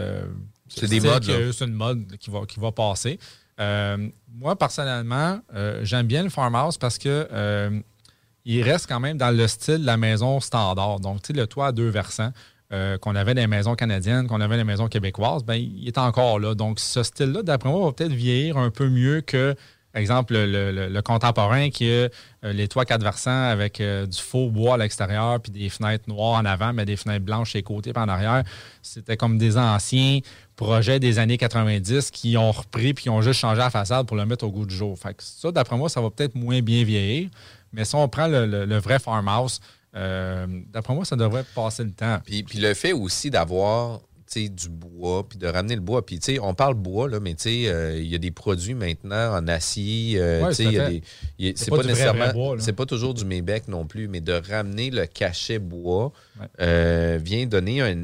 C'est 0.68 0.88
des 0.88 1.00
modes, 1.00 1.24
C'est 1.24 1.66
une 1.66 1.74
mode 1.74 2.18
qui 2.18 2.30
va, 2.30 2.46
qui 2.46 2.60
va 2.60 2.72
passer. 2.72 3.20
Euh, 3.60 4.10
moi, 4.34 4.56
personnellement, 4.56 5.40
euh, 5.54 5.82
j'aime 5.84 6.08
bien 6.08 6.24
le 6.24 6.30
farmhouse 6.30 6.78
parce 6.78 6.98
que 6.98 7.28
euh, 7.32 7.80
il 8.46 8.64
reste 8.64 8.88
quand 8.88 9.00
même 9.00 9.18
dans 9.18 9.36
le 9.36 9.48
style 9.48 9.80
de 9.80 9.86
la 9.86 9.98
maison 9.98 10.40
standard. 10.40 11.00
Donc, 11.00 11.22
tu 11.22 11.28
sais, 11.28 11.40
le 11.40 11.48
toit 11.48 11.68
à 11.68 11.72
deux 11.72 11.90
versants 11.90 12.32
qu'on 13.02 13.18
avait 13.18 13.34
dans 13.34 13.42
les 13.42 13.48
maisons 13.48 13.76
canadiennes, 13.76 14.28
qu'on 14.28 14.40
avait 14.40 14.56
dans 14.56 14.62
les 14.62 14.64
maisons 14.64 14.88
québécoises, 14.88 15.44
ben, 15.44 15.56
il 15.56 15.86
est 15.90 15.98
encore 15.98 16.40
là. 16.40 16.56
Donc, 16.56 16.80
ce 16.80 17.04
style-là, 17.04 17.44
d'après 17.44 17.70
moi, 17.70 17.84
va 17.84 17.92
peut-être 17.92 18.14
vieillir 18.14 18.56
un 18.56 18.70
peu 18.70 18.88
mieux 18.88 19.20
que, 19.20 19.56
par 19.92 20.00
exemple, 20.00 20.36
le, 20.38 21.02
contemporain 21.02 21.70
qui 21.70 21.92
a 21.92 22.08
les 22.44 22.70
toits 22.70 22.86
quatre 22.86 23.04
versants 23.04 23.50
avec 23.50 23.82
du 23.82 24.18
faux 24.18 24.50
bois 24.50 24.76
à 24.76 24.78
l'extérieur 24.78 25.42
puis 25.42 25.52
des 25.52 25.68
fenêtres 25.68 26.06
noires 26.08 26.40
en 26.40 26.46
avant, 26.46 26.72
mais 26.72 26.86
des 26.86 26.96
fenêtres 26.96 27.26
blanches 27.26 27.56
les 27.56 27.62
côtés 27.62 27.92
et 27.94 28.00
en 28.00 28.08
arrière. 28.08 28.44
C'était 28.82 29.18
comme 29.18 29.38
des 29.38 29.58
anciens 29.58 30.22
projets 30.66 31.00
des 31.00 31.18
années 31.20 31.38
90 31.38 32.12
qui 32.12 32.38
ont 32.38 32.52
repris 32.52 32.94
puis 32.94 33.04
qui 33.04 33.10
ont 33.10 33.22
juste 33.22 33.40
changé 33.40 33.60
la 33.60 33.70
façade 33.70 34.06
pour 34.08 34.16
le 34.18 34.26
mettre 34.26 34.46
au 34.46 34.52
goût 34.52 34.66
du 34.66 34.76
jour. 34.76 34.98
Fait 34.98 35.14
que 35.14 35.24
ça, 35.24 35.52
d'après 35.52 35.78
moi, 35.78 35.90
ça 35.90 36.02
va 36.02 36.10
peut-être 36.10 36.36
moins 36.36 36.62
bien 36.62 36.84
vieillir. 36.84 37.30
Mais 37.74 37.84
si 37.86 37.96
on 37.96 38.08
prend 38.08 38.28
le, 38.28 38.46
le- 38.46 38.66
le 38.66 38.78
vrai 38.78 39.00
farmhouse, 39.00 39.60
euh, 39.96 40.46
d'après 40.72 40.94
moi, 40.94 41.04
ça 41.06 41.16
devrait 41.16 41.44
passer 41.56 41.84
le 41.84 41.92
temps. 41.92 42.20
Puis, 42.26 42.44
puis 42.44 42.60
le 42.60 42.74
fait 42.74 42.94
aussi 42.94 43.30
d'avoir 43.30 44.02
du 44.34 44.70
bois, 44.70 45.28
puis 45.28 45.38
de 45.38 45.46
ramener 45.46 45.76
le 45.76 45.82
bois. 45.82 46.06
Puis, 46.06 46.18
tu 46.20 46.36
sais, 46.36 46.40
on 46.40 46.54
parle 46.54 46.76
bois, 46.76 47.10
là, 47.10 47.20
mais 47.20 47.34
tu 47.34 47.50
sais, 47.50 47.64
euh, 47.68 48.00
il 48.00 48.08
y 48.08 48.16
a 48.16 48.18
des 48.18 48.32
produits 48.32 48.76
maintenant 48.76 49.36
en 49.36 49.46
acier. 49.50 50.18
euh, 50.22 50.44
Ouais, 50.46 50.54
C'est 51.58 51.70
pas 51.70 51.76
nécessairement. 51.90 52.32
C'est 52.62 52.72
pas 52.72 52.86
toujours 52.86 53.14
du 53.14 53.26
Mébec 53.26 53.68
non 53.68 53.86
plus, 53.86 54.08
mais 54.08 54.22
de 54.22 54.32
ramener 54.32 54.90
le 54.90 55.06
cachet 55.06 55.60
bois 55.60 56.14
euh, 56.62 57.20
vient 57.22 57.46
donner 57.46 57.82
un, 57.82 58.04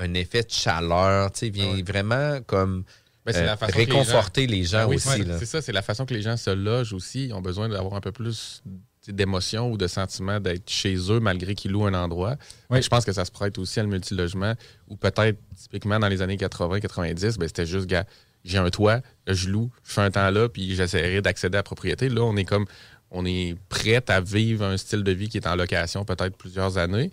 un 0.00 0.14
effet 0.14 0.42
de 0.42 0.50
chaleur, 0.50 1.30
tu 1.32 1.40
sais, 1.40 1.50
vient 1.50 1.80
vraiment 1.86 2.40
comme. 2.46 2.84
Ben, 3.26 3.36
euh, 3.36 3.44
la 3.44 3.56
façon 3.56 3.72
que 3.72 3.78
les 3.78 3.84
réconforter 3.84 4.46
les 4.46 4.64
gens, 4.64 4.84
Ben 4.84 4.88
oui, 4.88 4.96
aussi. 4.96 5.08
ouais. 5.08 5.38
C'est 5.38 5.46
ça, 5.46 5.60
c'est 5.60 5.72
la 5.72 5.82
façon 5.82 6.06
que 6.06 6.14
les 6.14 6.22
gens 6.22 6.36
se 6.38 6.50
logent 6.50 6.94
aussi. 6.94 7.26
Ils 7.26 7.34
ont 7.34 7.42
besoin 7.42 7.68
d'avoir 7.68 7.94
un 7.94 8.00
peu 8.00 8.12
plus 8.12 8.62
tu 8.64 8.70
sais, 9.02 9.12
d'émotion 9.12 9.70
ou 9.70 9.76
de 9.76 9.86
sentiment 9.86 10.40
d'être 10.40 10.68
chez 10.70 10.96
eux 11.10 11.20
malgré 11.20 11.54
qu'ils 11.54 11.70
louent 11.72 11.86
un 11.86 11.94
endroit. 11.94 12.36
Que 12.70 12.80
Je 12.80 12.88
pense 12.88 13.04
que 13.04 13.12
ça 13.12 13.26
se 13.26 13.30
prête 13.30 13.58
aussi 13.58 13.78
à 13.78 13.82
le 13.82 13.90
multilogement 13.90 14.54
ou 14.88 14.96
peut-être 14.96 15.38
typiquement 15.54 15.98
dans 15.98 16.08
les 16.08 16.22
années 16.22 16.36
80-90, 16.36 17.38
ben, 17.38 17.46
c'était 17.46 17.66
juste, 17.66 17.86
gars, 17.86 18.06
j'ai 18.42 18.56
un 18.58 18.70
toit, 18.70 19.00
je 19.26 19.50
loue, 19.50 19.70
je 19.84 19.92
fais 19.92 20.00
un 20.00 20.10
temps 20.10 20.30
là, 20.30 20.48
puis 20.48 20.74
j'essaierai 20.74 21.20
d'accéder 21.20 21.56
à 21.56 21.58
la 21.58 21.62
propriété. 21.62 22.08
Là, 22.08 22.22
on 22.22 22.36
est 22.36 22.46
comme, 22.46 22.64
on 23.10 23.26
est 23.26 23.54
prêt 23.68 24.02
à 24.08 24.20
vivre 24.22 24.64
un 24.64 24.78
style 24.78 25.02
de 25.02 25.12
vie 25.12 25.28
qui 25.28 25.36
est 25.36 25.46
en 25.46 25.56
location 25.56 26.06
peut-être 26.06 26.36
plusieurs 26.38 26.78
années, 26.78 27.10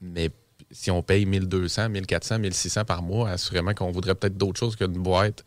mais 0.00 0.30
si 0.70 0.90
on 0.90 1.02
paye 1.02 1.26
1200, 1.26 1.88
1400, 1.88 2.38
1600 2.38 2.84
par 2.84 3.02
mois, 3.02 3.30
assurément 3.30 3.74
qu'on 3.74 3.90
voudrait 3.90 4.14
peut-être 4.14 4.36
d'autres 4.36 4.58
choses 4.58 4.76
qu'une 4.76 4.86
boîte. 4.88 5.44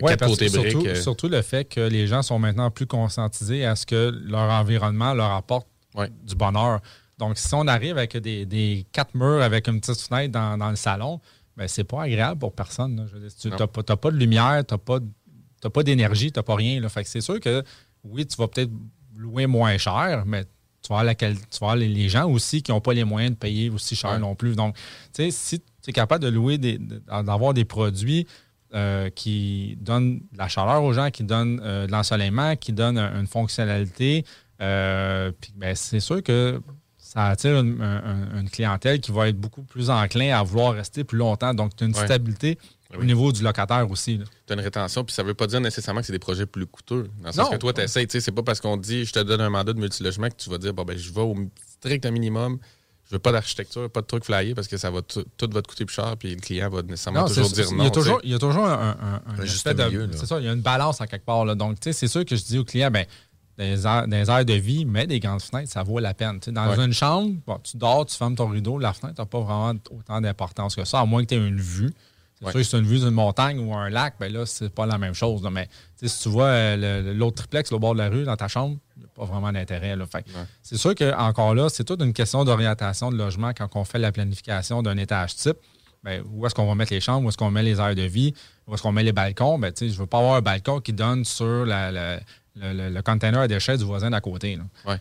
Ouais, 0.00 0.10
quatre 0.10 0.20
parce 0.20 0.32
côtés 0.32 0.46
que 0.46 0.52
surtout, 0.52 0.86
euh, 0.86 0.94
surtout 0.96 1.28
le 1.28 1.40
fait 1.42 1.64
que 1.64 1.80
les 1.80 2.08
gens 2.08 2.22
sont 2.22 2.40
maintenant 2.40 2.70
plus 2.70 2.86
conscientisés 2.86 3.64
à 3.64 3.76
ce 3.76 3.86
que 3.86 4.10
leur 4.26 4.50
environnement 4.50 5.14
leur 5.14 5.30
apporte 5.30 5.68
du 6.24 6.34
bonheur. 6.34 6.80
Donc, 7.18 7.38
si 7.38 7.54
on 7.54 7.68
arrive 7.68 7.96
avec 7.96 8.16
des, 8.16 8.44
des 8.44 8.86
quatre 8.90 9.14
murs 9.14 9.40
avec 9.40 9.68
une 9.68 9.80
petite 9.80 10.00
fenêtre 10.00 10.32
dans, 10.32 10.58
dans 10.58 10.70
le 10.70 10.76
salon, 10.76 11.20
ben, 11.56 11.68
c'est 11.68 11.84
pas 11.84 12.02
agréable 12.02 12.40
pour 12.40 12.52
personne. 12.52 12.96
là. 12.96 13.04
Je 13.06 13.14
veux 13.14 13.20
dire, 13.20 13.30
si 13.30 13.48
tu 13.48 13.48
n'as 13.50 13.66
pas, 13.96 14.10
de 14.10 14.16
lumière, 14.16 14.64
tu 14.66 14.74
n'as 14.74 14.78
pas, 14.78 14.98
pas 15.70 15.82
d'énergie, 15.84 16.32
tu 16.32 16.38
n'as 16.40 16.42
pas 16.42 16.56
rien. 16.56 16.80
Là. 16.80 16.88
Fait 16.88 17.04
que 17.04 17.08
c'est 17.08 17.20
sûr 17.20 17.38
que 17.38 17.62
oui, 18.02 18.26
tu 18.26 18.36
vas 18.36 18.48
peut-être 18.48 18.72
louer 19.16 19.46
moins 19.46 19.78
cher, 19.78 20.24
mais 20.26 20.44
tu 20.84 20.90
vas 20.92 21.00
avoir, 21.00 21.04
la 21.04 21.14
tu 21.14 21.24
vas 21.26 21.36
avoir 21.62 21.76
les, 21.76 21.88
les 21.88 22.08
gens 22.10 22.28
aussi 22.30 22.62
qui 22.62 22.70
n'ont 22.70 22.80
pas 22.80 22.92
les 22.94 23.04
moyens 23.04 23.32
de 23.32 23.38
payer 23.38 23.70
aussi 23.70 23.96
cher 23.96 24.10
Ouais. 24.12 24.18
non 24.18 24.34
plus. 24.34 24.54
Donc, 24.54 24.76
tu 24.76 24.82
sais, 25.24 25.30
si 25.30 25.58
tu 25.60 25.90
es 25.90 25.92
capable 25.92 26.22
de 26.22 26.28
louer 26.28 26.58
des, 26.58 26.78
d'avoir 26.78 27.54
des 27.54 27.64
produits 27.64 28.26
euh, 28.74 29.08
qui 29.08 29.78
donnent 29.80 30.18
de 30.32 30.38
la 30.38 30.48
chaleur 30.48 30.82
aux 30.84 30.92
gens, 30.92 31.10
qui 31.10 31.24
donnent 31.24 31.60
euh, 31.64 31.86
de 31.86 31.92
l'ensoleillement, 31.92 32.54
qui 32.56 32.72
donnent 32.72 32.98
un- 32.98 33.18
une 33.20 33.26
fonctionnalité, 33.26 34.24
euh, 34.60 35.32
puis 35.40 35.52
ben, 35.56 35.74
c'est 35.74 36.00
sûr 36.00 36.22
que 36.22 36.60
ça 36.98 37.26
attire 37.28 37.60
une, 37.60 37.80
un- 37.80 38.40
une 38.40 38.50
clientèle 38.50 39.00
qui 39.00 39.12
va 39.12 39.28
être 39.28 39.38
beaucoup 39.38 39.62
plus 39.62 39.88
enclin 39.90 40.36
à 40.38 40.42
vouloir 40.42 40.74
rester 40.74 41.04
plus 41.04 41.18
longtemps. 41.18 41.54
Donc, 41.54 41.76
tu 41.76 41.84
as 41.84 41.86
une 41.86 41.94
Ouais. 41.96 42.04
stabilité 42.04 42.58
au 42.98 43.04
niveau 43.04 43.32
du 43.32 43.42
locataire 43.42 43.90
aussi. 43.90 44.20
Tu 44.46 44.52
as 44.52 44.54
une 44.56 44.60
rétention, 44.60 45.04
puis 45.04 45.14
ça 45.14 45.22
veut 45.22 45.34
pas 45.34 45.46
dire 45.46 45.60
nécessairement 45.60 46.00
que 46.00 46.06
c'est 46.06 46.12
des 46.12 46.18
projets 46.18 46.46
plus 46.46 46.66
coûteux. 46.66 47.10
Dans 47.20 47.28
le 47.28 47.32
sens 47.32 47.50
que 47.50 47.56
toi, 47.56 47.72
tu 47.72 47.80
essaies, 47.82 48.06
c'est 48.08 48.32
pas 48.32 48.42
parce 48.42 48.60
qu'on 48.60 48.76
te 48.78 48.82
dit 48.82 49.04
je 49.04 49.12
te 49.12 49.18
donne 49.20 49.40
un 49.40 49.50
mandat 49.50 49.72
de 49.72 49.80
multilogement 49.80 50.28
que 50.28 50.36
tu 50.36 50.50
vas 50.50 50.58
dire 50.58 50.72
bon 50.74 50.84
ben 50.84 50.96
je 50.96 51.12
vais 51.12 51.20
au 51.20 51.34
strict 51.66 52.06
minimum, 52.06 52.58
je 53.06 53.14
veux 53.16 53.18
pas 53.18 53.32
d'architecture, 53.32 53.90
pas 53.90 54.00
de 54.00 54.06
truc 54.06 54.24
flyé 54.24 54.54
parce 54.54 54.66
que 54.68 54.76
ça 54.78 54.90
va 54.90 55.02
tout, 55.02 55.24
tout 55.36 55.50
va 55.52 55.60
te 55.62 55.68
coûter 55.68 55.84
plus 55.84 55.94
cher, 55.94 56.16
puis 56.18 56.30
le 56.34 56.40
client 56.40 56.70
va 56.70 56.82
nécessairement 56.82 57.22
Non, 57.22 57.28
toujours 57.28 57.50
dire 57.50 57.70
non. 57.72 57.78
Il 57.78 57.84
y 57.84 57.86
a 57.86 57.90
toujours, 57.90 58.20
il 58.24 58.30
y 58.30 58.34
a 58.34 58.38
toujours 58.38 58.64
un, 58.66 58.72
un- 58.72 58.88
un- 58.90 59.40
un 59.40 59.44
juste 59.44 59.66
aspect 59.66 59.74
de-. 59.90 60.08
C'est 60.12 60.26
ça, 60.26 60.38
il 60.40 60.46
y 60.46 60.48
a 60.48 60.52
une 60.52 60.62
balance 60.62 61.00
à 61.00 61.06
quelque 61.06 61.24
part. 61.26 61.44
là. 61.44 61.54
Donc, 61.54 61.78
tu 61.80 61.84
sais, 61.84 61.92
c'est 61.92 62.08
sûr 62.08 62.24
que 62.24 62.34
je 62.36 62.42
dis 62.44 62.58
au 62.58 62.64
client, 62.64 62.90
ben, 62.90 63.04
dans 63.58 63.64
les 63.64 63.86
aires, 63.86 64.08
dans 64.08 64.16
les 64.16 64.28
aires 64.30 64.44
de 64.44 64.54
vie, 64.54 64.84
mets 64.84 65.06
des 65.06 65.20
grandes 65.20 65.42
fenêtres, 65.42 65.70
ça 65.70 65.82
vaut 65.82 65.98
la 66.00 66.12
peine. 66.14 66.40
Tu 66.40 66.46
sais, 66.46 66.52
dans 66.52 66.66
Ouais. 66.68 66.84
une 66.84 66.92
chambre, 66.94 67.36
bon, 67.46 67.58
tu 67.62 67.76
dors, 67.76 68.04
tu 68.06 68.16
fermes 68.16 68.34
ton 68.34 68.48
rideau, 68.48 68.78
la 68.78 68.92
fenêtre 68.92 69.20
n'a 69.20 69.26
pas 69.26 69.40
vraiment 69.40 69.74
autant 69.90 70.20
d'importance 70.20 70.74
que 70.74 70.84
ça, 70.84 71.00
à 71.00 71.04
moins 71.04 71.22
que 71.22 71.28
tu 71.28 71.34
aies 71.34 71.46
une 71.46 71.60
vue. 71.60 71.92
C'est 72.44 72.46
Ouais. 72.46 72.52
sûr 72.52 72.60
que 72.60 72.66
c'est 72.66 72.78
une 72.78 72.86
vue 72.86 72.98
d'une 73.00 73.10
montagne 73.10 73.58
ou 73.58 73.74
un 73.74 73.88
lac, 73.90 74.14
ben 74.20 74.32
là, 74.32 74.46
c'est 74.46 74.68
pas 74.72 74.86
la 74.86 74.98
même 74.98 75.14
chose. 75.14 75.42
là. 75.42 75.50
Mais 75.50 75.68
si 75.96 76.22
tu 76.22 76.28
vois 76.28 76.46
euh, 76.46 77.12
l'autre 77.14 77.36
triplex 77.36 77.72
au 77.72 77.78
bord 77.78 77.94
de 77.94 77.98
la 77.98 78.08
rue 78.08 78.24
dans 78.24 78.36
ta 78.36 78.48
chambre, 78.48 78.76
il 78.96 79.00
n'y 79.00 79.06
a 79.06 79.08
pas 79.14 79.24
vraiment 79.24 79.50
d'intérêt. 79.52 79.96
que 79.96 80.20
C'est 80.62 80.76
sûr 80.76 80.94
qu'encore 80.94 81.54
là, 81.54 81.68
c'est 81.68 81.84
toute 81.84 82.02
une 82.02 82.12
question 82.12 82.44
d'orientation 82.44 83.10
de 83.10 83.16
logement 83.16 83.52
quand 83.56 83.68
on 83.74 83.84
fait 83.84 83.98
la 83.98 84.12
planification 84.12 84.82
d'un 84.82 84.96
étage 84.96 85.34
type. 85.36 85.56
Ben, 86.02 86.22
où 86.30 86.44
est-ce 86.46 86.54
qu'on 86.54 86.66
va 86.66 86.74
mettre 86.74 86.92
les 86.92 87.00
chambres, 87.00 87.24
où 87.24 87.28
est-ce 87.30 87.38
qu'on 87.38 87.50
met 87.50 87.62
les 87.62 87.80
aires 87.80 87.94
de 87.94 88.02
vie, 88.02 88.34
où 88.66 88.74
est-ce 88.74 88.82
qu'on 88.82 88.92
met 88.92 89.02
les 89.02 89.12
balcons? 89.12 89.58
Ben, 89.58 89.72
tu 89.72 89.86
sais, 89.86 89.88
je 89.88 89.94
ne 89.94 90.00
veux 90.00 90.06
pas 90.06 90.18
avoir 90.18 90.34
un 90.34 90.42
balcon 90.42 90.80
qui 90.80 90.92
donne 90.92 91.24
sur 91.24 91.64
la- 91.64 91.90
la- 91.90 92.16
le, 92.56 92.72
le- 92.74 92.90
le 92.90 93.02
container 93.02 93.40
à 93.40 93.48
déchets 93.48 93.78
du 93.78 93.84
voisin 93.84 94.10
d'à 94.10 94.20
côté. 94.20 94.56
là. 94.56 94.64
Ouais, 94.86 94.98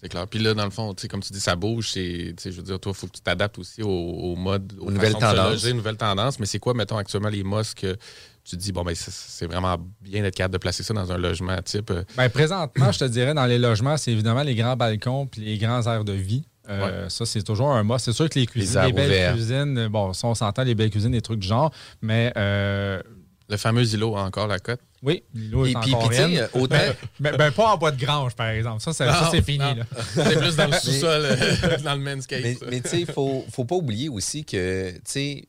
c'est 0.00 0.08
clair. 0.08 0.26
Puis 0.26 0.38
là, 0.38 0.54
dans 0.54 0.64
le 0.64 0.70
fond, 0.70 0.94
comme 1.10 1.20
tu 1.22 1.32
dis, 1.32 1.40
ça 1.40 1.56
bouge. 1.56 1.92
Je 1.94 2.50
veux 2.50 2.62
dire, 2.62 2.80
toi, 2.80 2.92
il 2.94 2.98
faut 2.98 3.06
que 3.06 3.12
tu 3.12 3.20
t'adaptes 3.20 3.58
aussi 3.58 3.82
au, 3.82 3.88
au 3.88 4.36
mode, 4.36 4.72
aux, 4.80 4.90
nouvelles 4.90 5.12
tendances. 5.14 5.50
loger, 5.62 5.72
nouvelles 5.74 5.96
tendances. 5.96 6.38
Mais 6.38 6.46
c'est 6.46 6.58
quoi, 6.58 6.72
mettons, 6.74 6.96
actuellement, 6.96 7.28
les 7.28 7.42
mosques 7.42 7.80
que 7.80 7.96
tu 8.44 8.56
dis, 8.56 8.72
bon, 8.72 8.82
ben, 8.82 8.94
c'est- 8.94 9.46
vraiment 9.46 9.76
bien 10.00 10.22
d'être 10.22 10.34
capable 10.34 10.54
de 10.54 10.58
placer 10.58 10.82
ça 10.82 10.94
dans 10.94 11.12
un 11.12 11.18
logement 11.18 11.60
type. 11.62 11.90
euh, 11.90 12.02
Ben, 12.16 12.28
présentement, 12.30 12.90
je 12.92 12.98
te 13.00 13.04
dirais, 13.04 13.34
dans 13.34 13.46
les 13.46 13.58
logements, 13.58 13.96
c'est 13.96 14.12
évidemment 14.12 14.42
les 14.42 14.54
grands 14.54 14.76
balcons 14.76 15.26
puis 15.26 15.42
les 15.42 15.58
grands 15.58 15.82
aires 15.86 16.04
de 16.04 16.12
vie. 16.12 16.44
Euh, 16.68 17.08
Ça, 17.08 17.26
c'est 17.26 17.42
toujours 17.42 17.72
un 17.72 17.82
must. 17.82 18.04
C'est 18.04 18.12
sûr 18.12 18.28
que 18.28 18.38
les 18.38 18.46
cuisines, 18.46 18.80
les, 18.82 18.92
belles 18.92 19.32
cuisines, 19.34 19.88
bon, 19.88 20.12
ça, 20.12 20.28
on 20.28 20.34
s'entend, 20.34 20.62
les 20.62 20.74
belles 20.76 20.90
cuisines, 20.90 21.10
des 21.10 21.20
trucs 21.20 21.40
du 21.40 21.48
genre, 21.48 21.72
mais. 22.00 22.32
euh, 22.36 23.02
Le 23.48 23.56
fameux 23.56 23.82
îlot 23.92 24.16
a 24.16 24.22
encore 24.22 24.46
la 24.46 24.60
cote. 24.60 24.80
Oui, 25.02 25.22
l'îlot 25.34 25.64
est 25.66 25.70
Et 25.70 25.74
puis- 25.80 25.94
encore 25.94 26.08
puis, 26.10 26.18
tu 26.18 26.22
sais, 26.22 26.40
in. 26.40 26.48
autant- 26.54 26.76
Ben, 26.76 26.94
ben, 27.20 27.36
ben, 27.36 27.50
pas 27.52 27.72
en 27.72 27.78
bois 27.78 27.90
de 27.90 27.98
grange, 28.04 28.34
par 28.34 28.48
exemple. 28.48 28.82
Ça, 28.82 28.92
c'est 28.92 29.06
ça, 29.06 29.22
Non, 29.22 29.28
c'est 29.30 29.40
fini. 29.42 29.58
non. 29.58 29.74
là. 29.76 29.84
C'est 30.14 30.38
plus 30.38 30.56
dans 30.56 30.66
le 30.66 30.72
sous-sol, 30.74 31.22
euh, 31.24 31.78
dans 31.84 31.94
le 31.94 32.00
manscape. 32.00 32.40
Mais, 32.42 32.56
mais 32.70 32.80
tu 32.82 32.88
sais, 32.90 33.00
il 33.00 33.06
faut, 33.10 33.44
faut 33.50 33.64
pas 33.64 33.76
oublier 33.76 34.08
aussi 34.10 34.44
que, 34.44 34.90
tu 34.92 35.00
sais, 35.04 35.44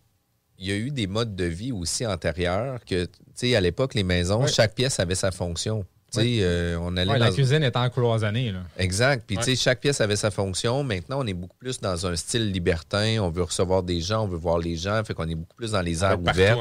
il 0.57 0.67
y 0.67 0.71
a 0.71 0.75
eu 0.75 0.89
des 0.91 1.07
modes 1.07 1.35
de 1.35 1.43
vie 1.45 1.71
aussi 1.73 2.05
antérieurs 2.05 2.79
que, 2.85 3.05
tu 3.05 3.11
sais, 3.35 3.55
à 3.55 3.61
l'époque, 3.61 3.93
les 3.93 4.03
maisons, 4.03 4.43
Ouais. 4.43 4.47
chaque 4.47 4.73
pièce 4.73 4.99
avait 5.01 5.15
sa 5.15 5.31
fonction. 5.31 5.85
Sais, 6.13 6.39
euh, 6.41 6.77
on 6.81 6.97
allait 6.97 7.09
Ouais, 7.09 7.19
la 7.19 7.31
cuisine 7.31 7.63
est 7.63 7.75
en 7.77 7.89
cloisonnée. 7.89 8.51
Là. 8.51 8.59
Exact. 8.77 9.23
Puis, 9.25 9.37
Ouais. 9.37 9.43
chaque 9.55 9.79
pièce 9.79 10.01
avait 10.01 10.17
sa 10.17 10.29
fonction. 10.29 10.83
Maintenant, 10.83 11.19
on 11.21 11.25
est 11.25 11.33
beaucoup 11.33 11.55
plus 11.57 11.79
dans 11.79 12.05
un 12.05 12.15
style 12.17 12.51
libertin. 12.51 13.19
On 13.21 13.29
veut 13.29 13.43
recevoir 13.43 13.81
des 13.81 14.01
gens, 14.01 14.25
on 14.25 14.27
veut 14.27 14.37
voir 14.37 14.57
les 14.59 14.75
gens. 14.75 15.01
Fait 15.05 15.13
qu'on 15.13 15.27
est 15.29 15.35
beaucoup 15.35 15.55
plus 15.55 15.71
dans 15.71 15.81
les 15.81 16.03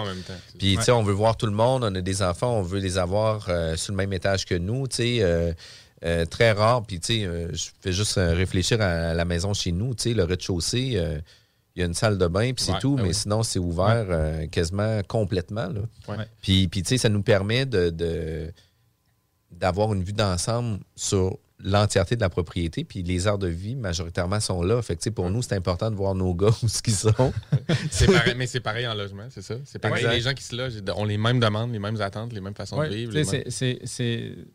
même 0.06 0.22
temps. 0.22 0.34
Puis, 0.56 0.76
on 0.96 1.02
veut 1.02 1.12
voir 1.12 1.36
tout 1.36 1.46
le 1.46 1.52
monde. 1.52 1.82
On 1.82 1.92
a 1.94 2.00
des 2.00 2.22
enfants, 2.22 2.58
on 2.58 2.62
veut 2.62 2.78
les 2.78 2.96
avoir 2.96 3.46
euh, 3.48 3.74
sur 3.76 3.92
le 3.92 3.96
même 3.96 4.12
étage 4.12 4.44
que 4.46 4.54
nous. 4.54 4.86
Euh, 6.02 6.24
très 6.26 6.52
rare. 6.52 6.82
Puis, 6.86 7.00
je 7.02 7.68
fais 7.82 7.92
juste 7.92 8.14
réfléchir 8.16 8.80
à 8.80 9.12
la 9.14 9.24
maison 9.24 9.52
chez 9.52 9.72
nous. 9.72 9.94
Le 10.06 10.22
rez-de-chaussée, 10.24 10.96
il 11.76 11.80
y 11.80 11.82
a 11.82 11.86
une 11.86 11.94
salle 11.94 12.18
de 12.18 12.26
bain, 12.28 12.52
puis 12.52 12.64
c'est 12.64 12.72
Ouais, 12.72 12.78
tout. 12.78 12.94
ben 12.96 13.02
mais 13.02 13.08
oui. 13.08 13.14
sinon, 13.14 13.42
c'est 13.42 13.58
ouvert 13.58 14.06
euh, 14.10 14.46
quasiment 14.46 15.02
complètement. 15.08 15.66
Là. 15.68 15.80
Ouais. 16.08 16.24
Puis, 16.40 16.68
puis, 16.68 16.82
tu 16.82 16.90
sais, 16.90 16.98
ça 16.98 17.08
nous 17.08 17.22
permet 17.22 17.66
de, 17.66 17.90
de- 17.90 18.52
d'avoir 19.50 19.92
une 19.92 20.02
vue 20.02 20.12
d'ensemble 20.12 20.78
sur 20.96 21.38
l'entièreté 21.62 22.16
de 22.16 22.20
la 22.20 22.30
propriété. 22.30 22.84
Puis 22.84 23.02
les 23.02 23.26
heures 23.26 23.38
de 23.38 23.48
vie, 23.48 23.76
majoritairement, 23.76 24.40
sont 24.40 24.62
là. 24.62 24.80
Fait 24.82 24.94
que, 24.94 25.00
tu 25.00 25.04
sais, 25.04 25.10
pour 25.10 25.30
nous, 25.30 25.42
c'est 25.42 25.54
important 25.54 25.90
de 25.90 25.96
voir 25.96 26.14
nos 26.14 26.34
gars 26.34 26.50
où 26.62 26.68
ce 26.68 26.82
qu'ils 26.82 26.94
sont. 26.94 27.32
C'est 27.90 28.06
pareil, 28.06 28.34
mais 28.36 28.46
c'est 28.46 28.60
pareil 28.60 28.86
en 28.86 28.94
logement, 28.94 29.24
c'est 29.30 29.42
ça. 29.42 29.54
C'est 29.64 29.78
pareil. 29.78 29.98
Exact. 29.98 30.14
Les 30.14 30.20
gens 30.20 30.32
qui 30.32 30.42
se 30.42 30.56
logent 30.56 30.82
ont 30.96 31.04
les 31.04 31.18
mêmes 31.18 31.40
demandes, 31.40 31.72
les 31.72 31.78
mêmes 31.78 32.00
attentes, 32.00 32.32
les 32.32 32.40
mêmes 32.40 32.54
façons 32.54 32.78
Ouais, 32.78 32.88
de 32.88 32.94
vivre. 32.94 33.12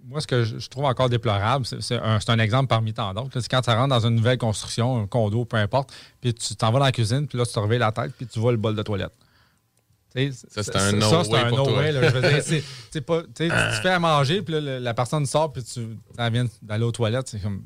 Moi, 0.05 0.21
ce 0.21 0.27
que 0.27 0.43
je, 0.43 0.67
trouve 0.67 0.85
encore 0.85 1.09
déplorable, 1.09 1.65
c'est 1.65 1.81
c'est 1.81 1.97
un, 1.97 2.19
c'est 2.19 2.31
un 2.31 2.39
exemple 2.39 2.67
parmi 2.67 2.93
tant 2.93 3.13
d'autres. 3.13 3.39
C'est 3.39 3.49
quand 3.49 3.61
tu 3.61 3.69
rentres 3.69 3.89
dans 3.89 4.05
une 4.05 4.15
nouvelle 4.15 4.37
construction, 4.37 5.01
un 5.01 5.07
condo, 5.07 5.45
peu 5.45 5.57
importe, 5.57 5.93
puis 6.19 6.33
tu 6.33 6.55
t'en 6.55 6.71
vas 6.71 6.79
dans 6.79 6.85
la 6.85 6.91
cuisine, 6.91 7.27
puis 7.27 7.37
là, 7.37 7.45
tu 7.45 7.53
te 7.53 7.59
réveilles 7.59 7.79
la 7.79 7.91
tête, 7.91 8.11
puis 8.17 8.25
tu 8.27 8.39
vois 8.39 8.51
le 8.51 8.57
bol 8.57 8.75
de 8.75 8.83
toilette. 8.83 9.13
Ça, 10.15 10.63
c'est 10.63 10.75
un 10.75 10.91
no 10.93 11.09
ça, 11.09 11.21
way 11.29 11.39
un 11.39 11.49
pour 11.49 11.57
no 11.57 11.65
toi. 11.65 11.77
way, 11.79 11.91
là. 11.91 12.09
Je 12.09 12.13
veux 12.15 12.21
dire, 12.21 13.01
pas- 13.05 13.23
tu 13.35 13.49
fais 13.81 13.89
à 13.89 13.99
manger, 13.99 14.41
puis 14.41 14.53
là, 14.53 14.79
la 14.79 14.93
personne 14.93 15.25
sort, 15.25 15.51
puis 15.51 15.63
tu 15.63 15.87
elle 16.17 16.33
vient 16.33 16.45
d'aller 16.61 16.83
aux 16.85 16.91
toilettes. 16.91 17.27
C'est 17.27 17.39
comme. 17.39 17.63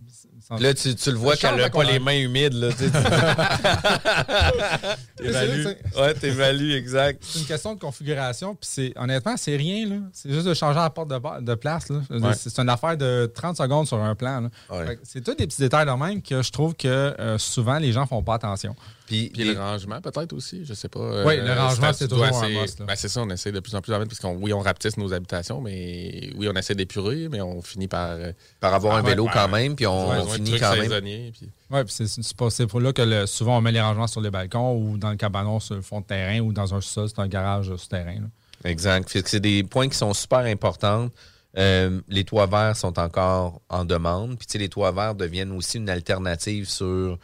Là, 0.57 0.73
tu, 0.73 0.95
tu 0.95 1.11
le 1.11 1.17
vois 1.17 1.35
qu'elle 1.35 1.57
n'a 1.57 1.69
pas 1.69 1.83
les 1.83 1.99
mains 1.99 2.17
humides. 2.17 2.53
Là, 2.53 2.71
sais. 2.71 2.89
T'évalues. 5.15 5.67
Ouais, 5.95 6.13
t'évalues, 6.15 6.73
exact. 6.73 7.23
C'est 7.23 7.39
une 7.39 7.45
question 7.45 7.75
de 7.75 7.79
configuration, 7.79 8.55
puis 8.55 8.67
c'est 8.71 8.93
honnêtement, 8.97 9.35
c'est 9.37 9.55
rien. 9.55 9.87
là. 9.87 9.95
C'est 10.11 10.31
juste 10.31 10.47
de 10.47 10.53
changer 10.55 10.79
la 10.79 10.89
porte 10.89 11.09
de, 11.09 11.55
place. 11.55 11.89
là. 11.89 12.01
Ouais. 12.09 12.33
C'est 12.35 12.57
une 12.59 12.69
affaire 12.69 12.97
de 12.97 13.31
30 13.33 13.57
secondes 13.57 13.87
sur 13.87 14.01
un 14.01 14.15
plan. 14.15 14.49
Ouais. 14.71 14.97
C'est 15.03 15.23
tous 15.23 15.35
des 15.35 15.45
petits 15.45 15.61
détails 15.61 15.85
de 15.85 15.91
même 15.91 16.21
que 16.21 16.41
je 16.41 16.51
trouve 16.51 16.73
que 16.73 16.87
euh, 16.87 17.37
souvent 17.37 17.77
les 17.77 17.91
gens 17.91 18.07
font 18.07 18.23
pas 18.23 18.35
attention. 18.35 18.75
Puis, 19.09 19.43
le 19.43 19.59
rangement, 19.59 19.99
peut-être 20.01 20.33
aussi, 20.33 20.63
je 20.63 20.73
sais 20.73 20.87
pas. 20.87 20.99
euh, 20.99 21.25
Oui, 21.25 21.37
le 21.37 21.53
rangement, 21.53 21.89
tu 21.91 21.97
c'est 21.97 22.07
toujours 22.07 22.25
un 22.25 22.49
must, 22.49 22.79
là. 22.79 22.85
ben, 22.85 22.95
c'est 22.95 23.07
ça, 23.09 23.21
on 23.21 23.29
essaie 23.29 23.51
de 23.51 23.59
plus 23.59 23.73
en 23.75 23.81
plus 23.81 23.91
d'en 23.91 23.97
mettre 23.99 24.09
parce 24.09 24.19
qu'on 24.19 24.35
oui, 24.35 24.53
on 24.53 24.59
rapetisse 24.59 24.97
nos 24.97 25.11
habitations, 25.13 25.61
mais 25.61 26.29
oui, 26.37 26.47
on 26.51 26.55
essaie 26.55 26.75
d'épurer, 26.75 27.27
mais 27.29 27.41
on 27.41 27.61
finit 27.61 27.87
par. 27.87 28.11
euh, 28.11 28.31
par 28.59 28.73
avoir 28.73 28.95
un 28.95 28.99
Ah 28.99 29.03
ouais, 29.03 29.09
vélo 29.11 29.25
ouais. 29.25 29.31
quand 29.33 29.47
même, 29.49 29.75
puis 29.75 29.87
on, 29.87 30.09
on 30.09 30.25
finit 30.27 30.59
quand 30.59 30.75
même. 30.75 31.01
puis- 31.01 31.49
Oui, 31.71 31.83
puis 31.83 31.93
c'est 31.93 32.07
c'est 32.07 32.37
pas- 32.37 32.49
c'est 32.49 32.67
pour 32.67 32.79
là 32.79 32.93
que 32.93 33.01
le- 33.01 33.25
souvent 33.25 33.57
on 33.57 33.61
met 33.61 33.71
les 33.71 33.81
rangements 33.81 34.07
sur 34.07 34.21
les 34.21 34.31
balcons 34.31 34.75
ou 34.75 34.97
dans 34.97 35.09
le 35.11 35.17
cabanon 35.17 35.59
sur 35.59 35.75
le 35.75 35.81
fond 35.81 36.01
de 36.01 36.05
terrain 36.05 36.39
ou 36.39 36.53
dans 36.53 36.73
un 36.73 36.81
sol, 36.81 37.07
c'est 37.09 37.19
un 37.19 37.27
garage 37.27 37.75
souterrain. 37.75 38.21
Exact. 38.63 39.07
C'est 39.25 39.39
des 39.39 39.63
points 39.63 39.87
qui 39.89 39.97
sont 39.97 40.13
super 40.13 40.39
importants. 40.39 41.09
Euh, 41.57 41.99
les 42.09 42.23
toits 42.25 42.45
verts 42.45 42.75
sont 42.77 42.99
encore 42.99 43.61
en 43.69 43.83
demande. 43.85 44.37
Puis, 44.37 44.45
tu 44.45 44.51
sais, 44.53 44.57
les 44.59 44.69
toits 44.69 44.91
verts 44.91 45.15
deviennent 45.15 45.51
aussi 45.51 45.77
une 45.77 45.89
alternative 45.89 46.69
sur 46.69 47.17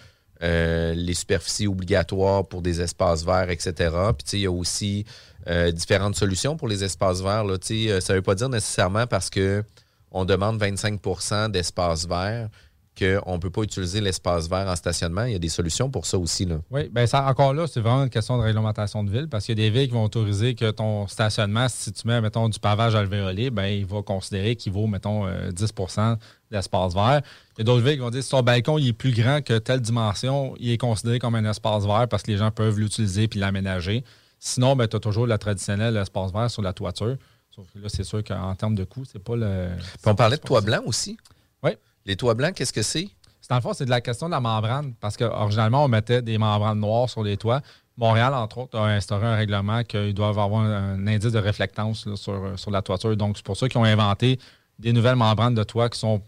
euh, 0.43 0.93
les 0.93 1.13
superficies 1.13 1.67
obligatoires 1.67 2.45
pour 2.45 2.61
des 2.61 2.81
espaces 2.81 3.23
verts, 3.23 3.49
etc. 3.49 3.73
Puis, 4.17 4.37
il 4.37 4.39
y 4.41 4.45
a 4.45 4.51
aussi 4.51 5.05
euh, 5.47 5.71
différentes 5.71 6.15
solutions 6.15 6.57
pour 6.57 6.67
les 6.67 6.83
espaces 6.83 7.21
verts. 7.21 7.45
Là. 7.45 7.53
Euh, 7.71 8.01
ça 8.01 8.13
ne 8.13 8.17
veut 8.17 8.21
pas 8.21 8.35
dire 8.35 8.49
nécessairement 8.49 9.07
parce 9.07 9.29
que 9.29 9.63
on 10.11 10.25
demande 10.25 10.61
25% 10.61 11.51
d'espace 11.51 12.07
vert 12.07 12.49
qu'on 12.97 13.33
ne 13.33 13.37
peut 13.37 13.49
pas 13.49 13.63
utiliser 13.63 14.01
l'espace 14.01 14.49
vert 14.49 14.67
en 14.67 14.75
stationnement. 14.75 15.23
Il 15.25 15.33
y 15.33 15.35
a 15.35 15.39
des 15.39 15.49
solutions 15.49 15.89
pour 15.89 16.05
ça 16.05 16.17
aussi. 16.17 16.45
Là. 16.45 16.59
Oui, 16.71 16.89
bien 16.89 17.05
ça, 17.05 17.25
encore 17.25 17.53
là, 17.53 17.67
c'est 17.67 17.81
vraiment 17.81 18.03
une 18.03 18.09
question 18.09 18.37
de 18.37 18.43
réglementation 18.43 19.03
de 19.03 19.11
ville 19.11 19.27
parce 19.27 19.45
qu'il 19.45 19.59
y 19.59 19.61
a 19.61 19.69
des 19.69 19.77
villes 19.77 19.87
qui 19.87 19.93
vont 19.93 20.03
autoriser 20.03 20.55
que 20.55 20.71
ton 20.71 21.07
stationnement, 21.07 21.67
si 21.69 21.91
tu 21.91 22.07
mets, 22.07 22.21
mettons, 22.21 22.49
du 22.49 22.59
pavage 22.59 22.95
alvéolé, 22.95 23.49
ben 23.49 23.65
il 23.65 23.85
va 23.85 24.01
considérer 24.01 24.55
qu'il 24.55 24.71
vaut, 24.71 24.87
mettons, 24.87 25.27
euh, 25.27 25.51
10% 25.51 26.17
d'espace 26.51 26.93
vert. 26.93 27.21
Il 27.55 27.59
y 27.59 27.61
a 27.61 27.63
d'autres 27.65 27.83
villes 27.83 27.95
qui 27.95 28.01
vont 28.01 28.09
dire 28.09 28.23
si 28.23 28.29
ton 28.29 28.41
balcon 28.41 28.77
il 28.77 28.89
est 28.89 28.93
plus 28.93 29.11
grand 29.11 29.41
que 29.43 29.57
telle 29.57 29.81
dimension, 29.81 30.55
il 30.59 30.71
est 30.71 30.77
considéré 30.77 31.19
comme 31.19 31.35
un 31.35 31.45
espace 31.49 31.85
vert 31.85 32.07
parce 32.09 32.23
que 32.23 32.31
les 32.31 32.37
gens 32.37 32.51
peuvent 32.51 32.79
l'utiliser 32.79 33.27
puis 33.27 33.39
l'aménager. 33.39 34.03
Sinon, 34.39 34.75
ben, 34.75 34.87
tu 34.87 34.95
as 34.95 34.99
toujours 34.99 35.27
le 35.27 35.37
traditionnel 35.37 35.97
espace 35.97 36.31
vert 36.31 36.49
sur 36.51 36.61
la 36.61 36.73
toiture. 36.73 37.17
Sauf 37.55 37.65
que 37.73 37.79
là, 37.79 37.87
c'est 37.87 38.03
sûr 38.03 38.23
qu'en 38.23 38.53
termes 38.55 38.75
de 38.75 38.83
coût, 38.83 39.05
c'est 39.05 39.23
pas 39.23 39.35
le. 39.35 39.69
Puis 39.77 40.11
on 40.11 40.15
parlait 40.15 40.35
de 40.37 40.41
toits 40.41 40.61
blancs 40.61 40.83
aussi. 40.85 41.17
Oui. 41.63 41.71
Les 42.05 42.15
toits 42.15 42.33
blancs, 42.35 42.53
qu'est-ce 42.55 42.73
que 42.73 42.81
c'est? 42.81 43.09
C'est 43.41 43.49
dans 43.49 43.55
le 43.57 43.61
fond, 43.61 43.73
c'est 43.73 43.85
de 43.85 43.89
la 43.89 44.01
question 44.01 44.27
de 44.27 44.31
la 44.31 44.39
membrane, 44.39 44.93
parce 44.99 45.17
qu'originalement, 45.17 45.83
on 45.85 45.87
mettait 45.87 46.21
des 46.21 46.37
membranes 46.37 46.79
noires 46.79 47.09
sur 47.09 47.23
les 47.23 47.37
toits. 47.37 47.61
Montréal, 47.97 48.33
entre 48.33 48.57
autres, 48.59 48.77
a 48.77 48.87
instauré 48.87 49.25
un 49.25 49.35
règlement 49.35 49.83
qu'ils 49.83 50.13
doivent 50.13 50.37
avoir 50.39 50.61
un, 50.61 50.95
un 50.99 51.07
indice 51.07 51.31
de 51.31 51.39
réflectance 51.39 52.05
là, 52.05 52.15
sur, 52.15 52.57
sur 52.59 52.71
la 52.71 52.81
toiture. 52.81 53.15
Donc, 53.15 53.37
c'est 53.37 53.45
pour 53.45 53.55
ça 53.55 53.69
qu'ils 53.69 53.79
ont 53.79 53.83
inventé 53.85 54.39
des 54.79 54.91
nouvelles 54.93 55.15
membranes 55.15 55.55
de 55.55 55.63
toit 55.63 55.89
qui 55.89 55.97
sont 55.99 56.21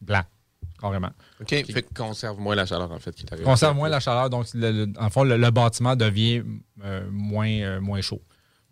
blancs, 0.00 0.24
carrément. 0.80 1.10
OK. 1.40 1.46
Qui 1.62 1.82
conserve 1.94 2.40
moins 2.40 2.54
la 2.56 2.66
chaleur, 2.66 2.90
en 2.90 2.98
fait. 2.98 3.14
Qui 3.14 3.24
t'arrive. 3.24 3.44
Conserve 3.44 3.76
moins 3.76 3.88
la 3.88 4.00
chaleur, 4.00 4.28
donc, 4.30 4.46
le- 4.54 4.72
le- 4.86 4.92
en 4.98 5.10
fond, 5.10 5.22
le, 5.24 5.36
le 5.36 5.50
bâtiment 5.50 5.94
devient 5.94 6.42
euh, 6.84 7.06
moins, 7.10 7.48
euh, 7.50 7.80
moins 7.80 8.00
chaud. 8.00 8.20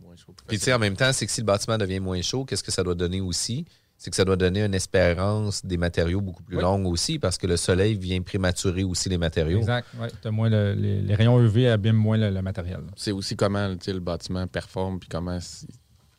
Moins 0.01 0.17
chaud, 0.17 0.35
Puis, 0.49 0.59
tu 0.59 0.65
sais, 0.65 0.73
en 0.73 0.79
même 0.79 0.97
temps, 0.97 1.13
c'est 1.13 1.27
que 1.27 1.33
si 1.33 1.41
le 1.43 1.47
bâtiment 1.47 1.79
devient 1.79 2.01
moins 2.01 2.21
chaud, 2.23 2.45
qu'est-ce 2.45 2.65
que 2.65 2.73
ça 2.73 2.83
doit 2.83 2.95
donner 2.97 3.21
aussi? 3.21 3.65
C'est 4.05 4.11
que 4.11 4.17
ça 4.17 4.27
doit 4.27 4.37
donner 4.37 4.63
une 4.63 4.75
espérance 4.75 5.65
des 5.65 5.79
matériaux 5.79 6.21
beaucoup 6.21 6.43
plus 6.43 6.57
Oui. 6.57 6.63
longue 6.63 6.87
aussi, 6.87 7.19
parce 7.19 7.39
que 7.39 7.47
le 7.47 7.57
soleil 7.57 7.95
vient 7.97 8.21
prématurer 8.21 8.85
aussi 8.85 9.09
les 9.09 9.17
matériaux. 9.17 9.61
Exact. 9.61 9.87
Ouais, 9.99 10.09
t'as 10.21 10.31
moins 10.31 10.51
le- 10.51 10.75
les, 10.75 11.01
les 11.01 11.15
rayons 11.15 11.41
UV 11.41 11.71
abîment 11.71 11.97
moins 11.97 12.19
le, 12.19 12.29
le 12.29 12.43
matériel. 12.43 12.81
là. 12.81 12.93
C'est 12.97 13.13
aussi 13.13 13.35
comment 13.35 13.67
le 13.67 13.99
bâtiment 14.01 14.47
performe, 14.47 14.99
puis 14.99 15.09
comment. 15.09 15.41
c'est- 15.41 15.67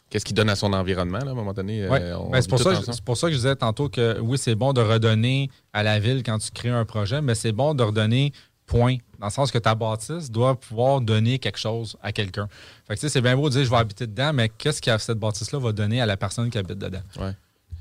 Qu'est-ce 0.10 0.26
qu'il 0.26 0.36
donne 0.36 0.50
à 0.50 0.56
son 0.56 0.74
environnement, 0.74 1.20
là, 1.20 1.28
à 1.28 1.32
un 1.32 1.36
moment 1.36 1.54
donné? 1.54 1.88
Ouais. 1.88 2.02
euh, 2.02 2.18
on 2.18 2.32
Ben, 2.32 2.42
c'est 2.42 2.50
pour, 2.50 2.58
ça 2.58 2.72
que- 2.72 2.78
ensemble. 2.78 2.94
c'est 2.96 3.04
pour 3.04 3.18
ça 3.18 3.28
que 3.28 3.34
je 3.34 3.38
disais 3.38 3.56
tantôt 3.56 3.88
que 3.88 4.20
oui, 4.20 4.40
c'est 4.40 4.56
bon 4.56 4.74
de 4.74 4.82
redonner 4.82 5.52
à 5.72 5.84
la 5.84 6.00
ville 6.00 6.24
quand 6.24 6.40
tu 6.40 6.50
crées 6.50 6.70
un 6.70 6.86
projet, 6.86 7.22
mais 7.22 7.36
c'est 7.36 7.52
bon 7.52 7.76
de 7.76 7.84
redonner 7.84 8.34
point. 8.66 8.96
Dans 9.20 9.28
le 9.28 9.32
sens 9.32 9.52
que 9.52 9.60
ta 9.60 9.76
bâtisse 9.76 10.32
doit 10.32 10.60
pouvoir 10.60 11.02
donner 11.02 11.38
quelque 11.38 11.60
chose 11.60 11.98
à 12.02 12.12
quelqu'un. 12.12 12.48
Fait 12.88 12.96
que, 12.98 13.08
c'est 13.08 13.22
bien 13.22 13.36
beau 13.36 13.48
de 13.50 13.54
dire 13.54 13.64
je 13.64 13.70
vais 13.70 13.76
habiter 13.78 14.08
dedans, 14.08 14.34
mais 14.34 14.50
qu'est-ce 14.50 14.82
que 14.82 14.98
cette 14.98 15.20
bâtisse-là 15.20 15.60
va 15.60 15.72
donner 15.72 16.02
à 16.02 16.08
la 16.08 16.18
personne 16.18 16.50
qui 16.50 16.58
habite 16.58 16.80
dedans? 16.80 17.02
Ouais. 17.20 17.34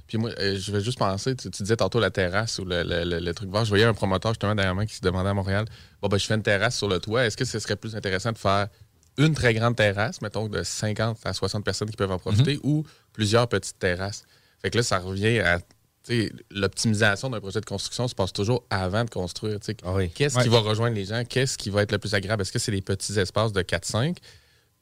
Puis 0.06 0.18
moi, 0.18 0.30
euh, 0.38 0.56
je 0.58 0.70
vais 0.72 0.80
juste 0.80 0.98
penser, 0.98 1.34
tu, 1.34 1.50
tu 1.50 1.62
disais 1.62 1.76
tantôt 1.76 1.98
la 2.00 2.10
terrasse 2.10 2.58
ou 2.58 2.64
le, 2.64 2.82
le- 2.82 3.04
le- 3.04 3.20
le 3.20 3.34
truc 3.34 3.50
vert. 3.50 3.64
Je 3.64 3.70
voyais 3.70 3.84
un 3.84 3.94
promoteur 3.94 4.32
justement 4.32 4.54
derrière 4.54 4.74
moi 4.74 4.84
qui 4.86 4.94
se 4.96 5.00
demandait 5.00 5.30
à 5.30 5.34
Montréal 5.34 5.64
Bon, 6.02 6.08
ben, 6.08 6.18
je 6.18 6.26
fais 6.26 6.34
une 6.34 6.42
terrasse 6.42 6.76
sur 6.76 6.88
le 6.88 6.98
toit. 7.00 7.24
Est-ce 7.24 7.36
que 7.36 7.44
ce 7.44 7.58
serait 7.58 7.76
plus 7.76 7.96
intéressant 7.96 8.32
de 8.32 8.38
faire 8.38 8.68
une 9.16 9.32
très 9.34 9.54
grande 9.54 9.76
terrasse, 9.76 10.20
mettons 10.22 10.48
de 10.48 10.62
50 10.62 11.18
à 11.24 11.32
60 11.32 11.64
personnes 11.64 11.88
qui 11.88 11.96
peuvent 11.96 12.10
en 12.10 12.18
profiter, 12.18 12.58
ou 12.64 12.84
plusieurs 13.12 13.48
petites 13.48 13.78
terrasses? 13.78 14.24
Fait 14.60 14.70
que 14.70 14.76
là, 14.78 14.82
ça 14.82 14.98
revient 14.98 15.38
à. 15.40 15.58
L'optimisation 16.50 17.30
d'un 17.30 17.40
projet 17.40 17.60
de 17.60 17.64
construction 17.64 18.08
se 18.08 18.14
passe 18.14 18.32
toujours 18.32 18.64
avant 18.70 19.04
de 19.04 19.10
construire. 19.10 19.58
sais. 19.62 19.74
Qu'est-ce 20.14 20.36
qui 20.42 20.48
va 20.50 20.58
rejoindre 20.60 20.94
les 20.94 21.06
gens? 21.06 21.22
Qu'est-ce 21.24 21.56
qui 21.56 21.70
va 21.70 21.82
être 21.82 21.92
le 21.92 21.98
plus 21.98 22.14
agréable? 22.14 22.42
Est-ce 22.42 22.52
que 22.52 22.58
c'est 22.58 22.72
les 22.72 22.82
petits 22.82 23.18
espaces 23.18 23.52
de 23.52 23.62
4-5 23.62 24.16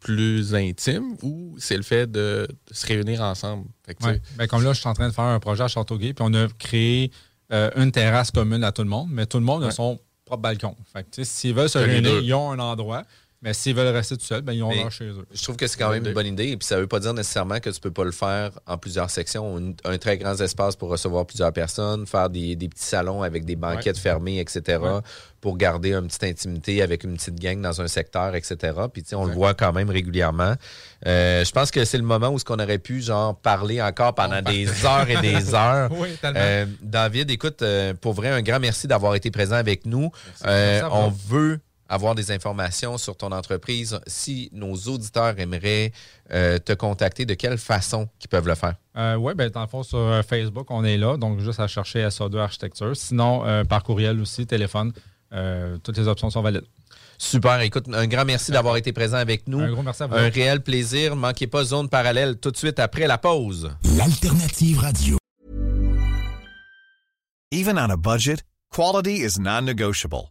plus 0.03 0.55
intimes 0.55 1.17
ou 1.23 1.55
c'est 1.59 1.77
le 1.77 1.83
fait 1.83 2.11
de, 2.11 2.49
de 2.69 2.75
se 2.75 2.87
réunir 2.87 3.23
ensemble? 3.23 3.67
Fait 3.87 3.95
que, 3.95 4.01
tu 4.01 4.05
sais, 4.07 4.13
Ouais. 4.15 4.23
Ben, 4.37 4.47
comme 4.47 4.63
là, 4.65 4.73
je 4.73 4.81
suis 4.81 4.89
en 4.89 4.95
train 4.95 5.09
de 5.09 5.15
faire 5.15 5.25
un 5.25 5.41
projet 5.41 5.63
à 5.65 5.69
Châteauguay, 5.69 6.13
puis 6.13 6.25
on 6.29 6.35
a 6.35 6.49
créé 6.59 7.11
euh, 7.53 7.71
une 7.77 7.93
terrasse 7.93 8.31
commune 8.31 8.65
à 8.65 8.73
tout 8.73 8.83
le 8.83 8.89
monde, 8.89 9.09
mais 9.11 9.27
tout 9.27 9.39
le 9.39 9.45
monde 9.45 9.65
a 9.65 9.71
son 9.71 10.01
propre 10.25 10.43
balcon. 10.43 10.77
Fait 10.93 11.05
que, 11.09 11.25
s'ils 11.25 11.55
veulent 11.55 11.69
se 11.69 11.79
réunir, 11.79 12.21
ils 12.21 12.35
ont 12.35 12.51
un 12.53 12.59
endroit, 12.59 13.05
mais 13.43 13.53
s'ils 13.55 13.75
veulent 13.75 13.95
rester 13.95 14.17
tout 14.17 14.25
seuls, 14.25 14.43
ben, 14.43 14.53
ils 14.53 14.63
ont 14.63 14.73
leur 14.73 14.91
chez 14.93 15.05
eux. 15.07 15.27
Je 15.35 15.43
trouve 15.43 15.57
que 15.57 15.67
c'est 15.67 15.77
quand 15.77 15.91
même 15.91 16.07
une 16.07 16.13
bonne 16.13 16.27
idée. 16.27 16.49
Et 16.49 16.57
puis 16.57 16.67
ça 16.67 16.77
ne 16.77 16.83
veut 16.83 16.87
pas 16.87 17.01
dire 17.01 17.13
nécessairement 17.13 17.59
que 17.59 17.71
tu 17.71 17.77
ne 17.77 17.81
peux 17.81 17.91
pas 17.91 18.05
le 18.05 18.13
faire 18.13 18.53
en 18.67 18.79
plusieurs 18.79 19.11
sections. 19.11 19.75
Un 19.85 19.99
très 19.99 20.17
grand 20.17 20.41
espace 20.41 20.77
pour 20.77 20.89
recevoir 20.91 21.27
plusieurs 21.27 21.53
personnes, 21.53 22.07
faire 22.07 22.31
des, 22.31 22.55
des 22.55 22.69
petits 22.69 22.85
salons 22.85 23.23
avec 23.23 23.45
des 23.45 23.57
banquettes 23.57 23.99
fermées, 23.99 24.39
etc. 24.39 24.79
Ouais. 24.81 25.01
pour 25.41 25.57
garder 25.57 25.93
une 25.93 26.07
petite 26.07 26.23
intimité 26.25 26.83
avec 26.83 27.03
une 27.03 27.17
petite 27.17 27.35
gang 27.41 27.61
dans 27.61 27.81
un 27.81 27.89
secteur, 27.89 28.35
etc. 28.37 28.57
Puis 28.93 29.03
tu 29.03 29.09
sais, 29.11 29.17
on 29.17 29.25
le 29.25 29.35
voit 29.35 29.55
quand 29.55 29.73
même 29.73 29.91
régulièrement. 29.91 30.55
Euh, 31.07 31.45
je 31.45 31.51
pense 31.51 31.73
que 31.73 31.85
c'est 31.85 31.99
le 31.99 32.05
moment 32.05 32.29
où 32.29 32.39
ce 32.39 32.45
qu'on 32.45 32.61
aurait 32.61 32.79
pu 32.79 33.01
genre 33.03 33.35
parler 33.37 33.83
encore 33.83 34.15
pendant 34.15 34.41
des 34.41 34.69
heures 34.85 35.11
et 35.11 35.17
des 35.21 35.53
heures. 35.55 35.91
Oui, 35.93 36.11
tellement. 36.21 36.39
Euh, 36.41 36.67
David, 36.81 37.31
écoute, 37.31 37.63
euh, 37.63 37.93
pour 38.01 38.13
vrai, 38.13 38.29
un 38.29 38.43
grand 38.43 38.61
merci 38.61 38.87
d'avoir 38.87 39.17
été 39.17 39.33
présent 39.33 39.57
avec 39.57 39.85
nous. 39.85 40.13
Euh, 40.47 40.81
Merci 40.81 40.95
on 40.95 41.09
veut 41.29 41.59
avoir 41.93 42.15
des 42.15 42.31
informations 42.31 42.97
sur 42.99 43.17
ton 43.17 43.31
entreprise. 43.33 44.01
Si 44.07 44.49
nos 44.53 44.75
auditeurs 44.75 45.39
aimeraient 45.39 45.93
euh, 46.33 46.59
te 46.59 46.73
contacter, 46.73 47.27
de 47.27 47.35
quelle 47.35 47.59
façon 47.59 48.09
qu'ils 48.19 48.31
peuvent 48.31 48.49
le 48.49 48.55
faire? 48.55 48.75
Euh, 48.97 49.17
oui, 49.17 49.35
ben, 49.35 49.51
dans 49.51 49.61
le 49.61 49.67
fond, 49.67 49.83
sur 49.83 49.99
euh, 49.99 50.23
Facebook, 50.23 50.67
on 50.71 50.85
est 50.85 50.97
là. 50.97 51.17
Donc, 51.17 51.41
juste 51.41 51.61
à 51.61 51.67
chercher 51.67 52.07
SO2 52.09 52.39
Architecture. 52.39 52.97
Sinon, 52.97 53.45
euh, 53.47 53.65
par 53.65 53.83
courriel 53.83 54.19
aussi, 54.21 54.47
téléphone. 54.47 54.93
euh, 55.35 55.79
toutes 55.79 55.97
les 55.99 56.09
options 56.09 56.31
sont 56.31 56.43
valides. 56.43 56.65
Super. 57.19 57.61
Écoute, 57.61 57.85
un 57.93 58.07
grand 58.07 58.25
merci 58.25 58.51
d'avoir 58.53 58.77
été 58.77 58.93
présent 58.93 59.17
avec 59.19 59.47
nous. 59.47 59.61
Un 59.61 59.71
gros 59.71 59.83
merci 59.83 60.03
à 60.03 60.07
vous. 60.09 60.15
Un 60.17 60.29
réel 60.29 60.61
plaisir. 60.61 61.15
Ne 61.15 61.21
manquez 61.21 61.47
pas 61.47 61.63
Zone 61.65 61.89
Parallèle 61.89 62.37
tout 62.39 62.51
de 62.51 62.57
suite 62.57 62.79
après 62.81 63.07
la 63.07 63.17
pause. 63.19 63.71
L'alternative 63.97 64.79
radio. 64.81 65.17
Even 67.53 67.79
on 67.79 67.91
a 67.91 67.97
budget, 67.97 68.43
quality 68.75 69.23
is 69.23 69.39
non-negotiable. 69.39 70.31